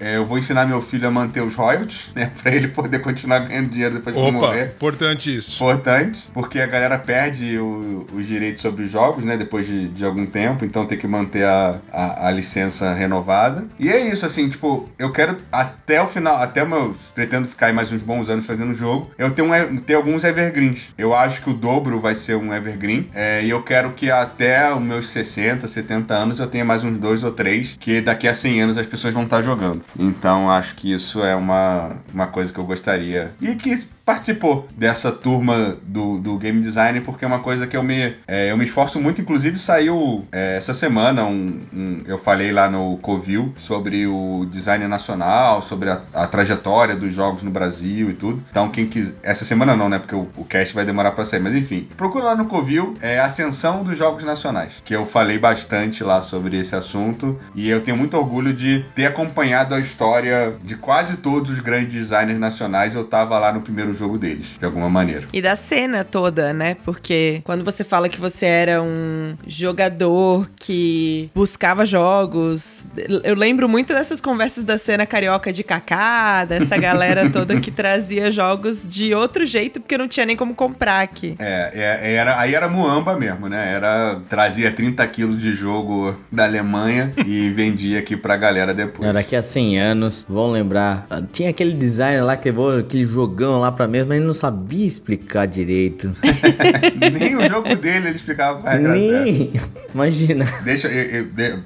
é, 0.00 0.16
eu 0.16 0.26
vou 0.26 0.38
ensinar 0.38 0.66
meu 0.66 0.80
filho 0.82 1.06
a 1.06 1.10
manter 1.10 1.42
os 1.42 1.54
royalties, 1.54 2.08
né? 2.14 2.30
Pra 2.42 2.54
ele 2.54 2.68
poder 2.68 3.00
continuar 3.00 3.40
ganhando 3.40 3.68
dinheiro 3.68 3.94
depois 3.94 4.16
Opa, 4.16 4.26
que 4.26 4.32
morrer. 4.32 4.64
Importante 4.76 5.36
isso. 5.36 5.54
Importante, 5.56 6.28
porque 6.32 6.60
a 6.60 6.66
galera 6.66 6.98
perde 6.98 7.58
os 7.58 8.26
direitos 8.26 8.62
sobre 8.62 8.84
os 8.84 8.90
jogos, 8.90 9.24
né? 9.24 9.36
Depois 9.36 9.66
de, 9.66 9.88
de 9.88 10.04
algum 10.04 10.26
tempo, 10.26 10.64
então 10.64 10.86
tem 10.86 10.98
que 10.98 11.06
manter 11.06 11.44
a, 11.44 11.80
a, 11.92 12.28
a, 12.28 12.30
licença 12.30 12.92
renovada. 12.94 13.66
E 13.78 13.88
é 13.88 14.10
isso, 14.10 14.24
assim, 14.24 14.48
tipo, 14.48 14.88
eu 14.98 15.12
quero 15.12 15.38
até 15.50 16.02
o 16.02 16.06
final, 16.06 16.36
até 16.36 16.62
o 16.62 16.68
meu. 16.68 16.96
Pretendo 17.14 17.48
ficar 17.48 17.66
aí 17.66 17.72
mais 17.72 17.92
uns 17.92 18.02
bons 18.02 18.28
anos 18.28 18.46
fazendo 18.46 18.72
o 18.72 18.74
jogo. 18.74 19.10
Eu 19.18 19.30
tenho, 19.30 19.52
um, 19.52 19.76
tenho 19.78 19.98
alguns 19.98 20.24
evergreens. 20.24 20.92
Eu 20.96 21.14
acho 21.14 21.42
que 21.42 21.50
o 21.50 21.54
dobro 21.54 22.00
vai 22.00 22.14
ser 22.14 22.36
um 22.36 22.54
evergreen. 22.54 23.08
É, 23.14 23.42
e 23.42 23.50
eu 23.50 23.62
quero 23.62 23.92
que 23.92 24.10
até 24.10 24.72
os 24.72 24.80
meus 24.80 25.10
60, 25.10 25.66
70 25.66 26.14
anos 26.14 26.38
eu 26.38 26.46
tenha 26.46 26.64
mais 26.64 26.84
uns 26.84 26.98
dois 26.98 27.24
ou 27.24 27.32
três, 27.32 27.76
que 27.78 28.00
daqui 28.00 28.28
a 28.28 28.34
100 28.34 28.62
anos 28.62 28.78
as 28.78 28.86
pessoas 28.86 29.09
pessoas 29.10 29.14
vão 29.14 29.24
estar 29.24 29.42
jogando. 29.42 29.82
Então 29.98 30.50
acho 30.50 30.74
que 30.74 30.92
isso 30.92 31.22
é 31.22 31.34
uma, 31.34 31.96
uma 32.12 32.26
coisa 32.26 32.52
que 32.52 32.58
eu 32.58 32.64
gostaria. 32.64 33.32
E 33.40 33.54
que 33.54 33.86
participou 34.10 34.66
dessa 34.76 35.12
turma 35.12 35.76
do, 35.84 36.18
do 36.18 36.36
game 36.36 36.60
design, 36.60 37.00
porque 37.00 37.24
é 37.24 37.28
uma 37.28 37.38
coisa 37.38 37.64
que 37.64 37.76
eu 37.76 37.82
me, 37.82 38.16
é, 38.26 38.50
eu 38.50 38.56
me 38.56 38.64
esforço 38.64 39.00
muito. 39.00 39.20
Inclusive, 39.20 39.56
saiu 39.56 40.26
é, 40.32 40.56
essa 40.56 40.74
semana, 40.74 41.24
um, 41.24 41.60
um, 41.72 42.02
eu 42.04 42.18
falei 42.18 42.50
lá 42.50 42.68
no 42.68 42.98
Covil 42.98 43.52
sobre 43.56 44.08
o 44.08 44.48
design 44.50 44.88
nacional, 44.88 45.62
sobre 45.62 45.90
a, 45.90 46.00
a, 46.12 46.26
trajetória 46.26 46.96
dos 46.96 47.14
jogos 47.14 47.44
no 47.44 47.52
Brasil 47.52 48.10
e 48.10 48.14
tudo. 48.14 48.42
Então, 48.50 48.68
quem 48.68 48.84
quiser. 48.84 49.14
Essa 49.22 49.44
semana 49.44 49.76
não, 49.76 49.88
né? 49.88 50.00
Porque 50.00 50.14
o, 50.16 50.28
o 50.36 50.44
cast 50.44 50.74
vai 50.74 50.84
demorar 50.84 51.12
pra 51.12 51.24
sair, 51.24 51.38
mas 51.38 51.54
enfim. 51.54 51.88
Procura 51.96 52.24
lá 52.24 52.34
no 52.34 52.46
Covil, 52.46 52.96
é 53.00 53.20
Ascensão 53.20 53.84
dos 53.84 53.96
Jogos 53.96 54.24
Nacionais, 54.24 54.82
que 54.84 54.92
eu 54.92 55.06
falei 55.06 55.38
bastante 55.38 56.02
lá 56.02 56.20
sobre 56.20 56.58
esse 56.58 56.74
assunto. 56.74 57.38
E 57.54 57.70
eu 57.70 57.80
tenho 57.80 57.96
muito 57.96 58.16
orgulho 58.16 58.52
de 58.52 58.84
ter 58.92 59.06
acompanhado 59.06 59.72
a 59.72 59.78
história 59.78 60.54
de 60.64 60.74
quase 60.74 61.18
todos 61.18 61.52
os 61.52 61.60
grandes 61.60 61.92
designers 61.92 62.40
nacionais. 62.40 62.96
Eu 62.96 63.04
tava 63.04 63.38
lá 63.38 63.52
no 63.52 63.60
primeiro 63.60 63.99
jogo 64.00 64.18
deles, 64.18 64.56
de 64.58 64.64
alguma 64.64 64.88
maneira. 64.88 65.26
E 65.32 65.42
da 65.42 65.54
cena 65.54 66.04
toda, 66.04 66.52
né? 66.52 66.76
Porque 66.84 67.42
quando 67.44 67.62
você 67.62 67.84
fala 67.84 68.08
que 68.08 68.18
você 68.18 68.46
era 68.46 68.82
um 68.82 69.36
jogador 69.46 70.48
que 70.56 71.30
buscava 71.34 71.84
jogos, 71.84 72.84
eu 73.22 73.34
lembro 73.34 73.68
muito 73.68 73.92
dessas 73.92 74.20
conversas 74.20 74.64
da 74.64 74.78
cena 74.78 75.04
carioca 75.04 75.52
de 75.52 75.62
Kaká, 75.62 76.46
dessa 76.46 76.76
galera 76.78 77.28
toda 77.28 77.60
que 77.60 77.70
trazia 77.70 78.30
jogos 78.30 78.86
de 78.86 79.14
outro 79.14 79.44
jeito, 79.44 79.80
porque 79.80 79.98
não 79.98 80.08
tinha 80.08 80.24
nem 80.24 80.36
como 80.36 80.54
comprar 80.54 81.02
aqui. 81.02 81.36
É, 81.38 81.70
é 81.74 82.14
era, 82.14 82.40
aí 82.40 82.54
era 82.54 82.68
muamba 82.68 83.16
mesmo, 83.16 83.48
né? 83.48 83.72
Era 83.74 84.20
trazia 84.28 84.72
30 84.72 85.06
quilos 85.08 85.38
de 85.38 85.52
jogo 85.54 86.16
da 86.32 86.44
Alemanha 86.44 87.12
e 87.26 87.50
vendia 87.50 87.98
aqui 87.98 88.16
pra 88.16 88.36
galera 88.36 88.72
depois. 88.72 89.08
Era 89.08 89.18
daqui 89.18 89.36
a 89.36 89.42
100 89.42 89.78
anos, 89.78 90.26
vão 90.28 90.50
lembrar, 90.50 91.06
tinha 91.32 91.50
aquele 91.50 91.74
designer 91.74 92.24
lá 92.24 92.36
que 92.36 92.48
levou 92.48 92.78
aquele 92.78 93.04
jogão 93.04 93.60
lá 93.60 93.70
pra 93.70 93.86
mesmo, 93.90 94.08
mas 94.08 94.18
ele 94.18 94.26
não 94.26 94.34
sabia 94.34 94.86
explicar 94.86 95.46
direito. 95.46 96.14
Nem 97.18 97.36
o 97.36 97.48
jogo 97.48 97.74
dele 97.76 98.08
ele 98.08 98.16
explicava 98.16 98.60
com 98.60 98.66
a 98.66 98.70
regra 98.70 98.92
Nem. 98.92 99.52
Imagina. 99.94 100.44
Deixa, 100.64 100.88
eu, 100.88 101.28
eu, 101.36 101.58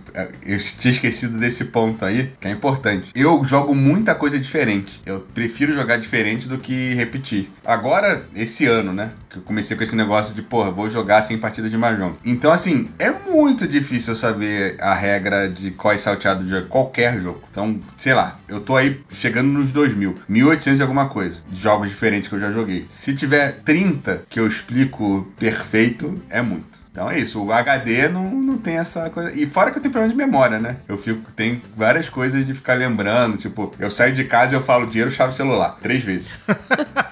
eu, 0.47 0.59
tinha 0.79 0.93
esquecido 0.93 1.39
desse 1.39 1.66
ponto 1.66 2.05
aí, 2.05 2.33
que 2.41 2.49
é 2.49 2.51
importante. 2.51 3.11
Eu 3.14 3.45
jogo 3.45 3.75
muita 3.75 4.14
coisa 4.14 4.39
diferente. 4.39 5.01
Eu 5.05 5.20
prefiro 5.20 5.72
jogar 5.72 5.99
diferente 5.99 6.49
do 6.49 6.59
que 6.59 6.95
repetir. 6.95 7.51
Agora, 7.64 8.25
esse 8.35 8.66
ano, 8.66 8.93
né? 8.93 9.11
Que 9.35 9.41
eu 9.41 9.43
comecei 9.43 9.76
com 9.76 9.82
esse 9.82 9.97
negócio 9.97 10.32
de, 10.32 10.43
porra, 10.43 10.70
vou 10.70 10.89
jogar 10.89 11.22
sem 11.22 11.37
partida 11.37 11.68
de 11.68 11.76
Mahjong. 11.76 12.14
Então, 12.24 12.53
assim, 12.53 12.89
é 13.01 13.11
muito 13.11 13.66
difícil 13.66 14.14
saber 14.14 14.76
a 14.80 14.95
regra 14.95 15.49
de 15.49 15.72
qual 15.72 15.93
é 15.93 15.99
salteado 15.99 16.45
de 16.45 16.68
qualquer 16.68 17.20
jogo. 17.20 17.43
Então, 17.51 17.80
sei 17.99 18.14
lá, 18.14 18.39
eu 18.47 18.61
tô 18.61 18.76
aí 18.76 19.01
chegando 19.11 19.49
nos 19.49 19.72
2000, 19.72 20.14
1800 20.28 20.78
e 20.78 20.82
alguma 20.82 21.09
coisa, 21.09 21.41
jogos 21.53 21.89
diferentes 21.89 22.28
que 22.28 22.37
eu 22.37 22.41
já 22.41 22.53
joguei. 22.53 22.87
Se 22.91 23.12
tiver 23.12 23.61
30 23.64 24.22
que 24.28 24.39
eu 24.39 24.47
explico 24.47 25.32
perfeito, 25.37 26.14
é 26.30 26.41
muito. 26.41 26.85
Então 26.95 27.11
é 27.11 27.18
isso, 27.18 27.43
o 27.43 27.53
HD 27.53 28.07
não, 28.07 28.30
não 28.30 28.57
tem 28.57 28.76
essa 28.76 29.11
coisa. 29.11 29.32
E 29.32 29.47
fora 29.47 29.72
que 29.72 29.78
eu 29.78 29.82
tenho 29.82 29.91
problema 29.91 30.12
de 30.12 30.16
memória, 30.16 30.61
né? 30.61 30.76
Eu 30.87 30.97
fico, 30.97 31.32
tem 31.32 31.61
várias 31.76 32.09
coisas 32.09 32.47
de 32.47 32.55
ficar 32.55 32.74
lembrando. 32.74 33.37
Tipo, 33.37 33.74
eu 33.80 33.91
saio 33.91 34.14
de 34.14 34.22
casa 34.22 34.55
e 34.55 34.57
eu 34.57 34.62
falo 34.62 34.87
dinheiro, 34.87 35.11
chave 35.11 35.35
celular. 35.35 35.76
Três 35.82 36.05
vezes. 36.05 36.28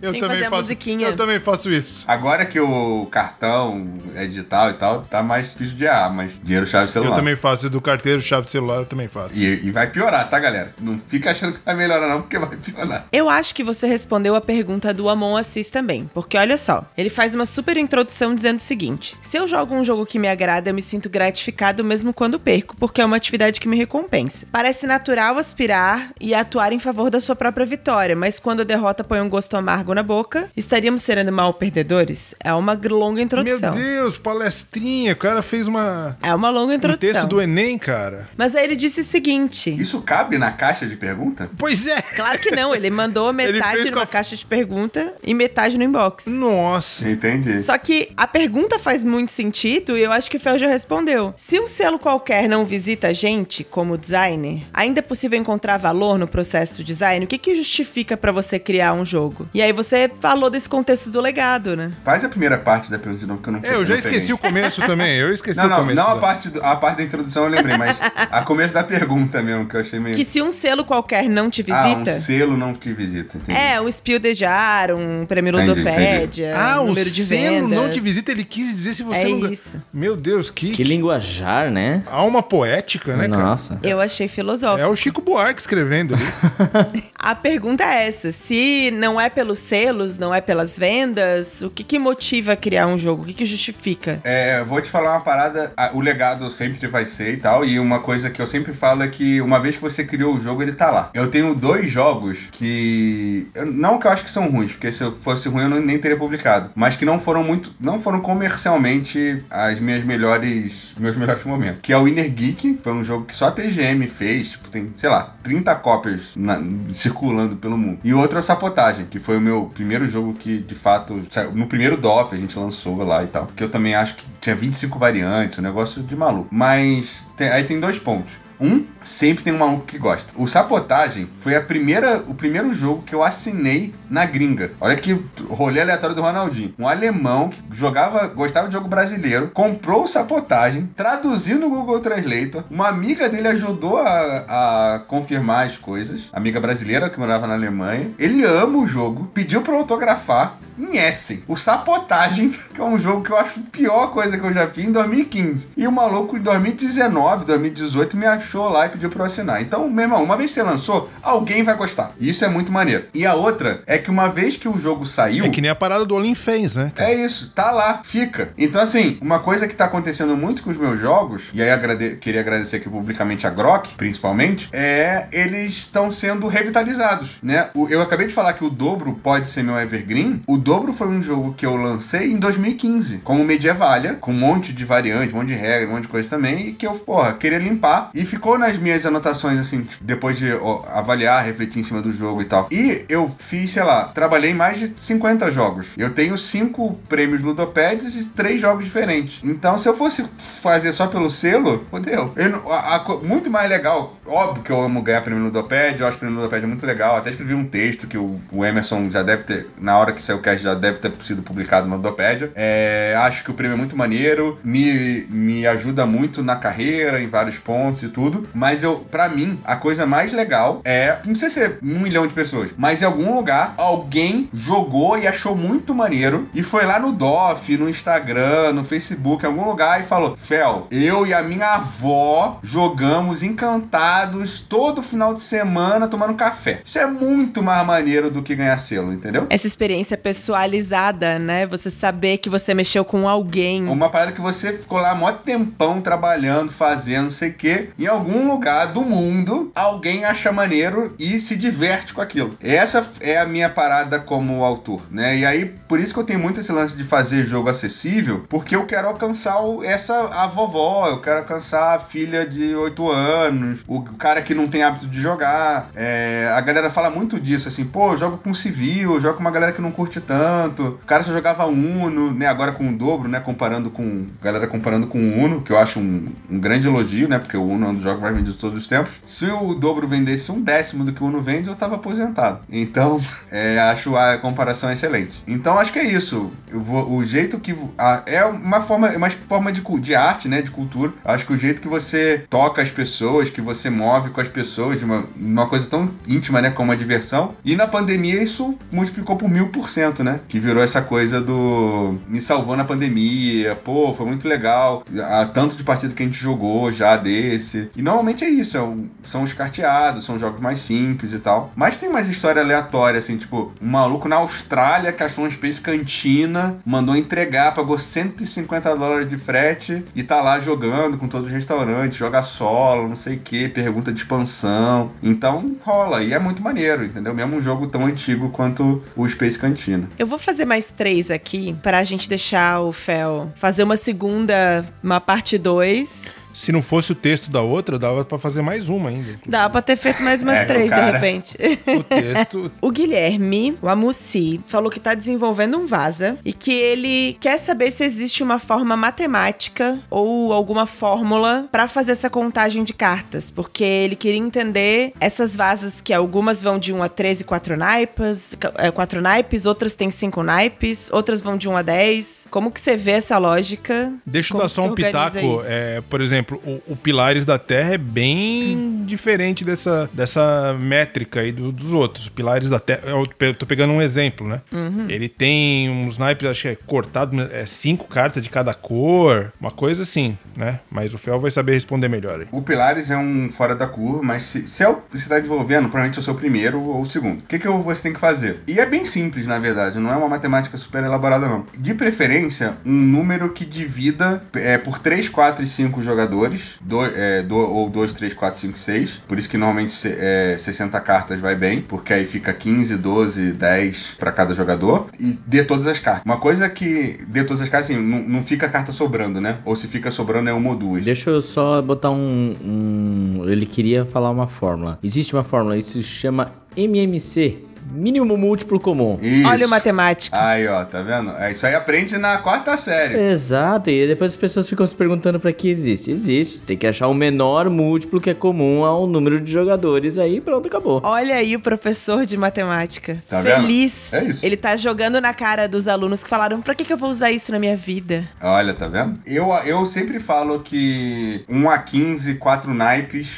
eu 0.00 0.12
Tem 0.12 0.20
também 0.20 0.48
faço. 0.48 0.72
Eu 1.00 1.16
também 1.16 1.40
faço 1.40 1.70
isso. 1.70 2.04
Agora 2.06 2.46
que 2.46 2.60
o 2.60 3.06
cartão 3.10 3.94
é 4.14 4.26
digital 4.26 4.70
e 4.70 4.74
tal, 4.74 5.02
tá 5.02 5.22
mais 5.22 5.50
difícil 5.50 5.76
de 5.76 5.84
errar, 5.84 6.10
mas 6.10 6.32
dinheiro, 6.42 6.66
chave 6.66 6.90
celular. 6.90 7.12
Eu 7.12 7.16
também 7.16 7.36
faço 7.36 7.68
do 7.68 7.80
carteiro, 7.80 8.20
chave 8.20 8.48
celular, 8.50 8.78
eu 8.78 8.86
também 8.86 9.08
faço. 9.08 9.36
E, 9.36 9.66
e 9.66 9.70
vai 9.70 9.88
piorar, 9.90 10.28
tá, 10.28 10.38
galera? 10.38 10.74
Não 10.80 10.98
fica 10.98 11.30
achando 11.30 11.54
que 11.54 11.60
vai 11.64 11.74
melhorar, 11.74 12.08
não, 12.08 12.20
porque 12.22 12.38
vai 12.38 12.56
piorar. 12.56 13.06
Eu 13.12 13.28
acho 13.28 13.54
que 13.54 13.64
você 13.64 13.86
respondeu 13.86 14.34
a 14.34 14.40
pergunta 14.40 14.92
do 14.94 15.08
Amon 15.08 15.36
Assis 15.36 15.70
também. 15.70 16.08
Porque 16.14 16.36
olha 16.36 16.56
só, 16.56 16.84
ele 16.96 17.10
faz 17.10 17.34
uma 17.34 17.46
super 17.46 17.76
introdução 17.76 18.34
dizendo 18.34 18.58
o 18.58 18.62
seguinte: 18.62 19.16
se 19.22 19.36
eu 19.36 19.46
jogo 19.46 19.74
um 19.74 19.84
jogo 19.84 20.06
que 20.06 20.18
me 20.18 20.28
agrada, 20.28 20.70
eu 20.70 20.74
me 20.74 20.82
sinto 20.82 21.08
gratificado 21.08 21.84
mesmo 21.84 22.12
quando 22.12 22.38
perco, 22.38 22.76
porque 22.76 23.00
é 23.00 23.04
uma 23.04 23.16
atividade 23.16 23.60
que 23.60 23.68
me 23.68 23.76
recompensa. 23.76 24.46
Parece 24.50 24.86
natural 24.86 25.38
aspirar 25.38 26.10
e 26.20 26.34
atuar 26.34 26.72
em 26.72 26.78
favor 26.78 27.10
da 27.10 27.20
sua 27.20 27.36
própria 27.36 27.66
vitória, 27.66 28.14
mas 28.14 28.38
quando 28.38 28.60
a 28.60 28.64
derrota 28.64 29.04
põe 29.04 29.20
um 29.20 29.28
gosto 29.28 29.56
amargo 29.56 29.87
na 29.94 30.02
boca, 30.02 30.50
estaríamos 30.56 31.02
sendo 31.02 31.32
mal 31.32 31.54
perdedores? 31.54 32.34
É 32.42 32.52
uma 32.52 32.78
longa 32.88 33.20
introdução. 33.20 33.74
Meu 33.74 33.82
Deus, 33.82 34.18
palestrinha, 34.18 35.12
o 35.12 35.16
cara 35.16 35.42
fez 35.42 35.66
uma. 35.66 36.16
É 36.22 36.34
uma 36.34 36.50
longa 36.50 36.74
introdução. 36.74 37.10
Um 37.10 37.12
texto 37.12 37.26
do 37.26 37.40
Enem, 37.40 37.78
cara. 37.78 38.28
Mas 38.36 38.54
aí 38.54 38.64
ele 38.64 38.76
disse 38.76 39.00
o 39.00 39.04
seguinte: 39.04 39.70
Isso 39.70 40.02
cabe 40.02 40.38
na 40.38 40.52
caixa 40.52 40.86
de 40.86 40.96
pergunta? 40.96 41.50
Pois 41.56 41.86
é. 41.86 42.00
Claro 42.02 42.38
que 42.38 42.50
não, 42.50 42.74
ele 42.74 42.90
mandou 42.90 43.32
metade 43.32 43.80
ele 43.80 43.90
numa 43.90 44.02
a... 44.02 44.06
caixa 44.06 44.36
de 44.36 44.44
pergunta 44.44 45.12
e 45.22 45.32
metade 45.32 45.78
no 45.78 45.84
inbox. 45.84 46.26
Nossa. 46.26 47.08
Entendi. 47.08 47.60
Só 47.60 47.76
que 47.78 48.10
a 48.16 48.26
pergunta 48.26 48.78
faz 48.78 49.02
muito 49.02 49.32
sentido 49.32 49.96
e 49.96 50.02
eu 50.02 50.12
acho 50.12 50.30
que 50.30 50.36
o 50.36 50.40
Fel 50.40 50.58
já 50.58 50.66
respondeu. 50.66 51.32
Se 51.36 51.58
um 51.60 51.66
selo 51.66 51.98
qualquer 51.98 52.48
não 52.48 52.64
visita 52.64 53.08
a 53.08 53.12
gente, 53.12 53.64
como 53.64 53.96
designer, 53.96 54.62
ainda 54.72 55.00
é 55.00 55.02
possível 55.02 55.38
encontrar 55.38 55.76
valor 55.78 56.18
no 56.18 56.26
processo 56.26 56.82
de 56.82 56.84
design? 56.84 57.24
O 57.24 57.28
que, 57.28 57.38
que 57.38 57.54
justifica 57.54 58.16
para 58.16 58.32
você 58.32 58.58
criar 58.58 58.92
um 58.92 59.04
jogo? 59.04 59.48
E 59.54 59.62
aí 59.62 59.72
você 59.78 60.10
falou 60.20 60.50
desse 60.50 60.68
contexto 60.68 61.08
do 61.08 61.20
legado, 61.20 61.76
né? 61.76 61.92
Faz 62.04 62.24
a 62.24 62.28
primeira 62.28 62.58
parte 62.58 62.90
da 62.90 62.98
pergunta 62.98 63.20
de 63.20 63.26
novo, 63.26 63.40
que 63.40 63.48
eu 63.48 63.52
não 63.52 63.60
eu 63.62 63.86
já 63.86 63.96
esqueci 63.96 64.32
o 64.32 64.38
começo 64.38 64.82
também. 64.82 65.16
Eu 65.16 65.32
esqueci 65.32 65.58
não, 65.60 65.66
o 65.66 65.76
começo. 65.76 65.96
Não, 65.96 66.08
não 66.08 66.16
a 66.16 66.20
parte, 66.20 66.48
do, 66.48 66.62
a 66.62 66.76
parte 66.76 66.98
da 66.98 67.04
introdução 67.04 67.44
eu 67.44 67.50
lembrei, 67.50 67.78
mas 67.78 67.96
a 68.00 68.42
começo 68.42 68.74
da 68.74 68.82
pergunta 68.82 69.40
mesmo, 69.40 69.66
que 69.66 69.76
eu 69.76 69.80
achei 69.80 70.00
meio. 70.00 70.16
Que 70.16 70.24
se 70.24 70.42
um 70.42 70.50
selo 70.50 70.84
qualquer 70.84 71.28
não 71.28 71.48
te 71.48 71.62
visita. 71.62 72.10
Ah, 72.10 72.14
um 72.14 72.18
selo 72.18 72.56
não 72.56 72.74
te 72.74 72.92
visita, 72.92 73.38
entendi. 73.38 73.58
É, 73.58 73.80
um 73.80 73.90
Spiel 73.90 74.18
de 74.18 74.34
Jar, 74.34 74.90
um 74.92 75.24
prêmio 75.26 75.52
Ludopédia. 75.52 76.56
Ah, 76.56 76.80
um 76.80 76.90
o 76.90 76.94
selo 76.94 77.68
não 77.68 77.88
te 77.88 78.00
visita, 78.00 78.32
ele 78.32 78.44
quis 78.44 78.74
dizer 78.74 78.94
se 78.94 79.02
você 79.04 79.20
é 79.20 79.28
não. 79.28 79.52
Isso. 79.52 79.80
Meu 79.92 80.16
Deus, 80.16 80.50
que. 80.50 80.70
Que 80.70 80.82
linguajar, 80.82 81.70
né? 81.70 82.02
Alma 82.10 82.42
poética, 82.42 83.16
né, 83.16 83.28
cara? 83.28 83.42
Nossa. 83.42 83.78
Eu 83.82 84.00
achei 84.00 84.26
filosófico. 84.26 84.82
É 84.82 84.86
o 84.86 84.96
Chico 84.96 85.22
Buarque 85.22 85.60
escrevendo 85.60 86.14
ali. 86.14 87.04
a 87.18 87.34
pergunta 87.34 87.84
é 87.84 88.06
essa: 88.06 88.32
se 88.32 88.90
não 88.92 89.20
é 89.20 89.28
pelos 89.28 89.58
selos, 89.68 90.18
não 90.18 90.34
é 90.34 90.40
pelas 90.40 90.78
vendas, 90.78 91.60
o 91.60 91.70
que, 91.70 91.84
que 91.84 91.98
motiva 91.98 92.56
criar 92.56 92.86
um 92.86 92.96
jogo? 92.96 93.22
O 93.22 93.26
que, 93.26 93.34
que 93.34 93.44
justifica? 93.44 94.20
É, 94.24 94.64
vou 94.64 94.80
te 94.80 94.90
falar 94.90 95.12
uma 95.12 95.20
parada. 95.20 95.72
O 95.92 96.00
legado 96.00 96.50
sempre 96.50 96.86
vai 96.86 97.04
ser 97.04 97.34
e 97.34 97.36
tal. 97.36 97.64
E 97.64 97.78
uma 97.78 98.00
coisa 98.00 98.30
que 98.30 98.40
eu 98.40 98.46
sempre 98.46 98.72
falo 98.72 99.02
é 99.02 99.08
que 99.08 99.40
uma 99.40 99.60
vez 99.60 99.76
que 99.76 99.82
você 99.82 100.04
criou 100.04 100.34
o 100.34 100.40
jogo, 100.40 100.62
ele 100.62 100.72
tá 100.72 100.90
lá. 100.90 101.10
Eu 101.12 101.30
tenho 101.30 101.54
dois 101.54 101.90
jogos 101.90 102.38
que. 102.52 103.46
Não 103.66 103.98
que 103.98 104.06
eu 104.06 104.10
acho 104.10 104.24
que 104.24 104.30
são 104.30 104.50
ruins, 104.50 104.72
porque 104.72 104.90
se 104.90 105.02
eu 105.02 105.12
fosse 105.12 105.48
ruim 105.48 105.64
eu 105.64 105.80
nem 105.80 105.98
teria 105.98 106.16
publicado. 106.16 106.70
Mas 106.74 106.96
que 106.96 107.04
não 107.04 107.20
foram 107.20 107.44
muito. 107.44 107.72
Não 107.78 108.00
foram 108.00 108.20
comercialmente 108.20 109.44
as 109.50 109.78
minhas 109.78 110.04
melhores. 110.04 110.92
meus 110.98 111.16
melhores 111.16 111.44
momentos. 111.44 111.80
Que 111.82 111.92
é 111.92 111.98
o 111.98 112.08
Inner 112.08 112.30
Geek. 112.30 112.80
Foi 112.82 112.92
um 112.92 113.04
jogo 113.04 113.26
que 113.26 113.34
só 113.34 113.48
a 113.48 113.50
TGM 113.50 114.06
fez. 114.06 114.50
Tipo, 114.50 114.67
tem, 114.70 114.92
sei 114.96 115.08
lá, 115.08 115.34
30 115.42 115.74
cópias 115.76 116.30
na, 116.36 116.60
circulando 116.92 117.56
pelo 117.56 117.76
mundo. 117.76 117.98
E 118.04 118.12
outro 118.14 118.38
é 118.38 118.40
o 118.40 118.42
Sapotagem, 118.42 119.06
que 119.06 119.18
foi 119.18 119.36
o 119.36 119.40
meu 119.40 119.70
primeiro 119.72 120.06
jogo 120.06 120.34
que, 120.34 120.58
de 120.58 120.74
fato, 120.74 121.20
no 121.54 121.66
primeiro 121.66 121.96
DOF 121.96 122.34
a 122.34 122.38
gente 122.38 122.58
lançou 122.58 123.02
lá 123.04 123.22
e 123.24 123.26
tal. 123.26 123.48
Que 123.54 123.64
eu 123.64 123.68
também 123.68 123.94
acho 123.94 124.16
que 124.16 124.24
tinha 124.40 124.54
25 124.54 124.98
variantes, 124.98 125.58
um 125.58 125.62
negócio 125.62 126.02
de 126.02 126.16
maluco. 126.16 126.48
Mas 126.50 127.26
tem, 127.36 127.48
aí 127.48 127.64
tem 127.64 127.78
dois 127.78 127.98
pontos. 127.98 128.32
Um, 128.60 128.84
sempre 129.02 129.44
tem 129.44 129.52
um 129.52 129.58
maluco 129.58 129.86
que 129.86 129.98
gosta. 129.98 130.32
O 130.36 130.46
Sapotagem 130.46 131.28
foi 131.34 131.54
a 131.54 131.60
primeira, 131.60 132.22
o 132.26 132.34
primeiro 132.34 132.72
jogo 132.72 133.02
que 133.02 133.14
eu 133.14 133.22
assinei 133.22 133.94
na 134.10 134.26
gringa. 134.26 134.72
Olha 134.80 134.96
que 134.96 135.20
rolê 135.48 135.80
aleatório 135.80 136.16
do 136.16 136.22
Ronaldinho. 136.22 136.74
Um 136.78 136.88
alemão 136.88 137.48
que 137.48 137.60
jogava, 137.70 138.26
gostava 138.26 138.66
de 138.66 138.74
jogo 138.74 138.88
brasileiro, 138.88 139.50
comprou 139.52 140.04
o 140.04 140.08
Sapotagem, 140.08 140.90
traduziu 140.96 141.58
no 141.58 141.70
Google 141.70 142.00
Translator. 142.00 142.64
Uma 142.70 142.88
amiga 142.88 143.28
dele 143.28 143.48
ajudou 143.48 143.98
a, 143.98 144.94
a 144.94 144.98
confirmar 145.00 145.66
as 145.66 145.76
coisas. 145.76 146.28
Amiga 146.32 146.60
brasileira 146.60 147.10
que 147.10 147.18
morava 147.18 147.46
na 147.46 147.54
Alemanha. 147.54 148.10
Ele 148.18 148.44
ama 148.44 148.78
o 148.78 148.86
jogo, 148.86 149.30
pediu 149.32 149.62
pra 149.62 149.74
autografar 149.74 150.58
em 150.78 150.96
Essen. 150.96 151.42
O 151.46 151.56
Sapotagem, 151.56 152.50
que 152.74 152.80
é 152.80 152.84
um 152.84 152.98
jogo 152.98 153.22
que 153.22 153.30
eu 153.30 153.36
acho 153.36 153.60
a 153.60 153.70
pior 153.70 154.12
coisa 154.12 154.38
que 154.38 154.44
eu 154.44 154.52
já 154.52 154.66
fiz 154.66 154.84
em 154.84 154.92
2015. 154.92 155.68
E 155.76 155.86
o 155.86 155.92
maluco 155.92 156.36
em 156.36 156.40
2019, 156.40 157.44
2018 157.44 158.16
me 158.16 158.26
achou 158.26 158.68
lá 158.68 158.86
e 158.86 158.90
pediu 158.90 159.10
pra 159.10 159.22
eu 159.22 159.26
assinar. 159.26 159.60
Então, 159.62 159.88
meu 159.88 160.04
irmão, 160.04 160.22
uma 160.22 160.36
vez 160.36 160.50
que 160.50 160.54
você 160.54 160.62
lançou, 160.62 161.10
alguém 161.22 161.62
vai 161.62 161.74
gostar. 161.76 162.12
E 162.20 162.28
isso 162.28 162.44
é 162.44 162.48
muito 162.48 162.72
maneiro. 162.72 163.06
E 163.12 163.26
a 163.26 163.34
outra 163.34 163.82
é 163.86 163.98
que 163.98 164.10
uma 164.10 164.28
vez 164.28 164.56
que 164.56 164.68
o 164.68 164.78
jogo 164.78 165.04
saiu. 165.04 165.44
É 165.44 165.48
que 165.48 165.60
nem 165.60 165.70
a 165.70 165.74
parada 165.74 166.04
do 166.04 166.14
Olin 166.14 166.34
fez, 166.34 166.76
né? 166.76 166.92
É 166.96 167.14
isso, 167.14 167.52
tá 167.54 167.70
lá, 167.70 168.00
fica. 168.04 168.50
Então, 168.56 168.80
assim, 168.80 169.18
uma 169.20 169.38
coisa 169.40 169.66
que 169.66 169.74
tá 169.74 169.86
acontecendo 169.86 170.36
muito 170.36 170.62
com 170.62 170.70
os 170.70 170.76
meus 170.76 171.00
jogos, 171.00 171.44
e 171.52 171.62
aí 171.62 171.70
agrade... 171.70 172.16
queria 172.16 172.40
agradecer 172.40 172.76
aqui 172.76 172.88
publicamente 172.88 173.46
a 173.46 173.50
Grok, 173.50 173.94
principalmente, 173.94 174.68
é 174.72 175.26
eles 175.32 175.72
estão 175.74 176.10
sendo 176.10 176.46
revitalizados, 176.46 177.36
né? 177.42 177.70
Eu 177.88 178.02
acabei 178.02 178.26
de 178.26 178.34
falar 178.34 178.52
que 178.52 178.64
o 178.64 178.70
dobro 178.70 179.18
pode 179.22 179.48
ser 179.48 179.62
meu 179.62 179.78
Evergreen. 179.78 180.42
O 180.46 180.56
dobro 180.68 180.92
foi 180.92 181.08
um 181.08 181.22
jogo 181.22 181.54
que 181.54 181.64
eu 181.64 181.76
lancei 181.76 182.30
em 182.30 182.36
2015, 182.36 183.22
como 183.24 183.42
Medievalia, 183.42 184.14
com 184.20 184.32
um 184.32 184.34
monte 184.34 184.70
de 184.70 184.84
variantes, 184.84 185.32
um 185.32 185.38
monte 185.38 185.48
de 185.48 185.54
regra, 185.54 185.88
um 185.88 185.92
monte 185.92 186.02
de 186.02 186.08
coisa 186.08 186.28
também, 186.28 186.68
e 186.68 186.72
que 186.74 186.86
eu, 186.86 186.92
porra, 186.92 187.32
queria 187.32 187.58
limpar 187.58 188.10
e 188.12 188.22
ficou 188.22 188.58
nas 188.58 188.76
minhas 188.76 189.06
anotações, 189.06 189.58
assim, 189.58 189.84
tipo, 189.84 190.04
depois 190.04 190.36
de 190.36 190.52
ó, 190.52 190.84
avaliar, 190.92 191.42
refletir 191.42 191.80
em 191.80 191.82
cima 191.82 192.02
do 192.02 192.12
jogo 192.12 192.42
e 192.42 192.44
tal. 192.44 192.68
E 192.70 193.06
eu 193.08 193.34
fiz, 193.38 193.70
sei 193.70 193.82
lá, 193.82 194.04
trabalhei 194.04 194.52
mais 194.52 194.78
de 194.78 194.92
50 194.98 195.50
jogos. 195.50 195.86
Eu 195.96 196.10
tenho 196.10 196.36
cinco 196.36 196.98
prêmios 197.08 197.42
Ludopedes 197.42 198.14
e 198.16 198.24
três 198.26 198.60
jogos 198.60 198.84
diferentes. 198.84 199.40
Então, 199.42 199.78
se 199.78 199.88
eu 199.88 199.96
fosse 199.96 200.22
fazer 200.36 200.92
só 200.92 201.06
pelo 201.06 201.30
selo, 201.30 201.86
fodeu. 201.90 202.30
Eu, 202.36 202.70
a, 202.70 202.96
a, 202.96 203.16
muito 203.22 203.50
mais 203.50 203.70
legal. 203.70 204.18
Óbvio 204.26 204.62
que 204.62 204.70
eu 204.70 204.82
amo 204.82 205.00
ganhar 205.00 205.22
prêmio 205.22 205.44
Ludoped, 205.44 205.98
eu 205.98 206.06
acho 206.06 206.18
que 206.18 206.24
o 206.24 206.26
prêmio 206.28 206.36
Ludoped 206.36 206.62
é 206.62 206.68
muito 206.68 206.84
legal. 206.84 207.16
Até 207.16 207.30
escrevi 207.30 207.54
um 207.54 207.64
texto 207.64 208.06
que 208.06 208.18
o, 208.18 208.38
o 208.52 208.66
Emerson 208.66 209.08
já 209.10 209.22
deve 209.22 209.44
ter, 209.44 209.66
na 209.80 209.96
hora 209.96 210.12
que 210.12 210.22
saiu 210.22 210.36
o 210.36 210.42
cast, 210.42 210.57
já 210.58 210.74
deve 210.74 210.98
ter 210.98 211.12
sido 211.22 211.42
publicado 211.42 211.88
no 211.88 211.96
Ludopédia. 211.96 212.50
É, 212.54 213.14
acho 213.18 213.44
que 213.44 213.50
o 213.50 213.54
prêmio 213.54 213.74
é 213.74 213.78
muito 213.78 213.96
maneiro, 213.96 214.58
me, 214.62 215.26
me 215.30 215.66
ajuda 215.66 216.06
muito 216.06 216.42
na 216.42 216.56
carreira, 216.56 217.20
em 217.20 217.28
vários 217.28 217.58
pontos 217.58 218.02
e 218.02 218.08
tudo 218.08 218.48
mas 218.54 218.82
eu, 218.82 218.96
para 219.10 219.28
mim, 219.28 219.58
a 219.64 219.76
coisa 219.76 220.04
mais 220.04 220.32
legal 220.32 220.80
é, 220.84 221.18
não 221.24 221.34
sei 221.34 221.50
se 221.50 221.62
é 221.62 221.78
um 221.82 222.00
milhão 222.00 222.26
de 222.26 222.32
pessoas, 222.32 222.70
mas 222.76 223.02
em 223.02 223.04
algum 223.04 223.34
lugar 223.34 223.74
alguém 223.76 224.48
jogou 224.52 225.18
e 225.18 225.26
achou 225.26 225.54
muito 225.54 225.94
maneiro 225.94 226.48
e 226.54 226.62
foi 226.62 226.84
lá 226.84 226.98
no 226.98 227.12
DOF, 227.12 227.76
no 227.76 227.88
Instagram, 227.88 228.72
no 228.72 228.84
Facebook, 228.84 229.44
em 229.44 229.46
algum 229.46 229.64
lugar 229.64 230.00
e 230.00 230.04
falou: 230.04 230.36
Fel, 230.36 230.86
eu 230.90 231.26
e 231.26 231.32
a 231.32 231.42
minha 231.42 231.74
avó 231.74 232.58
jogamos 232.62 233.42
encantados 233.42 234.60
todo 234.60 235.02
final 235.02 235.34
de 235.34 235.40
semana 235.40 236.08
tomando 236.08 236.34
café. 236.34 236.80
Isso 236.84 236.98
é 236.98 237.06
muito 237.06 237.62
mais 237.62 237.86
maneiro 237.86 238.30
do 238.30 238.42
que 238.42 238.54
ganhar 238.54 238.76
selo, 238.76 239.12
entendeu? 239.12 239.46
Essa 239.50 239.66
experiência 239.66 240.16
personalizada, 240.38 241.38
né? 241.38 241.66
Você 241.66 241.90
saber 241.90 242.38
que 242.38 242.48
você 242.48 242.72
mexeu 242.72 243.04
com 243.04 243.28
alguém. 243.28 243.86
Uma 243.88 244.08
parada 244.08 244.32
que 244.32 244.40
você 244.40 244.72
ficou 244.72 244.98
lá 244.98 245.14
mó 245.14 245.32
tempão 245.32 246.00
trabalhando, 246.00 246.70
fazendo, 246.70 247.24
não 247.24 247.30
sei 247.30 247.50
o 247.50 247.54
quê. 247.54 247.90
E 247.98 248.06
algum 248.06 248.48
lugar 248.48 248.86
do 248.86 249.02
mundo 249.02 249.72
alguém 249.74 250.24
acha 250.24 250.52
maneiro 250.52 251.14
e 251.18 251.38
se 251.38 251.56
diverte 251.56 252.14
com 252.14 252.20
aquilo. 252.20 252.56
Essa 252.60 253.06
é 253.20 253.38
a 253.38 253.44
minha 253.44 253.68
parada 253.68 254.20
como 254.20 254.64
autor, 254.64 255.02
né? 255.10 255.36
E 255.38 255.44
aí, 255.44 255.64
por 255.88 255.98
isso 255.98 256.14
que 256.14 256.20
eu 256.20 256.24
tenho 256.24 256.38
muito 256.38 256.60
esse 256.60 256.72
lance 256.72 256.96
de 256.96 257.04
fazer 257.04 257.44
jogo 257.44 257.68
acessível, 257.68 258.44
porque 258.48 258.76
eu 258.76 258.86
quero 258.86 259.08
alcançar 259.08 259.56
essa 259.82 260.28
a 260.42 260.46
vovó, 260.46 261.08
eu 261.08 261.20
quero 261.20 261.38
alcançar 261.38 261.96
a 261.96 261.98
filha 261.98 262.46
de 262.46 262.74
8 262.74 263.10
anos, 263.10 263.80
o 263.88 264.02
cara 264.02 264.40
que 264.40 264.54
não 264.54 264.68
tem 264.68 264.82
hábito 264.82 265.06
de 265.06 265.20
jogar. 265.20 265.88
É, 265.96 266.50
a 266.54 266.60
galera 266.60 266.90
fala 266.90 267.10
muito 267.10 267.40
disso, 267.40 267.68
assim, 267.68 267.84
pô, 267.84 268.12
eu 268.12 268.18
jogo 268.18 268.38
com 268.38 268.54
civil, 268.54 269.14
eu 269.14 269.20
jogo 269.20 269.34
com 269.34 269.40
uma 269.40 269.50
galera 269.50 269.72
que 269.72 269.80
não 269.80 269.90
curte 269.90 270.20
tanto. 270.28 270.82
O 270.82 271.06
cara 271.06 271.24
só 271.24 271.32
jogava 271.32 271.64
Uno, 271.66 272.32
né? 272.32 272.46
Agora 272.46 272.72
com 272.72 272.88
o 272.88 272.96
dobro, 272.96 273.28
né? 273.28 273.40
Comparando 273.40 273.90
com. 273.90 274.26
Galera 274.42 274.66
comparando 274.66 275.06
com 275.06 275.18
o 275.18 275.38
Uno, 275.38 275.62
que 275.62 275.72
eu 275.72 275.78
acho 275.78 275.98
um, 275.98 276.28
um 276.50 276.60
grande 276.60 276.86
elogio, 276.86 277.28
né? 277.28 277.38
Porque 277.38 277.56
o 277.56 277.64
Uno 277.64 277.86
é 277.86 277.88
um 277.90 277.94
dos 277.94 278.02
jogos 278.02 278.20
mais 278.20 278.34
vendidos 278.34 278.48
vendido 278.48 278.58
todos 278.58 278.78
os 278.78 278.86
tempos. 278.86 279.12
Se 279.24 279.46
o 279.46 279.74
dobro 279.74 280.06
vendesse 280.08 280.50
um 280.50 280.60
décimo 280.60 281.04
do 281.04 281.12
que 281.12 281.22
o 281.22 281.26
Uno 281.26 281.40
vende, 281.40 281.68
eu 281.68 281.74
tava 281.74 281.96
aposentado. 281.96 282.60
Então, 282.70 283.20
é, 283.50 283.78
acho 283.78 284.16
a 284.16 284.38
comparação 284.38 284.90
excelente. 284.90 285.42
Então, 285.46 285.78
acho 285.78 285.92
que 285.92 285.98
é 285.98 286.04
isso. 286.04 286.50
Vou, 286.72 287.10
o 287.12 287.24
jeito 287.24 287.58
que. 287.58 287.76
A, 287.96 288.22
é 288.26 288.44
uma 288.44 288.80
forma, 288.80 289.08
uma 289.10 289.30
forma 289.30 289.72
de, 289.72 289.82
de 290.00 290.14
arte, 290.14 290.48
né? 290.48 290.62
De 290.62 290.70
cultura. 290.70 291.12
Acho 291.24 291.46
que 291.46 291.52
o 291.52 291.58
jeito 291.58 291.80
que 291.80 291.88
você 291.88 292.44
toca 292.48 292.82
as 292.82 292.90
pessoas, 292.90 293.50
que 293.50 293.60
você 293.60 293.90
move 293.90 294.30
com 294.30 294.40
as 294.40 294.48
pessoas, 294.48 294.98
de 294.98 295.04
uma, 295.04 295.24
uma 295.36 295.66
coisa 295.66 295.88
tão 295.88 296.10
íntima, 296.26 296.60
né? 296.60 296.70
Como 296.70 296.92
a 296.92 296.96
diversão. 296.96 297.54
E 297.64 297.76
na 297.76 297.86
pandemia, 297.86 298.42
isso 298.42 298.78
multiplicou 298.90 299.36
por 299.36 299.48
mil 299.48 299.68
por 299.68 299.88
cento, 299.88 300.17
né? 300.22 300.40
Que 300.48 300.58
virou 300.58 300.82
essa 300.82 301.02
coisa 301.02 301.40
do. 301.40 302.16
Me 302.28 302.40
salvou 302.40 302.76
na 302.76 302.84
pandemia. 302.84 303.74
Pô, 303.76 304.14
foi 304.14 304.26
muito 304.26 304.48
legal. 304.48 305.04
Há 305.20 305.46
tanto 305.46 305.76
de 305.76 305.82
partido 305.82 306.14
que 306.14 306.22
a 306.22 306.26
gente 306.26 306.38
jogou 306.38 306.92
já 306.92 307.16
desse. 307.16 307.90
E 307.96 308.02
normalmente 308.02 308.44
é 308.44 308.48
isso. 308.48 308.76
É 308.76 308.82
um, 308.82 309.08
são 309.24 309.42
os 309.42 309.52
carteados, 309.52 310.24
são 310.24 310.38
jogos 310.38 310.60
mais 310.60 310.78
simples 310.80 311.32
e 311.32 311.38
tal. 311.38 311.72
Mas 311.74 311.96
tem 311.96 312.10
mais 312.10 312.28
história 312.28 312.62
aleatória, 312.62 313.18
assim, 313.18 313.36
tipo, 313.36 313.72
um 313.80 313.88
maluco 313.88 314.28
na 314.28 314.36
Austrália 314.36 315.12
que 315.12 315.22
achou 315.22 315.44
uma 315.44 315.50
Space 315.50 315.80
Cantina, 315.80 316.76
mandou 316.84 317.16
entregar, 317.16 317.74
pagou 317.74 317.98
150 317.98 318.96
dólares 318.96 319.28
de 319.28 319.36
frete 319.36 320.04
e 320.14 320.22
tá 320.22 320.40
lá 320.40 320.60
jogando 320.60 321.18
com 321.18 321.28
todos 321.28 321.48
os 321.48 321.52
restaurantes, 321.52 322.18
joga 322.18 322.42
solo, 322.42 323.08
não 323.08 323.16
sei 323.16 323.36
o 323.36 323.40
que, 323.40 323.68
pergunta 323.68 324.12
de 324.12 324.20
expansão. 324.20 325.10
Então 325.22 325.76
rola, 325.82 326.22
e 326.22 326.32
é 326.32 326.38
muito 326.38 326.62
maneiro, 326.62 327.04
entendeu? 327.04 327.34
Mesmo 327.34 327.56
um 327.56 327.62
jogo 327.62 327.86
tão 327.86 328.06
antigo 328.06 328.50
quanto 328.50 329.02
o 329.16 329.28
Space 329.28 329.58
Cantina. 329.58 330.07
Eu 330.18 330.26
vou 330.26 330.38
fazer 330.38 330.64
mais 330.64 330.90
três 330.90 331.30
aqui 331.30 331.76
para 331.82 331.98
a 331.98 332.04
gente 332.04 332.28
deixar 332.28 332.80
o 332.80 332.92
Fel 332.92 333.50
fazer 333.54 333.82
uma 333.82 333.96
segunda, 333.96 334.84
uma 335.02 335.20
parte 335.20 335.58
2 335.58 336.37
se 336.58 336.72
não 336.72 336.82
fosse 336.82 337.12
o 337.12 337.14
texto 337.14 337.50
da 337.50 337.62
outra, 337.62 337.98
dava 337.98 338.24
para 338.24 338.38
fazer 338.38 338.62
mais 338.62 338.88
uma 338.88 339.10
ainda. 339.10 339.38
Dava 339.46 339.70
pra 339.70 339.82
ter 339.82 339.96
feito 339.96 340.22
mais 340.22 340.42
umas 340.42 340.58
é, 340.58 340.64
três, 340.64 340.90
cara... 340.90 341.06
de 341.06 341.12
repente. 341.12 341.58
O 341.88 342.02
texto. 342.02 342.70
o 342.82 342.90
Guilherme, 342.90 343.78
o 343.80 343.88
Amuci, 343.88 344.60
falou 344.66 344.90
que 344.90 345.00
tá 345.00 345.14
desenvolvendo 345.14 345.78
um 345.78 345.86
vaza 345.86 346.38
e 346.44 346.52
que 346.52 346.72
ele 346.72 347.36
quer 347.40 347.58
saber 347.58 347.90
se 347.90 348.04
existe 348.04 348.42
uma 348.42 348.58
forma 348.58 348.96
matemática 348.96 349.98
ou 350.10 350.52
alguma 350.52 350.86
fórmula 350.86 351.66
para 351.70 351.88
fazer 351.88 352.12
essa 352.12 352.28
contagem 352.28 352.84
de 352.84 352.92
cartas, 352.92 353.50
porque 353.50 353.84
ele 353.84 354.16
queria 354.16 354.40
entender 354.40 355.12
essas 355.20 355.56
vasas 355.56 356.00
que 356.00 356.12
algumas 356.12 356.62
vão 356.62 356.78
de 356.78 356.92
1 356.92 357.02
a 357.02 357.08
13, 357.08 357.44
4 357.44 357.76
naipes, 357.76 358.56
4 358.94 359.20
naipes, 359.20 359.64
outras 359.64 359.94
têm 359.94 360.10
5 360.10 360.42
naipes, 360.42 361.08
outras 361.12 361.40
vão 361.40 361.56
de 361.56 361.68
1 361.68 361.76
a 361.76 361.82
10. 361.82 362.48
Como 362.50 362.70
que 362.70 362.80
você 362.80 362.96
vê 362.96 363.12
essa 363.12 363.38
lógica? 363.38 364.12
Deixa 364.26 364.54
eu 364.54 364.58
dar 364.58 364.68
só 364.68 364.84
um 364.84 364.94
pitaco. 364.94 365.62
É, 365.66 366.02
por 366.02 366.20
exemplo, 366.20 366.47
exemplo, 366.48 366.60
o, 366.64 366.92
o 366.92 366.96
Pilares 366.96 367.44
da 367.44 367.58
Terra 367.58 367.94
é 367.94 367.98
bem 367.98 369.04
diferente 369.04 369.64
dessa, 369.64 370.08
dessa 370.12 370.76
métrica 370.78 371.40
aí 371.40 371.52
do, 371.52 371.70
dos 371.70 371.92
outros. 371.92 372.26
O 372.26 372.32
Pilares 372.32 372.70
da 372.70 372.80
Terra, 372.80 373.02
eu 373.40 373.54
tô 373.54 373.66
pegando 373.66 373.92
um 373.92 374.00
exemplo, 374.00 374.46
né? 374.46 374.60
Uhum. 374.72 375.06
Ele 375.08 375.28
tem 375.28 375.90
uns 375.90 376.16
naipes, 376.16 376.48
acho 376.48 376.62
que 376.62 376.68
é 376.68 376.74
cortado, 376.74 377.40
é 377.52 377.66
cinco 377.66 378.06
cartas 378.06 378.42
de 378.42 378.48
cada 378.48 378.72
cor, 378.72 379.52
uma 379.60 379.70
coisa 379.70 380.02
assim, 380.02 380.36
né? 380.56 380.80
Mas 380.90 381.12
o 381.12 381.18
Fel 381.18 381.40
vai 381.40 381.50
saber 381.50 381.74
responder 381.74 382.08
melhor 382.08 382.40
aí. 382.40 382.46
O 382.50 382.62
Pilares 382.62 383.10
é 383.10 383.16
um 383.16 383.50
fora 383.50 383.74
da 383.74 383.86
curva, 383.86 384.20
mas 384.22 384.42
se, 384.44 384.66
se 384.66 384.82
é 384.82 384.88
o, 384.88 384.98
você 385.10 385.28
tá 385.28 385.36
desenvolvendo, 385.36 385.84
provavelmente 385.84 386.18
é 386.18 386.20
o 386.20 386.24
seu 386.24 386.34
primeiro 386.34 386.80
ou 386.80 387.00
o 387.00 387.06
segundo. 387.06 387.40
O 387.40 387.42
que, 387.42 387.58
que 387.58 387.68
você 387.68 388.02
tem 388.02 388.12
que 388.12 388.20
fazer? 388.20 388.60
E 388.66 388.78
é 388.78 388.86
bem 388.86 389.04
simples, 389.04 389.46
na 389.46 389.58
verdade, 389.58 389.98
não 389.98 390.12
é 390.12 390.16
uma 390.16 390.28
matemática 390.28 390.76
super 390.76 391.02
elaborada, 391.02 391.48
não. 391.48 391.66
De 391.76 391.94
preferência, 391.94 392.74
um 392.84 392.92
número 392.92 393.50
que 393.50 393.64
divida 393.64 394.42
é, 394.54 394.78
por 394.78 394.98
3, 394.98 395.28
4 395.28 395.64
e 395.64 395.66
5 395.66 396.02
jogadores 396.02 396.37
jogadores, 396.38 396.74
do, 396.80 397.04
é, 397.04 397.42
do, 397.42 397.56
ou 397.56 397.90
2, 397.90 398.12
3, 398.12 398.34
4, 398.34 398.60
5, 398.60 398.78
6. 398.78 399.22
Por 399.26 399.38
isso 399.38 399.48
que 399.48 399.56
normalmente 399.56 399.94
é, 400.06 400.56
60 400.58 400.98
cartas 401.00 401.40
vai 401.40 401.54
bem, 401.54 401.82
porque 401.82 402.12
aí 402.12 402.26
fica 402.26 402.52
15, 402.52 402.96
12, 402.96 403.52
10 403.52 404.14
para 404.18 404.30
cada 404.30 404.54
jogador. 404.54 405.08
E 405.18 405.38
dê 405.46 405.64
todas 405.64 405.86
as 405.86 405.98
cartas. 405.98 406.24
Uma 406.24 406.38
coisa 406.38 406.68
que 406.68 407.20
dê 407.28 407.44
todas 407.44 407.62
as 407.62 407.68
cartas, 407.68 407.90
assim, 407.90 408.00
não, 408.00 408.22
não 408.22 408.42
fica 408.42 408.68
carta 408.68 408.92
sobrando, 408.92 409.40
né? 409.40 409.58
Ou 409.64 409.74
se 409.74 409.88
fica 409.88 410.10
sobrando 410.10 410.48
é 410.48 410.52
uma 410.52 410.70
ou 410.70 410.76
duas. 410.76 411.04
Deixa 411.04 411.30
eu 411.30 411.42
só 411.42 411.82
botar 411.82 412.10
um, 412.10 412.56
um. 412.64 413.44
Ele 413.48 413.66
queria 413.66 414.04
falar 414.04 414.30
uma 414.30 414.46
fórmula. 414.46 414.98
Existe 415.02 415.34
uma 415.34 415.44
fórmula, 415.44 415.76
isso 415.76 415.92
se 415.92 416.02
chama 416.02 416.52
MMC, 416.76 417.64
mínimo 417.90 418.36
múltiplo 418.36 418.78
comum. 418.80 419.18
Isso. 419.20 419.48
Olha 419.48 419.66
o 419.66 419.70
matemática. 419.70 420.36
Aí, 420.36 420.66
ó, 420.66 420.84
tá 420.84 421.02
vendo? 421.02 421.30
É, 421.38 421.52
isso 421.52 421.66
aí 421.66 421.74
aprende 421.74 422.16
na 422.18 422.38
quarta 422.38 422.76
série. 422.76 423.18
Exato, 423.18 423.90
e 423.90 424.06
depois 424.06 424.32
as 424.32 424.36
pessoas 424.36 424.68
ficam 424.68 424.86
se 424.86 424.94
perguntando 424.94 425.38
para 425.40 425.52
que 425.52 425.68
existe. 425.68 426.10
Existe, 426.10 426.62
tem 426.62 426.76
que 426.76 426.86
achar 426.86 427.08
o 427.08 427.14
menor 427.14 427.68
múltiplo 427.68 428.20
que 428.20 428.30
é 428.30 428.34
comum 428.34 428.84
ao 428.84 429.06
número 429.06 429.40
de 429.40 429.50
jogadores, 429.50 430.18
aí 430.18 430.40
pronto, 430.40 430.68
acabou. 430.68 431.00
Olha 431.04 431.36
aí 431.36 431.54
o 431.56 431.60
professor 431.60 432.24
de 432.24 432.36
matemática. 432.36 433.22
Tá 433.28 433.42
Feliz. 433.42 434.08
Vendo? 434.10 434.22
É 434.22 434.30
isso. 434.30 434.46
Ele 434.46 434.56
tá 434.56 434.76
jogando 434.76 435.20
na 435.20 435.34
cara 435.34 435.66
dos 435.68 435.88
alunos 435.88 436.22
que 436.22 436.28
falaram, 436.28 436.60
pra 436.60 436.74
que, 436.74 436.84
que 436.84 436.92
eu 436.92 436.96
vou 436.96 437.10
usar 437.10 437.30
isso 437.30 437.52
na 437.52 437.58
minha 437.58 437.76
vida? 437.76 438.28
Olha, 438.40 438.74
tá 438.74 438.88
vendo? 438.88 439.18
Eu, 439.26 439.52
eu 439.64 439.84
sempre 439.86 440.20
falo 440.20 440.60
que 440.60 441.44
1 441.48 441.70
a 441.70 441.78
15, 441.78 442.34
4 442.34 442.74
naipes 442.74 443.28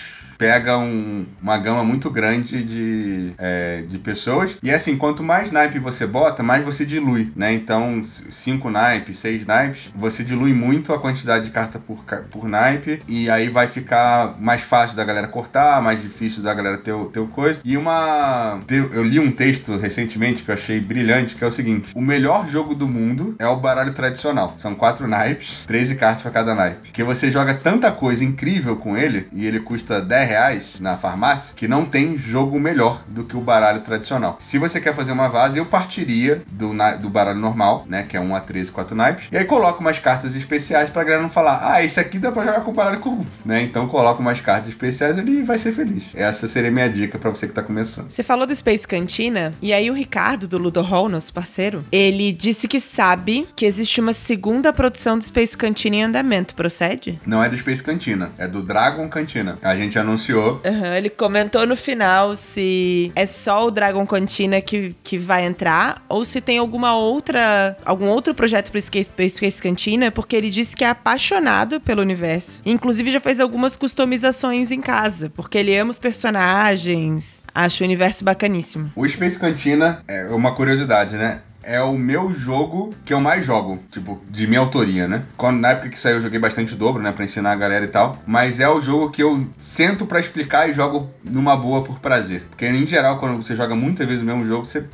pega 0.41 0.79
um, 0.79 1.27
uma 1.43 1.59
gama 1.59 1.85
muito 1.85 2.09
grande 2.09 2.65
de, 2.65 3.33
é, 3.37 3.83
de 3.87 3.99
pessoas. 3.99 4.57
E 4.63 4.71
assim, 4.71 4.97
quanto 4.97 5.23
mais 5.23 5.53
naipe 5.53 5.79
você 5.79 6.07
bota, 6.07 6.43
mais 6.43 6.65
você 6.65 6.87
dilui, 6.87 7.31
né? 7.37 7.53
Então, 7.53 8.03
cinco 8.31 8.71
naipes, 8.71 9.19
seis 9.19 9.45
naipes, 9.45 9.91
você 9.95 10.25
dilui 10.25 10.55
muito 10.55 10.95
a 10.95 10.99
quantidade 10.99 11.45
de 11.45 11.51
carta 11.51 11.79
por, 11.79 12.03
por 12.31 12.49
naipe. 12.49 13.03
E 13.07 13.29
aí 13.29 13.51
vai 13.51 13.69
ficar 13.69 14.35
mais 14.41 14.63
fácil 14.63 14.97
da 14.97 15.05
galera 15.05 15.29
cortar, 15.29 15.83
mais 15.83 16.01
difícil 16.01 16.43
da 16.43 16.55
galera 16.55 16.79
ter, 16.79 16.95
ter 17.13 17.21
coisa. 17.27 17.61
E 17.63 17.77
uma. 17.77 18.61
Eu 18.71 19.05
li 19.05 19.21
um 19.21 19.31
texto 19.31 19.77
recentemente 19.77 20.43
que 20.43 20.51
eu 20.51 20.55
achei 20.55 20.81
brilhante, 20.81 21.35
que 21.35 21.45
é 21.45 21.47
o 21.47 21.53
seguinte: 21.53 21.91
o 21.95 22.01
melhor 22.01 22.49
jogo 22.49 22.75
do 22.75 22.89
mundo 22.89 23.37
é 23.39 23.47
o 23.47 23.57
baralho 23.57 23.93
tradicional. 23.93 24.55
São 24.57 24.75
quatro 24.75 25.07
naipes, 25.07 25.65
13 25.67 25.97
cartas 25.97 26.23
para 26.23 26.31
cada 26.31 26.55
naipe. 26.55 26.93
Que 26.93 27.05
você 27.05 27.31
joga 27.31 27.53
tanta 27.53 27.93
coisa 27.93 28.25
incrível 28.25 28.77
com 28.77 28.97
ele, 28.97 29.29
e 29.35 29.47
ele 29.47 29.61
custa 29.61 30.01
10 30.01 30.30
reais 30.31 30.79
na 30.79 30.97
farmácia 30.97 31.55
que 31.57 31.67
não 31.67 31.85
tem 31.85 32.17
jogo 32.17 32.61
melhor 32.61 33.03
do 33.09 33.25
que 33.25 33.37
o 33.37 33.41
baralho 33.41 33.81
tradicional. 33.81 34.37
Se 34.39 34.59
você 34.59 34.81
quer 34.81 34.95
fazer 34.95 35.11
uma 35.11 35.29
vaza, 35.29 35.59
eu 35.59 35.67
partiria 35.67 36.43
do, 36.53 36.73
do 37.01 37.11
baralho 37.11 37.41
normal, 37.41 37.85
né? 37.89 38.05
Que 38.05 38.17
é 38.17 38.21
1 38.21 38.37
a 38.37 38.41
13, 38.41 38.71
4 38.71 38.95
naipes. 38.95 39.29
E 39.33 39.37
aí 39.37 39.45
coloco 39.45 39.81
umas 39.81 39.99
cartas 39.99 40.37
especiais 40.37 40.89
pra 40.89 41.03
galera 41.03 41.23
não 41.23 41.31
falar, 41.31 41.73
ah, 41.73 41.85
esse 41.85 41.99
aqui 41.99 42.19
dá 42.19 42.31
pra 42.31 42.45
jogar 42.45 42.61
com 42.61 42.71
o 42.71 42.75
baralho 42.75 43.01
comum, 43.01 43.27
né? 43.45 43.63
Então 43.63 43.89
coloco 43.89 44.21
umas 44.21 44.41
cartas 44.41 44.69
especiais 44.69 45.19
ali 45.19 45.41
e 45.41 45.43
vai 45.43 45.59
ser 45.59 45.73
feliz. 45.73 46.05
Essa 46.15 46.47
seria 46.47 46.71
minha 46.71 46.89
dica 46.89 47.19
para 47.19 47.31
você 47.31 47.49
que 47.49 47.53
tá 47.53 47.63
começando. 47.63 48.11
Você 48.11 48.23
falou 48.23 48.47
do 48.47 48.55
Space 48.55 48.87
Cantina, 48.87 49.53
e 49.61 49.73
aí 49.73 49.91
o 49.91 49.95
Ricardo, 49.95 50.47
do 50.47 50.59
Ludo 50.59 50.81
Hall, 50.83 51.09
nosso 51.09 51.33
parceiro, 51.33 51.85
ele 51.91 52.33
disse 52.33 52.69
que 52.69 52.81
sabe 52.81 53.49
que 53.57 53.67
existe 53.67 54.01
uma 54.01 54.13
segunda 54.13 54.73
produção 54.73 55.19
do 55.19 55.25
Space 55.25 55.57
Cantina 55.57 55.97
em 55.97 56.03
andamento, 56.05 56.55
procede? 56.55 57.21
Não 57.27 57.43
é 57.43 57.49
do 57.49 57.57
Space 57.57 57.83
Cantina, 57.83 58.31
é 58.39 58.47
do 58.47 58.63
Dragon 58.63 59.09
Cantina. 59.09 59.59
A 59.63 59.75
gente 59.75 59.99
anunciou 59.99 60.20
Uhum, 60.65 60.95
ele 60.95 61.11
comentou 61.11 61.67
no 61.67 61.77
final 61.77 62.37
se 62.37 63.13
é 63.15 63.27
só 63.27 63.67
o 63.67 63.71
Dragon 63.71 64.07
Cantina 64.07 64.61
que, 64.61 64.95
que 65.03 65.19
vai 65.19 65.45
entrar 65.45 66.03
ou 66.09 66.25
se 66.25 66.41
tem 66.41 66.59
alguma 66.59 66.97
outra 66.97 67.77
algum 67.85 68.07
outro 68.07 68.35
projeto 68.35 68.71
para 68.71 68.81
Space, 68.81 69.11
Space 69.29 69.63
Cantina, 69.63 70.11
porque 70.11 70.37
ele 70.37 70.51
disse 70.51 70.77
que 70.77 70.85
é 70.85 70.89
apaixonado 70.89 71.81
pelo 71.81 72.03
universo. 72.03 72.61
Inclusive 72.65 73.11
já 73.11 73.21
fez 73.21 73.41
algumas 73.41 73.77
customizações 73.77 74.71
em 74.71 74.81
casa, 74.81 75.31
porque 75.31 75.59
ele 75.59 75.77
ama 75.77 75.91
os 75.91 75.99
personagens. 75.99 77.43
Acho 77.55 77.83
o 77.83 77.87
universo 77.87 78.25
bacaníssimo. 78.25 78.91
O 78.95 79.09
Space 79.09 79.39
Cantina 79.39 80.03
é 80.07 80.27
uma 80.29 80.55
curiosidade, 80.55 81.17
né? 81.17 81.41
É 81.63 81.81
o 81.83 81.97
meu 81.97 82.33
jogo 82.33 82.95
que 83.05 83.13
eu 83.13 83.21
mais 83.21 83.45
jogo, 83.45 83.79
tipo, 83.91 84.21
de 84.29 84.47
minha 84.47 84.61
autoria, 84.61 85.07
né? 85.07 85.25
Quando, 85.37 85.61
na 85.61 85.71
época 85.71 85.89
que 85.89 85.99
saiu 85.99 86.17
eu 86.17 86.23
joguei 86.23 86.39
bastante 86.39 86.75
dobro, 86.75 87.03
né, 87.03 87.13
pra 87.13 87.25
ensinar 87.25 87.53
a 87.53 87.57
galera 87.57 87.85
e 87.85 87.89
tal, 87.89 88.19
mas 88.27 88.61
é 88.61 88.69
o 88.69 88.81
jogo 88.81 89.11
que 89.11 89.23
eu 89.23 89.47
sento 89.59 90.07
para 90.07 90.21
explicar 90.21 90.69
e 90.69 90.73
jogo 90.73 91.11
numa 91.23 91.57
boa 91.57 91.83
por 91.83 91.99
prazer. 92.01 92.47
Porque 92.51 92.67
em 92.67 92.87
geral, 92.87 93.19
quando 93.19 93.43
você 93.43 93.55
joga 93.55 93.75
muitas 93.75 94.07
vezes 94.07 94.23
o 94.23 94.27
mesmo 94.27 94.47
jogo, 94.47 94.65
você 94.65 94.85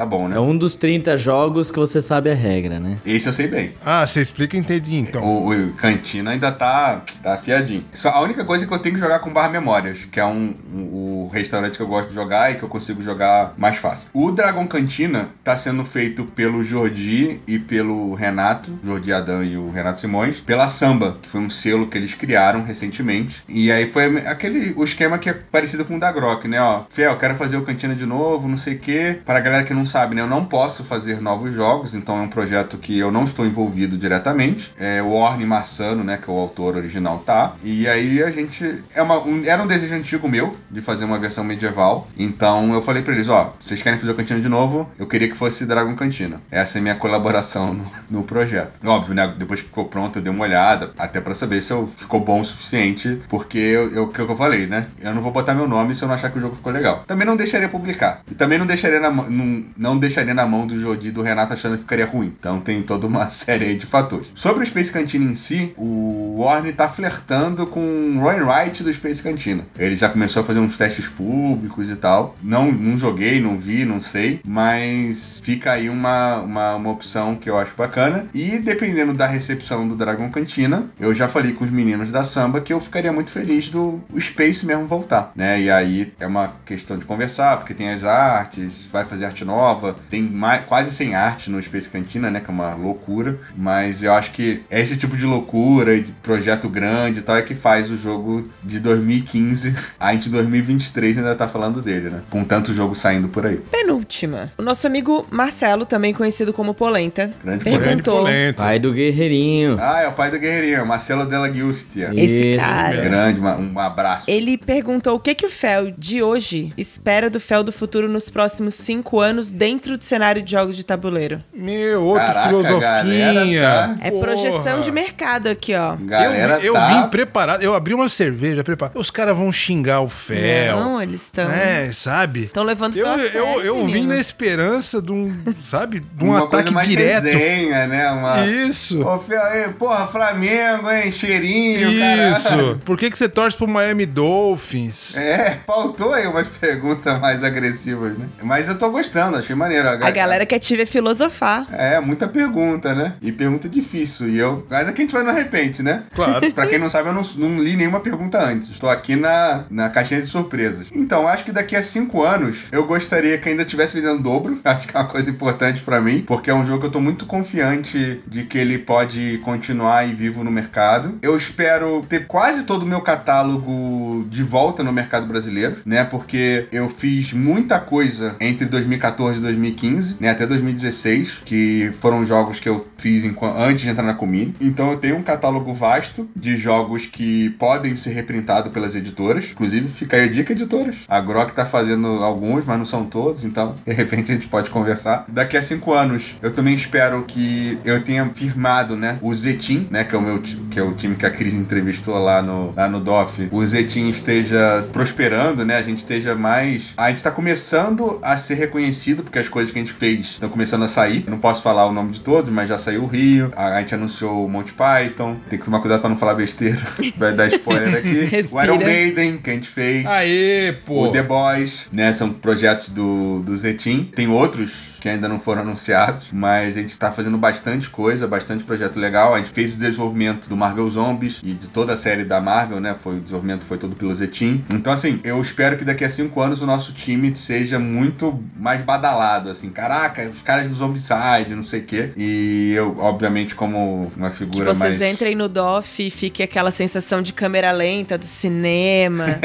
tá 0.00 0.06
bom, 0.06 0.28
né? 0.28 0.36
É 0.36 0.40
um 0.40 0.56
dos 0.56 0.74
30 0.74 1.18
jogos 1.18 1.70
que 1.70 1.78
você 1.78 2.00
sabe 2.00 2.30
a 2.30 2.34
regra, 2.34 2.80
né? 2.80 2.96
Esse 3.04 3.28
eu 3.28 3.34
sei 3.34 3.48
bem. 3.48 3.74
Ah, 3.84 4.06
você 4.06 4.22
explica 4.22 4.56
e 4.56 4.60
entendi, 4.60 4.96
então. 4.96 5.22
O, 5.22 5.52
o 5.52 5.72
Cantina 5.74 6.30
ainda 6.30 6.50
tá, 6.50 7.02
tá 7.22 7.34
afiadinho. 7.34 7.84
Só 7.92 8.08
a 8.08 8.20
única 8.22 8.42
coisa 8.44 8.64
é 8.64 8.66
que 8.66 8.72
eu 8.72 8.78
tenho 8.78 8.94
que 8.94 9.00
jogar 9.00 9.18
com 9.18 9.30
Barra 9.30 9.50
Memórias, 9.50 10.06
que 10.10 10.18
é 10.18 10.24
um, 10.24 10.54
um, 10.72 10.80
o 11.26 11.30
restaurante 11.30 11.76
que 11.76 11.82
eu 11.82 11.86
gosto 11.86 12.08
de 12.08 12.14
jogar 12.14 12.50
e 12.50 12.54
que 12.54 12.62
eu 12.62 12.68
consigo 12.68 13.02
jogar 13.02 13.52
mais 13.58 13.76
fácil. 13.76 14.08
O 14.14 14.32
Dragon 14.32 14.66
Cantina 14.66 15.28
tá 15.44 15.54
sendo 15.54 15.84
feito 15.84 16.24
pelo 16.24 16.64
Jordi 16.64 17.42
e 17.46 17.58
pelo 17.58 18.14
Renato, 18.14 18.78
Jordi 18.82 19.12
Adam 19.12 19.44
e 19.44 19.58
o 19.58 19.70
Renato 19.70 20.00
Simões, 20.00 20.40
pela 20.40 20.66
Samba, 20.68 21.18
que 21.20 21.28
foi 21.28 21.42
um 21.42 21.50
selo 21.50 21.88
que 21.88 21.98
eles 21.98 22.14
criaram 22.14 22.64
recentemente. 22.64 23.42
E 23.46 23.70
aí 23.70 23.86
foi 23.86 24.16
aquele 24.26 24.72
o 24.76 24.84
esquema 24.84 25.18
que 25.18 25.28
é 25.28 25.34
parecido 25.34 25.84
com 25.84 25.96
o 25.96 26.00
da 26.00 26.10
Grok, 26.10 26.48
né? 26.48 26.58
Ó, 26.62 26.84
Fel, 26.88 27.18
quero 27.18 27.36
fazer 27.36 27.58
o 27.58 27.62
Cantina 27.62 27.94
de 27.94 28.06
novo, 28.06 28.48
não 28.48 28.56
sei 28.56 28.76
o 28.76 28.78
quê. 28.78 29.18
Para 29.26 29.40
pra 29.40 29.50
galera 29.50 29.64
que 29.64 29.74
não 29.74 29.86
sabe, 29.90 30.14
né, 30.14 30.22
eu 30.22 30.26
não 30.26 30.44
posso 30.44 30.84
fazer 30.84 31.20
novos 31.20 31.52
jogos, 31.52 31.94
então 31.94 32.18
é 32.18 32.22
um 32.22 32.28
projeto 32.28 32.78
que 32.78 32.98
eu 32.98 33.10
não 33.10 33.24
estou 33.24 33.44
envolvido 33.44 33.98
diretamente. 33.98 34.72
É, 34.78 35.02
o 35.02 35.10
Orne 35.10 35.44
Massano, 35.44 36.04
né, 36.04 36.16
que 36.16 36.30
é 36.30 36.32
o 36.32 36.38
autor 36.38 36.76
original, 36.76 37.18
tá. 37.18 37.54
E 37.62 37.88
aí 37.88 38.22
a 38.22 38.30
gente. 38.30 38.82
É 38.94 39.02
uma, 39.02 39.18
um, 39.18 39.44
era 39.44 39.62
um 39.62 39.66
desejo 39.66 39.94
antigo 39.94 40.28
meu 40.28 40.56
de 40.70 40.80
fazer 40.80 41.04
uma 41.04 41.18
versão 41.18 41.44
medieval. 41.44 42.08
Então 42.16 42.72
eu 42.72 42.82
falei 42.82 43.02
pra 43.02 43.14
eles: 43.14 43.28
ó, 43.28 43.52
vocês 43.60 43.82
querem 43.82 43.98
fazer 43.98 44.12
o 44.12 44.14
Cantina 44.14 44.40
de 44.40 44.48
novo? 44.48 44.88
Eu 44.98 45.06
queria 45.06 45.28
que 45.28 45.36
fosse 45.36 45.66
Dragon 45.66 45.94
Cantina. 45.94 46.40
Essa 46.50 46.78
é 46.78 46.80
minha 46.80 46.94
colaboração 46.94 47.74
no, 47.74 47.86
no 48.20 48.22
projeto. 48.22 48.72
Óbvio, 48.84 49.14
né? 49.14 49.32
Depois 49.36 49.60
que 49.60 49.66
ficou 49.66 49.86
pronto, 49.86 50.18
eu 50.18 50.22
dei 50.22 50.32
uma 50.32 50.44
olhada, 50.44 50.92
até 50.98 51.20
para 51.20 51.34
saber 51.34 51.60
se 51.60 51.72
eu 51.72 51.90
ficou 51.96 52.20
bom 52.20 52.40
o 52.40 52.44
suficiente, 52.44 53.20
porque 53.28 53.58
eu, 53.58 53.92
eu, 53.92 54.08
que 54.08 54.20
eu 54.20 54.36
falei, 54.36 54.66
né? 54.66 54.86
Eu 55.00 55.14
não 55.14 55.22
vou 55.22 55.32
botar 55.32 55.54
meu 55.54 55.66
nome 55.66 55.94
se 55.94 56.02
eu 56.02 56.08
não 56.08 56.14
achar 56.14 56.30
que 56.30 56.38
o 56.38 56.40
jogo 56.40 56.56
ficou 56.56 56.72
legal. 56.72 57.04
Também 57.06 57.26
não 57.26 57.36
deixaria 57.36 57.68
publicar. 57.68 58.22
E 58.30 58.34
também 58.34 58.58
não 58.58 58.66
deixaria 58.66 59.00
na, 59.00 59.10
não, 59.10 59.64
não 59.80 59.98
deixaria 59.98 60.34
na 60.34 60.46
mão 60.46 60.66
do 60.66 60.78
Jodi 60.78 61.10
do 61.10 61.22
Renato 61.22 61.54
achando 61.54 61.76
que 61.76 61.84
ficaria 61.84 62.04
ruim. 62.04 62.34
Então 62.38 62.60
tem 62.60 62.82
toda 62.82 63.06
uma 63.06 63.28
série 63.32 63.74
de 63.74 63.86
fatores. 63.86 64.28
Sobre 64.34 64.62
o 64.62 64.66
Space 64.66 64.92
Cantina 64.92 65.24
em 65.24 65.34
si, 65.34 65.72
o 65.76 66.36
Warner 66.38 66.76
tá 66.76 66.86
flertando 66.86 67.66
com 67.66 67.80
o 67.80 68.22
Ryan 68.22 68.44
Wright 68.44 68.82
do 68.82 68.92
Space 68.92 69.22
Cantina. 69.22 69.66
Ele 69.78 69.96
já 69.96 70.10
começou 70.10 70.42
a 70.42 70.44
fazer 70.44 70.58
uns 70.58 70.76
testes 70.76 71.08
públicos 71.08 71.90
e 71.90 71.96
tal. 71.96 72.36
Não, 72.42 72.70
não 72.70 72.98
joguei, 72.98 73.40
não 73.40 73.56
vi, 73.56 73.86
não 73.86 74.02
sei, 74.02 74.40
mas 74.44 75.40
fica 75.42 75.72
aí 75.72 75.88
uma, 75.88 76.42
uma, 76.42 76.74
uma 76.74 76.90
opção 76.90 77.34
que 77.34 77.48
eu 77.48 77.58
acho 77.58 77.72
bacana. 77.74 78.26
E 78.34 78.58
dependendo 78.58 79.14
da 79.14 79.26
recepção 79.26 79.88
do 79.88 79.96
Dragon 79.96 80.28
Cantina, 80.30 80.84
eu 81.00 81.14
já 81.14 81.26
falei 81.26 81.52
com 81.52 81.64
os 81.64 81.70
meninos 81.70 82.12
da 82.12 82.22
samba 82.22 82.60
que 82.60 82.72
eu 82.72 82.80
ficaria 82.80 83.12
muito 83.12 83.30
feliz 83.30 83.70
do 83.70 83.98
Space 84.18 84.66
mesmo 84.66 84.86
voltar, 84.86 85.32
né? 85.34 85.58
E 85.58 85.70
aí 85.70 86.12
é 86.20 86.26
uma 86.26 86.52
questão 86.66 86.98
de 86.98 87.06
conversar, 87.06 87.56
porque 87.56 87.72
tem 87.72 87.90
as 87.90 88.04
artes, 88.04 88.84
vai 88.92 89.06
fazer 89.06 89.24
arte 89.24 89.44
nova, 89.44 89.59
tem 90.08 90.22
mais, 90.22 90.64
quase 90.64 90.92
sem 90.92 91.14
arte 91.14 91.50
no 91.50 91.60
Space 91.62 91.88
Cantina, 91.88 92.30
né? 92.30 92.40
Que 92.40 92.50
é 92.50 92.52
uma 92.52 92.74
loucura. 92.74 93.38
Mas 93.56 94.02
eu 94.02 94.12
acho 94.12 94.32
que 94.32 94.62
é 94.70 94.80
esse 94.80 94.96
tipo 94.96 95.16
de 95.16 95.24
loucura, 95.24 96.00
de 96.00 96.12
projeto 96.22 96.68
grande 96.68 97.20
e 97.20 97.22
tal, 97.22 97.36
é 97.36 97.42
que 97.42 97.54
faz 97.54 97.90
o 97.90 97.96
jogo 97.96 98.48
de 98.62 98.80
2015, 98.80 99.74
a 99.98 100.12
gente 100.12 100.28
2023 100.28 101.18
ainda 101.18 101.34
tá 101.34 101.48
falando 101.48 101.82
dele, 101.82 102.10
né? 102.10 102.20
Com 102.30 102.44
tanto 102.44 102.72
jogo 102.72 102.94
saindo 102.94 103.28
por 103.28 103.46
aí. 103.46 103.58
Penúltima. 103.70 104.52
O 104.58 104.62
nosso 104.62 104.86
amigo 104.86 105.26
Marcelo, 105.30 105.84
também 105.84 106.12
conhecido 106.12 106.52
como 106.52 106.74
Polenta, 106.74 107.30
Grande 107.42 107.64
perguntou. 107.64 108.20
Polenta. 108.20 108.62
Pai 108.62 108.78
do 108.78 108.92
Guerreirinho. 108.92 109.76
Ah, 109.80 110.02
é 110.02 110.08
o 110.08 110.12
pai 110.12 110.30
do 110.30 110.38
Guerreirinho, 110.38 110.86
Marcelo 110.86 111.26
Della 111.26 111.52
Giustia. 111.52 112.10
Esse 112.14 112.56
cara. 112.56 113.00
Grande, 113.00 113.40
um 113.40 113.78
abraço. 113.78 114.30
Ele 114.30 114.56
perguntou 114.56 115.16
o 115.16 115.20
que, 115.20 115.34
que 115.34 115.46
o 115.46 115.50
Fel 115.50 115.90
de 115.96 116.22
hoje 116.22 116.72
espera 116.76 117.28
do 117.28 117.40
Fel 117.40 117.62
do 117.62 117.72
futuro 117.72 118.08
nos 118.08 118.30
próximos 118.30 118.74
cinco 118.74 119.20
anos 119.20 119.49
dentro 119.50 119.96
do 119.96 120.04
cenário 120.04 120.42
de 120.42 120.50
jogos 120.50 120.76
de 120.76 120.84
tabuleiro. 120.84 121.38
Meu, 121.52 122.02
outra 122.02 122.26
Caraca, 122.26 122.48
filosofinha. 122.48 123.60
Tá... 123.62 123.96
É 124.00 124.10
projeção 124.10 124.80
de 124.80 124.90
mercado 124.90 125.48
aqui, 125.48 125.74
ó. 125.74 125.96
Galera 125.96 126.58
eu, 126.58 126.66
eu 126.66 126.74
tá... 126.74 126.88
vim 126.88 127.10
preparado, 127.10 127.62
eu 127.62 127.74
abri 127.74 127.94
uma 127.94 128.08
cerveja 128.08 128.62
preparada. 128.64 128.98
Os 128.98 129.10
caras 129.10 129.36
vão 129.36 129.50
xingar 129.50 130.00
o 130.00 130.08
Fel. 130.08 130.76
Não, 130.76 131.02
eles 131.02 131.22
estão. 131.22 131.50
É, 131.50 131.90
sabe? 131.92 132.44
Estão 132.44 132.62
levando 132.62 132.96
eu, 132.96 133.06
eu, 133.06 133.18
sério, 133.18 133.38
eu, 133.38 133.64
eu 133.64 133.86
vim 133.86 134.06
na 134.06 134.16
esperança 134.16 135.00
de 135.00 135.12
um, 135.12 135.36
sabe, 135.62 136.00
de 136.00 136.24
um 136.24 136.30
uma 136.30 136.44
ataque 136.44 136.72
direto. 136.86 137.24
Resenha, 137.24 137.86
né? 137.86 138.10
Uma... 138.10 138.46
Isso. 138.46 139.06
Ô, 139.06 139.18
Fel, 139.18 139.72
porra, 139.78 140.06
Flamengo, 140.06 140.90
hein? 140.90 141.10
Cheirinho, 141.12 141.90
Isso. 141.90 142.48
Cara. 142.48 142.78
Por 142.84 142.96
que, 142.96 143.10
que 143.10 143.18
você 143.18 143.28
torce 143.28 143.56
pro 143.56 143.68
Miami 143.68 144.06
Dolphins? 144.06 145.16
É, 145.16 145.58
faltou 145.66 146.12
aí 146.12 146.26
umas 146.26 146.48
perguntas 146.48 147.18
mais 147.20 147.42
agressivas, 147.42 148.16
né? 148.16 148.26
Mas 148.42 148.68
eu 148.68 148.78
tô 148.78 148.90
gostando, 148.90 149.39
achei 149.40 149.56
maneiro. 149.56 149.88
A, 149.88 149.92
a 149.92 150.10
galera 150.10 150.46
quer 150.46 150.58
te 150.58 150.76
ver 150.76 150.86
filosofar. 150.86 151.66
É, 151.72 151.98
muita 152.00 152.28
pergunta, 152.28 152.94
né? 152.94 153.14
E 153.20 153.32
pergunta 153.32 153.68
difícil. 153.68 154.28
E 154.28 154.38
eu. 154.38 154.66
Mas 154.68 154.88
é 154.88 154.92
que 154.92 155.02
a 155.02 155.04
gente 155.04 155.12
vai 155.12 155.22
no 155.22 155.32
repente, 155.32 155.82
né? 155.82 156.04
Claro. 156.14 156.52
pra 156.52 156.66
quem 156.66 156.78
não 156.78 156.90
sabe, 156.90 157.08
eu 157.08 157.12
não, 157.12 157.22
não 157.36 157.62
li 157.62 157.76
nenhuma 157.76 158.00
pergunta 158.00 158.42
antes. 158.42 158.70
Estou 158.70 158.88
aqui 158.88 159.16
na, 159.16 159.64
na 159.70 159.88
caixinha 159.88 160.20
de 160.20 160.26
surpresas. 160.26 160.86
Então, 160.92 161.26
acho 161.26 161.44
que 161.44 161.52
daqui 161.52 161.74
a 161.76 161.82
cinco 161.82 162.22
anos 162.22 162.64
eu 162.70 162.84
gostaria 162.84 163.38
que 163.38 163.48
ainda 163.48 163.64
tivesse 163.64 164.00
vendendo 164.00 164.22
dobro. 164.22 164.60
Acho 164.70 164.86
que 164.86 164.96
é 164.96 165.00
uma 165.00 165.08
coisa 165.08 165.28
importante 165.28 165.82
para 165.82 166.00
mim, 166.00 166.22
porque 166.26 166.50
é 166.50 166.54
um 166.54 166.64
jogo 166.64 166.80
que 166.80 166.86
eu 166.86 166.90
tô 166.90 167.00
muito 167.00 167.26
confiante 167.26 168.20
de 168.26 168.44
que 168.44 168.56
ele 168.56 168.78
pode 168.78 169.38
continuar 169.42 169.98
aí 169.98 170.14
vivo 170.14 170.44
no 170.44 170.50
mercado. 170.50 171.18
Eu 171.22 171.36
espero 171.36 172.04
ter 172.08 172.26
quase 172.26 172.64
todo 172.64 172.84
o 172.84 172.86
meu 172.86 173.00
catálogo 173.00 174.26
de 174.28 174.42
volta 174.42 174.82
no 174.82 174.92
mercado 174.92 175.26
brasileiro, 175.26 175.76
né? 175.84 176.04
Porque 176.04 176.66
eu 176.72 176.88
fiz 176.88 177.32
muita 177.32 177.78
coisa 177.78 178.36
entre 178.40 178.66
2014 178.66 179.29
e 179.38 179.40
2015, 179.40 180.16
né? 180.20 180.30
Até 180.30 180.46
2016, 180.46 181.38
que 181.44 181.92
foram 182.00 182.24
jogos 182.24 182.60
que 182.60 182.68
eu 182.68 182.86
fiz 182.98 183.24
antes 183.56 183.82
de 183.82 183.88
entrar 183.88 184.04
na 184.04 184.14
Comini. 184.14 184.54
Então 184.60 184.90
eu 184.90 184.98
tenho 184.98 185.16
um 185.16 185.22
catálogo 185.22 185.72
vasto 185.72 186.28
de 186.36 186.56
jogos 186.56 187.06
que 187.06 187.50
podem 187.50 187.96
ser 187.96 188.10
reprintados 188.10 188.72
pelas 188.72 188.94
editoras. 188.94 189.50
Inclusive, 189.50 189.88
fica 189.88 190.16
aí 190.16 190.24
a 190.24 190.28
dica, 190.28 190.52
editoras. 190.52 190.96
A 191.08 191.20
Grok 191.20 191.52
tá 191.52 191.64
fazendo 191.64 192.06
alguns, 192.22 192.64
mas 192.64 192.78
não 192.78 192.86
são 192.86 193.04
todos, 193.04 193.44
então 193.44 193.74
de 193.86 193.92
repente 193.92 194.30
a 194.30 194.34
gente 194.34 194.48
pode 194.48 194.70
conversar. 194.70 195.24
Daqui 195.28 195.56
a 195.56 195.62
cinco 195.62 195.92
anos, 195.92 196.36
eu 196.42 196.52
também 196.52 196.74
espero 196.74 197.24
que 197.26 197.78
eu 197.84 198.02
tenha 198.02 198.26
firmado, 198.34 198.96
né, 198.96 199.18
o 199.20 199.34
Zetin, 199.34 199.88
né, 199.90 200.04
que 200.04 200.14
é 200.14 200.18
o 200.18 200.22
meu 200.22 200.40
que 200.40 200.78
é 200.78 200.82
o 200.82 200.94
time 200.94 201.16
que 201.16 201.26
a 201.26 201.30
Cris 201.30 201.54
entrevistou 201.54 202.18
lá 202.18 202.42
no, 202.42 202.72
lá 202.74 202.88
no 202.88 203.00
DOF, 203.00 203.48
o 203.50 203.64
Zetin 203.66 204.08
esteja 204.08 204.80
prosperando, 204.92 205.64
né, 205.64 205.76
a 205.76 205.82
gente 205.82 205.98
esteja 205.98 206.34
mais... 206.34 206.92
A 206.96 207.10
gente 207.10 207.22
tá 207.22 207.30
começando 207.30 208.18
a 208.22 208.36
ser 208.36 208.54
reconhecido, 208.54 209.19
porque 209.22 209.38
as 209.38 209.48
coisas 209.48 209.72
que 209.72 209.78
a 209.78 209.82
gente 209.82 209.92
fez 209.92 210.26
estão 210.30 210.48
começando 210.48 210.82
a 210.84 210.88
sair. 210.88 211.24
Eu 211.26 211.30
não 211.30 211.38
posso 211.38 211.62
falar 211.62 211.86
o 211.86 211.92
nome 211.92 212.12
de 212.12 212.20
todos, 212.20 212.50
mas 212.50 212.68
já 212.68 212.78
saiu 212.78 213.04
o 213.04 213.06
Rio, 213.06 213.52
a, 213.56 213.76
a 213.76 213.80
gente 213.80 213.94
anunciou 213.94 214.46
o 214.46 214.48
Monty 214.48 214.72
Python, 214.72 215.36
tem 215.48 215.58
que 215.58 215.64
tomar 215.64 215.80
cuidado 215.80 216.00
pra 216.00 216.10
não 216.10 216.16
falar 216.16 216.34
besteira, 216.34 216.80
vai 217.16 217.32
dar 217.32 217.48
spoiler 217.48 217.96
aqui. 217.96 218.30
o 218.52 218.62
Iron 218.62 218.78
Maiden, 218.78 219.38
que 219.38 219.50
a 219.50 219.54
gente 219.54 219.68
fez. 219.68 220.06
Aê, 220.06 220.74
pô! 220.84 221.08
O 221.08 221.12
The 221.12 221.22
Boys, 221.22 221.88
né, 221.92 222.12
são 222.12 222.30
projetos 222.30 222.88
do, 222.88 223.40
do 223.40 223.56
Zetin. 223.56 224.10
Tem 224.14 224.28
outros 224.28 224.90
que 225.00 225.08
ainda 225.08 225.26
não 225.26 225.40
foram 225.40 225.62
anunciados, 225.62 226.28
mas 226.30 226.76
a 226.76 226.80
gente 226.80 226.90
está 226.90 227.10
fazendo 227.10 227.38
bastante 227.38 227.88
coisa, 227.88 228.28
bastante 228.28 228.62
projeto 228.64 228.98
legal. 228.98 229.34
A 229.34 229.38
gente 229.38 229.50
fez 229.50 229.72
o 229.72 229.76
desenvolvimento 229.76 230.48
do 230.48 230.56
Marvel 230.56 230.88
Zombies 230.88 231.40
e 231.42 231.54
de 231.54 231.68
toda 231.68 231.94
a 231.94 231.96
série 231.96 232.22
da 232.22 232.40
Marvel, 232.40 232.80
né? 232.80 232.94
Foi, 233.00 233.16
o 233.16 233.20
desenvolvimento 233.20 233.64
foi 233.64 233.78
todo 233.78 233.96
pelo 233.96 234.14
Zetin. 234.14 234.62
Então, 234.70 234.92
assim, 234.92 235.18
eu 235.24 235.40
espero 235.40 235.78
que 235.78 235.84
daqui 235.84 236.04
a 236.04 236.08
cinco 236.08 236.40
anos 236.40 236.60
o 236.60 236.66
nosso 236.66 236.92
time 236.92 237.34
seja 237.34 237.78
muito 237.78 238.38
mais 238.56 238.82
badalado, 238.82 239.48
assim. 239.48 239.70
Caraca, 239.70 240.22
os 240.28 240.42
caras 240.42 240.68
do 240.68 240.74
Zombicide, 240.74 241.54
não 241.54 241.64
sei 241.64 241.80
o 241.80 241.84
quê. 241.84 242.10
E 242.14 242.72
eu, 242.76 242.96
obviamente, 242.98 243.54
como 243.54 244.12
uma 244.14 244.30
figura 244.30 244.66
mais... 244.66 244.76
Que 244.76 244.82
vocês 244.82 244.98
mais... 244.98 245.14
entrem 245.14 245.34
no 245.34 245.48
DOF 245.48 246.06
e 246.06 246.10
fique 246.10 246.42
aquela 246.42 246.70
sensação 246.70 247.22
de 247.22 247.32
câmera 247.32 247.72
lenta 247.72 248.18
do 248.18 248.26
cinema. 248.26 249.38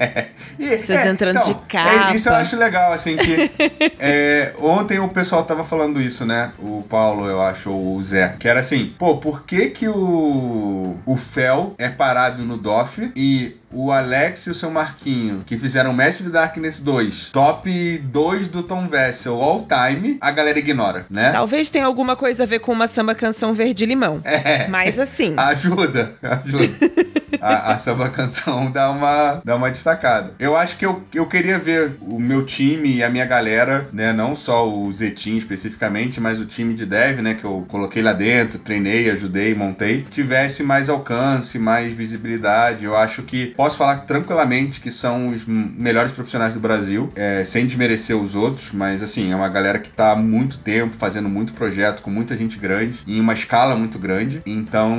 e, 0.58 0.78
vocês 0.78 0.90
é, 0.90 1.08
entrando 1.08 1.36
então, 1.36 1.48
de 1.48 1.54
capa. 1.68 2.12
É, 2.12 2.16
isso 2.16 2.30
eu 2.30 2.34
acho 2.34 2.56
legal, 2.56 2.92
assim, 2.94 3.16
que 3.16 3.50
é, 4.00 4.54
ontem 4.58 5.01
o 5.04 5.08
pessoal 5.08 5.44
tava 5.44 5.64
falando 5.64 6.00
isso, 6.00 6.24
né? 6.24 6.52
O 6.58 6.84
Paulo, 6.88 7.26
eu 7.26 7.40
acho, 7.40 7.70
ou 7.70 7.96
o 7.96 8.02
Zé. 8.02 8.36
Que 8.38 8.48
era 8.48 8.60
assim, 8.60 8.94
pô, 8.98 9.16
por 9.18 9.44
que 9.44 9.70
que 9.70 9.88
o, 9.88 10.96
o 11.04 11.16
Fel 11.16 11.74
é 11.78 11.88
parado 11.88 12.44
no 12.44 12.56
DOF 12.56 13.12
e 13.14 13.56
o 13.72 13.90
Alex 13.90 14.46
e 14.46 14.50
o 14.50 14.54
seu 14.54 14.70
Marquinho, 14.70 15.42
que 15.46 15.56
fizeram 15.56 15.92
Massive 15.92 16.30
Darkness 16.30 16.80
2, 16.80 17.30
top 17.30 17.98
2 17.98 18.48
do 18.48 18.62
Tom 18.62 18.86
Vessel 18.86 19.40
all 19.40 19.66
time, 19.66 20.18
a 20.20 20.30
galera 20.30 20.58
ignora, 20.58 21.06
né? 21.10 21.30
Talvez 21.30 21.70
tenha 21.70 21.86
alguma 21.86 22.16
coisa 22.16 22.42
a 22.42 22.46
ver 22.46 22.60
com 22.60 22.72
uma 22.72 22.86
samba 22.86 23.14
canção 23.14 23.54
verde 23.54 23.86
limão. 23.86 24.20
É. 24.24 24.66
Mas 24.68 24.98
assim. 24.98 25.34
Ajuda, 25.38 26.12
ajuda. 26.22 26.92
a, 27.40 27.72
a 27.72 27.78
samba 27.78 28.08
canção 28.08 28.70
dá 28.70 28.90
uma, 28.90 29.40
dá 29.44 29.56
uma 29.56 29.70
destacada. 29.70 30.34
Eu 30.38 30.56
acho 30.56 30.76
que 30.76 30.86
eu, 30.86 31.02
eu 31.14 31.26
queria 31.26 31.58
ver 31.58 31.92
o 32.00 32.18
meu 32.18 32.44
time 32.44 32.96
e 32.96 33.02
a 33.02 33.10
minha 33.10 33.24
galera, 33.24 33.88
né? 33.92 34.12
Não 34.12 34.34
só 34.34 34.68
o 34.68 34.90
Zetin 34.92 35.36
especificamente, 35.36 36.20
mas 36.20 36.38
o 36.38 36.46
time 36.46 36.74
de 36.74 36.86
dev, 36.86 37.20
né? 37.20 37.34
Que 37.34 37.44
eu 37.44 37.64
coloquei 37.68 38.02
lá 38.02 38.12
dentro, 38.12 38.58
treinei, 38.58 39.10
ajudei, 39.10 39.54
montei, 39.54 40.04
tivesse 40.10 40.62
mais 40.62 40.88
alcance, 40.88 41.58
mais 41.58 41.92
visibilidade. 41.92 42.84
Eu 42.84 42.96
acho 42.96 43.22
que 43.22 43.54
posso 43.62 43.76
falar 43.76 43.98
tranquilamente 43.98 44.80
que 44.80 44.90
são 44.90 45.28
os 45.28 45.46
melhores 45.46 46.10
profissionais 46.10 46.52
do 46.52 46.58
Brasil, 46.58 47.08
é, 47.14 47.44
sem 47.44 47.64
desmerecer 47.64 48.16
os 48.16 48.34
outros, 48.34 48.72
mas 48.72 49.04
assim, 49.04 49.30
é 49.30 49.36
uma 49.36 49.48
galera 49.48 49.78
que 49.78 49.86
está 49.86 50.10
há 50.10 50.16
muito 50.16 50.58
tempo 50.58 50.96
fazendo 50.96 51.28
muito 51.28 51.52
projeto, 51.52 52.02
com 52.02 52.10
muita 52.10 52.36
gente 52.36 52.58
grande, 52.58 52.98
em 53.06 53.20
uma 53.20 53.34
escala 53.34 53.76
muito 53.76 54.00
grande. 54.00 54.42
Então, 54.44 54.98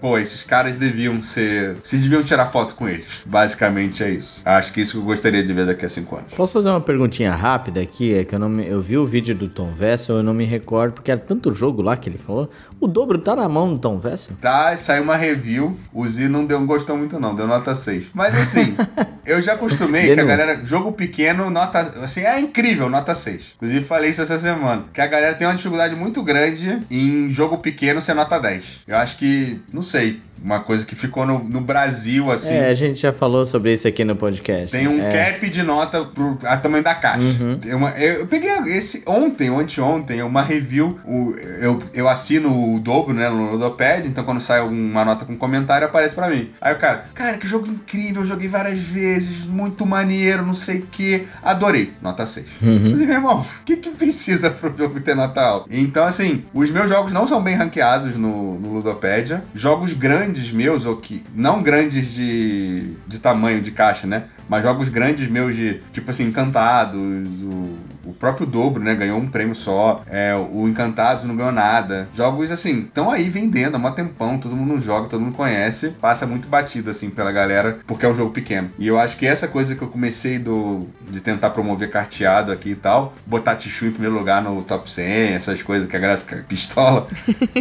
pô, 0.00 0.16
esses 0.18 0.44
caras 0.44 0.76
deviam 0.76 1.20
ser. 1.20 1.74
Vocês 1.82 2.00
deviam 2.00 2.22
tirar 2.22 2.46
foto 2.46 2.76
com 2.76 2.88
eles. 2.88 3.06
Basicamente 3.26 4.04
é 4.04 4.10
isso. 4.10 4.40
Acho 4.44 4.72
que 4.72 4.80
isso 4.80 4.92
que 4.92 4.98
eu 4.98 5.02
gostaria 5.02 5.42
de 5.42 5.52
ver 5.52 5.66
daqui 5.66 5.84
a 5.84 5.88
cinco 5.88 6.14
anos. 6.14 6.32
Posso 6.34 6.52
fazer 6.52 6.68
uma 6.68 6.80
perguntinha 6.80 7.34
rápida 7.34 7.80
aqui? 7.80 8.14
É 8.14 8.24
que 8.24 8.36
eu 8.36 8.38
não 8.38 8.48
me, 8.48 8.68
eu 8.68 8.80
vi 8.80 8.96
o 8.96 9.04
vídeo 9.04 9.34
do 9.34 9.48
Tom 9.48 9.72
Vessel, 9.72 10.18
eu 10.18 10.22
não 10.22 10.32
me 10.32 10.44
recordo, 10.44 10.92
porque 10.92 11.10
era 11.10 11.18
tanto 11.18 11.52
jogo 11.52 11.82
lá 11.82 11.96
que 11.96 12.08
ele 12.08 12.18
falou. 12.18 12.48
O 12.80 12.86
dobro 12.86 13.18
tá 13.18 13.34
na 13.34 13.48
mão 13.48 13.74
do 13.74 13.78
Tom 13.78 13.98
Vessel? 13.98 14.36
Tá, 14.40 14.76
saiu 14.76 15.02
uma 15.02 15.16
review. 15.16 15.78
O 15.92 16.06
Z 16.06 16.28
não 16.28 16.44
deu, 16.44 16.64
gostou 16.64 16.96
muito, 16.96 17.18
não, 17.18 17.34
deu 17.34 17.46
nota 17.46 17.74
6. 17.74 18.06
Mas 18.14 18.34
assim, 18.34 18.76
eu 19.26 19.40
já 19.42 19.54
acostumei 19.54 20.14
que 20.14 20.20
a 20.20 20.24
galera. 20.24 20.60
Jogo 20.64 20.92
pequeno, 20.92 21.50
nota. 21.50 21.80
Assim, 22.02 22.20
é 22.20 22.38
incrível, 22.38 22.88
nota 22.88 23.14
6. 23.14 23.54
Inclusive, 23.56 23.84
falei 23.84 24.10
isso 24.10 24.22
essa 24.22 24.38
semana. 24.38 24.84
Que 24.92 25.00
a 25.00 25.06
galera 25.06 25.34
tem 25.34 25.46
uma 25.46 25.54
dificuldade 25.54 25.96
muito 25.96 26.22
grande 26.22 26.80
em 26.90 27.30
jogo 27.30 27.58
pequeno 27.58 28.00
ser 28.00 28.14
nota 28.14 28.38
10. 28.38 28.82
Eu 28.86 28.96
acho 28.96 29.16
que. 29.16 29.60
Não 29.72 29.82
sei 29.82 30.20
uma 30.42 30.60
coisa 30.60 30.84
que 30.84 30.94
ficou 30.94 31.26
no, 31.26 31.42
no, 31.42 31.60
Brasil, 31.60 32.30
assim. 32.30 32.54
É, 32.54 32.68
a 32.68 32.74
gente 32.74 33.00
já 33.00 33.12
falou 33.12 33.44
sobre 33.44 33.72
isso 33.72 33.86
aqui 33.88 34.04
no 34.04 34.16
podcast. 34.16 34.70
Tem 34.70 34.86
um 34.86 35.00
é. 35.00 35.32
cap 35.32 35.50
de 35.50 35.62
nota 35.62 36.04
pro 36.04 36.38
a 36.44 36.56
tamanho 36.56 36.84
da 36.84 36.94
caixa. 36.94 37.22
Uhum. 37.22 37.58
Uma, 37.76 37.90
eu, 37.90 38.20
eu, 38.20 38.26
peguei 38.26 38.50
esse 38.66 39.02
ontem, 39.06 39.48
anteontem, 39.48 40.22
uma 40.22 40.42
review. 40.42 40.98
O, 41.04 41.34
eu, 41.60 41.82
eu 41.92 42.08
assino 42.08 42.67
o 42.74 42.80
dobro, 42.80 43.14
né, 43.14 43.28
no 43.28 43.52
Ludopad, 43.52 44.06
então 44.06 44.24
quando 44.24 44.40
sai 44.40 44.60
uma 44.60 45.04
nota 45.04 45.24
com 45.24 45.36
comentário, 45.36 45.86
aparece 45.86 46.14
para 46.14 46.28
mim. 46.28 46.50
Aí 46.60 46.74
o 46.74 46.78
cara, 46.78 47.04
cara, 47.14 47.36
que 47.36 47.46
jogo 47.46 47.66
incrível, 47.66 48.24
joguei 48.24 48.48
várias 48.48 48.78
vezes, 48.78 49.44
muito 49.44 49.84
maneiro, 49.86 50.44
não 50.44 50.54
sei 50.54 50.78
o 50.78 50.86
que. 50.86 51.26
Adorei. 51.42 51.92
Nota 52.00 52.26
6. 52.26 52.46
Uhum. 52.62 52.90
Mas, 52.90 52.98
meu 52.98 53.10
irmão, 53.10 53.40
o 53.60 53.64
que, 53.64 53.76
que 53.76 53.90
precisa 53.90 54.50
pro 54.50 54.76
jogo 54.76 55.00
ter 55.00 55.14
nota 55.14 55.40
alta? 55.40 55.68
Então, 55.70 56.06
assim, 56.06 56.44
os 56.52 56.70
meus 56.70 56.88
jogos 56.88 57.12
não 57.12 57.26
são 57.26 57.42
bem 57.42 57.54
ranqueados 57.54 58.16
no, 58.16 58.58
no 58.58 58.74
Ludopédia. 58.74 59.44
Jogos 59.54 59.92
grandes 59.92 60.18
grandes 60.18 60.52
meus, 60.52 60.86
ou 60.86 60.96
que. 60.96 61.22
Não 61.34 61.62
grandes 61.62 62.12
de, 62.12 62.92
de 63.06 63.18
tamanho 63.18 63.60
de 63.60 63.70
caixa, 63.70 64.06
né? 64.06 64.24
Mas 64.48 64.62
jogos 64.62 64.88
grandes 64.88 65.28
meus 65.28 65.54
de, 65.54 65.80
tipo 65.92 66.10
assim, 66.10 66.24
Encantados, 66.24 67.00
o 67.00 67.76
o 68.08 68.14
próprio 68.14 68.46
dobro, 68.46 68.82
né? 68.82 68.94
Ganhou 68.94 69.18
um 69.18 69.28
prêmio 69.28 69.54
só. 69.54 70.02
É, 70.06 70.34
o 70.34 70.66
Encantados 70.66 71.24
não 71.24 71.36
ganhou 71.36 71.52
nada. 71.52 72.08
Jogos 72.14 72.50
assim, 72.50 72.80
estão 72.80 73.10
aí 73.10 73.28
vendendo 73.28 73.76
há 73.76 73.78
um 73.78 73.92
tempão, 73.92 74.38
todo 74.38 74.56
mundo 74.56 74.80
joga, 74.80 75.08
todo 75.08 75.20
mundo 75.20 75.34
conhece. 75.34 75.90
Passa 76.00 76.26
muito 76.26 76.48
batido, 76.48 76.90
assim, 76.90 77.10
pela 77.10 77.30
galera, 77.30 77.78
porque 77.86 78.06
é 78.06 78.08
um 78.08 78.14
jogo 78.14 78.30
pequeno. 78.30 78.70
E 78.78 78.86
eu 78.86 78.98
acho 78.98 79.16
que 79.16 79.26
essa 79.26 79.46
coisa 79.46 79.74
que 79.74 79.82
eu 79.82 79.88
comecei 79.88 80.38
do, 80.38 80.86
de 81.10 81.20
tentar 81.20 81.50
promover 81.50 81.90
carteado 81.90 82.50
aqui 82.50 82.70
e 82.70 82.74
tal, 82.74 83.14
botar 83.26 83.56
Tichu 83.56 83.86
em 83.86 83.92
primeiro 83.92 84.16
lugar 84.16 84.42
no 84.42 84.62
top 84.62 84.90
100, 84.90 85.34
essas 85.34 85.62
coisas 85.62 85.88
que 85.88 85.96
a 85.96 85.98
galera 85.98 86.18
fica 86.18 86.36
pistola, 86.48 87.06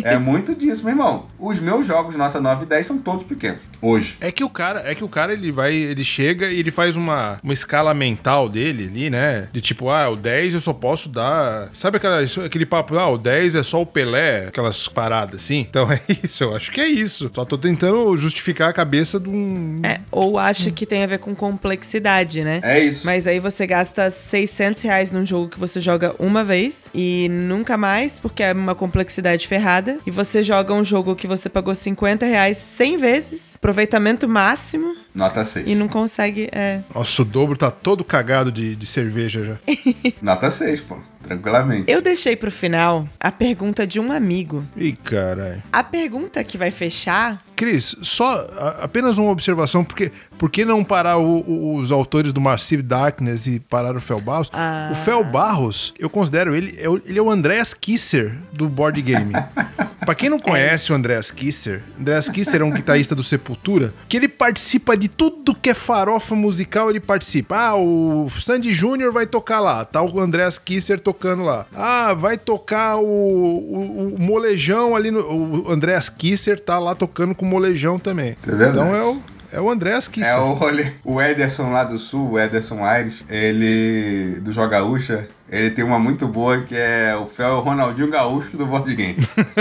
é 0.03 0.17
muito 0.19 0.55
disso, 0.55 0.83
meu 0.83 0.91
irmão. 0.91 1.25
Os 1.37 1.59
meus 1.59 1.85
jogos 1.85 2.15
nota 2.15 2.39
9 2.39 2.63
e 2.63 2.67
10 2.67 2.85
são 2.85 2.97
todos 2.97 3.25
pequenos. 3.25 3.59
Hoje. 3.81 4.17
É 4.21 4.31
que 4.31 4.43
o 4.43 4.49
cara, 4.49 4.81
é 4.89 4.95
que 4.95 5.03
o 5.03 5.09
cara 5.09 5.33
ele 5.33 5.51
vai, 5.51 5.73
ele 5.73 6.03
chega 6.03 6.47
e 6.47 6.59
ele 6.59 6.71
faz 6.71 6.95
uma, 6.95 7.39
uma 7.43 7.53
escala 7.53 7.93
mental 7.93 8.47
dele 8.47 8.85
ali, 8.85 9.09
né? 9.09 9.47
De 9.51 9.61
tipo, 9.61 9.89
ah, 9.89 10.09
o 10.09 10.15
10 10.15 10.36
10 10.37 10.53
eu 10.53 10.59
só 10.59 10.73
posso 10.73 11.09
dar. 11.09 11.69
Sabe 11.73 11.97
aquela, 11.97 12.21
aquele 12.21 12.65
papo, 12.65 12.95
ah, 12.97 13.09
o 13.09 13.17
10 13.17 13.55
é 13.55 13.63
só 13.63 13.81
o 13.81 13.85
Pelé, 13.85 14.47
aquelas 14.47 14.87
paradas 14.87 15.41
assim? 15.41 15.65
Então 15.67 15.89
é 15.91 15.99
isso, 16.23 16.43
eu 16.43 16.55
acho 16.55 16.71
que 16.71 16.79
é 16.79 16.87
isso. 16.87 17.31
Só 17.33 17.43
tô 17.43 17.57
tentando 17.57 18.15
justificar 18.15 18.69
a 18.69 18.73
cabeça 18.73 19.19
de 19.19 19.29
um. 19.29 19.81
É, 19.83 19.99
ou 20.11 20.37
acha 20.37 20.69
que 20.69 20.85
tem 20.85 21.03
a 21.03 21.07
ver 21.07 21.17
com 21.17 21.33
complexidade, 21.33 22.43
né? 22.43 22.59
É 22.63 22.79
isso. 22.79 23.05
Mas 23.05 23.25
aí 23.25 23.39
você 23.39 23.65
gasta 23.65 24.11
600 24.11 24.81
reais 24.83 25.11
num 25.11 25.25
jogo 25.25 25.49
que 25.49 25.59
você 25.59 25.79
joga 25.81 26.13
uma 26.19 26.43
vez 26.43 26.89
e 26.93 27.27
nunca 27.29 27.75
mais, 27.75 28.19
porque 28.19 28.43
é 28.43 28.53
uma 28.53 28.75
complexidade 28.75 29.47
ferrada. 29.47 29.97
E 30.05 30.11
você 30.11 30.43
joga 30.43 30.73
um 30.73 30.83
jogo 30.83 31.15
que 31.15 31.27
você 31.27 31.49
pagou 31.49 31.73
50 31.73 32.25
reais 32.25 32.57
100 32.57 32.97
vezes, 32.97 33.55
aproveitamento 33.55 34.27
máximo. 34.27 34.95
Nota 35.17 35.43
6. 35.43 35.67
E 35.67 35.73
não 35.73 35.87
consegue. 35.87 36.47
É... 36.51 36.81
Nossa, 36.93 37.23
o 37.23 37.25
dobro 37.25 37.57
tá 37.57 37.71
todo 37.71 38.03
cagado 38.03 38.51
de, 38.51 38.75
de 38.75 38.85
cerveja 38.85 39.43
já. 39.43 39.57
Nota 40.21 40.51
6, 40.51 40.81
pô. 40.81 40.95
Tranquilamente. 41.23 41.91
Eu 41.91 42.01
deixei 42.01 42.35
pro 42.35 42.51
final 42.51 43.09
a 43.19 43.31
pergunta 43.31 43.85
de 43.85 43.99
um 43.99 44.11
amigo. 44.11 44.63
Ih, 44.77 44.93
caralho. 44.93 45.61
A 45.73 45.83
pergunta 45.83 46.41
que 46.43 46.57
vai 46.57 46.69
fechar. 46.69 47.43
Cris, 47.55 47.95
só 48.01 48.47
a, 48.57 48.83
apenas 48.83 49.17
uma 49.17 49.31
observação, 49.31 49.83
porque 49.83 50.11
por 50.37 50.49
que 50.49 50.63
não 50.63 50.83
parar 50.83 51.17
o, 51.17 51.39
o, 51.39 51.75
os 51.75 51.91
autores 51.91 52.31
do 52.31 52.39
Massive 52.39 52.83
Darkness 52.83 53.47
e 53.47 53.59
parar 53.59 53.95
o 53.95 53.99
Fel 53.99 54.21
Barros? 54.21 54.49
Ah. 54.53 54.89
O 54.91 54.95
Fel 54.95 55.23
Barros, 55.23 55.93
eu 55.97 56.09
considero 56.09 56.55
ele, 56.55 56.77
é 56.77 56.85
ele 57.09 57.17
é 57.17 57.21
o 57.21 57.29
Andreas 57.29 57.73
Kisser 57.73 58.37
do 58.53 58.69
board 58.69 59.01
game. 59.01 59.33
pra 60.07 60.15
quem 60.15 60.29
não 60.29 60.39
conhece 60.39 60.89
é 60.89 60.93
o 60.93 60.97
Andreas 60.97 61.31
Kisser, 61.31 61.81
Andreas 61.99 62.29
Kisser 62.29 62.61
é 62.61 62.63
um 62.63 62.71
guitarrista 62.71 63.13
do 63.13 63.21
Sepultura, 63.21 63.93
que 64.07 64.15
ele 64.15 64.29
participa 64.29 64.95
de 64.95 65.09
tudo 65.09 65.53
que 65.53 65.71
é 65.71 65.73
farofa 65.73 66.33
musical, 66.33 66.89
ele 66.89 67.01
participa. 67.01 67.57
Ah, 67.57 67.75
o 67.75 68.29
Sandy 68.39 68.71
Júnior 68.71 69.11
vai 69.11 69.25
tocar 69.25 69.59
lá, 69.59 69.83
tá 69.83 70.01
o 70.01 70.17
Andreas 70.21 70.57
Kisser 70.57 70.97
tocando 70.97 71.43
lá. 71.43 71.65
Ah, 71.75 72.13
vai 72.13 72.37
tocar 72.37 72.95
o, 72.95 73.03
o, 73.03 74.15
o 74.15 74.17
molejão 74.17 74.95
ali 74.95 75.11
no. 75.11 75.19
O 75.19 75.69
Andreas 75.69 76.07
Kisser 76.07 76.57
tá 76.57 76.79
lá 76.79 76.95
tocando 76.95 77.35
com 77.35 77.45
o 77.45 77.49
molejão 77.49 77.99
também. 77.99 78.29
É 78.47 78.69
então 78.69 78.95
é 78.95 79.03
o. 79.03 79.21
É 79.51 79.59
o 79.59 79.69
Andrés 79.69 80.07
Kisser. 80.07 80.33
É 80.33 80.39
o, 80.39 80.57
o 81.03 81.21
Ederson 81.21 81.71
lá 81.71 81.83
do 81.83 81.97
Sul, 81.97 82.31
o 82.31 82.39
Ederson 82.39 82.83
Aires, 82.83 83.23
ele. 83.29 84.39
do 84.41 84.51
Jogaúcha, 84.51 85.27
ele 85.49 85.71
tem 85.71 85.83
uma 85.85 85.97
muito 85.97 86.27
boa 86.27 86.61
que 86.61 86.75
é 86.75 87.15
o 87.15 87.25
Fel 87.25 87.59
Ronaldinho 87.61 88.09
Gaúcho 88.09 88.57
do 88.57 88.65
board 88.65 88.93
game. 88.93 89.17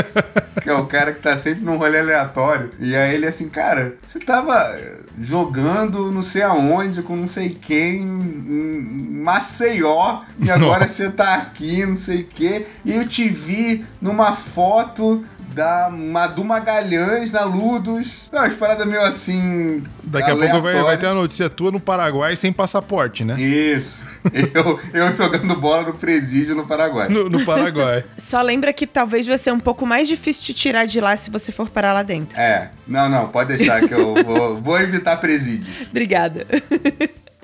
que 0.60 0.68
é 0.68 0.74
o 0.74 0.86
cara 0.86 1.12
que 1.12 1.20
tá 1.20 1.36
sempre 1.36 1.64
num 1.64 1.76
rolê 1.76 2.00
aleatório. 2.00 2.72
E 2.80 2.96
aí 2.96 3.14
ele 3.14 3.26
assim, 3.26 3.48
cara, 3.48 3.94
você 4.04 4.18
tava 4.18 4.60
jogando 5.20 6.10
não 6.10 6.22
sei 6.22 6.42
aonde, 6.42 7.02
com 7.02 7.14
não 7.14 7.28
sei 7.28 7.50
quem, 7.50 8.02
em 8.02 9.20
Maceió, 9.22 10.22
e 10.40 10.50
agora 10.50 10.88
você 10.88 11.08
tá 11.10 11.34
aqui, 11.36 11.86
não 11.86 11.96
sei 11.96 12.22
o 12.22 12.26
quê. 12.26 12.66
E 12.84 12.92
eu 12.92 13.06
te 13.06 13.28
vi 13.28 13.84
numa 14.00 14.32
foto 14.32 15.24
da 15.57 15.89
Madu 15.91 16.45
Magalhães 16.45 17.33
na 17.33 17.43
Ludus. 17.45 18.28
Não, 18.31 18.43
as 18.43 18.53
paradas 18.53 18.87
meio 18.87 19.01
assim. 19.01 19.83
Daqui 20.03 20.31
a 20.31 20.37
pouco 20.37 20.61
vai, 20.61 20.83
vai 20.83 20.99
ter 20.99 21.07
a 21.07 21.15
notícia 21.15 21.49
tua 21.49 21.73
no 21.73 21.81
Paraguai 21.81 22.37
sem 22.37 22.53
passaporte, 22.53 23.24
né? 23.24 23.41
Isso. 23.41 24.05
Eu, 24.53 24.81
eu 24.93 25.16
jogando 25.16 25.55
bola 25.55 25.87
no 25.87 25.95
presídio 25.95 26.57
no 26.57 26.66
Paraguai. 26.66 27.09
No, 27.09 27.28
no 27.28 27.45
Paraguai. 27.45 28.05
Só 28.19 28.43
lembra 28.43 28.73
que 28.73 28.85
talvez 28.85 29.24
vai 29.24 29.39
ser 29.39 29.53
um 29.53 29.61
pouco 29.61 29.87
mais 29.87 30.09
difícil 30.09 30.43
te 30.43 30.53
tirar 30.53 30.85
de 30.85 31.01
lá 31.01 31.16
se 31.16 31.31
você 31.31 31.53
for 31.53 31.70
parar 31.70 31.93
lá 31.93 32.03
dentro. 32.03 32.37
É. 32.37 32.70
Não, 32.89 33.09
não, 33.09 33.28
pode 33.28 33.57
deixar 33.57 33.87
que 33.87 33.95
eu 33.95 34.16
vou, 34.24 34.57
vou 34.61 34.81
evitar 34.81 35.16
presídio. 35.19 35.73
Obrigada. 35.89 36.45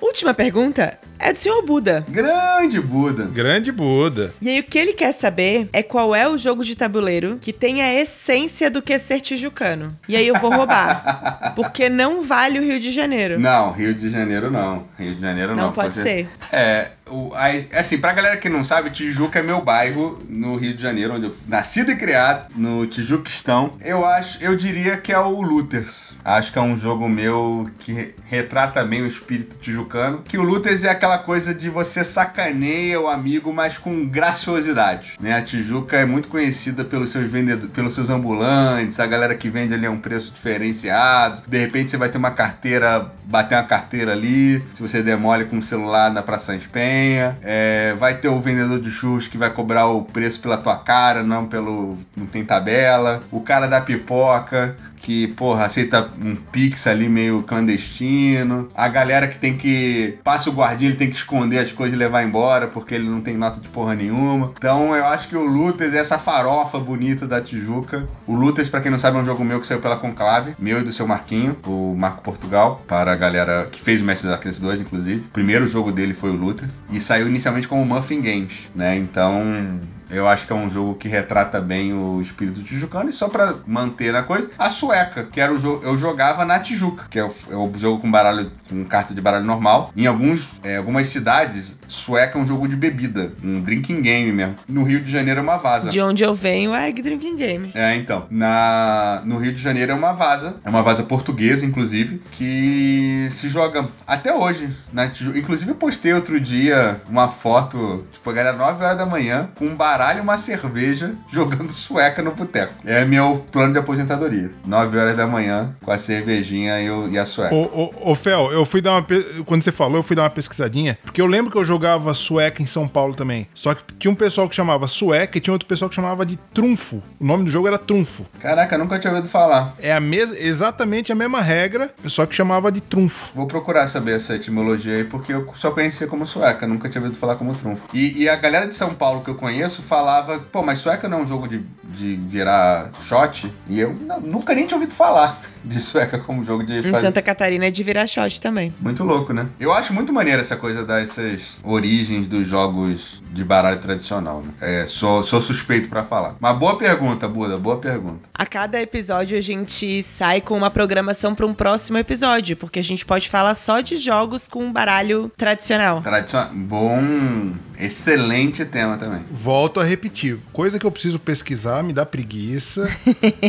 Última 0.02 0.34
pergunta 0.34 0.98
é 1.16 1.32
do 1.32 1.38
senhor 1.38 1.64
Buda. 1.64 2.04
Grande 2.08 2.80
Buda. 2.80 3.24
Grande 3.26 3.70
Buda. 3.70 4.34
E 4.42 4.48
aí 4.48 4.58
o 4.58 4.64
que 4.64 4.76
ele 4.76 4.94
quer 4.94 5.12
saber 5.12 5.68
é 5.72 5.80
qual 5.80 6.12
é 6.12 6.28
o 6.28 6.36
jogo 6.36 6.64
de 6.64 6.74
tabuleiro 6.74 7.38
que 7.40 7.52
tem 7.52 7.80
a 7.80 7.94
essência 7.94 8.68
do 8.68 8.82
que 8.82 8.92
é 8.92 8.98
ser 8.98 9.20
tijucano. 9.20 9.96
E 10.08 10.16
aí 10.16 10.26
eu 10.26 10.34
vou 10.40 10.52
roubar. 10.52 11.52
porque 11.54 11.88
não 11.88 12.20
vale 12.20 12.58
o 12.58 12.62
Rio 12.62 12.80
de 12.80 12.90
Janeiro. 12.90 13.38
Não, 13.38 13.70
Rio 13.70 13.94
de 13.94 14.10
Janeiro 14.10 14.50
não. 14.50 14.82
Rio 14.98 15.14
de 15.14 15.20
Janeiro 15.20 15.54
não. 15.54 15.66
Não 15.66 15.72
pode, 15.72 15.94
pode 15.94 16.02
ser. 16.02 16.28
É, 16.50 16.88
aí, 17.34 17.68
assim, 17.72 17.98
pra 17.98 18.12
galera 18.12 18.36
que 18.36 18.48
não 18.48 18.64
sabe, 18.64 18.90
Tijuca 18.90 19.38
é 19.38 19.42
meu 19.42 19.62
bairro 19.62 20.22
no 20.28 20.56
Rio 20.56 20.74
de 20.74 20.82
Janeiro, 20.82 21.14
onde 21.14 21.26
eu 21.26 21.36
nascido 21.46 21.90
e 21.90 21.96
criado, 21.96 22.46
no 22.54 22.86
Tijuquistão. 22.86 23.74
Eu 23.80 24.04
acho, 24.04 24.42
eu 24.42 24.56
diria 24.56 24.96
que 24.96 25.12
é 25.12 25.18
o 25.18 25.40
Luthers. 25.40 26.16
Acho 26.24 26.52
que 26.52 26.58
é 26.58 26.62
um 26.62 26.76
jogo 26.76 27.08
meu 27.08 27.70
que 27.80 28.14
retrata 28.28 28.84
bem 28.84 29.02
o 29.02 29.06
espírito 29.06 29.56
tijucano. 29.58 30.22
Que 30.26 30.38
o 30.38 30.42
Luthers 30.42 30.84
é 30.84 30.90
aquela 30.90 31.18
coisa 31.18 31.54
de 31.54 31.68
você 31.68 32.04
sacaneia 32.04 33.00
o 33.00 33.08
amigo, 33.08 33.52
mas 33.52 33.78
com 33.78 34.06
graciosidade. 34.06 35.18
Né? 35.20 35.34
A 35.34 35.42
Tijuca 35.42 35.96
é 35.96 36.04
muito 36.04 36.28
conhecida 36.28 36.84
pelos 36.84 37.10
seus 37.10 37.30
vendedores, 37.30 37.72
pelos 37.72 37.94
seus 37.94 38.10
ambulantes, 38.10 38.98
a 39.00 39.06
galera 39.06 39.34
que 39.34 39.48
vende 39.48 39.74
ali 39.74 39.86
a 39.86 39.90
um 39.90 39.98
preço 39.98 40.32
diferenciado. 40.32 41.42
De 41.46 41.58
repente 41.58 41.90
você 41.90 41.96
vai 41.96 42.08
ter 42.08 42.18
uma 42.18 42.30
carteira, 42.30 43.10
bater 43.24 43.56
uma 43.56 43.64
carteira 43.64 44.12
ali, 44.12 44.62
se 44.74 44.80
você 44.80 45.02
demole 45.02 45.44
com 45.44 45.58
o 45.58 45.62
celular 45.62 46.10
na 46.10 46.22
Praça 46.22 46.54
Espen 47.02 47.34
é, 47.42 47.94
vai 47.98 48.14
ter 48.14 48.28
o 48.28 48.40
vendedor 48.40 48.80
de 48.80 48.90
churros 48.90 49.26
que 49.26 49.36
vai 49.36 49.50
cobrar 49.50 49.86
o 49.88 50.02
preço 50.02 50.40
pela 50.40 50.56
tua 50.56 50.76
cara, 50.76 51.22
não 51.22 51.46
pelo. 51.46 51.98
não 52.16 52.26
tem 52.26 52.44
tabela. 52.44 53.22
O 53.30 53.40
cara 53.40 53.66
da 53.66 53.80
pipoca 53.80 54.76
que, 55.02 55.26
porra, 55.28 55.66
aceita 55.66 56.08
um 56.22 56.34
pix 56.36 56.86
ali 56.86 57.08
meio 57.08 57.42
clandestino. 57.42 58.70
A 58.74 58.88
galera 58.88 59.26
que 59.26 59.36
tem 59.36 59.56
que. 59.56 60.18
Passa 60.22 60.48
o 60.48 60.52
guardinha, 60.52 60.90
ele 60.90 60.96
tem 60.96 61.10
que 61.10 61.16
esconder 61.16 61.58
as 61.58 61.72
coisas 61.72 61.94
e 61.94 61.98
levar 61.98 62.22
embora, 62.22 62.68
porque 62.68 62.94
ele 62.94 63.08
não 63.08 63.20
tem 63.20 63.36
nota 63.36 63.60
de 63.60 63.68
porra 63.68 63.94
nenhuma. 63.94 64.52
Então 64.56 64.94
eu 64.94 65.04
acho 65.06 65.28
que 65.28 65.36
o 65.36 65.44
Lutas 65.44 65.92
é 65.92 65.98
essa 65.98 66.18
farofa 66.18 66.78
bonita 66.78 67.26
da 67.26 67.40
Tijuca. 67.40 68.06
O 68.26 68.34
Lutas, 68.34 68.68
para 68.68 68.80
quem 68.80 68.90
não 68.90 68.98
sabe, 68.98 69.18
é 69.18 69.20
um 69.20 69.24
jogo 69.24 69.44
meu 69.44 69.60
que 69.60 69.66
saiu 69.66 69.80
pela 69.80 69.96
Conclave, 69.96 70.54
meu 70.58 70.80
e 70.80 70.84
do 70.84 70.92
seu 70.92 71.06
Marquinho, 71.06 71.56
o 71.66 71.94
Marco 71.96 72.22
Portugal, 72.22 72.80
para 72.86 73.12
a 73.12 73.16
galera 73.16 73.68
que 73.70 73.80
fez 73.80 74.00
o 74.00 74.04
Mestre 74.04 74.28
Darkness 74.28 74.60
2, 74.60 74.80
inclusive. 74.80 75.20
O 75.20 75.32
primeiro 75.32 75.66
jogo 75.66 75.90
dele 75.90 76.14
foi 76.14 76.30
o 76.30 76.36
Lutas. 76.36 76.70
E 76.90 77.00
saiu 77.00 77.28
inicialmente 77.28 77.66
como 77.66 77.84
Muffin 77.84 78.20
Games, 78.20 78.68
né? 78.74 78.96
Então 78.96 79.80
Eu 80.12 80.28
acho 80.28 80.46
que 80.46 80.52
é 80.52 80.56
um 80.56 80.68
jogo 80.68 80.94
que 80.94 81.08
retrata 81.08 81.60
bem 81.60 81.94
o 81.94 82.20
espírito 82.20 82.62
tijucano. 82.62 83.08
E 83.08 83.12
só 83.12 83.28
pra 83.28 83.54
manter 83.66 84.12
na 84.12 84.22
coisa, 84.22 84.50
a 84.58 84.68
sueca, 84.68 85.24
que 85.24 85.40
era 85.40 85.52
o 85.52 85.58
jogo. 85.58 85.84
Eu 85.84 85.96
jogava 85.96 86.44
na 86.44 86.60
Tijuca, 86.60 87.06
que 87.08 87.18
é 87.18 87.24
o, 87.24 87.32
é 87.50 87.56
o 87.56 87.72
jogo 87.74 88.00
com 88.00 88.10
baralho, 88.10 88.52
com 88.68 88.84
carta 88.84 89.14
de 89.14 89.20
baralho 89.20 89.44
normal. 89.44 89.90
Em 89.96 90.06
alguns, 90.06 90.60
é, 90.62 90.76
algumas 90.76 91.08
cidades, 91.08 91.80
sueca 91.92 92.38
é 92.38 92.42
um 92.42 92.46
jogo 92.46 92.66
de 92.66 92.74
bebida, 92.74 93.32
um 93.44 93.60
drinking 93.60 94.00
game 94.00 94.32
mesmo. 94.32 94.56
No 94.68 94.82
Rio 94.82 95.00
de 95.00 95.10
Janeiro 95.10 95.40
é 95.40 95.42
uma 95.42 95.58
vaza. 95.58 95.90
De 95.90 96.00
onde 96.00 96.24
eu 96.24 96.34
venho 96.34 96.74
é 96.74 96.90
drinking 96.90 97.36
game. 97.36 97.70
É, 97.74 97.94
então. 97.96 98.26
Na, 98.30 99.22
no 99.24 99.38
Rio 99.38 99.52
de 99.52 99.62
Janeiro 99.62 99.92
é 99.92 99.94
uma 99.94 100.12
vaza. 100.12 100.56
É 100.64 100.70
uma 100.70 100.82
vaza 100.82 101.02
portuguesa, 101.02 101.66
inclusive, 101.66 102.22
que 102.32 103.28
se 103.30 103.48
joga 103.48 103.88
até 104.06 104.34
hoje. 104.34 104.70
Né? 104.92 105.12
Inclusive, 105.34 105.70
eu 105.70 105.74
postei 105.74 106.12
outro 106.14 106.40
dia 106.40 107.00
uma 107.08 107.28
foto, 107.28 108.06
tipo, 108.12 108.28
a 108.30 108.32
galera 108.32 108.56
9 108.56 108.84
horas 108.84 108.96
da 108.96 109.06
manhã, 109.06 109.50
com 109.56 109.66
um 109.66 109.74
baralho 109.74 110.18
e 110.18 110.22
uma 110.22 110.38
cerveja 110.38 111.14
jogando 111.30 111.70
sueca 111.70 112.22
no 112.22 112.32
boteco. 112.32 112.74
É 112.84 113.04
meu 113.04 113.46
plano 113.50 113.72
de 113.72 113.78
aposentadoria. 113.78 114.50
9 114.64 114.98
horas 114.98 115.16
da 115.16 115.26
manhã, 115.26 115.74
com 115.82 115.90
a 115.90 115.98
cervejinha 115.98 116.80
e, 116.80 116.90
o, 116.90 117.08
e 117.08 117.18
a 117.18 117.24
sueca. 117.24 117.54
Ô, 117.54 117.62
ô, 117.62 118.12
ô, 118.12 118.14
Fel, 118.14 118.50
eu 118.52 118.64
fui 118.64 118.80
dar 118.80 118.92
uma. 118.92 119.06
Quando 119.44 119.62
você 119.62 119.72
falou, 119.72 119.98
eu 119.98 120.02
fui 120.02 120.16
dar 120.16 120.22
uma 120.22 120.30
pesquisadinha, 120.30 120.98
porque 121.02 121.20
eu 121.20 121.26
lembro 121.26 121.50
que 121.50 121.58
eu 121.58 121.64
jogava 121.82 122.14
sueca 122.14 122.62
em 122.62 122.66
São 122.66 122.86
Paulo 122.86 123.12
também. 123.12 123.48
Só 123.54 123.74
que 123.74 123.82
tinha 123.98 124.10
um 124.10 124.14
pessoal 124.14 124.48
que 124.48 124.54
chamava 124.54 124.86
sueca 124.86 125.36
e 125.36 125.40
tinha 125.40 125.52
outro 125.52 125.66
pessoal 125.66 125.88
que 125.88 125.96
chamava 125.96 126.24
de 126.24 126.36
trunfo. 126.36 127.02
O 127.18 127.26
nome 127.26 127.44
do 127.44 127.50
jogo 127.50 127.66
era 127.66 127.76
trunfo. 127.76 128.24
Caraca, 128.38 128.78
nunca 128.78 129.00
tinha 129.00 129.12
ouvido 129.12 129.28
falar. 129.28 129.74
É 129.80 129.92
a 129.92 129.98
mesma, 129.98 130.38
exatamente 130.38 131.10
a 131.10 131.14
mesma 131.14 131.40
regra, 131.40 131.92
só 132.06 132.24
que 132.24 132.36
chamava 132.36 132.70
de 132.70 132.80
trunfo. 132.80 133.30
Vou 133.34 133.48
procurar 133.48 133.88
saber 133.88 134.14
essa 134.14 134.36
etimologia 134.36 134.94
aí, 134.94 135.04
porque 135.04 135.32
eu 135.32 135.50
só 135.54 135.72
conhecia 135.72 136.06
como 136.06 136.24
sueca, 136.24 136.68
nunca 136.68 136.88
tinha 136.88 137.02
ouvido 137.02 137.18
falar 137.18 137.34
como 137.34 137.52
trunfo. 137.56 137.88
E, 137.92 138.22
e 138.22 138.28
a 138.28 138.36
galera 138.36 138.68
de 138.68 138.76
São 138.76 138.94
Paulo 138.94 139.24
que 139.24 139.30
eu 139.30 139.34
conheço 139.34 139.82
falava, 139.82 140.38
pô, 140.38 140.62
mas 140.62 140.78
sueca 140.78 141.08
não 141.08 141.18
é 141.18 141.22
um 141.22 141.26
jogo 141.26 141.48
de, 141.48 141.64
de 141.82 142.14
virar 142.14 142.90
shot? 143.02 143.52
E 143.68 143.80
eu 143.80 143.92
não, 143.92 144.20
nunca 144.20 144.54
nem 144.54 144.66
tinha 144.66 144.76
ouvido 144.78 144.94
falar 144.94 145.40
de 145.64 145.80
sueca 145.80 146.18
como 146.18 146.44
jogo 146.44 146.64
de. 146.64 146.86
Em 146.86 146.94
Santa 146.94 147.22
Catarina 147.22 147.66
é 147.66 147.70
de 147.70 147.82
virar 147.82 148.06
shot 148.06 148.40
também. 148.40 148.72
Muito 148.80 149.04
louco, 149.04 149.32
né? 149.32 149.46
Eu 149.58 149.72
acho 149.72 149.92
muito 149.92 150.12
maneiro 150.12 150.40
essa 150.40 150.56
coisa 150.56 150.84
dessas 150.84 151.56
origens 151.62 152.28
dos 152.28 152.46
jogos 152.46 153.22
de 153.30 153.44
baralho 153.44 153.78
tradicional. 153.78 154.42
Né? 154.42 154.82
É, 154.82 154.86
sou, 154.86 155.22
sou 155.22 155.40
suspeito 155.40 155.88
para 155.88 156.04
falar. 156.04 156.36
Uma 156.40 156.52
boa 156.52 156.76
pergunta, 156.76 157.28
Buda, 157.28 157.56
boa 157.56 157.78
pergunta. 157.78 158.20
A 158.34 158.46
cada 158.46 158.80
episódio 158.80 159.36
a 159.36 159.40
gente 159.40 160.02
sai 160.02 160.40
com 160.40 160.56
uma 160.56 160.70
programação 160.70 161.34
para 161.34 161.46
um 161.46 161.54
próximo 161.54 161.98
episódio, 161.98 162.56
porque 162.56 162.78
a 162.78 162.82
gente 162.82 163.04
pode 163.04 163.28
falar 163.28 163.54
só 163.54 163.80
de 163.80 163.96
jogos 163.96 164.48
com 164.48 164.72
baralho 164.72 165.30
tradicional. 165.36 166.02
Tradicional. 166.02 166.50
Bom. 166.54 167.52
Excelente 167.78 168.64
tema 168.64 168.96
também. 168.96 169.24
Volto 169.28 169.80
a 169.80 169.84
repetir. 169.84 170.38
Coisa 170.52 170.78
que 170.78 170.86
eu 170.86 170.90
preciso 170.90 171.18
pesquisar 171.18 171.82
me 171.82 171.92
dá 171.92 172.06
preguiça. 172.06 172.88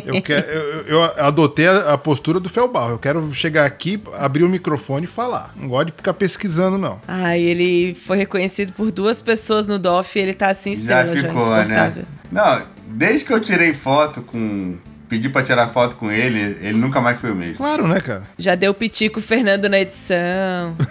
eu, 0.05 0.19
quero, 0.23 0.47
eu, 0.47 0.85
eu 0.87 1.03
adotei 1.23 1.67
a, 1.67 1.93
a 1.93 1.97
postura 2.03 2.39
do 2.39 2.49
Felbal. 2.49 2.91
Eu 2.91 2.99
quero 2.99 3.33
chegar 3.33 3.65
aqui, 3.65 4.01
abrir 4.13 4.43
o 4.43 4.49
microfone 4.49 5.05
e 5.05 5.07
falar. 5.07 5.53
Não 5.55 5.67
gosto 5.69 5.87
de 5.87 5.93
ficar 5.93 6.13
pesquisando, 6.13 6.77
não. 6.77 7.01
Ah, 7.07 7.37
ele 7.37 7.95
foi 7.95 8.17
reconhecido 8.17 8.73
por 8.73 8.91
duas 8.91 9.21
pessoas 9.21 9.67
no 9.67 9.79
DOF 9.79 10.19
e 10.19 10.21
ele 10.21 10.33
tá 10.33 10.49
assim 10.49 10.73
estrela, 10.73 11.15
já 11.15 11.27
ficou, 11.27 11.45
já, 11.45 11.65
né? 11.65 11.93
Não, 12.31 12.61
desde 12.87 13.25
que 13.25 13.33
eu 13.33 13.39
tirei 13.39 13.73
foto 13.73 14.21
com 14.21 14.75
pedi 15.07 15.29
pra 15.29 15.43
tirar 15.43 15.67
foto 15.67 15.95
com 15.95 16.11
ele, 16.11 16.57
ele 16.59 16.77
nunca 16.77 16.99
mais 16.99 17.19
foi 17.19 17.31
o 17.31 17.35
mesmo. 17.35 17.57
Claro, 17.57 17.87
né, 17.87 17.99
cara? 18.01 18.23
Já 18.37 18.55
deu 18.55 18.73
pitico 18.73 19.21
Fernando 19.21 19.69
na 19.69 19.79
edição. 19.79 20.75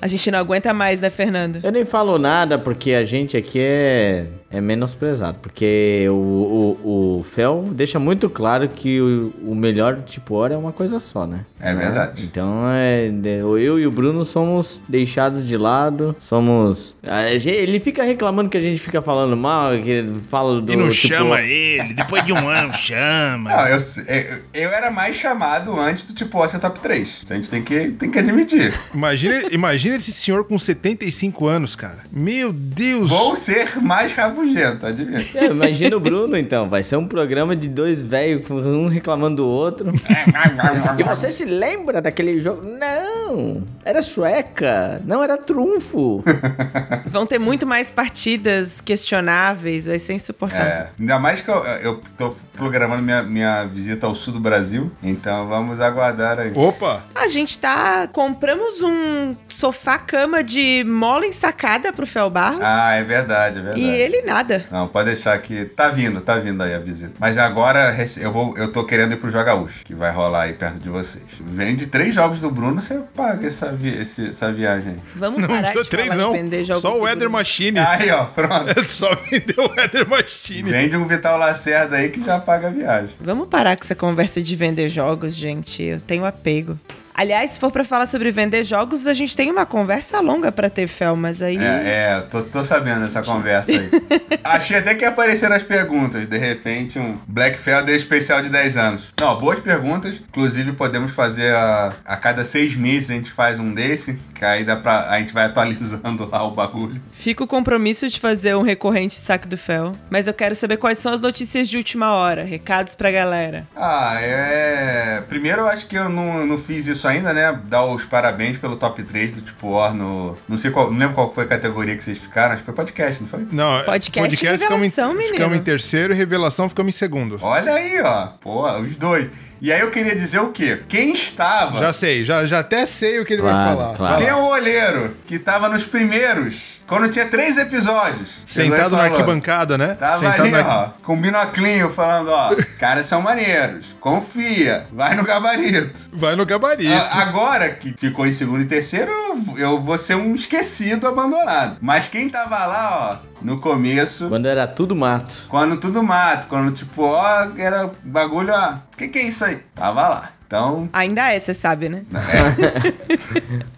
A 0.00 0.08
gente 0.08 0.30
não 0.30 0.38
aguenta 0.38 0.72
mais, 0.72 1.00
né, 1.00 1.10
Fernando? 1.10 1.58
Eu 1.62 1.72
nem 1.72 1.84
falo 1.84 2.16
nada 2.16 2.56
porque 2.56 2.92
a 2.92 3.04
gente 3.04 3.36
aqui 3.36 3.58
é 3.60 4.26
é 4.50 4.60
menosprezado. 4.60 5.38
Porque 5.40 6.06
o, 6.08 6.12
o, 6.12 7.18
o 7.18 7.24
Fel 7.24 7.64
deixa 7.72 7.98
muito 7.98 8.28
claro 8.28 8.68
que 8.68 9.00
o, 9.00 9.32
o 9.44 9.54
melhor 9.54 10.02
tipo 10.02 10.34
hora 10.34 10.54
é 10.54 10.56
uma 10.56 10.72
coisa 10.72 11.00
só, 11.00 11.26
né? 11.26 11.44
É 11.60 11.74
verdade. 11.74 12.22
Então, 12.22 12.62
é, 12.68 13.10
eu 13.24 13.78
e 13.78 13.86
o 13.86 13.90
Bruno 13.90 14.24
somos 14.24 14.80
deixados 14.88 15.46
de 15.46 15.56
lado, 15.56 16.14
somos... 16.20 16.96
Ele 17.44 17.80
fica 17.80 18.02
reclamando 18.02 18.48
que 18.48 18.56
a 18.56 18.60
gente 18.60 18.78
fica 18.78 19.00
falando 19.00 19.36
mal, 19.36 19.78
que 19.80 20.06
fala 20.28 20.60
do... 20.60 20.72
E 20.72 20.76
não 20.76 20.88
tipo... 20.88 21.14
chama 21.14 21.40
ele, 21.40 21.94
depois 21.94 22.24
de 22.24 22.32
um 22.32 22.48
ano 22.48 22.72
chama. 22.72 23.50
Não, 23.56 23.66
eu, 23.68 23.78
eu, 24.06 24.38
eu, 24.52 24.70
era 24.70 24.90
mais 24.90 25.16
chamado 25.16 25.78
antes 25.78 26.04
do 26.04 26.14
tipo 26.14 26.38
ó, 26.38 26.46
ser 26.46 26.58
top 26.58 26.80
3. 26.80 27.22
A 27.30 27.34
gente 27.34 27.50
tem 27.50 27.62
que, 27.62 27.88
tem 27.90 28.10
que 28.10 28.18
admitir. 28.18 28.74
Imagina, 28.92 29.42
imagina 29.50 29.96
esse 29.96 30.12
senhor 30.12 30.44
com 30.44 30.58
75 30.58 31.46
anos, 31.46 31.74
cara. 31.74 32.00
Meu 32.12 32.52
Deus! 32.52 33.08
Vou 33.08 33.34
ser 33.34 33.80
mais 33.80 34.12
rápido 34.12 34.35
rabugento, 34.36 34.86
adivinha. 34.86 35.24
É, 35.34 35.46
imagina 35.46 35.96
o 35.96 36.00
Bruno, 36.00 36.36
então. 36.36 36.68
Vai 36.68 36.82
ser 36.82 36.96
um 36.96 37.06
programa 37.06 37.56
de 37.56 37.68
dois 37.68 38.02
velhos, 38.02 38.48
um 38.50 38.86
reclamando 38.86 39.36
do 39.36 39.46
outro. 39.46 39.92
e 40.98 41.02
você 41.02 41.32
se 41.32 41.44
lembra 41.44 42.02
daquele 42.02 42.40
jogo? 42.40 42.62
Não! 42.66 43.62
Era 43.84 44.02
sueca, 44.02 45.00
não 45.04 45.22
era 45.22 45.36
trunfo. 45.36 46.22
Vão 47.06 47.26
ter 47.26 47.38
muito 47.38 47.66
mais 47.66 47.90
partidas 47.90 48.80
questionáveis, 48.80 49.86
vai 49.86 49.98
ser 49.98 50.14
insuportável. 50.14 50.66
É, 50.66 50.88
ainda 50.98 51.18
mais 51.18 51.40
que 51.40 51.50
eu, 51.50 51.64
eu 51.82 52.00
tô 52.16 52.34
programando 52.56 53.02
minha, 53.02 53.22
minha 53.22 53.64
visita 53.64 54.06
ao 54.06 54.14
sul 54.14 54.34
do 54.34 54.40
Brasil, 54.40 54.90
então 55.02 55.46
vamos 55.46 55.80
aguardar 55.80 56.38
aí. 56.38 56.52
Opa! 56.54 57.04
A 57.14 57.28
gente 57.28 57.58
tá. 57.58 58.08
Compramos 58.08 58.82
um 58.82 59.34
sofá-cama 59.48 60.42
de 60.42 60.84
mola 60.86 61.26
ensacada 61.26 61.92
pro 61.92 62.06
Fel 62.06 62.30
Barros. 62.30 62.60
Ah, 62.62 62.94
é 62.94 63.02
verdade, 63.02 63.58
é 63.58 63.62
verdade. 63.62 63.80
E 63.80 63.88
ele 63.88 64.22
nada. 64.26 64.66
Não, 64.70 64.88
pode 64.88 65.10
deixar 65.12 65.38
que. 65.38 65.64
Tá 65.64 65.88
vindo, 65.88 66.20
tá 66.20 66.36
vindo 66.36 66.62
aí 66.62 66.74
a 66.74 66.78
visita. 66.78 67.12
Mas 67.18 67.38
agora 67.38 67.96
eu 68.18 68.32
vou, 68.32 68.56
eu 68.56 68.70
tô 68.70 68.84
querendo 68.84 69.12
ir 69.12 69.16
pro 69.16 69.30
Jogaúcho, 69.30 69.84
que 69.84 69.94
vai 69.94 70.12
rolar 70.12 70.42
aí 70.42 70.52
perto 70.52 70.80
de 70.80 70.90
vocês. 70.90 71.24
Vende 71.50 71.86
três 71.86 72.14
jogos 72.14 72.40
do 72.40 72.50
Bruno, 72.50 72.82
você 72.82 73.00
paga 73.14 73.46
essa, 73.46 73.72
vi, 73.72 73.88
esse, 73.88 74.28
essa 74.28 74.52
viagem. 74.52 74.96
Vamos 75.14 75.40
não 75.40 75.48
parar 75.48 75.72
de 75.72 75.84
três, 75.84 76.14
não. 76.16 76.32
vender 76.32 76.64
jogos 76.64 76.82
Só 76.82 77.00
o 77.00 77.08
Eder 77.08 77.30
Machine. 77.30 77.78
Aí, 77.78 78.10
ó, 78.10 78.24
pronto. 78.24 78.78
É 78.78 78.82
só 78.84 79.14
vender 79.14 79.54
o 79.58 79.80
Eder 79.80 80.08
Machine. 80.08 80.70
Vende 80.70 80.96
um 80.96 81.06
Vital 81.06 81.38
Lacerda 81.38 81.96
aí 81.96 82.10
que 82.10 82.22
já 82.22 82.38
paga 82.38 82.66
a 82.66 82.70
viagem. 82.70 83.14
Vamos 83.20 83.48
parar 83.48 83.76
com 83.76 83.84
essa 83.84 83.94
conversa 83.94 84.42
de 84.42 84.56
vender 84.56 84.88
jogos, 84.88 85.34
gente. 85.34 85.82
Eu 85.82 86.00
tenho 86.00 86.24
apego. 86.24 86.78
Aliás, 87.16 87.52
se 87.52 87.60
for 87.60 87.72
para 87.72 87.82
falar 87.82 88.06
sobre 88.06 88.30
vender 88.30 88.62
jogos, 88.62 89.06
a 89.06 89.14
gente 89.14 89.34
tem 89.34 89.50
uma 89.50 89.64
conversa 89.64 90.20
longa 90.20 90.52
para 90.52 90.68
ter, 90.68 90.86
Fel, 90.86 91.16
mas 91.16 91.40
aí. 91.40 91.56
É, 91.56 92.18
é 92.18 92.20
tô, 92.20 92.42
tô 92.42 92.62
sabendo 92.62 93.00
dessa 93.00 93.22
conversa 93.22 93.72
aí. 93.72 93.88
Achei 94.44 94.76
até 94.76 94.94
que 94.94 95.02
ia 95.02 95.08
aparecer 95.08 95.48
nas 95.48 95.62
perguntas, 95.62 96.28
de 96.28 96.36
repente, 96.36 96.98
um 96.98 97.18
Black 97.26 97.58
Felder 97.58 97.94
especial 97.94 98.42
de 98.42 98.50
10 98.50 98.76
anos. 98.76 99.14
Não, 99.18 99.40
boas 99.40 99.58
perguntas. 99.60 100.16
Inclusive, 100.28 100.72
podemos 100.72 101.14
fazer 101.14 101.54
a, 101.54 101.94
a 102.04 102.18
cada 102.18 102.44
seis 102.44 102.76
meses 102.76 103.10
a 103.10 103.14
gente 103.14 103.30
faz 103.30 103.58
um 103.58 103.72
desse, 103.72 104.18
que 104.34 104.44
aí 104.44 104.62
dá 104.62 104.76
pra. 104.76 105.08
A 105.08 105.18
gente 105.18 105.32
vai 105.32 105.46
atualizando 105.56 106.28
lá 106.28 106.46
o 106.46 106.50
bagulho. 106.50 107.00
Fica 107.12 107.42
o 107.42 107.46
compromisso 107.46 108.06
de 108.10 108.20
fazer 108.20 108.54
um 108.54 108.62
recorrente 108.62 109.14
saque 109.14 109.48
do 109.48 109.56
Fel. 109.56 109.94
Mas 110.10 110.26
eu 110.26 110.34
quero 110.34 110.54
saber 110.54 110.76
quais 110.76 110.98
são 110.98 111.14
as 111.14 111.22
notícias 111.22 111.66
de 111.66 111.78
última 111.78 112.12
hora, 112.12 112.44
recados 112.44 112.94
pra 112.94 113.10
galera. 113.10 113.66
Ah, 113.74 114.18
é. 114.20 115.22
Primeiro, 115.30 115.62
eu 115.62 115.66
acho 115.66 115.86
que 115.86 115.96
eu 115.96 116.10
não, 116.10 116.46
não 116.46 116.58
fiz 116.58 116.86
isso 116.86 117.05
ainda, 117.06 117.32
né? 117.32 117.58
Dar 117.64 117.84
os 117.84 118.04
parabéns 118.04 118.58
pelo 118.58 118.76
top 118.76 119.02
3 119.02 119.32
do 119.32 119.40
tipo 119.40 119.70
War 119.70 119.94
no. 119.94 120.36
Não 120.48 120.56
sei 120.56 120.70
qual. 120.70 120.90
Não 120.90 120.98
lembro 120.98 121.14
qual 121.14 121.32
foi 121.32 121.44
a 121.44 121.48
categoria 121.48 121.96
que 121.96 122.04
vocês 122.04 122.18
ficaram, 122.18 122.52
acho 122.52 122.62
que 122.62 122.66
foi 122.66 122.74
podcast, 122.74 123.22
não 123.22 123.28
foi? 123.28 123.46
Não, 123.50 123.84
podcast, 123.84 124.12
podcast 124.12 124.46
revelação, 124.46 125.10
ficamos 125.10 125.24
em, 125.24 125.32
ficamos 125.32 125.58
em 125.58 125.62
terceiro 125.62 126.12
e 126.12 126.16
revelação 126.16 126.68
ficamos 126.68 126.94
em 126.94 126.98
segundo. 126.98 127.38
Olha 127.42 127.74
aí, 127.74 128.00
ó. 128.00 128.28
Pô, 128.40 128.70
os 128.78 128.96
dois. 128.96 129.28
E 129.60 129.72
aí 129.72 129.80
eu 129.80 129.90
queria 129.90 130.14
dizer 130.14 130.40
o 130.40 130.52
quê? 130.52 130.80
Quem 130.88 131.14
estava. 131.14 131.78
Já 131.80 131.92
sei, 131.92 132.24
já, 132.24 132.44
já 132.44 132.58
até 132.58 132.84
sei 132.84 133.20
o 133.20 133.24
que 133.24 133.32
ele 133.32 133.42
claro, 133.42 133.56
vai 133.56 133.76
falar. 133.76 133.96
Claro. 133.96 134.18
Quem 134.18 134.26
é 134.28 134.34
o 134.34 134.46
olheiro 134.48 135.16
que 135.26 135.36
estava 135.36 135.68
nos 135.68 135.84
primeiros, 135.84 136.75
quando 136.86 137.10
tinha 137.10 137.26
três 137.26 137.58
episódios. 137.58 138.30
Sentado 138.46 138.96
na 138.96 139.04
arquibancada, 139.04 139.76
né? 139.76 139.94
Tava 139.94 140.20
Sentado 140.20 140.42
ali, 140.42 140.50
na... 140.50 140.78
ó, 140.78 140.88
com 141.02 141.20
binoclinho, 141.20 141.90
falando, 141.90 142.30
ó, 142.30 142.54
caras 142.78 143.06
são 143.06 143.20
maneiros, 143.20 143.86
confia, 144.00 144.86
vai 144.92 145.14
no 145.14 145.24
gabarito. 145.24 146.08
Vai 146.12 146.36
no 146.36 146.46
gabarito. 146.46 146.92
A, 146.92 147.22
agora 147.22 147.70
que 147.70 147.94
ficou 147.98 148.26
em 148.26 148.32
segundo 148.32 148.62
e 148.62 148.66
terceiro, 148.66 149.12
eu 149.58 149.80
vou 149.80 149.98
ser 149.98 150.14
um 150.14 150.34
esquecido, 150.34 151.06
abandonado. 151.06 151.78
Mas 151.80 152.08
quem 152.08 152.28
tava 152.28 152.64
lá, 152.66 153.10
ó, 153.12 153.26
no 153.42 153.58
começo. 153.58 154.28
Quando 154.28 154.46
era 154.46 154.66
tudo 154.66 154.94
mato. 154.94 155.46
Quando 155.48 155.76
tudo 155.76 156.02
mato. 156.02 156.46
Quando, 156.46 156.72
tipo, 156.72 157.02
ó, 157.02 157.48
era 157.56 157.90
bagulho, 158.02 158.52
ó. 158.52 158.74
O 158.74 158.96
que, 158.96 159.08
que 159.08 159.18
é 159.18 159.22
isso 159.22 159.44
aí? 159.44 159.56
Tava 159.74 160.08
lá. 160.08 160.30
Então. 160.46 160.88
Ainda 160.92 161.32
é, 161.32 161.38
você 161.38 161.52
sabe, 161.52 161.88
né? 161.88 162.04
É. 162.12 163.66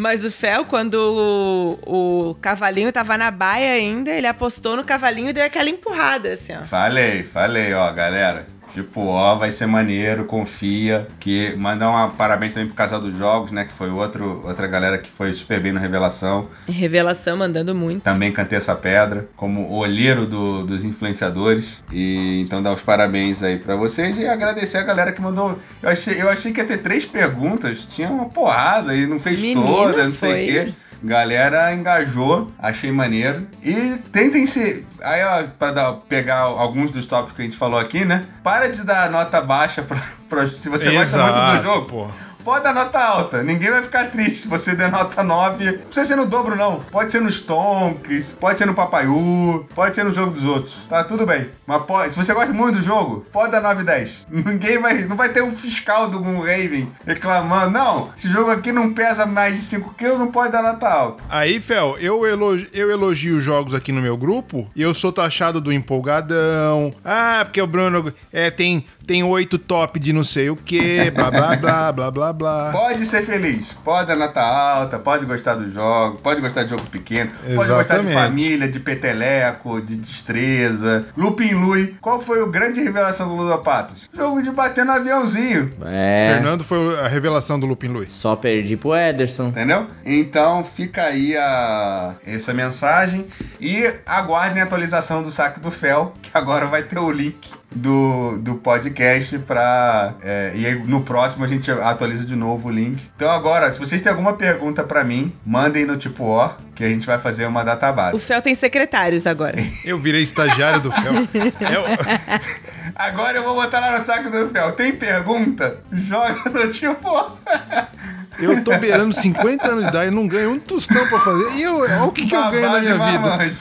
Mas 0.00 0.24
o 0.24 0.30
Fel, 0.30 0.64
quando 0.64 0.94
o, 0.94 2.28
o, 2.30 2.34
cavalinho 2.36 2.92
tava 2.92 3.18
na 3.18 3.32
baia 3.32 3.72
ainda, 3.72 4.12
ele 4.12 4.28
apostou 4.28 4.76
no 4.76 4.84
cavalinho 4.84 5.30
e 5.30 5.32
deu 5.32 5.44
aquela 5.44 5.68
empurrada, 5.68 6.34
assim, 6.34 6.52
ó. 6.52 6.62
Falei, 6.62 7.24
falei, 7.24 7.74
ó, 7.74 7.90
galera. 7.92 8.46
Tipo, 8.72 9.06
ó, 9.06 9.34
vai 9.36 9.50
ser 9.50 9.66
maneiro, 9.66 10.24
confia. 10.24 11.06
Que 11.18 11.54
mandar 11.56 11.90
um 11.90 12.10
parabéns 12.10 12.54
também 12.54 12.68
pro 12.68 12.76
Casal 12.76 13.00
dos 13.00 13.16
Jogos, 13.16 13.50
né? 13.50 13.64
Que 13.64 13.72
foi 13.72 13.90
outro, 13.90 14.42
outra 14.44 14.66
galera 14.66 14.98
que 14.98 15.10
foi 15.10 15.32
super 15.32 15.60
bem 15.60 15.72
no 15.72 15.80
Revelação. 15.80 16.48
Revelação 16.68 17.36
mandando 17.36 17.74
muito. 17.74 18.02
Também 18.02 18.32
cantei 18.32 18.58
essa 18.58 18.74
pedra, 18.74 19.28
como 19.36 19.72
olheiro 19.72 20.26
do, 20.26 20.64
dos 20.64 20.84
influenciadores. 20.84 21.82
E 21.92 22.40
então 22.40 22.62
dar 22.62 22.72
os 22.72 22.82
parabéns 22.82 23.42
aí 23.42 23.58
para 23.58 23.76
vocês 23.76 24.18
e 24.18 24.26
agradecer 24.26 24.78
a 24.78 24.82
galera 24.82 25.12
que 25.12 25.20
mandou. 25.20 25.58
Eu 25.82 25.90
achei, 25.90 26.20
eu 26.20 26.28
achei 26.28 26.52
que 26.52 26.60
ia 26.60 26.66
ter 26.66 26.78
três 26.78 27.04
perguntas, 27.04 27.86
tinha 27.90 28.10
uma 28.10 28.26
porrada 28.26 28.94
e 28.94 29.06
não 29.06 29.18
fez 29.18 29.40
Menina, 29.40 29.60
toda, 29.66 30.04
não 30.04 30.14
sei 30.14 30.32
o 30.32 30.46
quê. 30.46 30.74
Galera 31.02 31.72
engajou, 31.74 32.50
achei 32.58 32.90
maneiro. 32.90 33.46
E 33.62 33.98
tentem 34.12 34.46
se. 34.46 34.86
Aí, 35.02 35.24
ó, 35.24 35.44
pra 35.58 35.70
dar, 35.70 35.92
pegar 36.08 36.40
alguns 36.40 36.90
dos 36.90 37.06
tópicos 37.06 37.36
que 37.36 37.42
a 37.42 37.44
gente 37.44 37.56
falou 37.56 37.78
aqui, 37.78 38.04
né? 38.04 38.24
Para 38.42 38.68
de 38.68 38.84
dar 38.84 39.10
nota 39.10 39.40
baixa 39.40 39.82
pra, 39.82 40.00
pra 40.28 40.48
se 40.48 40.68
você 40.68 40.88
Exato, 40.94 41.24
gosta 41.24 41.42
muito 41.42 41.58
do 41.58 41.64
jogo. 41.64 41.86
Porra 41.86 42.27
pode 42.48 42.64
dar 42.64 42.72
nota 42.72 42.98
alta. 42.98 43.42
Ninguém 43.42 43.70
vai 43.70 43.82
ficar 43.82 44.10
triste 44.10 44.40
se 44.40 44.48
você 44.48 44.74
der 44.74 44.90
nota 44.90 45.22
9. 45.22 45.64
Não 45.66 45.72
precisa 45.80 46.06
ser 46.06 46.16
no 46.16 46.24
dobro, 46.24 46.56
não. 46.56 46.80
Pode 46.90 47.12
ser 47.12 47.20
nos 47.20 47.42
Tonks, 47.42 48.32
pode 48.40 48.56
ser 48.56 48.64
no 48.64 48.72
Papaiu, 48.72 49.68
pode 49.74 49.94
ser 49.94 50.02
no 50.02 50.14
jogo 50.14 50.32
dos 50.32 50.46
outros. 50.46 50.74
Tá 50.88 51.04
tudo 51.04 51.26
bem. 51.26 51.48
Mas 51.66 51.82
pode, 51.82 52.10
se 52.10 52.16
você 52.16 52.32
gosta 52.32 52.54
muito 52.54 52.78
do 52.78 52.82
jogo, 52.82 53.26
pode 53.30 53.52
dar 53.52 53.60
9 53.60 53.82
e 53.82 53.84
10. 53.84 54.26
Ninguém 54.30 54.78
vai. 54.78 54.94
Não 55.04 55.14
vai 55.14 55.28
ter 55.28 55.42
um 55.42 55.52
fiscal 55.52 56.08
do 56.08 56.22
Raven 56.22 56.90
reclamando. 57.06 57.70
Não, 57.70 58.12
esse 58.16 58.28
jogo 58.30 58.50
aqui 58.50 58.72
não 58.72 58.94
pesa 58.94 59.26
mais 59.26 59.54
de 59.54 59.62
5 59.62 59.92
kg, 59.92 60.16
não 60.16 60.28
pode 60.28 60.50
dar 60.50 60.62
nota 60.62 60.88
alta. 60.88 61.24
Aí, 61.28 61.60
Fel, 61.60 61.98
eu 61.98 62.26
elogio, 62.26 62.66
eu 62.72 62.90
elogio 62.90 63.38
jogos 63.42 63.74
aqui 63.74 63.92
no 63.92 64.00
meu 64.00 64.16
grupo 64.16 64.66
e 64.74 64.80
eu 64.80 64.94
sou 64.94 65.12
taxado 65.12 65.60
do 65.60 65.70
empolgadão. 65.70 66.94
Ah, 67.04 67.42
porque 67.44 67.60
o 67.60 67.66
Bruno 67.66 68.10
é, 68.32 68.50
tem 68.50 68.86
tem 69.06 69.24
oito 69.24 69.58
top 69.58 69.98
de 69.98 70.12
não 70.12 70.22
sei 70.22 70.50
o 70.50 70.56
que, 70.56 71.10
blá 71.12 71.30
blá 71.30 71.56
blá 71.56 71.92
blá 71.92 72.10
blá 72.10 72.32
blá. 72.38 72.70
Pode 72.72 73.04
ser 73.04 73.22
feliz, 73.22 73.66
pode 73.84 74.08
dar 74.08 74.16
nota 74.16 74.40
alta, 74.40 74.98
pode 74.98 75.26
gostar 75.26 75.54
do 75.54 75.70
jogo, 75.70 76.18
pode 76.18 76.40
gostar 76.40 76.62
de 76.62 76.70
jogo 76.70 76.84
pequeno, 76.84 77.30
Exatamente. 77.30 77.56
pode 77.56 77.70
gostar 77.70 77.98
de 77.98 78.14
família, 78.14 78.68
de 78.68 78.80
peteleco, 78.80 79.80
de 79.80 79.96
destreza. 79.96 81.06
Lupin 81.16 81.54
Lui, 81.54 81.96
qual 82.00 82.20
foi 82.20 82.42
a 82.42 82.46
grande 82.46 82.80
revelação 82.80 83.28
do 83.28 83.34
Ludopatos? 83.34 84.08
Jogo 84.14 84.42
de 84.42 84.50
bater 84.50 84.84
no 84.84 84.92
aviãozinho. 84.92 85.70
É. 85.84 86.34
Fernando 86.34 86.62
foi 86.62 86.98
a 87.00 87.08
revelação 87.08 87.58
do 87.58 87.66
Lupin 87.66 87.88
Lui. 87.88 88.08
Só 88.08 88.36
perdi 88.36 88.76
pro 88.76 88.94
Ederson. 88.94 89.48
Entendeu? 89.48 89.86
Então 90.04 90.62
fica 90.62 91.02
aí 91.02 91.36
a... 91.36 92.14
essa 92.24 92.54
mensagem 92.54 93.26
e 93.60 93.90
aguardem 94.06 94.62
a 94.62 94.64
atualização 94.64 95.22
do 95.22 95.30
saco 95.30 95.58
do 95.60 95.70
Fel, 95.70 96.14
que 96.22 96.30
agora 96.32 96.66
vai 96.66 96.82
ter 96.84 96.98
o 96.98 97.10
link 97.10 97.50
do, 97.70 98.38
do 98.38 98.54
podcast 98.54 99.38
para 99.40 100.14
é, 100.22 100.52
e 100.54 100.66
aí 100.66 100.74
no 100.86 101.02
próximo 101.02 101.44
a 101.44 101.46
gente 101.46 101.70
atualiza 101.70 102.24
de 102.24 102.34
novo 102.34 102.68
o 102.68 102.70
link. 102.70 102.98
Então 103.14 103.30
agora, 103.30 103.70
se 103.72 103.78
vocês 103.78 104.00
têm 104.00 104.10
alguma 104.10 104.32
pergunta 104.34 104.82
para 104.82 105.04
mim, 105.04 105.32
mandem 105.44 105.84
no 105.84 105.96
tipo 105.96 106.24
O, 106.24 106.50
que 106.74 106.82
a 106.84 106.88
gente 106.88 107.06
vai 107.06 107.18
fazer 107.18 107.46
uma 107.46 107.64
database. 107.64 108.16
O 108.16 108.20
Fel 108.20 108.40
tem 108.40 108.54
secretários 108.54 109.26
agora. 109.26 109.56
Eu 109.84 109.98
virei 109.98 110.22
estagiário 110.22 110.80
do 110.80 110.90
Fel. 110.90 111.14
Eu... 111.14 111.84
Agora 112.94 113.36
eu 113.36 113.44
vou 113.44 113.54
botar 113.54 113.78
lá 113.80 113.96
no 113.96 114.04
saco 114.04 114.28
do 114.30 114.48
Fel. 114.48 114.72
Tem 114.72 114.92
pergunta? 114.92 115.78
Joga 115.92 116.50
no 116.50 116.72
tipo 116.72 117.08
O. 117.08 117.30
Eu 118.40 118.62
tô 118.62 118.76
beirando 118.78 119.12
50 119.12 119.66
anos 119.66 119.84
de 119.84 119.90
idade 119.90 120.12
e 120.12 120.14
não 120.14 120.28
ganho 120.28 120.52
um 120.52 120.60
tostão 120.60 121.04
pra 121.08 121.18
fazer. 121.18 121.56
E 121.56 121.62
eu, 121.62 121.78
olha 121.78 122.04
o 122.04 122.12
que, 122.12 122.24
que 122.24 122.34
eu 122.34 122.50
ganho 122.50 122.70
na 122.70 122.80
minha 122.80 122.94
vida. 122.94 123.56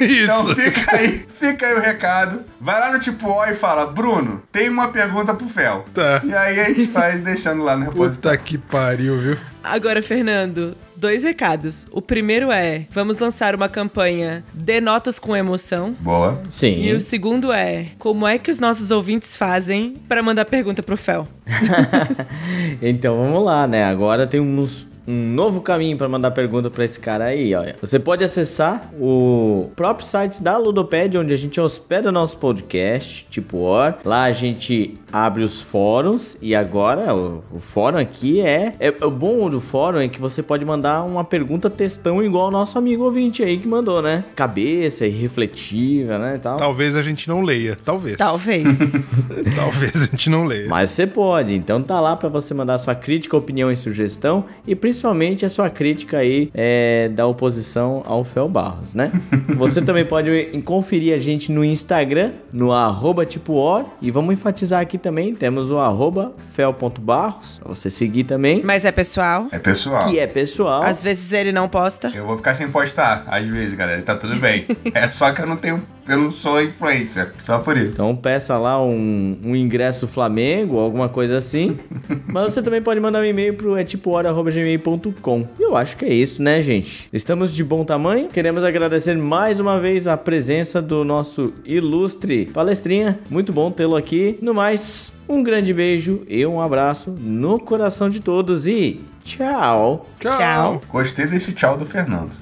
Isso. 0.00 0.24
Então 0.24 0.46
fica 0.48 0.96
aí, 0.96 1.26
fica 1.38 1.66
aí 1.66 1.74
o 1.74 1.80
recado. 1.80 2.42
Vai 2.60 2.80
lá 2.80 2.92
no 2.92 2.98
tipo 2.98 3.28
O 3.28 3.44
e 3.44 3.54
fala, 3.54 3.86
Bruno, 3.86 4.42
tem 4.50 4.68
uma 4.68 4.88
pergunta 4.88 5.34
pro 5.34 5.48
Fel. 5.48 5.84
Tá. 5.94 6.20
E 6.24 6.34
aí 6.34 6.60
a 6.60 6.68
gente 6.68 6.86
vai 6.86 7.18
deixando 7.18 7.62
lá 7.62 7.76
no 7.76 7.84
repositório. 7.84 8.38
Puta 8.38 8.44
que 8.44 8.58
pariu, 8.58 9.18
viu? 9.18 9.38
Agora, 9.62 10.02
Fernando, 10.02 10.76
dois 10.96 11.22
recados. 11.22 11.86
O 11.90 12.00
primeiro 12.00 12.50
é: 12.50 12.86
vamos 12.90 13.18
lançar 13.18 13.54
uma 13.54 13.68
campanha 13.68 14.44
de 14.52 14.80
notas 14.80 15.18
com 15.18 15.36
emoção. 15.36 15.94
Boa. 16.00 16.40
Sim. 16.48 16.84
E 16.84 16.92
o 16.92 17.00
segundo 17.00 17.52
é: 17.52 17.86
como 17.98 18.26
é 18.26 18.38
que 18.38 18.50
os 18.50 18.58
nossos 18.58 18.90
ouvintes 18.90 19.36
fazem 19.36 19.94
para 20.08 20.22
mandar 20.22 20.44
pergunta 20.44 20.82
pro 20.82 20.96
Fel? 20.96 21.26
então 22.82 23.16
vamos 23.16 23.44
lá, 23.44 23.66
né? 23.66 23.84
Agora 23.84 24.26
tem 24.26 24.40
uns 24.40 24.86
um 25.08 25.32
novo 25.32 25.62
caminho 25.62 25.96
para 25.96 26.06
mandar 26.06 26.32
pergunta 26.32 26.68
para 26.68 26.84
esse 26.84 27.00
cara 27.00 27.24
aí, 27.24 27.54
olha. 27.54 27.74
Você 27.80 27.98
pode 27.98 28.22
acessar 28.22 28.92
o 29.00 29.70
próprio 29.74 30.06
site 30.06 30.42
da 30.42 30.58
Ludoped, 30.58 31.16
onde 31.16 31.32
a 31.32 31.36
gente 31.36 31.58
hospeda 31.58 32.12
nosso 32.12 32.36
podcast, 32.36 33.26
tipo 33.30 33.56
OR. 33.56 33.94
Lá 34.04 34.24
a 34.24 34.32
gente 34.32 34.98
abre 35.12 35.42
os 35.42 35.62
fóruns 35.62 36.36
e 36.40 36.54
agora 36.54 37.14
o, 37.14 37.42
o 37.52 37.60
fórum 37.60 37.98
aqui 37.98 38.40
é, 38.40 38.74
é, 38.78 38.94
O 39.04 39.10
bom 39.10 39.48
do 39.50 39.60
fórum 39.60 39.98
é 39.98 40.08
que 40.08 40.20
você 40.20 40.42
pode 40.42 40.64
mandar 40.64 41.04
uma 41.04 41.24
pergunta 41.24 41.68
textão 41.68 42.22
igual 42.22 42.48
o 42.48 42.50
nosso 42.50 42.78
amigo 42.78 43.04
ouvinte 43.04 43.42
aí 43.42 43.58
que 43.58 43.68
mandou, 43.68 44.02
né? 44.02 44.24
Cabeça 44.34 45.06
e 45.06 45.10
refletiva, 45.10 46.18
né? 46.18 46.36
E 46.36 46.38
tal. 46.38 46.58
Talvez 46.58 46.96
a 46.96 47.02
gente 47.02 47.28
não 47.28 47.42
leia, 47.42 47.76
talvez. 47.84 48.16
Talvez. 48.16 48.78
talvez 49.56 50.02
a 50.02 50.06
gente 50.06 50.30
não 50.30 50.44
leia. 50.44 50.68
Mas 50.68 50.90
você 50.90 51.06
pode, 51.06 51.54
então 51.54 51.82
tá 51.82 52.00
lá 52.00 52.16
para 52.16 52.28
você 52.28 52.54
mandar 52.54 52.78
sua 52.78 52.94
crítica, 52.94 53.36
opinião 53.36 53.70
e 53.70 53.76
sugestão 53.76 54.44
e 54.66 54.74
principalmente 54.74 54.98
principalmente 55.08 55.46
a 55.46 55.50
sua 55.50 55.70
crítica 55.70 56.18
aí 56.18 56.50
é, 56.52 57.08
da 57.08 57.26
oposição 57.26 58.02
ao 58.04 58.24
Fel 58.24 58.48
Barros, 58.48 58.94
né? 58.94 59.12
Você 59.56 59.80
também 59.80 60.04
pode 60.04 60.30
conferir 60.64 61.14
a 61.14 61.18
gente 61.18 61.52
no 61.52 61.64
Instagram, 61.64 62.32
no 62.52 62.72
arroba 62.72 63.24
tipo 63.24 63.54
or, 63.54 63.84
e 64.02 64.10
vamos 64.10 64.34
enfatizar 64.34 64.80
aqui 64.80 64.97
também, 64.98 65.34
temos 65.34 65.70
o 65.70 65.78
arroba 65.78 66.32
fel.barros, 66.52 67.58
pra 67.58 67.74
você 67.74 67.90
seguir 67.90 68.24
também. 68.24 68.62
Mas 68.62 68.84
é 68.84 68.92
pessoal. 68.92 69.46
É 69.50 69.58
pessoal. 69.58 70.08
Que 70.08 70.18
é 70.18 70.26
pessoal. 70.26 70.82
Às 70.82 71.02
vezes 71.02 71.32
ele 71.32 71.52
não 71.52 71.68
posta. 71.68 72.12
Eu 72.14 72.26
vou 72.26 72.36
ficar 72.36 72.54
sem 72.54 72.68
postar, 72.68 73.24
às 73.26 73.46
vezes, 73.46 73.74
galera, 73.74 74.02
tá 74.02 74.14
tudo 74.14 74.36
bem. 74.36 74.66
é 74.94 75.08
só 75.08 75.32
que 75.32 75.42
eu 75.42 75.46
não 75.46 75.56
tenho, 75.56 75.82
eu 76.08 76.18
não 76.18 76.30
sou 76.30 76.62
influencer, 76.62 77.32
só 77.44 77.58
por 77.58 77.76
isso. 77.76 77.92
Então 77.92 78.14
peça 78.14 78.58
lá 78.58 78.82
um, 78.82 79.38
um 79.44 79.56
ingresso 79.56 80.06
Flamengo, 80.08 80.78
alguma 80.78 81.08
coisa 81.08 81.38
assim. 81.38 81.78
Mas 82.26 82.52
você 82.52 82.62
também 82.62 82.82
pode 82.82 83.00
mandar 83.00 83.20
um 83.20 83.24
e-mail 83.24 83.54
pro 83.54 83.76
é 83.76 83.84
tipo 83.84 84.10
hora.gmail.com 84.10 84.88
gmail.com. 84.98 85.46
Eu 85.58 85.76
acho 85.76 85.96
que 85.96 86.04
é 86.04 86.12
isso, 86.12 86.42
né, 86.42 86.60
gente? 86.60 87.08
Estamos 87.12 87.54
de 87.54 87.62
bom 87.62 87.84
tamanho. 87.84 88.28
Queremos 88.28 88.64
agradecer 88.64 89.16
mais 89.16 89.60
uma 89.60 89.78
vez 89.78 90.08
a 90.08 90.16
presença 90.16 90.82
do 90.82 91.04
nosso 91.04 91.52
ilustre 91.64 92.46
palestrinha. 92.46 93.18
Muito 93.30 93.52
bom 93.52 93.70
tê-lo 93.70 93.96
aqui. 93.96 94.38
No 94.42 94.54
mais. 94.88 95.12
Um 95.28 95.42
grande 95.42 95.74
beijo 95.74 96.22
e 96.26 96.46
um 96.46 96.60
abraço 96.60 97.10
no 97.10 97.60
coração 97.60 98.08
de 98.08 98.18
todos 98.20 98.66
e 98.66 99.04
tchau. 99.22 100.06
Tchau. 100.18 100.32
tchau. 100.32 100.82
Gostei 100.88 101.26
desse 101.26 101.52
tchau 101.52 101.76
do 101.76 101.84
Fernando. 101.84 102.34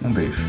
Um 0.00 0.12
beijo. 0.12 0.40